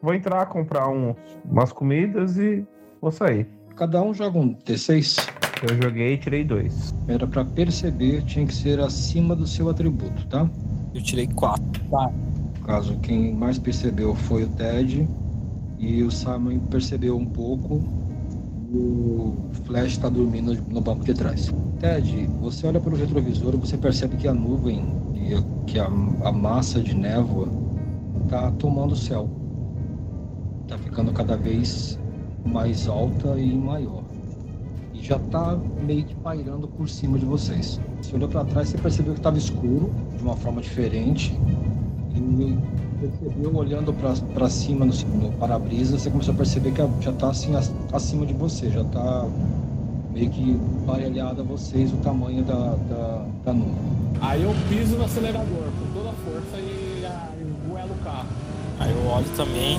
Vou 0.02 0.14
entrar, 0.14 0.46
comprar 0.48 0.90
uns, 0.90 1.16
umas 1.46 1.72
comidas 1.72 2.38
e 2.38 2.66
vou 3.02 3.12
sair. 3.12 3.48
Cada 3.76 4.02
um 4.02 4.14
joga 4.14 4.38
um 4.38 4.54
T6. 4.54 5.28
Eu 5.70 5.82
joguei 5.82 6.14
e 6.14 6.18
tirei 6.18 6.44
dois. 6.44 6.94
Era 7.08 7.26
pra 7.26 7.44
perceber, 7.44 8.24
tinha 8.24 8.46
que 8.46 8.54
ser 8.54 8.80
acima 8.80 9.36
do 9.36 9.48
seu 9.48 9.70
atributo, 9.70 10.28
tá? 10.28 10.50
Eu 10.94 11.02
tirei 11.02 11.28
quatro. 11.28 11.84
No 11.90 12.66
caso, 12.66 13.00
quem 13.00 13.34
mais 13.34 13.58
percebeu 13.58 14.14
foi 14.14 14.44
o 14.44 14.48
Ted 14.50 15.08
e 15.80 16.04
o 16.04 16.12
Simon 16.12 16.60
percebeu 16.60 17.16
um 17.18 17.26
pouco. 17.26 17.84
O 18.74 19.34
Flash 19.66 19.94
está 19.94 20.10
dormindo 20.10 20.54
no 20.70 20.82
banco 20.82 21.06
de 21.06 21.14
trás. 21.14 21.54
Ted, 21.80 22.28
você 22.42 22.68
olha 22.68 22.82
pelo 22.82 22.98
retrovisor 22.98 23.54
e 23.54 23.58
você 23.58 23.78
percebe 23.78 24.18
que 24.18 24.28
a 24.28 24.34
nuvem 24.34 24.86
e 25.16 25.42
que 25.66 25.80
a, 25.80 25.86
a 25.86 26.32
massa 26.34 26.82
de 26.82 26.94
névoa 26.94 27.48
está 28.26 28.52
tomando 28.54 28.92
o 28.92 28.96
céu. 28.96 29.30
Está 30.64 30.78
ficando 30.78 31.14
cada 31.14 31.38
vez 31.38 31.98
mais 32.46 32.90
alta 32.90 33.40
e 33.40 33.56
maior. 33.56 34.04
E 34.94 35.02
já 35.02 35.16
está 35.16 35.58
meio 35.86 36.04
que 36.04 36.16
pairando 36.16 36.68
por 36.68 36.90
cima 36.90 37.18
de 37.18 37.26
vocês. 37.26 37.80
Você 38.02 38.16
olhou 38.18 38.28
para 38.28 38.44
trás, 38.44 38.68
você 38.68 38.78
percebeu 38.78 39.14
que 39.14 39.20
estava 39.20 39.38
escuro 39.38 39.94
de 40.18 40.24
uma 40.24 40.36
forma 40.36 40.60
diferente 40.60 41.34
e 42.14 42.58
percebeu 43.00 43.56
olhando 43.56 43.94
para 43.94 44.50
cima 44.50 44.86
no, 44.86 44.94
no 44.94 45.32
para-brisa, 45.34 45.98
você 45.98 46.10
começou 46.10 46.34
a 46.34 46.38
perceber 46.38 46.72
que 46.72 46.82
já 47.04 47.12
está 47.12 47.30
assim 47.30 47.56
ac- 47.56 47.72
acima 47.94 48.26
de 48.26 48.34
você, 48.34 48.70
já 48.70 48.82
está 48.82 49.28
meio 50.14 50.30
que 50.30 50.54
baralhado 50.86 51.42
a 51.42 51.44
vocês 51.44 51.92
o 51.94 51.98
tamanho 51.98 52.44
da, 52.44 52.76
da, 52.90 53.26
da 53.46 53.54
nuvem. 53.54 53.76
Aí 54.22 54.42
eu 54.44 54.54
piso 54.68 54.96
no 54.98 55.06
acelerador 55.06 55.46
com 55.80 55.94
toda 55.94 56.10
a 56.10 56.14
força 56.14 56.58
e 56.58 57.06
ah, 57.06 57.30
enguelo 57.40 57.92
o 57.94 58.04
carro. 58.04 58.26
Aí 58.80 58.92
eu 58.92 59.08
olho 59.12 59.26
também 59.36 59.78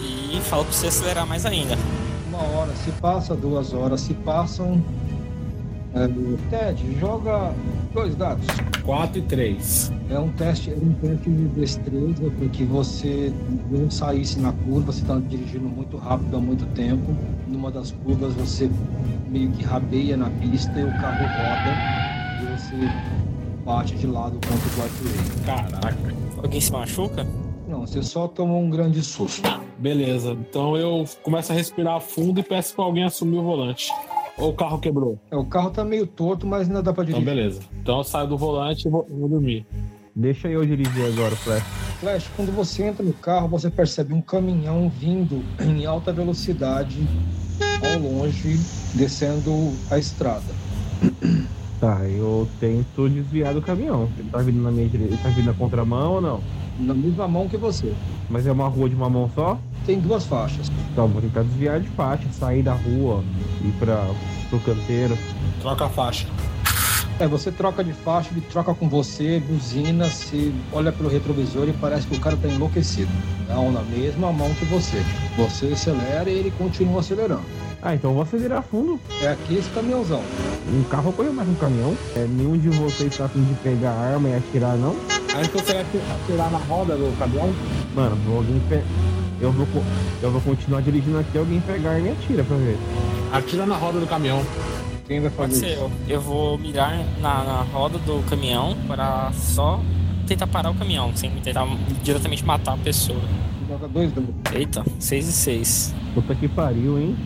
e 0.00 0.40
falo 0.40 0.64
pra 0.64 0.72
você 0.72 0.88
acelerar 0.88 1.26
mais 1.26 1.46
ainda. 1.46 1.76
Uma 2.28 2.42
hora 2.58 2.72
se 2.84 2.90
passa, 2.92 3.34
duas 3.36 3.72
horas 3.72 4.00
se 4.00 4.14
passam. 4.14 4.82
É, 5.94 6.06
Ted, 6.50 6.98
joga 7.00 7.52
dois 7.92 8.14
dados. 8.14 8.46
4 8.84 9.18
e 9.18 9.22
3. 9.22 9.92
É 10.10 10.18
um 10.18 10.30
teste, 10.30 10.70
é 10.70 10.74
um 10.74 10.94
teste 10.94 11.30
de 11.30 11.44
destreza 11.48 12.30
para 12.30 12.48
que 12.48 12.64
você 12.64 13.32
não 13.70 13.90
saísse 13.90 14.40
na 14.40 14.52
curva, 14.52 14.92
você 14.92 15.02
está 15.02 15.18
dirigindo 15.18 15.68
muito 15.68 15.96
rápido 15.98 16.36
há 16.36 16.40
muito 16.40 16.64
tempo. 16.74 17.14
Numa 17.46 17.70
das 17.70 17.90
curvas 17.90 18.32
você 18.34 18.70
meio 19.28 19.50
que 19.52 19.62
rabeia 19.62 20.16
na 20.16 20.30
pista 20.30 20.72
e 20.78 20.84
o 20.84 20.90
carro 20.92 21.26
roda 21.26 22.42
e 22.42 22.56
você 22.56 22.76
bate 23.64 23.94
de 23.94 24.06
lado 24.06 24.38
contra 24.46 24.56
o 24.56 24.76
guardrail. 24.78 25.70
Caraca. 25.80 26.14
Alguém 26.42 26.60
se 26.60 26.72
machuca? 26.72 27.26
Não, 27.68 27.86
você 27.86 28.02
só 28.02 28.26
tomou 28.26 28.62
um 28.62 28.70
grande 28.70 29.02
susto. 29.02 29.42
Beleza. 29.78 30.32
Então 30.32 30.76
eu 30.76 31.04
começo 31.22 31.52
a 31.52 31.54
respirar 31.54 32.00
fundo 32.00 32.40
e 32.40 32.42
peço 32.42 32.74
pra 32.74 32.84
alguém 32.84 33.04
assumir 33.04 33.36
o 33.38 33.42
volante. 33.42 33.92
Ou 34.38 34.50
o 34.50 34.52
carro 34.54 34.78
quebrou. 34.78 35.18
É, 35.30 35.36
o 35.36 35.44
carro 35.44 35.70
tá 35.70 35.84
meio 35.84 36.06
torto, 36.06 36.46
mas 36.46 36.68
ainda 36.68 36.82
dá 36.82 36.92
para 36.92 37.04
Então 37.04 37.20
dirigir. 37.20 37.34
beleza. 37.36 37.60
Então 37.82 37.98
eu 37.98 38.04
saio 38.04 38.28
do 38.28 38.38
volante 38.38 38.86
e 38.86 38.90
vou, 38.90 39.06
vou 39.10 39.28
dormir. 39.28 39.66
Deixa 40.14 40.48
eu 40.48 40.64
dirigir 40.64 41.04
agora, 41.06 41.34
Flash. 41.36 41.62
Flash, 42.00 42.30
quando 42.36 42.52
você 42.54 42.84
entra 42.84 43.04
no 43.04 43.12
carro, 43.12 43.48
você 43.48 43.70
percebe 43.70 44.14
um 44.14 44.20
caminhão 44.20 44.88
vindo 44.88 45.42
em 45.60 45.84
alta 45.86 46.12
velocidade 46.12 46.98
ao 47.82 48.00
longe, 48.00 48.56
descendo 48.94 49.72
a 49.90 49.98
estrada. 49.98 50.44
Tá, 51.80 52.00
eu 52.08 52.48
tento 52.58 53.08
desviar 53.08 53.54
do 53.54 53.62
caminhão. 53.62 54.08
Ele 54.18 54.28
tá 54.30 54.38
vindo 54.38 54.60
na 54.60 54.68
minha 54.72 54.88
direita. 54.88 55.14
Ele 55.14 55.22
tá 55.22 55.28
vindo 55.28 55.46
na 55.46 55.54
contramão 55.54 56.14
ou 56.14 56.20
não? 56.20 56.40
Na 56.76 56.92
mesma 56.92 57.28
mão 57.28 57.48
que 57.48 57.56
você. 57.56 57.94
Mas 58.28 58.48
é 58.48 58.50
uma 58.50 58.66
rua 58.66 58.88
de 58.88 58.96
uma 58.96 59.08
mão 59.08 59.30
só? 59.32 59.56
Tem 59.88 59.98
duas 59.98 60.26
faixas. 60.26 60.70
Então, 60.92 61.08
vou 61.08 61.22
tentar 61.22 61.44
desviar 61.44 61.80
de 61.80 61.88
faixa, 61.88 62.24
sair 62.38 62.62
da 62.62 62.74
rua, 62.74 63.24
ir 63.64 63.72
pra, 63.78 64.06
pro 64.50 64.60
canteiro. 64.60 65.16
Troca 65.62 65.86
a 65.86 65.88
faixa. 65.88 66.26
É, 67.18 67.26
você 67.26 67.50
troca 67.50 67.82
de 67.82 67.94
faixa, 67.94 68.28
ele 68.30 68.42
troca 68.42 68.74
com 68.74 68.86
você, 68.86 69.40
buzina, 69.40 70.04
se 70.04 70.54
olha 70.74 70.92
pelo 70.92 71.08
retrovisor 71.08 71.66
e 71.70 71.72
parece 71.72 72.06
que 72.06 72.14
o 72.14 72.20
cara 72.20 72.36
tá 72.36 72.46
enlouquecido. 72.48 73.10
Não, 73.48 73.72
na 73.72 73.80
mesma 73.80 74.30
mão 74.30 74.52
que 74.56 74.66
você. 74.66 75.02
Você 75.38 75.68
acelera 75.68 76.28
e 76.28 76.34
ele 76.34 76.50
continua 76.50 77.00
acelerando. 77.00 77.40
Ah, 77.80 77.94
então 77.94 78.10
eu 78.10 78.14
vou 78.16 78.24
acelerar 78.24 78.62
fundo. 78.62 79.00
É 79.22 79.28
aqui 79.28 79.56
esse 79.56 79.70
caminhãozão. 79.70 80.20
Um 80.70 80.82
carro 80.84 81.14
correu 81.14 81.32
mais 81.32 81.48
um 81.48 81.54
caminhão. 81.54 81.96
É, 82.14 82.26
nenhum 82.26 82.58
de 82.58 82.68
vocês 82.68 83.16
tá 83.16 83.24
afim 83.24 83.42
de 83.42 83.54
pegar 83.54 83.92
a 83.92 84.12
arma 84.12 84.28
e 84.28 84.36
atirar, 84.36 84.76
não? 84.76 84.94
Aí 85.34 85.46
então 85.46 85.62
você 85.62 85.72
vai 85.72 85.82
atirar 85.82 86.50
na 86.50 86.58
roda 86.58 86.94
do 86.94 87.18
caminhão? 87.18 87.54
Mano, 87.94 88.16
vou 88.26 88.36
alguém 88.38 88.60
pe... 88.68 88.82
eu, 89.40 89.52
vou, 89.52 89.66
eu 90.22 90.30
vou 90.30 90.40
continuar 90.40 90.80
dirigindo 90.82 91.18
aqui, 91.18 91.38
alguém 91.38 91.60
pegar 91.60 91.98
e 91.98 92.10
atira 92.10 92.42
pra 92.44 92.56
ver. 92.56 92.76
Atira 93.32 93.66
na 93.66 93.76
roda 93.76 94.00
do 94.00 94.06
caminhão. 94.06 94.42
Quem 95.06 95.20
vai 95.20 95.30
Pode 95.30 95.52
fazer 95.54 95.66
ser 95.66 95.72
isso? 95.74 95.82
eu. 95.82 95.90
Eu 96.16 96.20
vou 96.20 96.58
mirar 96.58 96.98
na, 97.20 97.44
na 97.44 97.62
roda 97.72 97.98
do 97.98 98.22
caminhão 98.28 98.76
para 98.86 99.32
só 99.32 99.80
tentar 100.26 100.46
parar 100.46 100.70
o 100.70 100.74
caminhão, 100.74 101.10
sem 101.14 101.30
tentar 101.30 101.66
diretamente 102.02 102.44
matar 102.44 102.74
a 102.74 102.78
pessoa. 102.78 103.20
Joga 103.68 103.88
dois. 103.88 104.12
Eita, 104.52 104.84
6 104.98 105.28
e 105.28 105.32
6. 105.32 105.94
Puta 106.14 106.34
que 106.34 106.48
pariu, 106.48 106.98
hein? 106.98 107.16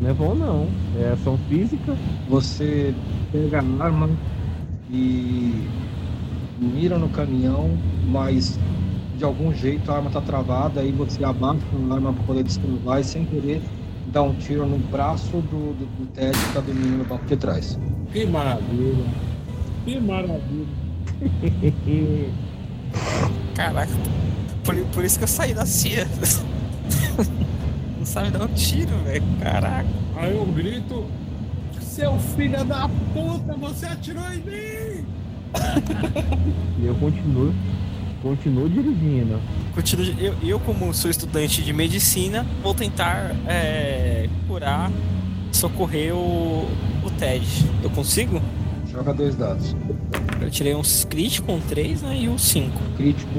Não 0.00 0.10
é 0.10 0.12
bom 0.12 0.34
não. 0.34 0.68
É 1.00 1.12
ação 1.12 1.38
física. 1.48 1.96
Você 2.28 2.94
pega 3.32 3.58
a 3.58 3.84
arma 3.84 4.10
e 4.90 5.66
mira 6.58 6.98
no 6.98 7.08
caminhão, 7.08 7.76
mas 8.08 8.58
de 9.18 9.24
algum 9.24 9.52
jeito 9.52 9.90
a 9.90 9.96
arma 9.96 10.10
tá 10.10 10.20
travada, 10.20 10.80
aí 10.80 10.92
você 10.92 11.24
abaixa 11.24 11.58
a 11.90 11.94
arma 11.94 12.12
para 12.12 12.22
poder 12.22 12.44
destravar 12.44 13.00
e 13.00 13.04
sem 13.04 13.24
querer 13.24 13.60
dá 14.12 14.22
um 14.22 14.32
tiro 14.34 14.64
no 14.64 14.78
braço 14.78 15.36
do, 15.36 15.74
do, 15.74 15.86
do 15.86 16.06
Ted 16.12 16.32
que 16.38 16.54
tá 16.54 16.60
dormindo 16.60 16.98
no 16.98 17.04
banco 17.04 17.26
de 17.26 17.36
trás. 17.36 17.78
Que 18.12 18.24
maravilha. 18.24 19.04
Que 19.84 20.00
maravilha. 20.00 20.66
Caraca, 23.54 23.92
por, 24.64 24.74
por 24.94 25.04
isso 25.04 25.18
que 25.18 25.24
eu 25.24 25.28
saí 25.28 25.52
da 25.52 25.66
CIA. 25.66 26.06
Não 27.98 28.06
sabe 28.06 28.30
dar 28.30 28.44
um 28.44 28.48
tiro, 28.48 28.96
velho. 29.04 29.24
Caraca. 29.42 29.88
Aí 30.16 30.34
eu 30.34 30.46
grito: 30.46 31.04
Seu 31.80 32.16
filho 32.18 32.64
da 32.64 32.88
puta, 33.12 33.54
você 33.58 33.86
atirou 33.86 34.24
em 34.32 34.38
mim! 34.38 35.04
E 36.80 36.86
eu 36.86 36.94
continuo, 36.94 37.52
continuo 38.22 38.68
dirigindo. 38.68 39.40
Continuo, 39.74 40.06
eu, 40.18 40.34
eu, 40.42 40.60
como 40.60 40.92
sou 40.92 41.10
estudante 41.10 41.62
de 41.62 41.72
medicina, 41.72 42.46
vou 42.62 42.74
tentar 42.74 43.34
é, 43.46 44.28
curar, 44.46 44.90
socorrer 45.52 46.14
o, 46.14 46.66
o 47.04 47.10
Ted. 47.18 47.46
Eu 47.82 47.90
consigo? 47.90 48.40
Joga 48.90 49.14
dois 49.14 49.36
dados. 49.36 49.74
Eu 50.40 50.50
tirei 50.50 50.74
um 50.74 50.82
crítico, 51.08 51.52
um 51.52 51.60
3 51.60 52.02
né, 52.02 52.16
e 52.22 52.28
um 52.28 52.38
5. 52.38 52.70
Crítico 52.96 53.38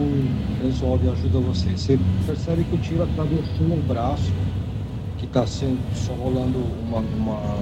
resolve 0.62 1.08
e 1.08 1.10
ajuda 1.10 1.40
você. 1.40 1.70
Você 1.70 2.00
percebe 2.26 2.64
que 2.64 2.76
o 2.76 2.78
tiro 2.78 3.04
atravessou 3.04 3.68
o 3.68 3.84
braço, 3.88 4.32
que 5.18 5.26
está 5.26 5.48
sendo 5.48 5.80
só 5.96 6.14
rolando 6.14 6.60
uma, 6.88 7.00
uma, 7.00 7.58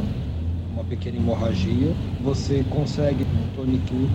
uma 0.73 0.84
pequena 0.84 1.18
hemorragia. 1.18 1.94
Você 2.23 2.65
consegue, 2.69 3.26
com 3.26 3.38
um 3.38 3.48
tourniquet, 3.56 4.10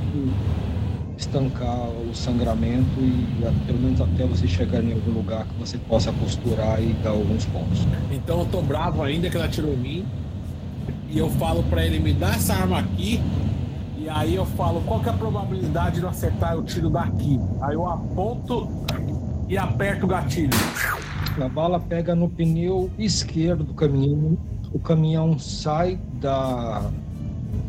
estancar 1.23 1.89
o 1.89 2.15
sangramento 2.15 3.01
e 3.01 3.27
pelo 3.67 3.79
menos 3.79 4.01
até 4.01 4.27
você 4.27 4.47
chegar 4.47 4.83
em 4.83 4.93
algum 4.93 5.13
lugar 5.13 5.47
que 5.47 5.55
você 5.59 5.79
possa 5.79 6.13
costurar 6.13 6.83
e 6.83 6.93
dar 6.95 7.11
alguns 7.11 7.45
pontos. 7.47 7.87
Então 8.11 8.41
eu 8.41 8.47
tô 8.47 8.61
bravo 8.61 9.03
ainda 9.03 9.31
que 9.31 9.37
ele 9.37 9.45
atirou 9.45 9.73
em 9.73 9.77
mim. 9.77 10.07
E 11.09 11.19
eu 11.19 11.31
falo 11.31 11.63
pra 11.65 11.85
ele: 11.85 11.99
Me 11.99 12.13
dá 12.13 12.31
essa 12.31 12.55
arma 12.55 12.81
aqui. 12.81 13.21
E 13.97 14.09
aí 14.09 14.35
eu 14.35 14.45
falo: 14.45 14.83
Qual 14.83 15.01
que 15.01 15.09
é 15.09 15.13
a 15.13 15.17
probabilidade 15.17 15.97
de 15.97 16.03
eu 16.03 16.09
acertar 16.09 16.59
o 16.59 16.63
tiro 16.63 16.91
daqui? 16.91 17.39
Aí 17.61 17.75
eu 17.75 17.87
aponto 17.87 18.69
e 19.49 19.57
aperto 19.57 20.07
o 20.07 20.09
gatilho. 20.09 20.51
A 21.41 21.49
bala 21.49 21.81
pega 21.81 22.15
no 22.15 22.29
pneu 22.29 22.91
esquerdo 22.99 23.65
do 23.65 23.75
caminhão, 23.75 24.37
o 24.73 24.79
caminhão 24.79 25.39
sai 25.39 25.99
da, 26.21 26.91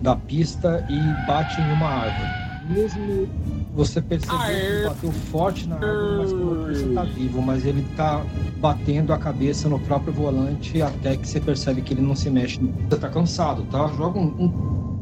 da 0.01 0.15
pista 0.15 0.85
e 0.89 1.27
bate 1.27 1.61
em 1.61 1.71
uma 1.71 1.87
árvore. 1.87 2.42
Mesmo 2.69 3.27
você 3.73 4.01
percebeu 4.01 4.37
que 4.37 4.87
bateu 4.87 5.11
forte 5.11 5.67
na 5.67 5.75
árvore, 5.75 6.17
mas 6.17 6.33
pelo 6.33 6.65
você 6.65 6.85
está 6.85 7.03
vivo, 7.03 7.41
mas 7.41 7.65
ele 7.65 7.81
está 7.81 8.23
batendo 8.59 9.11
a 9.11 9.17
cabeça 9.17 9.67
no 9.67 9.79
próprio 9.79 10.13
volante 10.13 10.81
até 10.81 11.17
que 11.17 11.27
você 11.27 11.39
percebe 11.39 11.81
que 11.81 11.93
ele 11.93 12.01
não 12.01 12.15
se 12.15 12.29
mexe. 12.29 12.59
Você 12.59 12.95
está 12.95 13.09
cansado, 13.09 13.63
tá? 13.63 13.87
Joga 13.97 14.19
um, 14.19 14.27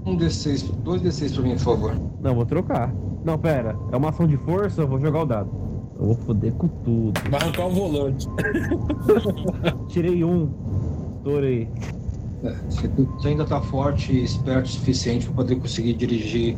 um, 0.05 0.11
um 0.11 0.17
D6, 0.17 0.71
dois 0.83 1.01
D6 1.01 1.33
pra 1.33 1.43
mim, 1.43 1.51
por 1.51 1.59
favor. 1.59 2.01
Não, 2.21 2.33
vou 2.33 2.45
trocar. 2.45 2.93
Não, 3.23 3.37
pera. 3.37 3.77
É 3.91 3.97
uma 3.97 4.09
ação 4.09 4.25
de 4.25 4.37
força, 4.37 4.81
eu 4.81 4.87
vou 4.87 4.99
jogar 4.99 5.21
o 5.21 5.25
dado. 5.25 5.49
Eu 5.99 6.07
vou 6.07 6.15
foder 6.15 6.53
com 6.53 6.67
tudo. 6.67 7.21
Vai 7.29 7.41
arrancar 7.41 7.67
o 7.67 7.71
volante. 7.71 8.27
Tirei 9.87 10.23
um. 10.23 10.49
Estourei. 11.17 11.69
É, 12.43 12.55
você 12.67 13.27
ainda 13.27 13.43
está 13.43 13.61
forte 13.61 14.11
e 14.11 14.23
esperto 14.23 14.65
o 14.65 14.69
suficiente 14.69 15.27
para 15.27 15.35
poder 15.35 15.57
conseguir 15.57 15.93
dirigir 15.93 16.57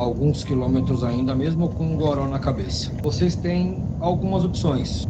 alguns 0.00 0.42
quilômetros 0.42 1.04
ainda, 1.04 1.34
mesmo 1.34 1.68
com 1.68 1.84
um 1.84 1.96
goró 1.96 2.26
na 2.26 2.38
cabeça. 2.38 2.90
Vocês 3.02 3.36
têm 3.36 3.84
algumas 4.00 4.44
opções. 4.44 5.06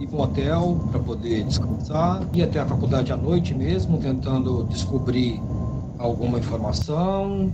Ir 0.00 0.06
para 0.06 0.16
um 0.16 0.22
hotel 0.22 0.80
para 0.90 1.00
poder 1.00 1.44
descansar, 1.44 2.22
ir 2.32 2.42
até 2.42 2.60
a 2.60 2.66
faculdade 2.66 3.12
à 3.12 3.16
noite 3.16 3.54
mesmo, 3.54 3.98
tentando 3.98 4.64
descobrir 4.64 5.40
alguma 5.98 6.38
informação 6.38 7.52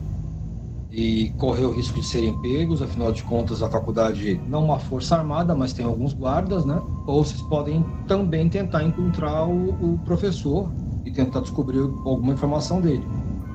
e 0.92 1.30
correr 1.38 1.64
o 1.64 1.72
risco 1.72 2.00
de 2.00 2.06
serem 2.06 2.38
pegos, 2.40 2.80
afinal 2.80 3.10
de 3.10 3.24
contas 3.24 3.62
a 3.62 3.68
faculdade 3.68 4.40
não 4.46 4.60
é 4.60 4.64
uma 4.64 4.78
força 4.78 5.16
armada, 5.16 5.54
mas 5.54 5.72
tem 5.72 5.84
alguns 5.84 6.12
guardas, 6.12 6.64
né? 6.64 6.80
Ou 7.06 7.24
vocês 7.24 7.42
podem 7.42 7.84
também 8.06 8.48
tentar 8.48 8.84
encontrar 8.84 9.44
o, 9.44 9.94
o 9.94 9.98
professor 10.04 10.70
e 11.04 11.10
tentar 11.10 11.40
descobrir 11.40 11.80
alguma 11.80 12.34
informação 12.34 12.80
dele. 12.80 13.04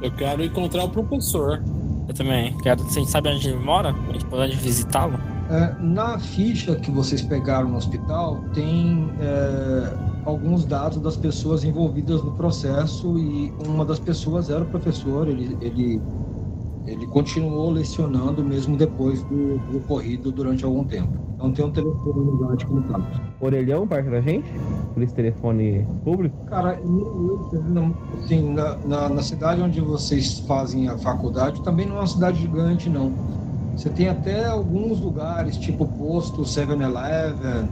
Eu 0.02 0.12
quero 0.16 0.44
encontrar 0.44 0.86
o 0.86 0.90
professor. 0.90 1.64
Eu 2.10 2.14
também. 2.16 2.58
Quero, 2.58 2.84
você 2.84 3.06
sabe 3.06 3.30
onde 3.30 3.50
ele 3.50 3.60
mora? 3.60 3.90
A 4.10 4.14
gente 4.14 4.26
pode 4.26 4.56
visitá-lo? 4.56 5.20
É, 5.50 5.76
na 5.80 6.18
ficha 6.18 6.76
que 6.76 6.90
vocês 6.90 7.22
pegaram 7.22 7.70
no 7.70 7.78
hospital, 7.78 8.44
tem 8.54 9.10
é, 9.20 9.94
alguns 10.26 10.66
dados 10.66 11.00
das 11.02 11.16
pessoas 11.16 11.64
envolvidas 11.64 12.24
no 12.24 12.32
processo 12.32 13.18
e 13.18 13.54
uma 13.66 13.86
das 13.86 14.00
pessoas 14.00 14.50
era 14.50 14.64
o 14.64 14.66
professor, 14.66 15.28
ele, 15.28 15.56
ele, 15.62 16.02
ele 16.92 17.08
continuou 17.08 17.72
lecionando 17.72 18.44
mesmo 18.44 18.76
depois 18.76 19.22
do, 19.24 19.58
do 19.60 19.78
ocorrido 19.78 20.32
durante 20.32 20.66
algum 20.66 20.84
tempo. 20.84 21.14
Então 21.36 21.52
tem 21.52 21.66
um 21.66 21.72
telefone 21.72 22.42
lá 22.42 22.56
de 22.56 22.66
contato. 22.66 23.22
Orelhão 23.40 23.88
perto 23.88 24.12
da 24.12 24.22
gente? 24.22 24.50
por 25.00 25.04
esse 25.04 25.14
telefone 25.14 25.88
público? 26.04 26.46
Cara, 26.46 26.80
assim, 28.24 28.54
na, 28.54 28.76
na, 28.86 29.10
na, 29.10 29.22
cidade 29.22 29.62
onde 29.62 29.80
vocês 29.80 30.40
fazem 30.42 30.90
a 30.90 30.98
faculdade, 30.98 31.62
também 31.64 31.86
não 31.86 31.96
é 31.96 32.00
uma 32.00 32.08
cidade 32.08 32.42
gigante, 32.42 32.90
não. 32.90 33.14
Você 33.76 33.90
tem 33.90 34.10
até 34.10 34.46
alguns 34.46 35.00
lugares, 35.00 35.58
tipo 35.58 35.86
posto 35.86 36.42
7-Eleven, 36.42 37.70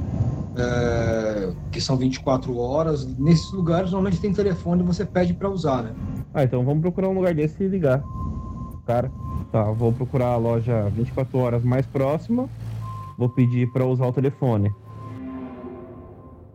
é, 0.58 1.52
que 1.70 1.82
são 1.82 1.98
24 1.98 2.58
horas. 2.58 3.06
Nesses 3.18 3.52
lugares, 3.52 3.92
normalmente 3.92 4.22
tem 4.22 4.32
telefone 4.32 4.82
e 4.82 4.86
você 4.86 5.04
pede 5.04 5.34
para 5.34 5.50
usar, 5.50 5.84
né? 5.84 5.92
Ah, 6.34 6.44
então 6.44 6.64
vamos 6.64 6.82
procurar 6.82 7.10
um 7.10 7.14
lugar 7.14 7.34
desse 7.34 7.62
e 7.62 7.68
ligar. 7.68 8.02
Cara, 8.88 9.12
tá, 9.52 9.64
vou 9.64 9.92
procurar 9.92 10.28
a 10.28 10.38
loja 10.38 10.90
24 10.96 11.38
horas 11.38 11.64
mais 11.64 11.86
próxima. 11.86 12.50
Vou 13.18 13.28
pedir 13.28 13.70
para 13.74 13.86
usar 13.86 14.08
o 14.08 14.14
telefone. 14.14 14.74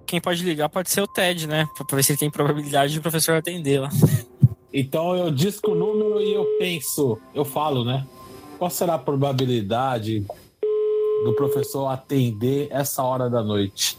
Quem 0.07 0.19
pode 0.19 0.43
ligar 0.43 0.71
pode 0.71 0.89
ser 0.91 1.03
o 1.03 1.07
Ted, 1.07 1.47
né? 1.47 1.69
Pra 1.87 1.97
ver 1.97 2.03
se 2.03 2.13
ele 2.13 2.19
tem 2.19 2.31
probabilidade 2.31 2.95
de 2.95 2.99
o 2.99 3.03
professor 3.03 3.37
atendê-la. 3.37 3.91
Então 4.73 5.15
eu 5.15 5.31
disco 5.31 5.73
o 5.73 5.75
número 5.75 6.19
e 6.23 6.33
eu 6.33 6.47
penso, 6.59 7.19
eu 7.35 7.45
falo, 7.45 7.85
né? 7.85 8.07
Qual 8.59 8.71
será 8.71 8.95
a 8.95 8.99
probabilidade 8.99 10.25
do 11.25 11.35
professor 11.35 11.89
atender 11.89 12.69
essa 12.71 13.03
hora 13.03 13.29
da 13.29 13.43
noite? 13.43 13.99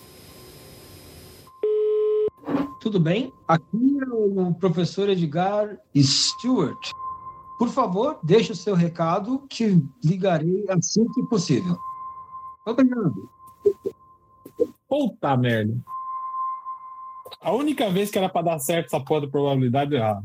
Tudo 2.82 3.00
bem? 3.00 3.32
Aqui 3.48 4.00
é 4.02 4.06
o 4.12 4.52
professor 4.60 5.10
Edgar 5.10 5.78
Stewart. 5.96 6.92
Por 7.58 7.70
favor, 7.70 8.20
deixe 8.24 8.52
o 8.52 8.56
seu 8.56 8.76
recado 8.76 9.46
que 9.48 9.84
ligarei 10.04 10.66
assim 10.70 11.06
que 11.14 11.24
possível. 11.24 11.78
Obrigado. 12.66 13.30
Puta 14.88 15.38
merda. 15.38 15.76
A 17.42 17.52
única 17.52 17.90
vez 17.90 18.10
que 18.10 18.18
era 18.18 18.30
para 18.30 18.44
dar 18.44 18.60
certo 18.60 18.88
essa 18.88 19.04
porra 19.04 19.22
da 19.22 19.28
probabilidade 19.28 19.96
é 19.96 20.00
errada. 20.00 20.24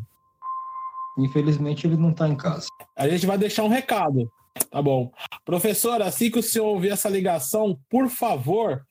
Infelizmente 1.18 1.86
ele 1.86 1.96
não 1.96 2.10
está 2.10 2.28
em 2.28 2.36
casa. 2.36 2.68
A 2.96 3.08
gente 3.08 3.26
vai 3.26 3.36
deixar 3.36 3.64
um 3.64 3.68
recado. 3.68 4.30
Tá 4.70 4.80
bom. 4.80 5.10
Professor, 5.44 6.00
assim 6.00 6.30
que 6.30 6.38
o 6.38 6.42
senhor 6.42 6.66
ouvir 6.66 6.90
essa 6.90 7.08
ligação, 7.08 7.78
por 7.90 8.08
favor, 8.08 8.86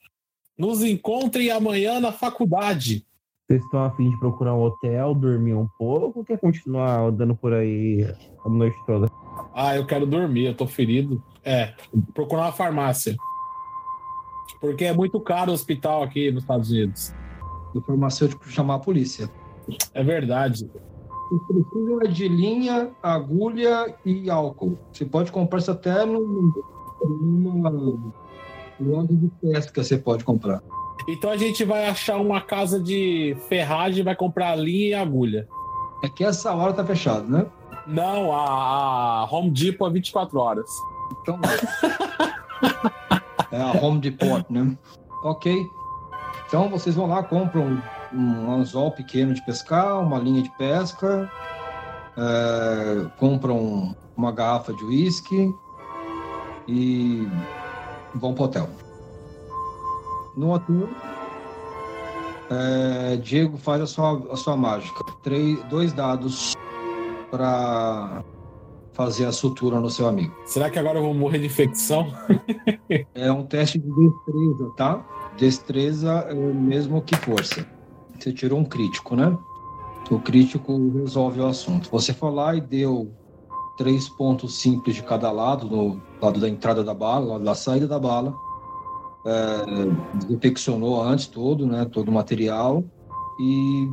nos 0.58 0.84
encontre 0.84 1.50
amanhã 1.50 2.00
na 2.00 2.12
faculdade. 2.12 3.07
Vocês 3.48 3.64
estão 3.64 3.82
a 3.86 3.92
fim 3.92 4.10
de 4.10 4.20
procurar 4.20 4.54
um 4.54 4.62
hotel, 4.62 5.16
dormir 5.16 5.54
um 5.54 5.70
pouco 5.78 6.20
ou 6.20 6.26
quer 6.26 6.38
continuar 6.38 7.00
andando 7.00 7.34
por 7.34 7.54
aí 7.54 8.06
a 8.46 8.50
noite 8.50 8.78
toda? 8.86 9.10
Ah, 9.54 9.74
eu 9.74 9.86
quero 9.86 10.06
dormir, 10.06 10.48
eu 10.48 10.54
tô 10.54 10.68
ferido. 10.68 11.24
É, 11.46 11.74
procurar 12.14 12.42
uma 12.42 12.52
farmácia. 12.52 13.16
Porque 14.60 14.84
é 14.84 14.92
muito 14.92 15.18
caro 15.22 15.52
o 15.52 15.54
hospital 15.54 16.04
aqui 16.04 16.30
nos 16.30 16.44
Estados 16.44 16.70
Unidos. 16.70 17.14
O 17.74 17.80
farmacêutico 17.80 18.50
chamar 18.50 18.76
a 18.76 18.80
polícia. 18.80 19.32
É 19.94 20.04
verdade. 20.04 20.70
O 21.32 21.40
precisa 21.40 22.04
é 22.04 22.08
de 22.08 22.28
linha, 22.28 22.92
agulha 23.02 23.96
e 24.04 24.30
álcool. 24.30 24.78
Você 24.92 25.06
pode 25.06 25.32
comprar 25.32 25.60
isso 25.60 25.72
até 25.72 26.06
numa 26.06 27.70
loja 28.78 29.14
de 29.14 29.32
pesca, 29.42 29.82
você 29.82 29.98
pode 29.98 30.26
comprar. 30.26 30.62
Então 31.08 31.30
a 31.30 31.38
gente 31.38 31.64
vai 31.64 31.88
achar 31.88 32.18
uma 32.18 32.42
casa 32.42 32.80
de 32.80 33.38
ferragem, 33.48 34.04
vai 34.04 34.16
comprar 34.16 34.56
linha 34.56 34.88
e 34.88 34.94
agulha. 34.94 35.48
É 36.04 36.10
que 36.10 36.24
essa 36.24 36.54
hora 36.54 36.74
tá 36.74 36.86
fechado, 36.86 37.30
né? 37.30 37.46
Não, 37.86 38.34
a, 38.34 39.22
a 39.22 39.28
Home 39.32 39.50
Depot 39.50 39.88
é 39.88 39.92
24 39.92 40.40
horas. 40.40 40.70
Então. 41.22 41.40
é 43.52 43.62
a 43.62 43.72
Home 43.72 44.00
Depot, 44.00 44.46
né? 44.50 44.78
Ok. 45.24 45.66
Então 46.46 46.70
vocês 46.70 46.96
vão 46.96 47.08
lá, 47.08 47.24
compram 47.24 47.82
um 48.14 48.52
anzol 48.52 48.92
pequeno 48.92 49.34
de 49.34 49.44
pescar, 49.46 50.00
uma 50.00 50.18
linha 50.18 50.42
de 50.42 50.50
pesca, 50.58 51.30
é, 52.18 53.06
compram 53.18 53.96
uma 54.16 54.32
garrafa 54.32 54.74
de 54.74 54.84
uísque 54.84 55.54
e 56.68 57.28
vão 58.16 58.34
pro 58.34 58.46
hotel. 58.46 58.70
No 60.38 60.54
hotel, 60.54 60.88
é, 62.52 63.16
Diego 63.18 63.58
faz 63.58 63.82
a 63.82 63.88
sua, 63.88 64.32
a 64.32 64.36
sua 64.36 64.56
mágica. 64.56 65.04
Três, 65.24 65.62
dois 65.64 65.92
dados 65.92 66.56
para 67.32 68.24
fazer 68.94 69.26
a 69.26 69.32
sutura 69.32 69.80
no 69.80 69.90
seu 69.90 70.08
amigo. 70.08 70.36
Será 70.46 70.70
que 70.70 70.78
agora 70.78 71.00
eu 71.00 71.04
vou 71.04 71.14
morrer 71.16 71.40
de 71.40 71.48
infecção? 71.48 72.14
é 73.16 73.32
um 73.32 73.44
teste 73.48 73.80
de 73.80 73.90
destreza, 73.90 74.72
tá? 74.78 75.06
Destreza 75.38 76.12
é 76.30 76.34
o 76.34 76.54
mesmo 76.54 77.02
que 77.02 77.16
força. 77.16 77.66
Você 78.18 78.32
tirou 78.32 78.60
um 78.60 78.66
crítico, 78.66 79.16
né? 79.16 79.36
O 80.12 80.20
crítico 80.20 81.00
resolve 81.00 81.42
o 81.42 81.48
assunto. 81.48 81.90
Você 81.92 82.14
foi 82.14 82.32
lá 82.32 82.56
e 82.56 82.62
deu 82.62 83.12
três 83.76 84.08
pontos 84.10 84.60
simples 84.60 84.96
de 84.96 85.02
cada 85.02 85.32
lado, 85.32 85.68
no 85.68 86.02
lado 86.22 86.40
da 86.40 86.48
entrada 86.48 86.84
da 86.84 86.94
bala, 86.94 87.34
lado 87.34 87.44
da 87.44 87.56
saída 87.56 87.88
da 87.88 88.00
bala. 88.00 88.34
É, 89.28 90.18
desinfeccionou 90.18 91.02
antes 91.04 91.28
todo, 91.28 91.68
né? 91.68 91.86
Todo 91.86 92.10
o 92.10 92.12
material. 92.12 92.84
E 93.40 93.88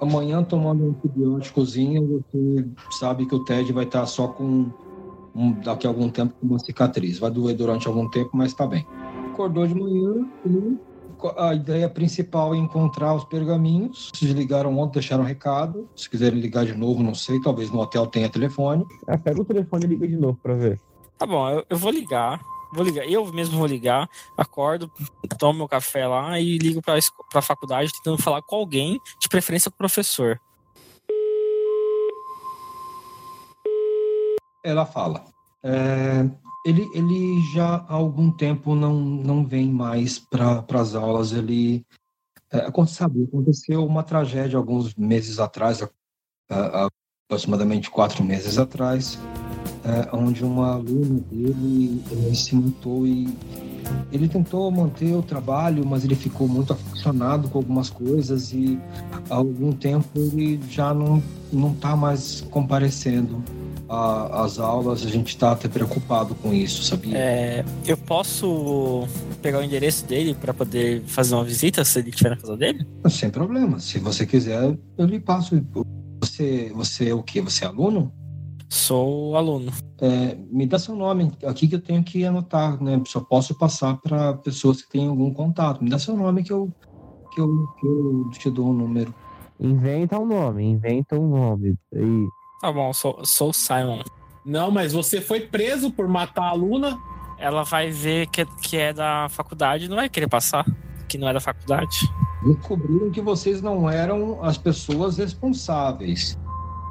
amanhã, 0.00 0.42
tomando 0.42 0.84
um 0.84 0.88
antibióticozinho, 0.90 2.24
você 2.32 2.66
sabe 2.98 3.26
que 3.26 3.34
o 3.34 3.44
TED 3.44 3.72
vai 3.72 3.84
estar 3.84 4.06
só 4.06 4.28
com, 4.28 4.70
um, 5.34 5.52
daqui 5.52 5.86
a 5.86 5.90
algum 5.90 6.08
tempo, 6.08 6.34
com 6.40 6.46
uma 6.46 6.58
cicatriz. 6.58 7.18
Vai 7.18 7.30
doer 7.30 7.56
durante 7.56 7.88
algum 7.88 8.08
tempo, 8.08 8.30
mas 8.32 8.52
está 8.52 8.66
bem 8.66 8.86
acordou 9.32 9.66
de 9.66 9.74
manhã 9.74 10.28
e 10.46 10.78
a 11.36 11.54
ideia 11.54 11.88
principal 11.88 12.54
é 12.54 12.58
encontrar 12.58 13.14
os 13.14 13.24
pergaminhos. 13.24 14.10
Vocês 14.12 14.32
ligaram 14.32 14.76
ontem, 14.78 14.94
deixaram 14.94 15.22
um 15.22 15.26
recado. 15.26 15.88
Se 15.96 16.10
quiserem 16.10 16.40
ligar 16.40 16.64
de 16.64 16.74
novo, 16.74 17.02
não 17.02 17.14
sei, 17.14 17.40
talvez 17.40 17.70
no 17.70 17.80
hotel 17.80 18.06
tenha 18.06 18.28
telefone. 18.28 18.84
Ah, 19.06 19.16
pega 19.16 19.40
o 19.40 19.44
telefone 19.44 19.84
e 19.84 19.88
liga 19.88 20.06
de 20.06 20.16
novo 20.16 20.38
para 20.42 20.54
ver. 20.54 20.80
Tá 21.18 21.26
bom, 21.26 21.48
eu, 21.48 21.64
eu, 21.70 21.76
vou 21.76 21.92
ligar. 21.92 22.40
Vou 22.72 22.84
ligar, 22.84 23.06
eu 23.06 23.30
mesmo 23.32 23.58
vou 23.58 23.66
ligar, 23.66 24.08
acordo, 24.36 24.90
tomo 25.38 25.58
meu 25.58 25.68
café 25.68 26.06
lá 26.06 26.40
e 26.40 26.56
ligo 26.56 26.80
para 26.80 26.98
a 27.34 27.42
faculdade 27.42 27.92
tentando 27.92 28.22
falar 28.22 28.40
com 28.42 28.56
alguém, 28.56 28.98
de 29.20 29.28
preferência 29.28 29.70
com 29.70 29.74
o 29.74 29.78
professor. 29.78 30.40
Ela 34.64 34.86
fala: 34.86 35.24
é, 35.62 36.28
ele, 36.64 36.88
ele 36.94 37.42
já 37.52 37.84
há 37.88 37.94
algum 37.94 38.30
tempo 38.30 38.74
não, 38.74 38.94
não 38.94 39.44
vem 39.44 39.70
mais 39.70 40.18
para 40.18 40.64
as 40.80 40.94
aulas. 40.94 41.32
Ele 41.32 41.84
é, 42.50 42.70
sabe, 42.86 43.24
aconteceu 43.24 43.84
uma 43.84 44.02
tragédia 44.02 44.56
alguns 44.56 44.94
meses 44.94 45.38
atrás, 45.38 45.86
aproximadamente 47.28 47.90
quatro 47.90 48.22
meses 48.22 48.58
atrás, 48.58 49.18
é, 49.84 50.08
onde 50.16 50.44
uma 50.44 50.74
aluna 50.74 51.20
dele 51.30 52.02
se 52.34 52.54
matou 52.54 53.06
e 53.06 53.28
ele 54.12 54.28
tentou 54.28 54.70
manter 54.70 55.12
o 55.14 55.22
trabalho, 55.22 55.84
mas 55.84 56.04
ele 56.04 56.14
ficou 56.14 56.46
muito 56.46 56.72
aficionado 56.72 57.48
com 57.48 57.58
algumas 57.58 57.90
coisas 57.90 58.52
e 58.52 58.78
há 59.28 59.34
algum 59.34 59.72
tempo 59.72 60.08
ele 60.16 60.60
já 60.68 60.94
não 60.94 61.22
não 61.52 61.72
está 61.72 61.94
mais 61.94 62.40
comparecendo 62.50 63.44
às 63.88 64.58
aulas. 64.58 65.04
A 65.04 65.10
gente 65.10 65.28
está 65.28 65.52
até 65.52 65.68
preocupado 65.68 66.34
com 66.36 66.52
isso, 66.52 66.82
sabia? 66.82 67.18
É, 67.18 67.64
eu 67.86 67.96
posso 67.96 69.06
pegar 69.42 69.58
o 69.58 69.62
endereço 69.62 70.06
dele 70.06 70.34
para 70.34 70.54
poder 70.54 71.02
fazer 71.06 71.34
uma 71.34 71.44
visita 71.44 71.84
se 71.84 71.98
ele 71.98 72.08
estiver 72.08 72.30
na 72.30 72.36
casa 72.36 72.56
dele? 72.56 72.86
Sem 73.10 73.28
problema. 73.28 73.78
Se 73.78 73.98
você 73.98 74.24
quiser, 74.24 74.76
eu 74.96 75.06
lhe 75.06 75.20
passo. 75.20 75.62
Você, 76.20 76.72
você 76.74 77.10
é 77.10 77.14
o 77.14 77.22
quê? 77.22 77.42
Você 77.42 77.64
é 77.64 77.68
aluno? 77.68 78.10
Sou 78.72 79.36
aluno. 79.36 79.70
É, 80.00 80.34
me 80.50 80.66
dá 80.66 80.78
seu 80.78 80.96
nome 80.96 81.30
aqui 81.44 81.68
que 81.68 81.74
eu 81.74 81.80
tenho 81.82 82.02
que 82.02 82.24
anotar, 82.24 82.82
né? 82.82 82.98
Só 83.06 83.20
posso 83.20 83.54
passar 83.54 83.98
para 83.98 84.32
pessoas 84.32 84.80
que 84.80 84.88
têm 84.88 85.08
algum 85.08 85.30
contato. 85.30 85.84
Me 85.84 85.90
dá 85.90 85.98
seu 85.98 86.16
nome 86.16 86.42
que 86.42 86.54
eu, 86.54 86.72
que 87.34 87.38
eu, 87.38 87.66
que 87.78 87.86
eu 87.86 88.30
te 88.30 88.50
dou 88.50 88.70
um 88.70 88.72
número. 88.72 89.14
Inventa 89.60 90.18
um 90.18 90.24
nome, 90.24 90.64
inventa 90.64 91.16
um 91.16 91.28
nome. 91.28 91.76
E... 91.92 92.26
Tá 92.62 92.72
bom, 92.72 92.94
sou, 92.94 93.20
sou 93.26 93.52
Simon. 93.52 94.00
Não, 94.42 94.70
mas 94.70 94.94
você 94.94 95.20
foi 95.20 95.40
preso 95.40 95.90
por 95.90 96.08
matar 96.08 96.44
a 96.44 96.48
aluna. 96.48 96.98
Ela 97.38 97.64
vai 97.64 97.90
ver 97.90 98.26
que, 98.28 98.46
que 98.62 98.78
é 98.78 98.94
da 98.94 99.28
faculdade 99.28 99.86
não 99.86 99.96
vai 99.96 100.08
querer 100.08 100.28
passar. 100.28 100.64
Que 101.10 101.18
não 101.18 101.28
é 101.28 101.34
da 101.34 101.40
faculdade. 101.40 102.08
Descobriram 102.42 103.10
que 103.10 103.20
vocês 103.20 103.60
não 103.60 103.90
eram 103.90 104.42
as 104.42 104.56
pessoas 104.56 105.18
responsáveis, 105.18 106.38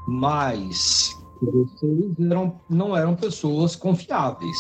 mas 0.08 1.20
vocês 1.42 2.20
eram, 2.20 2.60
não 2.70 2.96
eram 2.96 3.16
pessoas 3.16 3.76
confiáveis. 3.76 4.58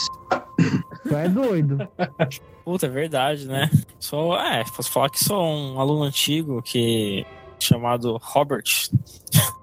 Tu 1.07 1.15
é 1.15 1.29
doido. 1.29 1.77
Puta, 2.63 2.85
é 2.85 2.89
verdade, 2.89 3.47
né? 3.47 3.69
Sou, 3.99 4.35
é, 4.35 4.63
posso 4.75 4.91
falar 4.91 5.09
que 5.09 5.23
sou 5.23 5.43
um 5.43 5.79
aluno 5.79 6.03
antigo 6.03 6.61
que 6.61 7.25
chamado 7.59 8.17
Robert. 8.21 8.63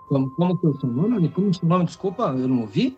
Como, 0.08 0.30
como 0.30 0.58
que 0.58 0.66
é 0.66 0.70
o 0.70 0.80
seu 0.80 0.88
nome? 0.88 1.28
Como 1.28 1.48
é 1.48 1.50
o 1.50 1.54
seu 1.54 1.68
nome? 1.68 1.84
Desculpa, 1.84 2.22
eu 2.24 2.48
não 2.48 2.62
ouvi. 2.62 2.96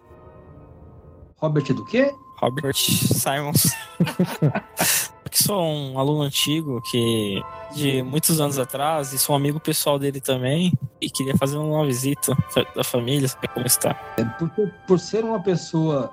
Robert 1.37 1.75
do 1.75 1.85
quê? 1.87 2.13
Robert 2.41 2.75
Simons. 2.75 3.75
que 5.31 5.43
sou 5.43 5.63
um 5.63 5.99
aluno 5.99 6.23
antigo 6.23 6.83
que 6.91 7.43
de 7.75 8.03
muitos 8.03 8.41
anos 8.41 8.59
atrás 8.59 9.13
e 9.13 9.19
sou 9.19 9.35
um 9.35 9.39
amigo 9.39 9.61
pessoal 9.61 9.99
dele 9.99 10.21
também 10.21 10.73
e 11.01 11.09
queria 11.09 11.37
fazer 11.37 11.57
uma 11.57 11.87
visita 11.87 12.37
da 12.75 12.83
família, 12.85 13.29
saber 13.29 13.49
como 13.49 13.67
está. 13.67 13.97
É, 14.19 14.25
por, 14.25 14.51
por 14.87 14.99
ser 14.99 15.25
uma 15.25 15.41
pessoa 15.41 16.13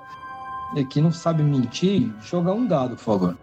que 0.90 1.00
não 1.00 1.10
sabe 1.10 1.42
mentir, 1.42 2.12
joga 2.20 2.52
um 2.52 2.66
dado, 2.66 2.96
por 2.96 3.02
favor. 3.02 3.38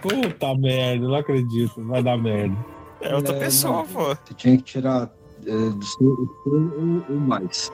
Puta 0.00 0.54
merda, 0.54 1.06
não 1.06 1.14
acredito, 1.14 1.82
vai 1.84 2.02
dar 2.02 2.16
merda. 2.16 2.56
É 3.00 3.14
outra 3.14 3.34
é, 3.34 3.38
pessoa, 3.38 3.78
não, 3.78 3.86
pô. 3.86 4.04
Você 4.04 4.34
tinha 4.34 4.56
que 4.56 4.62
tirar 4.62 5.10
é, 5.46 5.70
do 5.70 5.84
seu 5.84 6.28
ou 7.08 7.16
mais. 7.16 7.72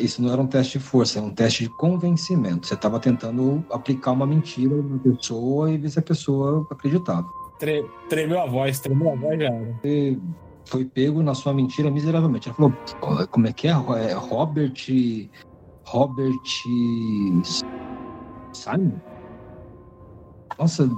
Isso 0.00 0.22
não 0.22 0.32
era 0.32 0.40
um 0.40 0.46
teste 0.46 0.78
de 0.78 0.84
força, 0.84 1.18
era 1.18 1.26
um 1.26 1.34
teste 1.34 1.64
de 1.64 1.70
convencimento. 1.70 2.66
Você 2.66 2.74
estava 2.74 3.00
tentando 3.00 3.64
aplicar 3.70 4.12
uma 4.12 4.26
mentira 4.26 4.76
na 4.76 4.98
pessoa 4.98 5.70
e 5.70 5.78
ver 5.78 5.90
se 5.90 5.98
a 5.98 6.02
pessoa 6.02 6.66
acreditava. 6.70 7.26
Tre 7.58 7.84
tremeu 8.08 8.40
a 8.40 8.46
voz, 8.46 8.80
tremeu 8.80 9.12
a 9.12 9.16
voz 9.16 9.38
já 9.38 9.46
era. 9.46 9.78
Você 9.82 10.18
foi 10.64 10.84
pego 10.84 11.22
na 11.22 11.34
sua 11.34 11.52
mentira 11.52 11.90
miseravelmente. 11.90 12.48
Ela 12.48 12.56
falou: 12.56 13.26
como 13.28 13.46
é 13.46 13.52
que 13.52 13.68
é? 13.68 13.70
é 13.70 14.12
Robert. 14.12 14.74
Robert. 15.84 16.40
Simon? 18.52 18.92
Nossa, 20.58 20.88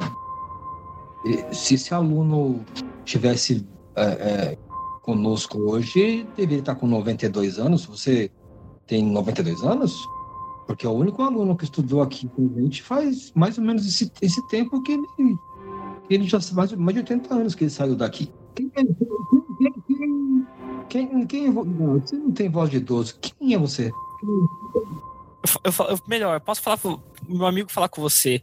se 1.53 1.75
esse 1.75 1.95
aluno 1.95 2.65
tivesse 3.05 3.67
é, 3.97 4.03
é, 4.05 4.59
conosco 5.03 5.59
hoje, 5.59 6.27
deveria 6.37 6.59
estar 6.59 6.75
com 6.75 6.87
92 6.87 7.59
anos. 7.59 7.87
Você 7.87 8.31
tem 8.87 9.05
92 9.05 9.63
anos? 9.63 10.09
Porque 10.67 10.85
é 10.85 10.89
o 10.89 10.93
único 10.93 11.23
aluno 11.23 11.57
que 11.57 11.65
estudou 11.65 12.03
aqui 12.03 12.29
com 12.29 12.51
a 12.57 12.61
gente 12.61 12.83
faz 12.83 13.33
mais 13.35 13.57
ou 13.57 13.65
menos 13.65 13.87
esse, 13.87 14.11
esse 14.21 14.47
tempo 14.49 14.83
que 14.83 14.93
ele, 14.93 15.39
ele 16.11 16.25
já 16.25 16.41
faz 16.41 16.73
mais 16.73 16.95
de 16.95 17.01
80 17.01 17.35
anos 17.35 17.55
que 17.55 17.65
ele 17.65 17.71
saiu 17.71 17.95
daqui. 17.95 18.33
Quem, 18.55 18.71
quem, 18.71 18.87
quem, 20.89 21.27
quem, 21.27 21.53
não, 21.53 22.01
Você 22.01 22.17
não 22.17 22.33
tem 22.33 22.49
voz 22.49 22.71
de 22.71 22.79
idoso. 22.79 23.19
Quem 23.21 23.55
é 23.55 23.59
você? 23.59 23.91
Eu, 25.63 25.87
eu, 25.89 25.99
melhor, 26.09 26.35
eu 26.35 26.41
posso 26.41 26.63
falar 26.63 26.79
pro 26.79 27.01
meu 27.29 27.47
amigo 27.47 27.71
falar 27.71 27.89
com 27.89 28.01
você. 28.01 28.43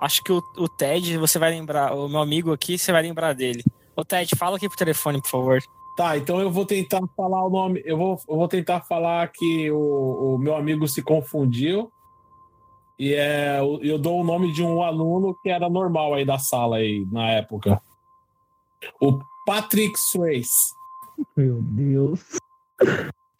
Acho 0.00 0.22
que 0.22 0.32
o, 0.32 0.42
o 0.56 0.68
Ted, 0.68 1.18
você 1.18 1.38
vai 1.38 1.50
lembrar, 1.50 1.94
o 1.94 2.08
meu 2.08 2.20
amigo 2.20 2.52
aqui, 2.52 2.78
você 2.78 2.92
vai 2.92 3.02
lembrar 3.02 3.32
dele. 3.32 3.64
Ô 3.96 4.04
Ted, 4.04 4.30
fala 4.36 4.56
aqui 4.56 4.68
pro 4.68 4.76
telefone, 4.76 5.20
por 5.20 5.30
favor. 5.30 5.58
Tá, 5.96 6.18
então 6.18 6.40
eu 6.40 6.50
vou 6.50 6.66
tentar 6.66 7.00
falar 7.16 7.44
o 7.44 7.50
nome. 7.50 7.80
Eu 7.84 7.96
vou, 7.96 8.20
eu 8.28 8.36
vou 8.36 8.48
tentar 8.48 8.80
falar 8.80 9.28
que 9.28 9.70
o, 9.70 10.34
o 10.34 10.38
meu 10.38 10.56
amigo 10.56 10.88
se 10.88 11.02
confundiu. 11.02 11.90
E 12.98 13.14
é, 13.14 13.60
eu 13.60 13.98
dou 13.98 14.20
o 14.20 14.24
nome 14.24 14.52
de 14.52 14.62
um 14.62 14.82
aluno 14.82 15.36
que 15.42 15.48
era 15.48 15.68
normal 15.68 16.14
aí 16.14 16.24
da 16.24 16.38
sala 16.38 16.76
aí 16.76 17.04
na 17.10 17.30
época. 17.30 17.80
O 19.00 19.18
Patrick 19.46 19.98
Swayze. 19.98 20.50
Meu 21.36 21.62
Deus. 21.62 22.38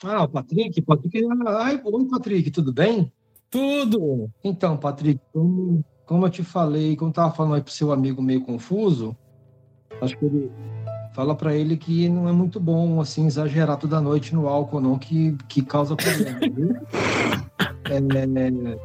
Ah, 0.02 0.24
o 0.24 0.28
Patrick, 0.28 0.80
Patrick. 0.82 1.22
Ai, 1.46 1.80
oi, 1.82 2.04
Patrick, 2.08 2.50
tudo 2.50 2.72
bem? 2.72 3.12
Tudo! 3.50 4.30
Então, 4.42 4.76
Patrick, 4.76 5.20
como, 5.32 5.84
como 6.06 6.26
eu 6.26 6.30
te 6.30 6.42
falei, 6.42 6.96
como 6.96 7.10
eu 7.10 7.14
tava 7.14 7.34
falando 7.34 7.54
aí 7.54 7.62
pro 7.62 7.72
seu 7.72 7.92
amigo 7.92 8.20
meio 8.20 8.44
confuso, 8.44 9.16
acho 10.00 10.18
que 10.18 10.24
ele 10.24 10.50
fala 11.14 11.34
para 11.34 11.54
ele 11.54 11.76
que 11.76 12.08
não 12.08 12.28
é 12.28 12.32
muito 12.32 12.58
bom 12.60 13.00
assim 13.00 13.26
exagerar 13.26 13.78
toda 13.78 14.00
noite 14.00 14.34
no 14.34 14.48
álcool 14.48 14.80
não 14.80 14.98
que, 14.98 15.36
que 15.48 15.62
causa 15.62 15.96
problema 15.96 16.40
é, 17.88 18.78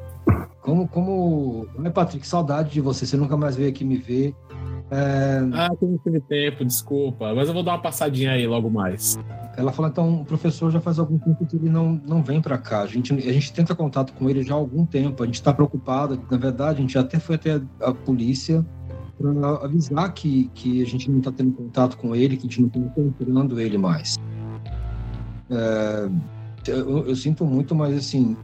como 0.61 0.87
como 0.87 1.67
Ai, 1.83 1.91
Patrick? 1.91 2.27
Saudade 2.27 2.71
de 2.71 2.81
você 2.81 3.05
você 3.05 3.17
nunca 3.17 3.35
mais 3.35 3.55
veio 3.55 3.69
aqui 3.69 3.83
me 3.83 3.97
ver. 3.97 4.35
É... 4.91 5.39
ah 5.53 5.69
não 5.81 5.97
tive 5.99 6.19
tempo 6.21 6.65
desculpa. 6.65 7.33
Mas 7.33 7.47
eu 7.47 7.53
vou 7.53 7.63
dar 7.63 7.73
uma 7.73 7.81
passadinha 7.81 8.31
aí 8.31 8.45
logo 8.45 8.69
mais. 8.69 9.17
ela 9.57 9.71
fala 9.71 9.87
então 9.87 10.21
o 10.21 10.25
professor 10.25 10.71
já 10.71 10.79
faz 10.79 10.99
algum 10.99 11.17
tempo 11.17 11.45
que 11.45 11.55
ele 11.55 11.69
não 11.69 11.99
não 12.05 12.21
vem 12.21 12.41
para 12.41 12.57
cá. 12.57 12.81
A 12.81 12.87
gente 12.87 13.13
a 13.13 13.33
gente 13.33 13.53
tenta 13.53 13.73
contato 13.73 14.13
com 14.13 14.29
ele 14.29 14.43
já 14.43 14.53
há 14.53 14.57
algum 14.57 14.85
tempo. 14.85 15.23
A 15.23 15.25
gente 15.25 15.35
está 15.35 15.53
preocupado 15.53 16.21
na 16.29 16.37
verdade 16.37 16.79
a 16.79 16.81
gente 16.81 16.97
até 16.97 17.19
foi 17.19 17.35
até 17.35 17.61
a 17.81 17.93
polícia 17.93 18.65
para 19.19 19.65
avisar 19.65 20.13
que, 20.13 20.49
que 20.55 20.81
a 20.81 20.85
gente 20.85 21.11
não 21.11 21.19
está 21.19 21.31
tendo 21.31 21.51
contato 21.51 21.97
com 21.97 22.15
ele, 22.15 22.37
que 22.37 22.47
a 22.47 22.49
gente 22.49 22.61
não 22.61 22.67
está 22.67 22.79
encontrando 22.79 23.59
ele 23.59 23.77
mais. 23.77 24.17
É, 25.49 26.09
eu, 26.67 27.07
eu, 27.07 27.15
sinto 27.15 27.43
muito, 27.43 27.75
mas 27.75 27.97
assim, 27.97 28.37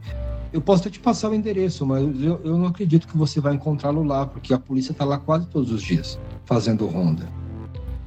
eu 0.52 0.60
posso 0.60 0.82
até 0.82 0.90
te 0.90 1.00
passar 1.00 1.30
o 1.30 1.34
endereço, 1.34 1.86
mas 1.86 2.02
eu, 2.22 2.40
eu 2.44 2.58
não 2.58 2.66
acredito 2.66 3.08
que 3.08 3.16
você 3.16 3.40
vai 3.40 3.54
encontrá-lo 3.54 4.02
lá, 4.02 4.26
porque 4.26 4.52
a 4.52 4.58
polícia 4.58 4.92
está 4.92 5.04
lá 5.04 5.18
quase 5.18 5.46
todos 5.46 5.72
os 5.72 5.82
dias, 5.82 6.20
fazendo 6.44 6.86
ronda. 6.86 7.26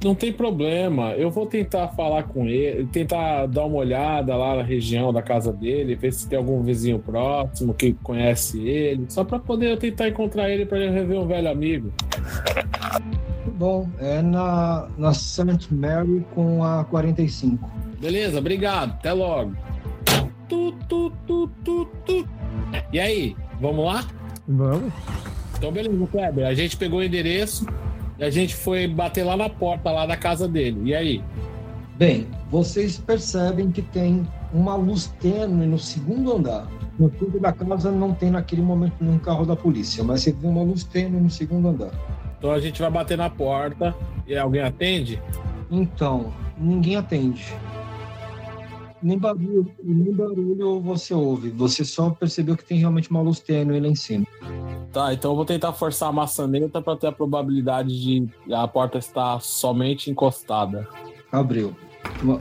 Não 0.02 0.14
tem 0.14 0.32
problema, 0.32 1.12
eu 1.12 1.30
vou 1.30 1.44
tentar 1.44 1.88
falar 1.88 2.22
com 2.22 2.46
ele, 2.46 2.86
tentar 2.86 3.44
dar 3.44 3.66
uma 3.66 3.76
olhada 3.76 4.34
lá 4.34 4.56
na 4.56 4.62
região 4.62 5.12
da 5.12 5.20
casa 5.20 5.52
dele, 5.52 5.94
ver 5.94 6.10
se 6.12 6.26
tem 6.26 6.38
algum 6.38 6.62
vizinho 6.62 6.98
próximo 6.98 7.74
que 7.74 7.92
conhece 8.02 8.66
ele, 8.66 9.04
só 9.10 9.24
para 9.24 9.38
poder 9.38 9.76
tentar 9.78 10.08
encontrar 10.08 10.48
ele 10.48 10.64
para 10.64 10.78
ele 10.78 10.90
rever 10.90 11.20
um 11.20 11.26
velho 11.26 11.50
amigo. 11.50 11.92
Bom, 13.58 13.90
é 13.98 14.22
na, 14.22 14.88
na 14.96 15.12
St. 15.12 15.68
Mary 15.70 16.24
com 16.34 16.64
a 16.64 16.82
45. 16.84 17.70
Beleza, 18.00 18.38
obrigado, 18.38 18.92
até 18.92 19.12
logo. 19.12 19.52
Tu, 20.48 20.72
tu, 20.88 21.12
tu, 21.26 21.50
tu, 21.62 21.84
tu. 22.06 22.28
E 22.90 22.98
aí, 22.98 23.36
vamos 23.60 23.84
lá? 23.84 24.06
Vamos. 24.48 24.92
Então, 25.58 25.70
beleza, 25.70 26.06
Kleber. 26.06 26.46
A 26.46 26.54
gente 26.54 26.74
pegou 26.78 27.00
o 27.00 27.02
endereço, 27.02 27.66
e 28.20 28.24
a 28.24 28.28
gente 28.28 28.54
foi 28.54 28.86
bater 28.86 29.24
lá 29.24 29.34
na 29.34 29.48
porta 29.48 29.90
lá 29.90 30.04
da 30.04 30.14
casa 30.14 30.46
dele. 30.46 30.90
E 30.90 30.94
aí? 30.94 31.24
Bem, 31.96 32.28
vocês 32.50 32.98
percebem 32.98 33.70
que 33.70 33.80
tem 33.80 34.28
uma 34.52 34.74
luz 34.74 35.06
tênue 35.20 35.66
no 35.66 35.78
segundo 35.78 36.36
andar. 36.36 36.68
No 36.98 37.08
fundo 37.08 37.40
da 37.40 37.50
casa 37.50 37.90
não 37.90 38.12
tem 38.12 38.30
naquele 38.30 38.60
momento 38.60 38.92
nenhum 39.00 39.18
carro 39.18 39.46
da 39.46 39.56
polícia, 39.56 40.04
mas 40.04 40.20
você 40.20 40.32
vê 40.32 40.46
uma 40.46 40.62
luz 40.62 40.84
tênue 40.84 41.18
no 41.18 41.30
segundo 41.30 41.68
andar. 41.68 41.92
Então 42.38 42.50
a 42.50 42.60
gente 42.60 42.80
vai 42.80 42.90
bater 42.90 43.16
na 43.16 43.30
porta 43.30 43.94
e 44.26 44.36
alguém 44.36 44.60
atende? 44.60 45.20
Então, 45.70 46.30
ninguém 46.58 46.96
atende. 46.96 47.54
Nem 49.02 49.18
barulho, 49.18 49.70
nem 49.82 50.12
barulho 50.12 50.80
você 50.80 51.14
ouve. 51.14 51.50
Você 51.50 51.84
só 51.84 52.10
percebeu 52.10 52.56
que 52.56 52.64
tem 52.64 52.78
realmente 52.78 53.10
uma 53.10 53.22
luz 53.22 53.40
tênue 53.40 53.80
lá 53.80 53.88
em 53.88 53.94
cima. 53.94 54.26
Tá, 54.92 55.14
então 55.14 55.30
eu 55.32 55.36
vou 55.36 55.44
tentar 55.44 55.72
forçar 55.72 56.08
a 56.08 56.12
maçaneta 56.12 56.82
para 56.82 56.96
ter 56.96 57.06
a 57.06 57.12
probabilidade 57.12 57.88
de 57.88 58.28
a 58.52 58.66
porta 58.66 58.98
estar 58.98 59.40
somente 59.40 60.10
encostada. 60.10 60.86
Abriu. 61.30 61.74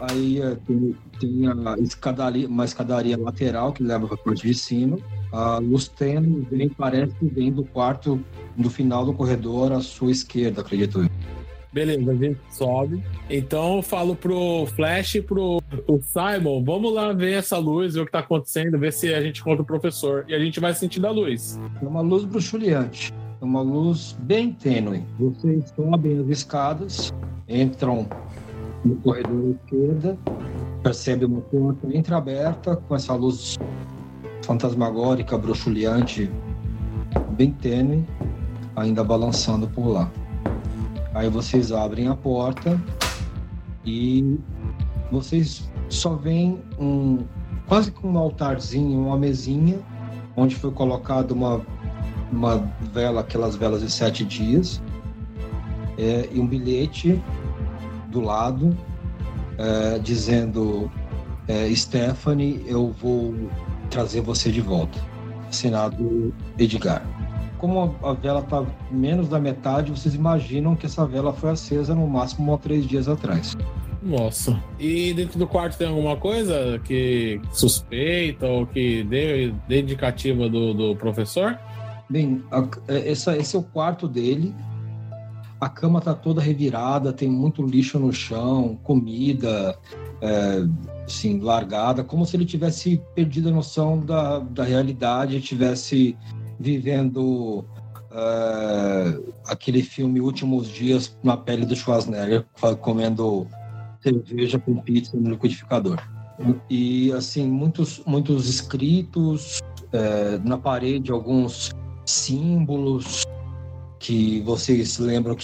Aí 0.10 0.41
é, 0.41 0.56
tem, 0.56 0.95
tem 1.19 1.48
a 1.48 1.77
escadaria, 1.80 2.48
uma 2.48 2.65
escadaria 2.65 3.18
lateral 3.18 3.72
que 3.72 3.84
leva 3.84 4.07
para 4.07 4.15
a 4.15 4.18
parte 4.18 4.48
de 4.48 4.53
cima. 4.53 4.98
A 5.31 5.60
luz 5.60 5.88
tênue 5.88 6.48
vem, 6.49 6.69
parece 6.69 7.14
que 7.15 7.26
vem 7.26 7.52
do 7.52 7.64
quarto, 7.64 8.19
do 8.57 8.69
final 8.69 9.06
do 9.06 9.14
corredor, 9.14 9.72
à 9.72 9.80
sua 9.80 10.11
esquerda, 10.11 10.61
acredito 10.61 11.03
eu. 11.03 11.10
Beleza, 11.72 12.12
a 12.12 12.16
gente 12.16 12.40
sobe. 12.50 13.04
Então 13.30 13.78
eu 13.78 13.82
falo 13.82 14.16
pro 14.16 14.66
Flash 14.76 15.16
e 15.16 15.22
pro 15.22 15.62
Simon, 16.02 16.64
vamos 16.64 16.94
lá 16.94 17.14
ver 17.14 17.34
essa 17.34 17.58
luz, 17.58 17.94
ver 17.94 18.02
o 18.02 18.06
que 18.06 18.12
tá 18.12 18.20
acontecendo, 18.20 18.78
ver 18.80 18.91
se 18.91 19.14
a 19.14 19.22
gente 19.22 19.41
encontra 19.41 19.62
o 19.62 19.66
professor. 19.66 20.26
E 20.28 20.34
a 20.34 20.40
gente 20.40 20.60
vai 20.60 20.74
sentindo 20.74 21.06
a 21.06 21.12
luz. 21.12 21.60
É 21.82 21.86
uma 21.86 22.02
luz 22.02 22.24
bruxuleante. 22.26 23.14
É 23.40 23.46
uma 23.46 23.62
luz 23.62 24.18
bem 24.20 24.52
tênue. 24.52 25.04
Vocês 25.20 25.72
sobem 25.76 26.20
as 26.20 26.28
escadas, 26.28 27.14
entram 27.48 28.08
no 28.84 28.96
corredor 28.98 29.56
esquerda, 29.64 30.18
percebem 30.82 31.28
uma 31.28 31.41
porta 31.41 31.88
entreaberta 31.96 32.76
com 32.76 32.96
essa 32.96 33.14
luz 33.14 33.58
fantasmagórica, 34.41 35.38
bruxuleante, 35.38 36.30
bem 37.32 37.52
tênue, 37.52 38.04
ainda 38.76 39.04
balançando 39.04 39.68
por 39.68 39.88
lá. 39.88 40.12
Aí 41.14 41.30
vocês 41.30 41.72
abrem 41.72 42.07
a 42.07 42.15
porta 42.15 42.80
e 43.86 44.38
vocês 45.11 45.69
só 45.90 46.15
veem 46.15 46.61
um 46.77 47.26
quase 47.68 47.91
que 47.91 48.06
um 48.06 48.18
altarzinho, 48.18 49.07
uma 49.07 49.18
mesinha 49.18 49.80
onde 50.36 50.56
foi 50.56 50.72
colocada 50.72 51.34
uma 51.34 51.61
uma 52.31 52.57
vela, 52.94 53.22
aquelas 53.22 53.56
velas 53.56 53.81
de 53.81 53.91
sete 53.91 54.23
dias, 54.23 54.80
é, 55.98 56.30
e 56.31 56.40
um 56.40 56.45
bilhete 56.45 57.19
do 58.10 58.22
lado 58.22 58.77
é, 59.57 59.98
dizendo 59.99 60.91
é, 61.48 61.73
Stephanie, 61.73 62.64
eu 62.68 62.91
vou 62.91 63.34
trazer 63.90 64.22
você 64.22 64.52
de 64.52 64.61
volta. 64.61 64.99
Assinado 65.49 66.31
Edgar 66.60 67.03
como 67.60 67.95
a 68.02 68.14
vela 68.14 68.40
está 68.40 68.65
menos 68.90 69.27
da 69.30 69.40
metade, 69.40 69.91
vocês 69.91 70.15
imaginam 70.15 70.76
que 70.76 70.86
essa 70.86 71.06
vela 71.06 71.34
foi 71.34 71.52
acesa 71.52 71.94
no 71.94 72.07
máximo 72.07 72.53
há 72.53 72.57
três 72.57 72.88
dias 72.88 73.07
atrás. 73.07 73.56
Nossa. 74.02 74.57
E 74.80 75.14
dentro 75.14 75.38
do 75.38 75.45
quarto 75.45 75.77
tem 75.77 75.88
alguma 75.88 76.15
coisa 76.15 76.80
que 76.86 77.40
suspeita 77.52 78.48
ou 78.48 78.65
que 78.65 79.03
dê, 79.03 79.53
dê 79.68 79.81
indicativa 79.81 80.48
do, 80.48 80.73
do 80.73 80.95
professor? 80.95 81.60
Bem, 82.10 82.41
a, 82.49 82.65
é, 82.88 83.11
essa, 83.11 83.38
esse 83.38 83.56
é 83.56 83.60
o 83.60 83.64
quarto 83.64 84.07
dele. 84.07 84.56
a 85.60 85.68
cama 85.68 85.99
tá 85.99 86.14
toda 86.14 86.41
revirada, 86.41 87.11
tem 87.11 87.30
muito 87.30 87.61
lixo 87.61 87.99
no 87.99 88.14
chão, 88.14 88.80
comida, 88.81 89.77
é, 90.22 90.64
assim, 91.06 91.40
largada, 91.40 92.02
como 92.02 92.26
se 92.26 92.38
ele 92.38 92.45
tivesse 92.45 93.02
perdido 93.14 93.49
a 93.49 93.52
noção 93.52 93.99
da, 93.99 94.40
da 94.40 94.64
realidade, 94.64 95.38
estivesse 95.38 96.18
vivendo 96.60 97.64
é, 98.11 99.19
aquele 99.45 99.81
filme 99.81 100.19
Últimos 100.19 100.68
Dias 100.68 101.18
na 101.23 101.38
pele 101.38 101.65
do 101.65 101.76
Schwarzenegger, 101.76 102.45
comendo 102.81 103.48
cerveja 104.02 104.60
com 104.60 104.76
pizza 104.77 105.15
no 105.15 105.31
liquidificador. 105.31 106.02
E, 106.69 107.11
assim, 107.11 107.48
muitos, 107.48 108.02
muitos 108.06 108.48
escritos 108.48 109.60
é, 109.91 110.38
na 110.40 110.57
parede, 110.57 111.11
alguns 111.11 111.72
símbolos 112.06 113.26
que 113.99 114.41
vocês 114.41 114.98
lembram 114.98 115.36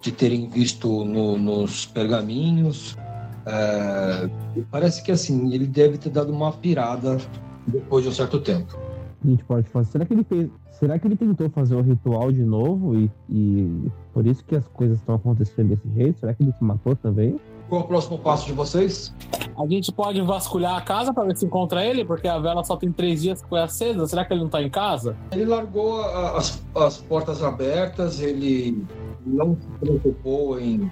de 0.00 0.12
terem 0.12 0.48
visto 0.48 1.04
no, 1.04 1.36
nos 1.36 1.84
pergaminhos. 1.84 2.96
É, 3.44 4.30
parece 4.70 5.02
que, 5.02 5.12
assim, 5.12 5.52
ele 5.52 5.66
deve 5.66 5.98
ter 5.98 6.10
dado 6.10 6.32
uma 6.32 6.50
pirada 6.52 7.18
depois 7.66 8.04
de 8.04 8.10
um 8.10 8.12
certo 8.12 8.40
tempo. 8.40 8.87
A 9.24 9.28
gente 9.28 9.44
pode 9.44 9.68
fazer. 9.68 9.90
Será 9.90 10.04
que 10.04 10.14
ele 10.14 10.24
fez, 10.24 10.48
será 10.70 10.98
que 10.98 11.06
ele 11.06 11.16
tentou 11.16 11.50
fazer 11.50 11.74
o 11.74 11.82
ritual 11.82 12.30
de 12.30 12.44
novo 12.44 12.96
e, 12.96 13.10
e 13.28 13.90
por 14.12 14.26
isso 14.26 14.44
que 14.44 14.54
as 14.54 14.66
coisas 14.68 14.98
estão 14.98 15.16
acontecendo 15.16 15.68
desse 15.70 15.88
jeito? 15.90 16.20
Será 16.20 16.32
que 16.32 16.42
ele 16.42 16.52
se 16.52 16.62
matou 16.62 16.94
também? 16.94 17.38
Qual 17.68 17.82
é 17.82 17.84
o 17.84 17.86
próximo 17.86 18.18
passo 18.18 18.46
de 18.46 18.52
vocês? 18.52 19.12
A 19.56 19.66
gente 19.66 19.92
pode 19.92 20.20
vasculhar 20.22 20.76
a 20.76 20.80
casa 20.80 21.12
para 21.12 21.24
ver 21.24 21.36
se 21.36 21.44
encontra 21.44 21.84
ele, 21.84 22.04
porque 22.04 22.26
a 22.26 22.38
vela 22.38 22.64
só 22.64 22.76
tem 22.76 22.90
três 22.90 23.20
dias 23.20 23.42
que 23.42 23.48
foi 23.48 23.60
acesa. 23.60 24.06
Será 24.06 24.24
que 24.24 24.32
ele 24.32 24.42
não 24.42 24.48
tá 24.48 24.62
em 24.62 24.70
casa? 24.70 25.16
Ele 25.32 25.44
largou 25.44 26.00
as, 26.00 26.62
as 26.76 26.98
portas 26.98 27.42
abertas, 27.42 28.20
ele 28.20 28.86
não 29.26 29.54
se 29.56 29.66
preocupou 29.80 30.58
em, 30.58 30.90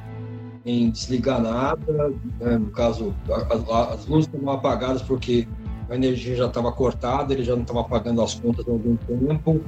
em 0.66 0.90
desligar 0.90 1.40
nada. 1.40 2.10
Né? 2.40 2.58
No 2.58 2.70
caso, 2.70 3.14
as, 3.30 3.68
as 3.92 4.06
luzes 4.06 4.26
estavam 4.26 4.52
apagadas 4.52 5.00
porque 5.00 5.48
a 5.88 5.94
energia 5.94 6.36
já 6.36 6.46
estava 6.46 6.72
cortada, 6.72 7.32
ele 7.32 7.44
já 7.44 7.54
não 7.54 7.62
estava 7.62 7.84
pagando 7.84 8.22
as 8.22 8.34
contas 8.34 8.66
há 8.66 8.70
algum 8.70 8.96
tempo. 8.96 9.60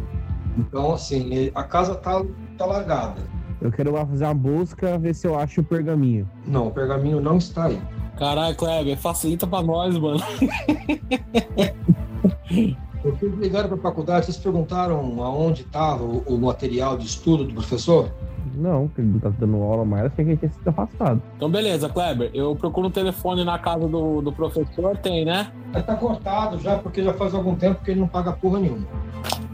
Então, 0.56 0.92
assim, 0.92 1.50
a 1.54 1.62
casa 1.62 1.94
tá, 1.94 2.24
tá 2.56 2.66
largada. 2.66 3.22
Eu 3.60 3.72
quero 3.72 3.92
lá 3.92 4.06
fazer 4.06 4.24
uma 4.24 4.34
busca, 4.34 4.98
ver 4.98 5.14
se 5.14 5.26
eu 5.26 5.38
acho 5.38 5.60
o 5.60 5.64
pergaminho. 5.64 6.28
Não, 6.46 6.68
o 6.68 6.70
pergaminho 6.70 7.20
não 7.20 7.38
está 7.38 7.66
aí. 7.66 7.80
Caralho, 8.16 8.56
Kleber, 8.56 8.96
facilita 8.96 9.46
pra 9.46 9.62
nós, 9.62 9.96
mano. 9.96 10.20
Vocês 13.02 13.32
ligaram 13.34 13.68
para 13.68 13.78
a 13.78 13.80
faculdade, 13.80 14.26
vocês 14.26 14.36
perguntaram 14.36 15.22
aonde 15.22 15.62
estava 15.62 16.02
o, 16.02 16.22
o, 16.26 16.38
material 16.38 16.96
de 16.96 17.06
estudo 17.06 17.44
do 17.44 17.54
professor? 17.54 18.10
Não, 18.54 18.88
que 18.88 19.00
ele 19.00 19.20
tá 19.20 19.30
dando 19.30 19.62
aula, 19.62 19.84
mas 19.84 20.06
achei 20.06 20.24
que 20.24 20.30
ele 20.32 20.36
tinha 20.36 20.50
sido 20.50 20.68
afastado. 20.68 21.22
Então, 21.36 21.48
beleza, 21.48 21.88
Kleber. 21.88 22.30
Eu 22.34 22.56
procuro 22.56 22.88
um 22.88 22.90
telefone 22.90 23.44
na 23.44 23.58
casa 23.58 23.86
do, 23.86 24.20
do 24.20 24.32
professor, 24.32 24.96
tem, 24.96 25.24
né? 25.24 25.52
Ele 25.72 25.82
tá 25.82 25.94
cortado 25.94 26.58
já, 26.58 26.76
porque 26.78 27.02
já 27.02 27.14
faz 27.14 27.34
algum 27.34 27.54
tempo 27.54 27.82
que 27.84 27.92
ele 27.92 28.00
não 28.00 28.08
paga 28.08 28.32
porra 28.32 28.58
nenhuma. 28.58 28.86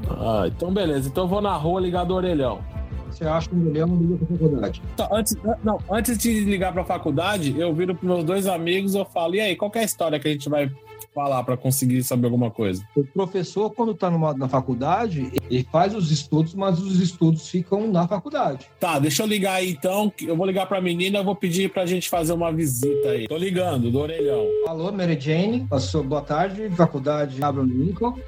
Ah, 0.09 0.45
então 0.47 0.73
beleza. 0.73 1.09
Então 1.09 1.25
eu 1.25 1.29
vou 1.29 1.43
na 1.43 1.55
rua 1.55 1.81
ligar 1.81 2.05
do 2.05 2.15
orelhão 2.15 2.61
você 3.15 3.25
acha 3.25 3.49
um 3.53 3.57
milhão 3.57 3.87
não 3.87 3.97
liga 3.97 4.17
para 4.17 4.37
faculdade. 4.37 4.83
Então, 4.93 5.09
antes, 5.13 5.37
não, 5.63 5.79
antes 5.91 6.19
de 6.19 6.41
ligar 6.41 6.73
para 6.73 6.83
a 6.83 6.85
faculdade, 6.85 7.55
eu 7.59 7.73
viro 7.73 7.95
para 7.95 8.09
meus 8.09 8.25
dois 8.25 8.47
amigos 8.47 8.95
eu 8.95 9.05
falo, 9.05 9.37
e 9.37 9.41
aí, 9.41 9.57
qual 9.57 9.71
é 9.75 9.79
a 9.79 9.85
história 9.85 10.19
que 10.19 10.29
a 10.29 10.33
gente 10.33 10.49
vai 10.49 10.71
falar 11.15 11.45
para 11.45 11.57
conseguir 11.57 12.03
saber 12.03 12.27
alguma 12.27 12.51
coisa? 12.51 12.85
O 12.97 13.05
professor, 13.05 13.71
quando 13.71 13.93
está 13.93 14.11
na 14.11 14.49
faculdade, 14.49 15.31
ele 15.49 15.67
faz 15.71 15.95
os 15.95 16.11
estudos, 16.11 16.55
mas 16.55 16.81
os 16.81 17.01
estudos 17.01 17.49
ficam 17.49 17.91
na 17.91 18.09
faculdade. 18.09 18.67
Tá, 18.81 18.99
deixa 18.99 19.23
eu 19.23 19.27
ligar 19.27 19.55
aí 19.55 19.71
então. 19.71 20.13
Eu 20.21 20.37
vou 20.37 20.47
ligar 20.47 20.67
para 20.67 20.79
a 20.79 20.83
menina, 20.83 21.19
eu 21.19 21.25
vou 21.25 21.37
pedir 21.37 21.71
para 21.71 21.83
a 21.83 21.87
gente 21.87 22.09
fazer 22.09 22.33
uma 22.33 22.53
visita 22.53 23.11
aí. 23.11 23.29
Tô 23.29 23.37
ligando, 23.37 23.91
do 23.91 23.99
orelhão. 23.99 24.45
Alô, 24.67 24.91
Mary 24.91 25.19
Jane, 25.19 25.67
passou 25.67 26.03
boa 26.03 26.23
tarde, 26.23 26.69
faculdade 26.71 27.43
Abraham 27.43 27.67
Lincoln. 27.67 28.19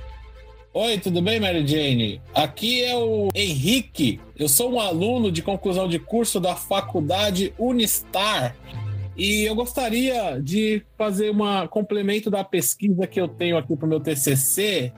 Oi, 0.78 0.98
tudo 0.98 1.22
bem, 1.22 1.40
Mary 1.40 1.66
Jane? 1.66 2.20
Aqui 2.34 2.84
é 2.84 2.94
o 2.94 3.30
Henrique. 3.34 4.20
Eu 4.38 4.46
sou 4.46 4.74
um 4.74 4.78
aluno 4.78 5.32
de 5.32 5.40
conclusão 5.40 5.88
de 5.88 5.98
curso 5.98 6.38
da 6.38 6.54
faculdade 6.54 7.54
Unistar. 7.58 8.54
E 9.16 9.44
eu 9.44 9.54
gostaria 9.54 10.38
de 10.40 10.82
fazer 10.98 11.30
um 11.30 11.66
complemento 11.68 12.30
da 12.30 12.44
pesquisa 12.44 13.06
que 13.06 13.20
eu 13.20 13.26
tenho 13.26 13.56
aqui 13.56 13.74
para 13.74 13.86
o 13.86 13.88
meu 13.88 14.00
TCC 14.00 14.92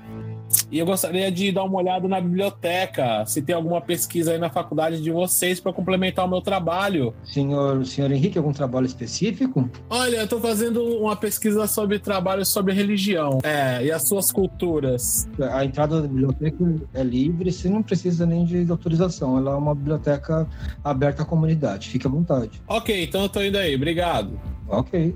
e 0.71 0.79
eu 0.79 0.87
gostaria 0.87 1.31
de 1.31 1.51
dar 1.53 1.65
uma 1.65 1.79
olhada 1.79 2.07
na 2.09 2.21
biblioteca, 2.21 3.25
se 3.27 3.43
tem 3.43 3.55
alguma 3.55 3.81
pesquisa 3.81 4.33
aí 4.33 4.39
na 4.39 4.51
faculdade 4.51 5.01
de 5.01 5.11
vocês 5.11 5.61
para 5.61 5.73
complementar 5.73 6.27
o 6.27 6.29
meu 6.29 6.41
trabalho. 6.41 7.15
Senhor, 7.25 7.85
senhor 7.87 8.11
Henrique, 8.11 8.39
algum 8.39 8.53
trabalho 8.53 8.87
específico? 8.87 9.69
Olha, 9.89 10.17
eu 10.17 10.25
estou 10.25 10.41
fazendo 10.41 10.83
uma 10.83 11.17
pesquisa 11.17 11.67
sobre 11.67 11.99
trabalho 11.99 12.45
sobre 12.45 12.73
religião 12.73 13.39
é, 13.43 13.85
e 13.85 13.91
as 13.91 14.07
suas 14.07 14.31
culturas. 14.31 15.29
A 15.53 15.65
entrada 15.65 16.03
da 16.03 16.09
biblioteca 16.09 16.65
é 16.95 17.03
livre, 17.03 17.51
você 17.51 17.69
não 17.69 17.83
precisa 17.83 18.27
nem 18.27 18.45
de 18.45 18.71
autorização. 18.71 19.39
Ela 19.39 19.53
é 19.53 19.57
uma 19.57 19.75
biblioteca 19.75 20.47
aberta 20.85 21.23
à 21.23 21.27
comunidade. 21.27 21.89
Fique 21.89 22.07
à 22.07 22.11
vontade. 22.11 22.61
Ok, 22.67 23.05
então 23.05 23.23
eu 23.23 23.29
tô 23.29 23.43
indo 23.43 23.57
aí. 23.57 23.75
Obrigado. 23.75 24.39
Ok. 24.69 25.15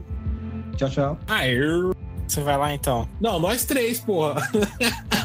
Tchau, 0.76 0.88
tchau. 0.88 1.18
Aê. 1.28 1.58
Você 2.32 2.40
vai 2.40 2.56
lá 2.56 2.72
então? 2.72 3.06
Não, 3.20 3.38
nós 3.38 3.66
três, 3.66 4.00
porra. 4.00 4.36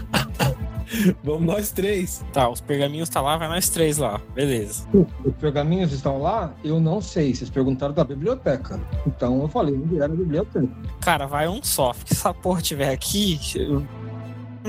Vamos 1.24 1.44
nós 1.44 1.72
três. 1.72 2.22
Tá, 2.34 2.50
os 2.50 2.60
pergaminhos 2.60 3.08
tá 3.08 3.22
lá, 3.22 3.38
vai 3.38 3.48
nós 3.48 3.70
três 3.70 3.98
lá. 3.98 4.20
Beleza. 4.36 4.86
Os 5.24 5.34
pergaminhos 5.40 5.94
estão 5.94 6.22
lá? 6.22 6.54
Eu 6.66 6.82
não 6.82 7.00
sei. 7.00 7.34
Vocês 7.34 7.50
perguntaram 7.50 7.94
da 7.94 8.04
biblioteca. 8.04 8.78
Então 9.06 9.42
eu 9.42 9.48
falei 9.48 9.74
onde 9.74 9.96
era 9.96 10.12
a 10.12 10.16
biblioteca. 10.18 10.68
Cara, 11.00 11.26
vai 11.28 11.48
um 11.48 11.64
só. 11.64 11.94
Se 11.94 12.12
essa 12.12 12.34
porra 12.34 12.62
tiver 12.62 12.92
aqui, 12.92 13.40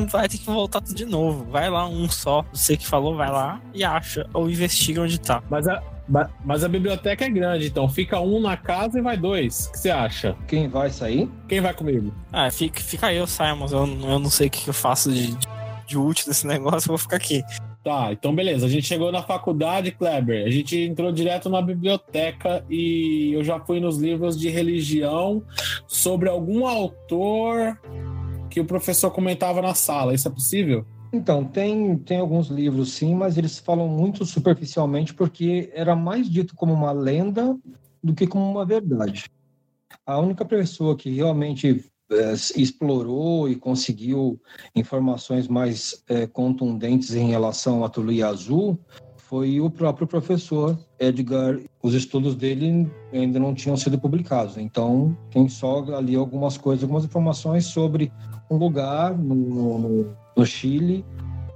vai 0.08 0.28
ter 0.28 0.38
que 0.38 0.46
voltar 0.46 0.80
tudo 0.80 0.94
de 0.94 1.06
novo. 1.06 1.44
Vai 1.50 1.68
lá 1.68 1.88
um 1.88 2.08
só. 2.08 2.44
Você 2.52 2.76
que 2.76 2.86
falou, 2.86 3.16
vai 3.16 3.32
lá 3.32 3.60
e 3.74 3.82
acha. 3.82 4.30
Ou 4.32 4.48
investiga 4.48 5.02
onde 5.02 5.18
tá. 5.18 5.42
Mas 5.50 5.66
a, 5.66 5.82
mas 6.44 6.64
a 6.64 6.68
biblioteca 6.68 7.24
é 7.24 7.28
grande, 7.28 7.66
então 7.66 7.88
fica 7.88 8.20
um 8.20 8.40
na 8.40 8.56
casa 8.56 8.98
e 8.98 9.02
vai 9.02 9.16
dois. 9.16 9.66
O 9.66 9.72
que 9.72 9.78
você 9.78 9.90
acha? 9.90 10.36
Quem 10.46 10.68
vai 10.68 10.90
sair? 10.90 11.28
Quem 11.48 11.60
vai 11.60 11.74
comigo? 11.74 12.12
Ah, 12.32 12.50
fica, 12.50 12.80
fica 12.80 13.12
eu, 13.12 13.26
Simon. 13.26 13.66
Eu, 13.70 13.86
eu 14.10 14.18
não 14.18 14.30
sei 14.30 14.48
o 14.48 14.50
que 14.50 14.68
eu 14.68 14.74
faço 14.74 15.12
de, 15.12 15.36
de 15.86 15.98
útil 15.98 16.26
desse 16.26 16.46
negócio, 16.48 16.88
eu 16.88 16.92
vou 16.92 16.98
ficar 16.98 17.16
aqui. 17.16 17.42
Tá, 17.84 18.12
então 18.12 18.34
beleza. 18.34 18.66
A 18.66 18.68
gente 18.68 18.86
chegou 18.86 19.12
na 19.12 19.22
faculdade, 19.22 19.92
Kleber. 19.92 20.46
A 20.46 20.50
gente 20.50 20.76
entrou 20.78 21.12
direto 21.12 21.48
na 21.48 21.62
biblioteca 21.62 22.64
e 22.68 23.32
eu 23.32 23.44
já 23.44 23.60
fui 23.60 23.80
nos 23.80 23.98
livros 23.98 24.38
de 24.38 24.48
religião 24.48 25.42
sobre 25.86 26.28
algum 26.28 26.66
autor 26.66 27.78
que 28.50 28.60
o 28.60 28.64
professor 28.64 29.10
comentava 29.10 29.62
na 29.62 29.74
sala. 29.74 30.14
Isso 30.14 30.28
é 30.28 30.30
possível? 30.30 30.84
Então, 31.12 31.44
tem, 31.44 31.96
tem 31.98 32.18
alguns 32.18 32.48
livros 32.48 32.92
sim, 32.92 33.14
mas 33.14 33.38
eles 33.38 33.58
falam 33.58 33.88
muito 33.88 34.24
superficialmente 34.26 35.14
porque 35.14 35.70
era 35.72 35.96
mais 35.96 36.28
dito 36.28 36.54
como 36.54 36.72
uma 36.72 36.92
lenda 36.92 37.56
do 38.02 38.14
que 38.14 38.26
como 38.26 38.48
uma 38.50 38.64
verdade. 38.64 39.24
A 40.04 40.18
única 40.18 40.44
pessoa 40.44 40.96
que 40.96 41.10
realmente 41.10 41.84
é, 42.10 42.32
explorou 42.56 43.48
e 43.48 43.54
conseguiu 43.54 44.40
informações 44.74 45.48
mais 45.48 46.02
é, 46.08 46.26
contundentes 46.26 47.14
em 47.14 47.28
relação 47.28 47.84
à 47.84 47.88
Tuluia 47.88 48.28
Azul 48.28 48.78
foi 49.16 49.60
o 49.60 49.68
próprio 49.68 50.06
professor 50.06 50.78
Edgar. 50.98 51.60
Os 51.82 51.92
estudos 51.92 52.34
dele 52.34 52.90
ainda 53.12 53.38
não 53.38 53.54
tinham 53.54 53.76
sido 53.76 53.98
publicados, 53.98 54.56
então 54.56 55.14
tem 55.30 55.46
só 55.50 55.84
ali 55.94 56.16
algumas 56.16 56.56
coisas, 56.56 56.82
algumas 56.82 57.04
informações 57.04 57.66
sobre 57.66 58.10
um 58.50 58.56
lugar 58.56 59.16
no, 59.16 59.78
no 59.78 60.16
no 60.38 60.46
Chile, 60.46 61.04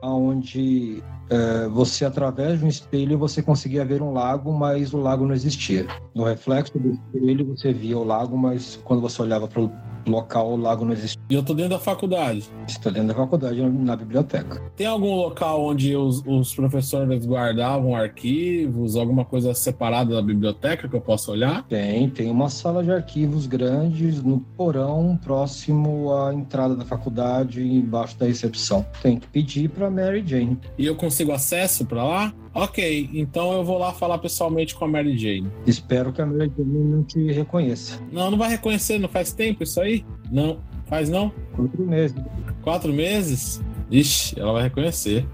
onde 0.02 1.02
é, 1.30 1.68
você, 1.68 2.04
através 2.04 2.58
de 2.58 2.64
um 2.64 2.68
espelho, 2.68 3.16
você 3.16 3.40
conseguia 3.40 3.84
ver 3.84 4.02
um 4.02 4.12
lago, 4.12 4.52
mas 4.52 4.92
o 4.92 4.98
lago 4.98 5.24
não 5.24 5.34
existia. 5.34 5.86
No 6.14 6.24
reflexo 6.24 6.76
do 6.76 6.90
espelho, 6.90 7.46
você 7.46 7.72
via 7.72 7.96
o 7.96 8.02
lago, 8.02 8.36
mas 8.36 8.80
quando 8.84 9.00
você 9.00 9.22
olhava 9.22 9.46
para 9.46 9.62
local, 10.06 10.52
o 10.52 10.56
lago 10.56 10.84
não 10.84 10.92
existia. 10.92 11.20
E 11.28 11.34
eu 11.34 11.42
tô 11.42 11.54
dentro 11.54 11.70
da 11.70 11.78
faculdade. 11.78 12.48
Estou 12.66 12.92
dentro 12.92 13.08
da 13.08 13.14
faculdade, 13.14 13.62
na 13.62 13.96
biblioteca. 13.96 14.60
Tem 14.76 14.86
algum 14.86 15.14
local 15.14 15.64
onde 15.64 15.96
os, 15.96 16.22
os 16.26 16.54
professores 16.54 17.24
guardavam 17.26 17.94
arquivos, 17.94 18.96
alguma 18.96 19.24
coisa 19.24 19.54
separada 19.54 20.14
da 20.14 20.22
biblioteca 20.22 20.88
que 20.88 20.94
eu 20.94 21.00
possa 21.00 21.30
olhar? 21.30 21.64
Tem, 21.64 22.08
tem 22.10 22.30
uma 22.30 22.48
sala 22.48 22.82
de 22.82 22.90
arquivos 22.90 23.46
grandes 23.46 24.22
no 24.22 24.40
porão, 24.40 25.18
próximo 25.22 26.12
à 26.14 26.34
entrada 26.34 26.74
da 26.74 26.84
faculdade, 26.84 27.62
embaixo 27.62 28.18
da 28.18 28.26
recepção. 28.26 28.84
Tem 29.02 29.18
que 29.18 29.26
pedir 29.28 29.68
para 29.68 29.90
Mary 29.90 30.22
Jane. 30.26 30.58
E 30.78 30.86
eu 30.86 30.96
consigo 30.96 31.32
acesso 31.32 31.84
para 31.84 32.04
lá? 32.04 32.34
Ok, 32.54 33.08
então 33.14 33.52
eu 33.52 33.64
vou 33.64 33.78
lá 33.78 33.92
falar 33.92 34.18
pessoalmente 34.18 34.74
com 34.74 34.84
a 34.84 34.88
Mary 34.88 35.16
Jane. 35.16 35.50
Espero 35.66 36.12
que 36.12 36.20
a 36.20 36.26
Mary 36.26 36.52
Jane 36.56 36.84
não 36.84 37.02
te 37.02 37.32
reconheça. 37.32 37.98
Não, 38.12 38.30
não 38.30 38.36
vai 38.36 38.50
reconhecer, 38.50 38.98
não 38.98 39.08
faz 39.08 39.32
tempo 39.32 39.62
isso 39.62 39.80
aí? 39.80 40.04
Não, 40.30 40.58
faz 40.86 41.08
não? 41.08 41.32
Quatro 41.56 41.82
meses. 41.86 42.16
Quatro 42.62 42.92
meses? 42.92 43.62
Ixi, 43.90 44.38
ela 44.38 44.52
vai 44.52 44.64
reconhecer. 44.64 45.26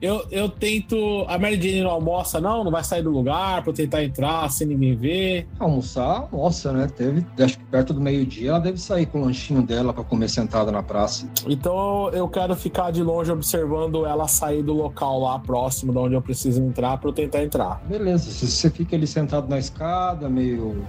Eu, 0.00 0.24
eu 0.30 0.48
tento. 0.48 1.24
A 1.28 1.38
Mary 1.38 1.60
Jane 1.60 1.82
não 1.82 1.90
almoça, 1.90 2.40
não? 2.40 2.64
Não 2.64 2.70
vai 2.70 2.84
sair 2.84 3.02
do 3.02 3.10
lugar 3.10 3.62
pra 3.62 3.70
eu 3.70 3.74
tentar 3.74 4.04
entrar 4.04 4.50
sem 4.50 4.66
ninguém 4.66 4.96
ver. 4.96 5.48
Almoçar, 5.58 6.28
almoça, 6.30 6.72
né? 6.72 6.88
Teve, 6.94 7.24
acho 7.38 7.58
que 7.58 7.64
perto 7.64 7.92
do 7.92 8.00
meio-dia 8.00 8.50
ela 8.50 8.60
deve 8.60 8.78
sair 8.78 9.06
com 9.06 9.20
o 9.20 9.24
lanchinho 9.24 9.62
dela 9.62 9.92
pra 9.92 10.04
comer 10.04 10.28
sentada 10.28 10.70
na 10.70 10.82
praça. 10.82 11.28
Então 11.46 12.10
eu 12.10 12.28
quero 12.28 12.54
ficar 12.56 12.90
de 12.90 13.02
longe 13.02 13.30
observando 13.30 14.06
ela 14.06 14.26
sair 14.28 14.62
do 14.62 14.72
local 14.72 15.20
lá 15.20 15.38
próximo 15.38 15.92
de 15.92 15.98
onde 15.98 16.14
eu 16.14 16.22
preciso 16.22 16.62
entrar 16.62 16.98
pra 16.98 17.08
eu 17.08 17.12
tentar 17.12 17.42
entrar. 17.42 17.82
Beleza, 17.86 18.30
se 18.30 18.46
você 18.46 18.70
fica 18.70 18.96
ali 18.96 19.06
sentado 19.06 19.48
na 19.48 19.58
escada, 19.58 20.28
meio 20.28 20.84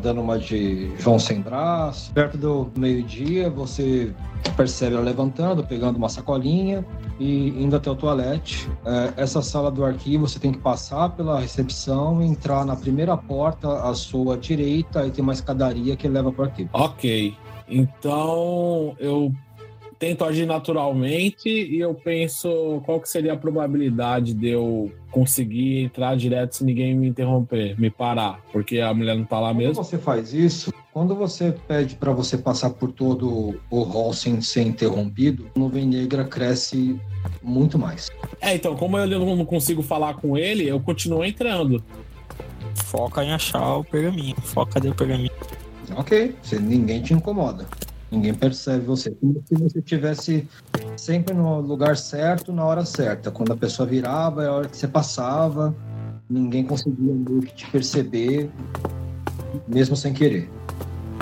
dando 0.00 0.20
uma 0.20 0.38
de 0.38 0.90
João 0.98 1.18
sem 1.18 1.40
braço, 1.40 2.12
perto 2.12 2.36
do 2.36 2.70
meio-dia 2.76 3.48
você 3.48 4.12
percebe 4.56 4.94
ela 4.94 5.04
levantando, 5.04 5.64
pegando 5.64 5.96
uma 5.96 6.08
sacolinha 6.08 6.84
e 7.18 7.48
indo 7.62 7.76
até 7.76 7.90
o 7.90 7.94
toalete. 7.94 8.68
É, 8.84 9.22
essa 9.22 9.42
sala 9.42 9.70
do 9.70 9.84
arquivo 9.84 10.28
você 10.28 10.38
tem 10.38 10.52
que 10.52 10.58
passar 10.58 11.10
pela 11.10 11.40
recepção, 11.40 12.22
entrar 12.22 12.64
na 12.64 12.76
primeira 12.76 13.16
porta 13.16 13.82
à 13.88 13.94
sua 13.94 14.36
direita 14.36 15.06
e 15.06 15.10
tem 15.10 15.22
uma 15.22 15.32
escadaria 15.32 15.96
que 15.96 16.08
leva 16.08 16.30
para 16.32 16.42
o 16.42 16.44
arquivo. 16.46 16.70
Ok. 16.72 17.34
Então 17.68 18.94
eu 18.98 19.32
tento 19.98 20.24
agir 20.24 20.46
naturalmente 20.46 21.48
e 21.48 21.78
eu 21.78 21.94
penso 21.94 22.82
qual 22.84 23.00
que 23.00 23.08
seria 23.08 23.32
a 23.32 23.36
probabilidade 23.36 24.34
de 24.34 24.48
eu 24.48 24.92
conseguir 25.10 25.84
entrar 25.84 26.16
direto 26.16 26.56
se 26.56 26.64
ninguém 26.64 26.94
me 26.94 27.08
interromper, 27.08 27.78
me 27.80 27.90
parar, 27.90 28.40
porque 28.52 28.80
a 28.80 28.92
mulher 28.92 29.16
não 29.16 29.24
tá 29.24 29.40
lá 29.40 29.54
mesmo. 29.54 29.74
Quando 29.74 29.86
você 29.86 29.98
faz 29.98 30.34
isso, 30.34 30.72
quando 30.92 31.14
você 31.14 31.54
pede 31.66 31.94
para 31.94 32.12
você 32.12 32.36
passar 32.36 32.70
por 32.70 32.92
todo 32.92 33.58
o 33.70 33.82
hall 33.82 34.12
sem 34.12 34.40
ser 34.40 34.62
interrompido, 34.62 35.50
a 35.54 35.58
nuvem 35.58 35.86
negra 35.86 36.24
cresce 36.24 37.00
muito 37.42 37.78
mais. 37.78 38.10
É, 38.40 38.54
então, 38.54 38.76
como 38.76 38.98
eu 38.98 39.06
não 39.06 39.44
consigo 39.44 39.82
falar 39.82 40.14
com 40.14 40.36
ele, 40.36 40.68
eu 40.68 40.80
continuo 40.80 41.24
entrando. 41.24 41.82
Foca 42.74 43.24
em 43.24 43.32
achar 43.32 43.76
o 43.76 43.84
pergaminho. 43.84 44.36
Foca 44.42 44.78
o 44.78 44.94
pergaminho? 44.94 45.30
Ok, 45.96 46.34
você, 46.42 46.58
ninguém 46.58 47.02
te 47.02 47.14
incomoda. 47.14 47.66
Ninguém 48.16 48.32
percebe 48.32 48.82
você. 48.86 49.10
Como 49.10 49.42
se 49.44 49.54
você 49.54 49.78
estivesse 49.78 50.48
sempre 50.96 51.34
no 51.34 51.60
lugar 51.60 51.98
certo, 51.98 52.50
na 52.50 52.64
hora 52.64 52.82
certa. 52.82 53.30
Quando 53.30 53.52
a 53.52 53.56
pessoa 53.56 53.86
virava, 53.86 54.42
é 54.42 54.46
a 54.46 54.52
hora 54.52 54.68
que 54.68 54.76
você 54.76 54.88
passava. 54.88 55.76
Ninguém 56.28 56.64
conseguia 56.64 57.12
te 57.54 57.70
perceber, 57.70 58.50
mesmo 59.68 59.94
sem 59.94 60.14
querer. 60.14 60.50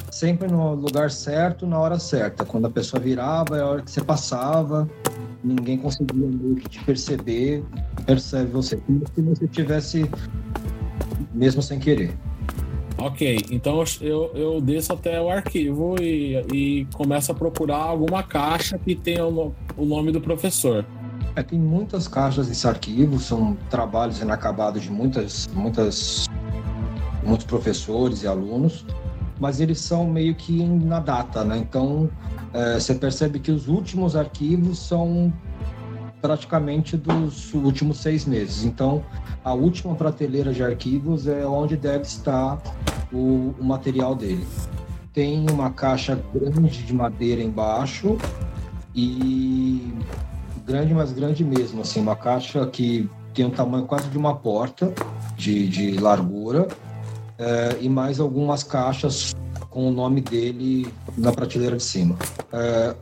Sempre 0.08 0.46
no 0.46 0.72
lugar 0.76 1.10
certo, 1.10 1.66
na 1.66 1.80
hora 1.80 1.98
certa. 1.98 2.44
Quando 2.44 2.66
a 2.66 2.70
pessoa 2.70 3.02
virava, 3.02 3.58
é 3.58 3.60
a 3.60 3.66
hora 3.66 3.82
que 3.82 3.90
você 3.90 4.00
passava. 4.00 4.88
Ninguém 5.42 5.76
conseguia 5.76 6.28
te 6.68 6.84
perceber, 6.84 7.64
percebe 8.06 8.52
você. 8.52 8.76
Como 8.76 9.02
se 9.12 9.20
você 9.20 9.44
estivesse, 9.46 10.08
mesmo 11.34 11.60
sem 11.60 11.80
querer. 11.80 12.16
Ok, 12.96 13.38
então 13.50 13.82
eu, 14.00 14.30
eu 14.34 14.60
desço 14.60 14.92
até 14.92 15.20
o 15.20 15.28
arquivo 15.28 15.96
e, 16.00 16.36
e 16.52 16.86
começo 16.94 17.32
a 17.32 17.34
procurar 17.34 17.78
alguma 17.78 18.22
caixa 18.22 18.78
que 18.78 18.94
tenha 18.94 19.26
o, 19.26 19.54
o 19.76 19.84
nome 19.84 20.12
do 20.12 20.20
professor. 20.20 20.84
É, 21.36 21.42
tem 21.42 21.58
muitas 21.58 22.06
caixas 22.06 22.48
nesse 22.48 22.66
arquivo, 22.66 23.18
são 23.18 23.56
trabalhos 23.68 24.20
inacabados 24.20 24.82
de 24.82 24.90
muitas, 24.90 25.48
muitas, 25.52 26.26
muitos 27.24 27.44
professores 27.44 28.22
e 28.22 28.28
alunos, 28.28 28.86
mas 29.40 29.60
eles 29.60 29.80
são 29.80 30.06
meio 30.06 30.34
que 30.36 30.64
na 30.64 31.00
data, 31.00 31.44
né? 31.44 31.58
Então 31.58 32.08
é, 32.52 32.74
você 32.78 32.94
percebe 32.94 33.40
que 33.40 33.50
os 33.50 33.66
últimos 33.66 34.14
arquivos 34.14 34.78
são 34.78 35.32
praticamente 36.24 36.96
dos 36.96 37.52
últimos 37.52 37.98
seis 37.98 38.24
meses. 38.24 38.64
Então, 38.64 39.04
a 39.44 39.52
última 39.52 39.94
prateleira 39.94 40.54
de 40.54 40.62
arquivos 40.62 41.26
é 41.26 41.46
onde 41.46 41.76
deve 41.76 42.04
estar 42.04 42.62
o, 43.12 43.54
o 43.60 43.62
material 43.62 44.14
dele. 44.14 44.46
Tem 45.12 45.44
uma 45.50 45.68
caixa 45.68 46.18
grande 46.34 46.82
de 46.82 46.94
madeira 46.94 47.42
embaixo 47.42 48.16
e 48.94 49.92
grande, 50.64 50.94
mas 50.94 51.12
grande 51.12 51.44
mesmo, 51.44 51.82
assim, 51.82 52.00
uma 52.00 52.16
caixa 52.16 52.66
que 52.68 53.06
tem 53.34 53.44
um 53.44 53.50
tamanho 53.50 53.84
quase 53.84 54.08
de 54.08 54.16
uma 54.16 54.34
porta 54.34 54.94
de, 55.36 55.68
de 55.68 55.98
largura 55.98 56.68
é, 57.36 57.76
e 57.82 57.88
mais 57.90 58.18
algumas 58.18 58.62
caixas 58.62 59.34
com 59.68 59.90
o 59.90 59.92
nome 59.92 60.22
dele 60.22 60.90
na 61.18 61.32
prateleira 61.32 61.76
de 61.76 61.82
cima. 61.82 62.16
É, 62.50 62.96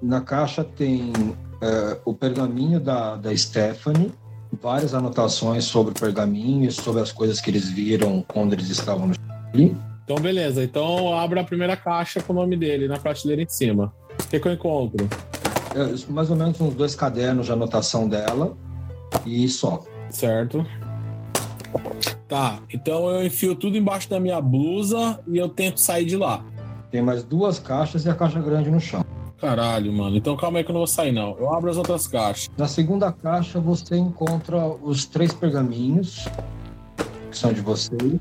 na 0.00 0.22
caixa 0.22 0.64
tem 0.64 1.12
é, 1.60 1.98
o 2.04 2.14
pergaminho 2.14 2.80
da, 2.80 3.16
da 3.16 3.36
Stephanie, 3.36 4.12
várias 4.60 4.94
anotações 4.94 5.64
sobre 5.64 5.92
o 5.92 5.94
pergaminho, 5.94 6.70
sobre 6.72 7.02
as 7.02 7.12
coisas 7.12 7.40
que 7.40 7.50
eles 7.50 7.68
viram 7.68 8.24
quando 8.26 8.52
eles 8.52 8.68
estavam 8.68 9.08
no 9.08 9.14
Chile. 9.52 9.76
Então, 10.04 10.16
beleza. 10.16 10.64
Então, 10.64 11.14
abra 11.14 11.40
a 11.40 11.44
primeira 11.44 11.76
caixa 11.76 12.20
com 12.20 12.32
o 12.32 12.36
nome 12.36 12.56
dele 12.56 12.88
na 12.88 12.98
prateleira 12.98 13.42
em 13.42 13.48
cima. 13.48 13.92
O 14.20 14.28
que, 14.28 14.40
que 14.40 14.48
eu 14.48 14.52
encontro? 14.52 15.08
É, 15.74 16.12
mais 16.12 16.30
ou 16.30 16.36
menos 16.36 16.60
uns 16.60 16.74
dois 16.74 16.96
cadernos 16.96 17.46
de 17.46 17.52
anotação 17.52 18.08
dela 18.08 18.56
e 19.24 19.48
só. 19.48 19.84
Certo. 20.10 20.66
Tá, 22.26 22.58
então 22.72 23.08
eu 23.08 23.24
enfio 23.24 23.54
tudo 23.54 23.76
embaixo 23.76 24.10
da 24.10 24.18
minha 24.18 24.40
blusa 24.40 25.20
e 25.28 25.38
eu 25.38 25.48
tento 25.48 25.78
sair 25.78 26.04
de 26.04 26.16
lá. 26.16 26.44
Tem 26.90 27.00
mais 27.00 27.22
duas 27.22 27.60
caixas 27.60 28.04
e 28.04 28.08
a 28.08 28.14
caixa 28.14 28.40
grande 28.40 28.70
no 28.70 28.80
chão. 28.80 29.04
Caralho, 29.40 29.90
mano. 29.92 30.16
Então 30.16 30.36
calma 30.36 30.58
aí 30.58 30.64
que 30.64 30.70
eu 30.70 30.74
não 30.74 30.80
vou 30.80 30.86
sair, 30.86 31.12
não. 31.12 31.36
Eu 31.38 31.52
abro 31.52 31.70
as 31.70 31.76
outras 31.78 32.06
caixas. 32.06 32.50
Na 32.58 32.68
segunda 32.68 33.10
caixa 33.10 33.58
você 33.58 33.96
encontra 33.96 34.66
os 34.66 35.06
três 35.06 35.32
pergaminhos, 35.32 36.28
que 37.30 37.38
são 37.38 37.52
de 37.52 37.62
vocês, 37.62 38.20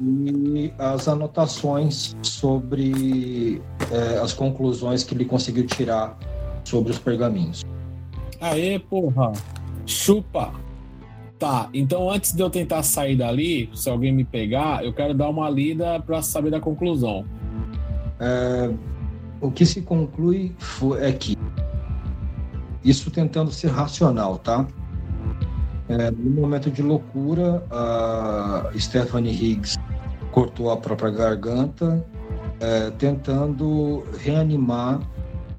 e 0.00 0.72
as 0.78 1.06
anotações 1.06 2.16
sobre 2.22 3.60
é, 3.92 4.18
as 4.18 4.32
conclusões 4.32 5.04
que 5.04 5.14
ele 5.14 5.26
conseguiu 5.26 5.66
tirar 5.66 6.16
sobre 6.64 6.90
os 6.90 6.98
pergaminhos. 6.98 7.62
Aê, 8.40 8.78
porra! 8.78 9.32
Chupa! 9.86 10.50
Tá, 11.38 11.68
então 11.74 12.10
antes 12.10 12.32
de 12.32 12.42
eu 12.42 12.48
tentar 12.48 12.82
sair 12.82 13.16
dali, 13.16 13.68
se 13.74 13.90
alguém 13.90 14.12
me 14.12 14.24
pegar, 14.24 14.82
eu 14.82 14.94
quero 14.94 15.12
dar 15.12 15.28
uma 15.28 15.50
lida 15.50 16.00
para 16.00 16.22
saber 16.22 16.50
da 16.50 16.60
conclusão. 16.60 17.26
É, 18.18 18.70
o 19.44 19.50
que 19.50 19.66
se 19.66 19.82
conclui 19.82 20.56
é 21.00 21.12
que 21.12 21.36
isso 22.82 23.10
tentando 23.10 23.52
ser 23.52 23.68
racional, 23.68 24.38
tá? 24.38 24.66
É, 25.86 26.10
no 26.10 26.30
momento 26.30 26.70
de 26.70 26.82
loucura, 26.82 27.62
a 27.70 28.70
Stephanie 28.78 29.34
Higgs 29.34 29.76
cortou 30.32 30.70
a 30.70 30.78
própria 30.78 31.10
garganta, 31.10 32.02
é, 32.58 32.90
tentando 32.92 34.02
reanimar 34.18 35.00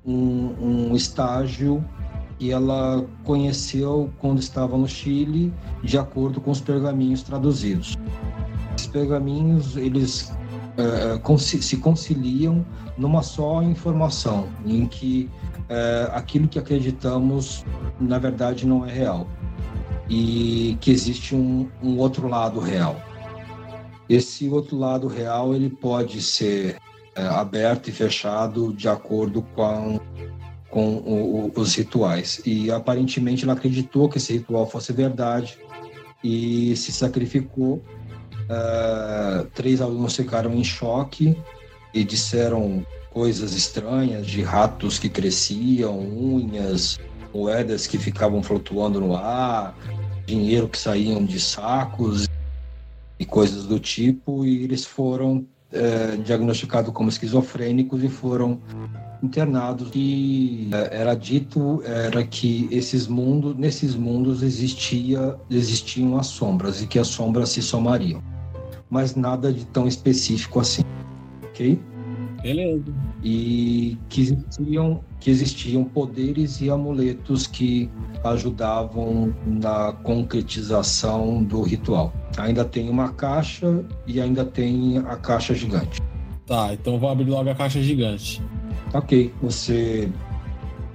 um, 0.03 0.89
um 0.89 0.95
estágio 0.95 1.85
que 2.39 2.51
ela 2.51 3.05
conheceu 3.23 4.09
quando 4.17 4.39
estava 4.39 4.75
no 4.75 4.87
Chile, 4.87 5.53
de 5.83 5.97
acordo 5.97 6.41
com 6.41 6.49
os 6.49 6.59
pergaminhos 6.59 7.21
traduzidos. 7.21 7.95
Esses 8.75 8.87
pergaminhos 8.87 9.77
eles 9.77 10.35
é, 10.77 11.37
se 11.37 11.77
conciliam 11.77 12.65
numa 12.97 13.21
só 13.23 13.61
informação, 13.61 14.47
em 14.65 14.85
que 14.85 15.29
é, 15.69 16.09
aquilo 16.13 16.47
que 16.47 16.59
acreditamos 16.59 17.65
na 17.99 18.17
verdade 18.19 18.65
não 18.65 18.85
é 18.85 18.91
real 18.91 19.27
e 20.09 20.77
que 20.81 20.91
existe 20.91 21.35
um, 21.35 21.67
um 21.81 21.97
outro 21.97 22.27
lado 22.27 22.59
real. 22.59 22.95
Esse 24.07 24.47
outro 24.49 24.77
lado 24.77 25.07
real 25.07 25.55
ele 25.55 25.69
pode 25.69 26.21
ser 26.21 26.77
aberto 27.15 27.89
e 27.89 27.91
fechado 27.91 28.73
de 28.73 28.89
acordo 28.89 29.41
com, 29.55 29.99
com 30.69 30.95
o, 30.97 31.51
os 31.55 31.75
rituais. 31.75 32.41
E 32.45 32.69
aparentemente 32.69 33.45
ela 33.45 33.53
acreditou 33.53 34.09
que 34.09 34.17
esse 34.17 34.33
ritual 34.33 34.69
fosse 34.69 34.91
verdade 34.91 35.57
e 36.23 36.75
se 36.75 36.91
sacrificou. 36.91 37.81
É, 38.47 39.45
três 39.53 39.81
alunos 39.81 40.15
ficaram 40.15 40.53
em 40.53 40.63
choque 40.63 41.35
e 41.93 42.03
disseram 42.03 42.85
coisas 43.11 43.53
estranhas 43.53 44.27
de 44.27 44.41
ratos 44.41 44.99
que 44.99 45.09
cresciam, 45.09 45.97
unhas, 45.99 46.99
moedas 47.33 47.87
que 47.87 47.97
ficavam 47.97 48.43
flutuando 48.43 48.99
no 48.99 49.15
ar, 49.15 49.75
dinheiro 50.25 50.67
que 50.67 50.77
saíam 50.77 51.23
de 51.25 51.39
sacos 51.39 52.27
e 53.17 53.25
coisas 53.25 53.65
do 53.65 53.79
tipo, 53.79 54.45
e 54.45 54.63
eles 54.63 54.85
foram 54.85 55.45
é, 55.71 56.17
diagnosticados 56.17 56.93
como 56.93 57.09
esquizofrênicos 57.09 58.03
e 58.03 58.09
foram 58.09 58.59
internados. 59.23 59.89
E 59.95 60.69
é, 60.71 60.99
era 60.99 61.15
dito 61.15 61.81
era 61.83 62.23
que 62.23 62.67
esses 62.69 63.07
mundos 63.07 63.55
nesses 63.55 63.95
mundos 63.95 64.43
existia 64.43 65.35
existiam 65.49 66.17
as 66.17 66.27
sombras 66.27 66.81
e 66.81 66.87
que 66.87 66.99
as 66.99 67.07
sombras 67.07 67.49
se 67.49 67.61
somariam 67.61 68.21
mas 68.89 69.15
nada 69.15 69.51
de 69.51 69.65
tão 69.65 69.87
específico 69.87 70.59
assim 70.59 70.83
ok 71.43 71.79
Beleza. 72.45 72.93
e 73.23 73.97
que 74.07 74.21
existiam, 74.21 75.03
que 75.19 75.31
existiam 75.31 75.83
poderes 75.83 76.61
e 76.61 76.69
amuletos 76.69 77.47
que 77.47 77.89
ajudavam 78.23 79.33
na 79.45 79.93
concretização 80.03 81.43
do 81.43 81.63
ritual. 81.63 82.13
Ainda 82.37 82.63
tem 82.63 82.87
uma 82.87 83.09
caixa 83.13 83.83
e 84.05 84.21
ainda 84.21 84.45
tem 84.45 84.99
a 84.99 85.15
caixa 85.15 85.55
gigante. 85.55 85.99
Tá, 86.45 86.71
então 86.71 86.99
vou 86.99 87.09
abrir 87.09 87.29
logo 87.29 87.49
a 87.49 87.55
caixa 87.55 87.81
gigante. 87.81 88.39
Ok, 88.93 89.33
você 89.41 90.11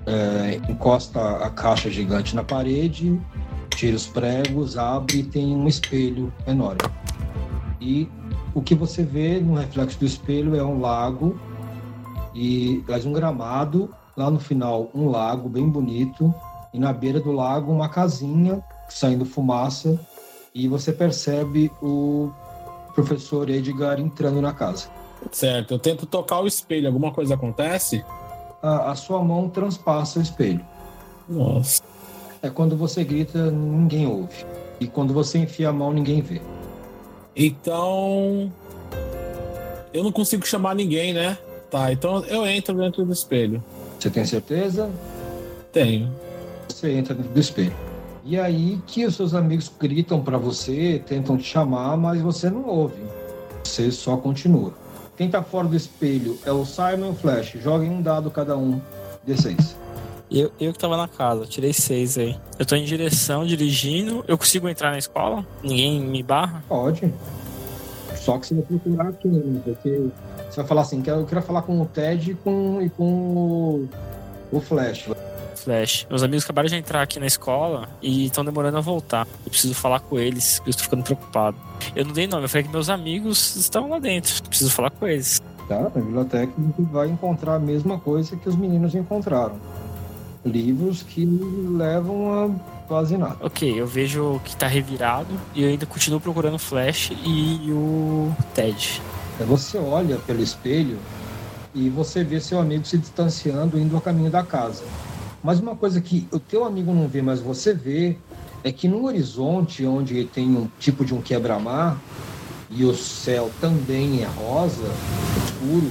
é, 0.06 0.60
encosta 0.68 1.20
a 1.38 1.50
caixa 1.50 1.90
gigante 1.90 2.36
na 2.36 2.44
parede, 2.44 3.20
tira 3.74 3.96
os 3.96 4.06
pregos, 4.06 4.78
abre 4.78 5.18
e 5.18 5.22
tem 5.24 5.56
um 5.56 5.66
espelho 5.66 6.32
enorme. 6.46 6.78
E 7.80 8.08
o 8.54 8.60
que 8.60 8.74
você 8.74 9.02
vê 9.02 9.40
no 9.40 9.54
reflexo 9.54 9.98
do 9.98 10.04
espelho 10.04 10.54
é 10.54 10.62
um 10.62 10.80
lago 10.80 11.38
e 12.34 12.84
mais 12.86 13.06
um 13.06 13.12
gramado, 13.12 13.90
lá 14.16 14.30
no 14.30 14.38
final 14.38 14.90
um 14.94 15.08
lago 15.08 15.48
bem 15.48 15.68
bonito 15.68 16.32
e 16.74 16.78
na 16.78 16.92
beira 16.92 17.18
do 17.20 17.32
lago 17.32 17.72
uma 17.72 17.88
casinha 17.88 18.62
saindo 18.88 19.24
fumaça 19.24 19.98
e 20.54 20.68
você 20.68 20.92
percebe 20.92 21.70
o 21.80 22.30
professor 22.94 23.48
Edgar 23.48 23.98
entrando 23.98 24.42
na 24.42 24.52
casa. 24.52 24.88
Certo, 25.32 25.74
eu 25.74 25.78
tento 25.78 26.06
tocar 26.06 26.40
o 26.40 26.46
espelho, 26.46 26.86
alguma 26.86 27.12
coisa 27.12 27.34
acontece? 27.34 28.04
A, 28.62 28.90
a 28.90 28.94
sua 28.94 29.22
mão 29.22 29.48
transpassa 29.48 30.18
o 30.18 30.22
espelho. 30.22 30.64
Nossa. 31.28 31.82
É 32.42 32.50
quando 32.50 32.76
você 32.76 33.04
grita, 33.04 33.50
ninguém 33.50 34.06
ouve. 34.06 34.44
E 34.80 34.86
quando 34.86 35.12
você 35.12 35.38
enfia 35.38 35.68
a 35.68 35.72
mão, 35.72 35.92
ninguém 35.92 36.20
vê. 36.20 36.40
Então. 37.34 38.52
Eu 39.92 40.04
não 40.04 40.12
consigo 40.12 40.46
chamar 40.46 40.74
ninguém, 40.74 41.12
né? 41.12 41.36
Tá, 41.70 41.92
então 41.92 42.24
eu 42.24 42.46
entro 42.46 42.74
dentro 42.76 43.04
do 43.04 43.12
espelho. 43.12 43.62
Você 43.98 44.10
tem 44.10 44.24
certeza? 44.24 44.90
Tenho. 45.72 46.10
Você 46.68 46.92
entra 46.92 47.14
dentro 47.14 47.32
do 47.32 47.40
espelho. 47.40 47.74
E 48.24 48.38
aí 48.38 48.80
que 48.86 49.04
os 49.04 49.16
seus 49.16 49.34
amigos 49.34 49.70
gritam 49.78 50.22
para 50.22 50.38
você, 50.38 51.02
tentam 51.06 51.36
te 51.36 51.44
chamar, 51.44 51.96
mas 51.96 52.20
você 52.20 52.50
não 52.50 52.66
ouve. 52.66 53.02
Você 53.64 53.90
só 53.90 54.16
continua. 54.16 54.72
Quem 55.16 55.28
tá 55.28 55.42
fora 55.42 55.68
do 55.68 55.76
espelho 55.76 56.38
é 56.44 56.52
o 56.52 56.64
Simon 56.64 57.08
e 57.08 57.10
o 57.10 57.14
Flash. 57.14 57.52
Joguem 57.62 57.90
um 57.90 58.02
dado 58.02 58.30
cada 58.30 58.56
um. 58.56 58.80
D6. 59.28 59.74
Eu, 60.30 60.52
eu 60.60 60.72
que 60.72 60.78
tava 60.78 60.96
na 60.96 61.08
casa, 61.08 61.44
tirei 61.44 61.72
seis 61.72 62.16
aí. 62.16 62.36
Eu 62.56 62.64
tô 62.64 62.76
em 62.76 62.84
direção, 62.84 63.44
dirigindo. 63.44 64.24
Eu 64.28 64.38
consigo 64.38 64.68
entrar 64.68 64.92
na 64.92 64.98
escola? 64.98 65.44
Ninguém 65.62 66.00
me 66.00 66.22
barra? 66.22 66.62
Pode. 66.68 67.12
Só 68.14 68.38
que 68.38 68.46
você 68.46 68.54
vai 68.54 68.64
procurar 68.64 69.12
quem, 69.14 69.60
porque 69.64 70.08
você 70.48 70.56
vai 70.56 70.66
falar 70.66 70.82
assim, 70.82 71.02
eu 71.04 71.24
quero 71.24 71.42
falar 71.42 71.62
com 71.62 71.80
o 71.80 71.86
Ted 71.86 72.30
e 72.30 72.34
com, 72.34 72.80
e 72.80 72.90
com 72.90 73.04
o, 73.04 73.88
o 74.52 74.60
Flash. 74.60 75.08
Flash. 75.56 76.06
Meus 76.08 76.22
amigos 76.22 76.44
acabaram 76.44 76.68
de 76.68 76.76
entrar 76.76 77.02
aqui 77.02 77.18
na 77.18 77.26
escola 77.26 77.88
e 78.00 78.26
estão 78.26 78.44
demorando 78.44 78.78
a 78.78 78.80
voltar. 78.80 79.26
Eu 79.44 79.50
preciso 79.50 79.74
falar 79.74 80.00
com 80.00 80.18
eles, 80.18 80.58
porque 80.58 80.68
eu 80.68 80.70
estou 80.70 80.84
ficando 80.84 81.02
preocupado. 81.02 81.56
Eu 81.96 82.04
não 82.04 82.12
dei 82.12 82.26
nome, 82.26 82.44
eu 82.44 82.48
falei 82.48 82.64
que 82.64 82.70
meus 82.70 82.88
amigos 82.88 83.56
estão 83.56 83.88
lá 83.88 83.98
dentro. 83.98 84.32
Eu 84.44 84.48
preciso 84.48 84.70
falar 84.70 84.90
com 84.90 85.08
eles. 85.08 85.42
Tá? 85.68 85.80
Na 85.80 85.88
biblioteca 85.88 86.52
vai 86.78 87.08
encontrar 87.08 87.54
a 87.54 87.58
mesma 87.58 87.98
coisa 87.98 88.36
que 88.36 88.48
os 88.48 88.56
meninos 88.56 88.94
encontraram. 88.94 89.56
Livros 90.44 91.02
que 91.02 91.24
levam 91.24 92.32
a 92.32 92.50
quase 92.88 93.16
nada. 93.16 93.36
Ok, 93.40 93.80
eu 93.80 93.86
vejo 93.86 94.40
que 94.44 94.56
tá 94.56 94.66
revirado 94.66 95.28
e 95.54 95.62
eu 95.62 95.68
ainda 95.68 95.86
continuo 95.86 96.20
procurando 96.20 96.58
Flash 96.58 97.12
e 97.24 97.70
o 97.70 98.34
Ted. 98.54 99.00
Aí 99.38 99.46
Você 99.46 99.78
olha 99.78 100.16
pelo 100.16 100.42
espelho 100.42 100.98
e 101.74 101.88
você 101.88 102.24
vê 102.24 102.40
seu 102.40 102.58
amigo 102.58 102.84
se 102.84 102.98
distanciando, 102.98 103.78
indo 103.78 103.94
ao 103.94 104.02
caminho 104.02 104.30
da 104.30 104.42
casa. 104.42 104.82
Mas 105.42 105.60
uma 105.60 105.76
coisa 105.76 106.00
que 106.00 106.26
o 106.32 106.38
teu 106.38 106.64
amigo 106.64 106.92
não 106.92 107.06
vê, 107.06 107.22
mas 107.22 107.40
você 107.40 107.72
vê, 107.72 108.16
é 108.62 108.70
que 108.70 108.88
no 108.88 109.04
horizonte, 109.04 109.86
onde 109.86 110.24
tem 110.24 110.48
um 110.48 110.68
tipo 110.78 111.04
de 111.04 111.14
um 111.14 111.20
quebra-mar, 111.22 111.98
e 112.70 112.84
o 112.84 112.94
céu 112.94 113.50
também 113.60 114.22
é 114.22 114.26
rosa, 114.26 114.84
escuro, 115.44 115.90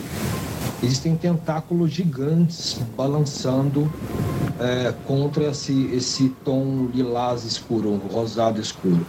existem 0.81 1.15
tentáculos 1.15 1.91
gigantes 1.91 2.79
balançando 2.95 3.91
é, 4.59 4.93
contra 5.05 5.45
esse, 5.45 5.89
esse 5.93 6.29
tom 6.43 6.89
lilás 6.93 7.43
escuro, 7.43 8.01
rosado 8.11 8.59
escuro. 8.59 9.05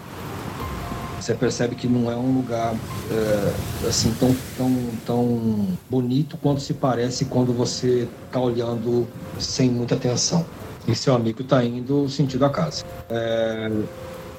Você 1.21 1.35
percebe 1.35 1.75
que 1.75 1.87
não 1.87 2.11
é 2.11 2.17
um 2.17 2.35
lugar 2.35 2.75
é, 3.11 3.87
assim 3.87 4.13
tão, 4.19 4.35
tão, 4.57 4.75
tão 5.05 5.69
bonito 5.89 6.39
quanto 6.39 6.63
se 6.63 6.73
parece 6.73 7.27
quando 7.27 7.53
você 7.53 8.09
está 8.27 8.41
olhando 8.41 9.07
sem 9.39 9.69
muita 9.69 9.95
atenção. 9.95 10.47
E 10.89 10.95
seu 10.95 11.15
amigo 11.15 11.43
está 11.43 11.63
indo 11.63 12.09
sentido 12.09 12.47
a 12.47 12.51
casa. 12.51 12.85
É, 13.11 13.71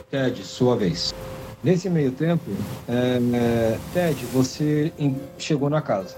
Ted, 0.10 0.44
sua 0.44 0.76
vez. 0.76 1.14
Nesse 1.64 1.88
meio 1.88 2.12
tempo, 2.12 2.50
é, 2.90 3.20
é, 3.36 3.78
Ted, 3.94 4.26
você 4.34 4.92
chegou 5.38 5.70
na 5.70 5.82
casa. 5.82 6.16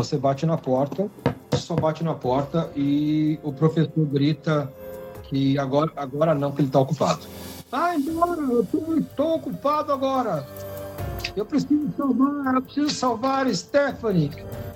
Você 0.00 0.16
bate 0.16 0.46
na 0.46 0.56
porta, 0.56 1.10
só 1.52 1.74
bate 1.76 2.02
na 2.02 2.14
porta 2.14 2.70
e 2.74 3.38
o 3.42 3.52
professor 3.52 4.06
grita 4.06 4.72
que 5.24 5.58
agora, 5.58 5.92
agora 5.94 6.34
não, 6.34 6.52
que 6.52 6.62
ele 6.62 6.68
está 6.68 6.80
ocupado. 6.80 7.20
Vai 7.70 7.96
embora, 7.96 8.40
eu 8.40 8.64
tô- 8.64 8.94
estou 8.96 9.34
ocupado 9.34 9.92
agora. 9.92 10.46
Eu 11.36 11.44
preciso 11.44 11.92
salvar, 11.98 12.54
eu 12.54 12.62
preciso 12.62 12.88
salvar 12.94 13.54
Stephanie. 13.54 14.30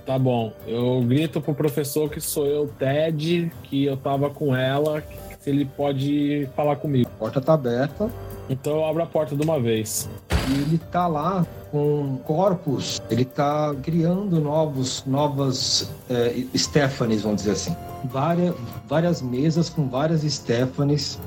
Tá 0.05 0.19
bom. 0.19 0.53
Eu 0.67 1.01
grito 1.01 1.41
pro 1.41 1.55
professor 1.55 2.11
que 2.11 2.21
sou 2.21 2.45
eu, 2.45 2.69
Ted, 2.79 3.51
que 3.63 3.87
eu 3.87 3.97
tava 3.97 4.29
com 4.29 4.55
ela, 4.55 5.03
se 5.41 5.49
ele 5.49 5.65
pode 5.65 6.47
falar 6.55 6.77
comigo. 6.77 7.09
A 7.15 7.19
porta 7.19 7.41
tá 7.41 7.55
aberta 7.55 8.11
Então 8.51 8.75
eu 8.75 8.85
abro 8.85 9.03
a 9.03 9.07
porta 9.07 9.35
de 9.35 9.43
uma 9.43 9.59
vez. 9.59 10.07
E 10.49 10.53
ele 10.53 10.79
tá 10.91 11.07
lá 11.07 11.47
com 11.71 12.19
corpos, 12.25 13.03
ele 13.11 13.25
tá 13.25 13.75
criando 13.83 14.41
novos, 14.41 15.03
novas 15.07 15.91
é, 16.09 16.45
Stephanies, 16.57 17.23
vamos 17.23 17.43
dizer 17.43 17.53
assim. 17.53 17.77
Várias, 18.05 18.55
várias 18.87 19.23
mesas 19.23 19.69
com 19.69 19.89
várias 19.89 20.23
Stephanies 20.23 21.19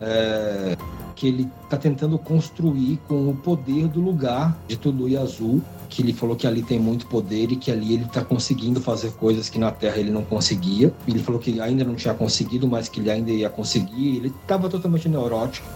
é, 0.00 0.76
que 1.14 1.26
ele 1.28 1.48
tá 1.68 1.76
tentando 1.76 2.18
construir 2.18 3.00
com 3.08 3.30
o 3.30 3.34
poder 3.34 3.88
do 3.88 4.00
lugar 4.00 4.56
de 4.68 4.76
Tulu 4.76 5.18
Azul, 5.18 5.62
que 5.88 6.02
ele 6.02 6.12
falou 6.12 6.36
que 6.36 6.46
ali 6.46 6.62
tem 6.62 6.78
muito 6.78 7.06
poder 7.06 7.50
e 7.50 7.56
que 7.56 7.72
ali 7.72 7.94
ele 7.94 8.04
tá 8.04 8.22
conseguindo 8.22 8.80
fazer 8.80 9.12
coisas 9.12 9.48
que 9.48 9.58
na 9.58 9.70
Terra 9.70 9.96
ele 9.96 10.10
não 10.10 10.22
conseguia. 10.22 10.92
Ele 11.08 11.18
falou 11.18 11.40
que 11.40 11.58
ainda 11.60 11.84
não 11.84 11.94
tinha 11.94 12.12
conseguido, 12.12 12.68
mas 12.68 12.88
que 12.88 13.00
ele 13.00 13.10
ainda 13.10 13.30
ia 13.30 13.48
conseguir. 13.48 14.16
Ele 14.16 14.32
tava 14.46 14.68
totalmente 14.68 15.08
neurótico. 15.08 15.66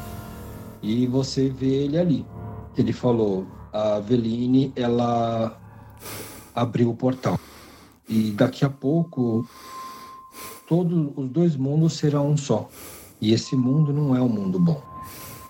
E 0.82 1.06
você 1.06 1.48
vê 1.48 1.84
ele 1.84 1.98
ali. 1.98 2.26
Ele 2.76 2.92
falou: 2.92 3.46
a 3.72 4.00
Veline, 4.00 4.72
ela 4.74 5.58
abriu 6.54 6.90
o 6.90 6.96
portal. 6.96 7.38
E 8.08 8.32
daqui 8.32 8.64
a 8.64 8.70
pouco, 8.70 9.46
todos 10.68 11.12
os 11.16 11.28
dois 11.28 11.56
mundos 11.56 11.94
serão 11.94 12.30
um 12.30 12.36
só. 12.36 12.68
E 13.20 13.32
esse 13.32 13.54
mundo 13.54 13.92
não 13.92 14.16
é 14.16 14.20
um 14.20 14.28
mundo 14.28 14.58
bom. 14.58 14.82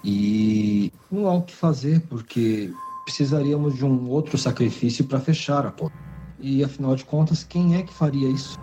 E 0.04 0.92
não 1.10 1.28
há 1.28 1.34
o 1.34 1.42
que 1.42 1.54
fazer, 1.54 2.00
porque 2.08 2.72
precisaríamos 3.04 3.76
de 3.76 3.84
um 3.84 4.08
outro 4.08 4.36
sacrifício 4.36 5.04
para 5.04 5.20
fechar 5.20 5.66
a 5.66 5.70
porta. 5.70 5.96
E 6.38 6.64
afinal 6.64 6.96
de 6.96 7.04
contas, 7.04 7.44
quem 7.44 7.76
é 7.76 7.82
que 7.82 7.92
faria 7.92 8.28
isso? 8.28 8.58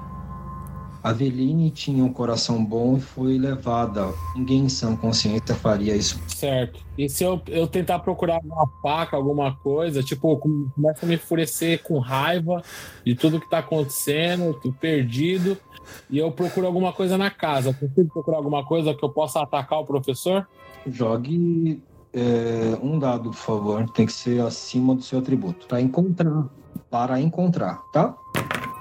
A 1.07 1.13
Veline 1.13 1.71
tinha 1.71 2.03
um 2.03 2.11
coração 2.11 2.61
bom 2.61 2.97
e 2.97 2.99
foi 2.99 3.37
levada. 3.37 4.13
Ninguém 4.35 4.65
em 4.65 4.69
sã 4.69 4.93
consciência 4.93 5.55
faria 5.55 5.95
isso. 5.95 6.19
Certo. 6.27 6.81
E 6.97 7.07
se 7.07 7.23
eu, 7.23 7.41
eu 7.47 7.65
tentar 7.65 7.99
procurar 7.99 8.41
uma 8.43 8.67
faca, 8.83 9.15
alguma 9.15 9.55
coisa, 9.55 10.03
tipo, 10.03 10.35
começa 10.35 11.05
a 11.05 11.07
me 11.07 11.15
enfurecer 11.15 11.81
com 11.81 11.97
raiva 11.99 12.61
de 13.05 13.15
tudo 13.15 13.39
que 13.39 13.49
tá 13.49 13.59
acontecendo, 13.59 14.53
tô 14.61 14.69
perdido, 14.73 15.57
e 16.09 16.17
eu 16.17 16.29
procuro 16.29 16.67
alguma 16.67 16.91
coisa 16.91 17.17
na 17.17 17.31
casa. 17.31 17.69
Eu 17.69 17.73
consigo 17.73 18.11
procurar 18.11 18.39
alguma 18.39 18.65
coisa 18.65 18.93
que 18.93 19.05
eu 19.05 19.09
possa 19.09 19.41
atacar 19.41 19.79
o 19.79 19.85
professor? 19.85 20.45
Jogue 20.85 21.81
é, 22.11 22.77
um 22.83 22.99
dado, 22.99 23.29
por 23.29 23.37
favor. 23.37 23.89
Tem 23.91 24.05
que 24.05 24.11
ser 24.11 24.41
acima 24.41 24.93
do 24.93 25.01
seu 25.01 25.19
atributo. 25.19 25.67
Para 25.67 25.79
encontrar. 25.79 26.49
Para 26.89 27.21
encontrar, 27.21 27.81
tá? 27.93 28.13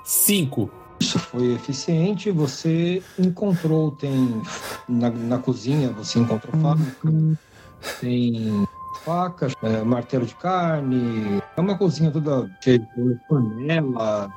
Cinco. 0.02 0.68
Isso 1.00 1.18
foi 1.18 1.54
eficiente. 1.54 2.30
Você 2.30 3.02
encontrou, 3.18 3.90
tem 3.90 4.42
na, 4.88 5.10
na 5.10 5.38
cozinha, 5.38 5.90
você 5.90 6.18
encontrou 6.18 6.60
faca, 6.60 7.38
tem 8.00 8.66
facas, 9.04 9.54
é, 9.62 9.82
martelo 9.82 10.26
de 10.26 10.34
carne. 10.34 11.42
É 11.56 11.60
uma 11.60 11.76
cozinha 11.76 12.10
toda 12.10 12.50
cheia 12.62 12.78
de 12.78 13.18
panela. 13.28 14.30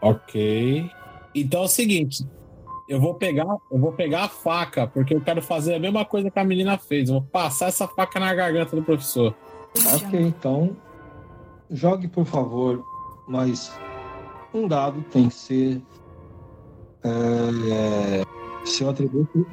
Ok. 0.00 0.90
Então 1.34 1.62
é 1.62 1.64
o 1.64 1.68
seguinte. 1.68 2.26
Eu 2.86 3.00
vou 3.00 3.14
pegar, 3.14 3.46
eu 3.70 3.78
vou 3.78 3.92
pegar 3.92 4.24
a 4.24 4.28
faca, 4.28 4.86
porque 4.86 5.14
eu 5.14 5.20
quero 5.20 5.40
fazer 5.40 5.74
a 5.74 5.78
mesma 5.78 6.04
coisa 6.04 6.30
que 6.30 6.38
a 6.38 6.44
menina 6.44 6.76
fez. 6.76 7.08
Eu 7.08 7.14
vou 7.14 7.22
passar 7.22 7.68
essa 7.68 7.88
faca 7.88 8.20
na 8.20 8.34
garganta 8.34 8.76
do 8.76 8.82
professor. 8.82 9.34
Ok, 9.94 10.20
então 10.20 10.76
jogue, 11.70 12.06
por 12.06 12.26
favor, 12.26 12.84
mais 13.26 13.72
um 14.54 14.68
dado 14.68 15.02
tem 15.10 15.28
que 15.28 15.34
ser 15.34 15.82
é, 17.04 18.22
seu 18.64 18.88
atributo. 18.88 19.46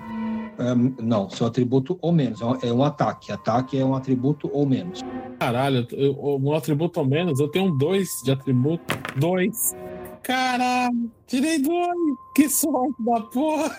é, 0.58 0.74
não, 1.04 1.30
seu 1.30 1.48
atributo 1.48 1.98
ou 2.02 2.12
menos. 2.12 2.40
É 2.42 2.46
um- 2.46 2.58
É 2.62 2.72
um 2.74 2.84
ataque. 2.84 3.32
Ataque 3.32 3.78
é 3.78 3.84
um 3.86 3.96
atributo 3.96 4.50
ou 4.54 4.66
menos. 4.66 5.02
Caralho, 5.40 5.86
eu- 5.92 6.40
meu 6.40 6.54
atributo 6.54 7.00
ao 7.00 7.06
menos, 7.06 7.40
eu 7.40 7.48
tenho 7.50 7.66
um 7.66 7.78
dois 7.78 8.08
de 8.24 8.32
atributo. 8.32 8.84
Dois. 9.18 9.76
Caralho, 10.24 11.12
tirei 11.28 11.58
dois. 11.60 11.98
Que 12.36 12.48
sorte 12.48 12.94
da 13.04 13.22
porra. 13.22 13.76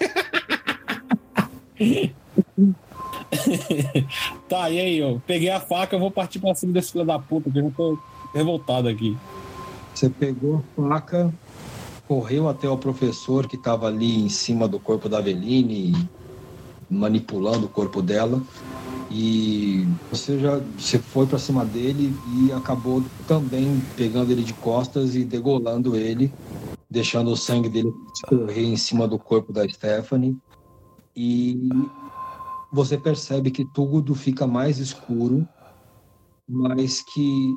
tá, 4.48 4.70
e 4.70 4.78
aí, 4.80 4.98
eu 4.98 5.20
peguei 5.26 5.50
a 5.50 5.60
faca, 5.60 5.94
eu 5.96 6.00
vou 6.00 6.10
partir 6.10 6.38
pra 6.40 6.54
cima 6.54 6.72
desse 6.72 6.92
filho 6.92 7.04
da 7.04 7.18
puta, 7.18 7.50
que 7.50 7.58
eu 7.58 7.64
já 7.64 7.70
tô 7.70 7.98
revoltado 8.34 8.88
aqui. 8.88 9.16
Você 9.94 10.08
pegou 10.08 10.56
a 10.56 10.88
faca, 10.88 11.32
correu 12.08 12.48
até 12.48 12.68
o 12.68 12.78
professor 12.78 13.46
que 13.46 13.56
estava 13.56 13.86
ali 13.86 14.24
em 14.24 14.28
cima 14.28 14.66
do 14.66 14.80
corpo 14.80 15.08
da 15.08 15.18
Aveline, 15.18 15.94
manipulando 16.90 17.66
o 17.66 17.68
corpo 17.68 18.02
dela. 18.02 18.40
E 19.10 19.86
você 20.10 20.38
já 20.38 20.58
você 20.78 20.98
foi 20.98 21.26
para 21.26 21.38
cima 21.38 21.64
dele 21.64 22.14
e 22.38 22.52
acabou 22.52 23.02
também 23.28 23.80
pegando 23.96 24.32
ele 24.32 24.42
de 24.42 24.54
costas 24.54 25.14
e 25.14 25.24
degolando 25.24 25.94
ele, 25.94 26.32
deixando 26.90 27.30
o 27.30 27.36
sangue 27.36 27.68
dele 27.68 27.92
escorrer 28.14 28.64
em 28.64 28.76
cima 28.76 29.06
do 29.06 29.18
corpo 29.18 29.52
da 29.52 29.68
Stephanie. 29.68 30.36
E 31.14 31.58
você 32.72 32.96
percebe 32.96 33.50
que 33.50 33.66
tudo 33.66 34.14
fica 34.14 34.46
mais 34.46 34.78
escuro, 34.78 35.46
mas 36.48 37.02
que 37.02 37.54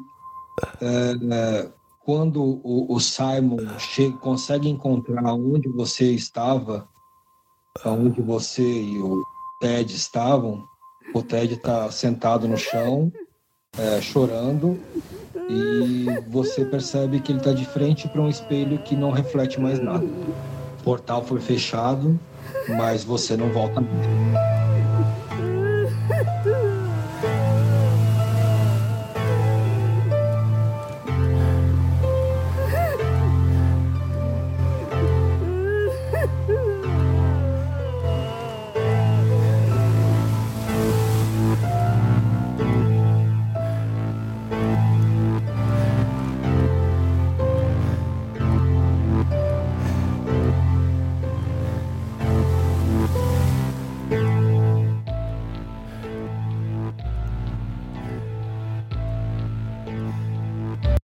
é, 0.81 1.71
quando 2.05 2.61
o, 2.63 2.93
o 2.93 2.99
Simon 2.99 3.57
chega, 3.79 4.15
consegue 4.17 4.69
encontrar 4.69 5.33
onde 5.33 5.67
você 5.69 6.11
estava, 6.11 6.87
onde 7.83 8.21
você 8.21 8.61
e 8.61 9.01
o 9.01 9.25
Ted 9.59 9.91
estavam, 9.91 10.63
o 11.15 11.23
Ted 11.23 11.55
está 11.55 11.91
sentado 11.91 12.47
no 12.47 12.57
chão, 12.57 13.11
é, 13.75 13.99
chorando, 14.01 14.79
e 15.49 16.05
você 16.29 16.63
percebe 16.63 17.19
que 17.19 17.31
ele 17.31 17.39
está 17.39 17.53
de 17.53 17.65
frente 17.65 18.07
para 18.07 18.21
um 18.21 18.29
espelho 18.29 18.77
que 18.83 18.95
não 18.95 19.09
reflete 19.09 19.59
mais 19.59 19.79
nada. 19.79 20.05
O 20.05 20.83
portal 20.83 21.25
foi 21.25 21.41
fechado, 21.41 22.19
mas 22.77 23.03
você 23.03 23.35
não 23.35 23.51
volta 23.51 23.81
mais. 23.81 24.54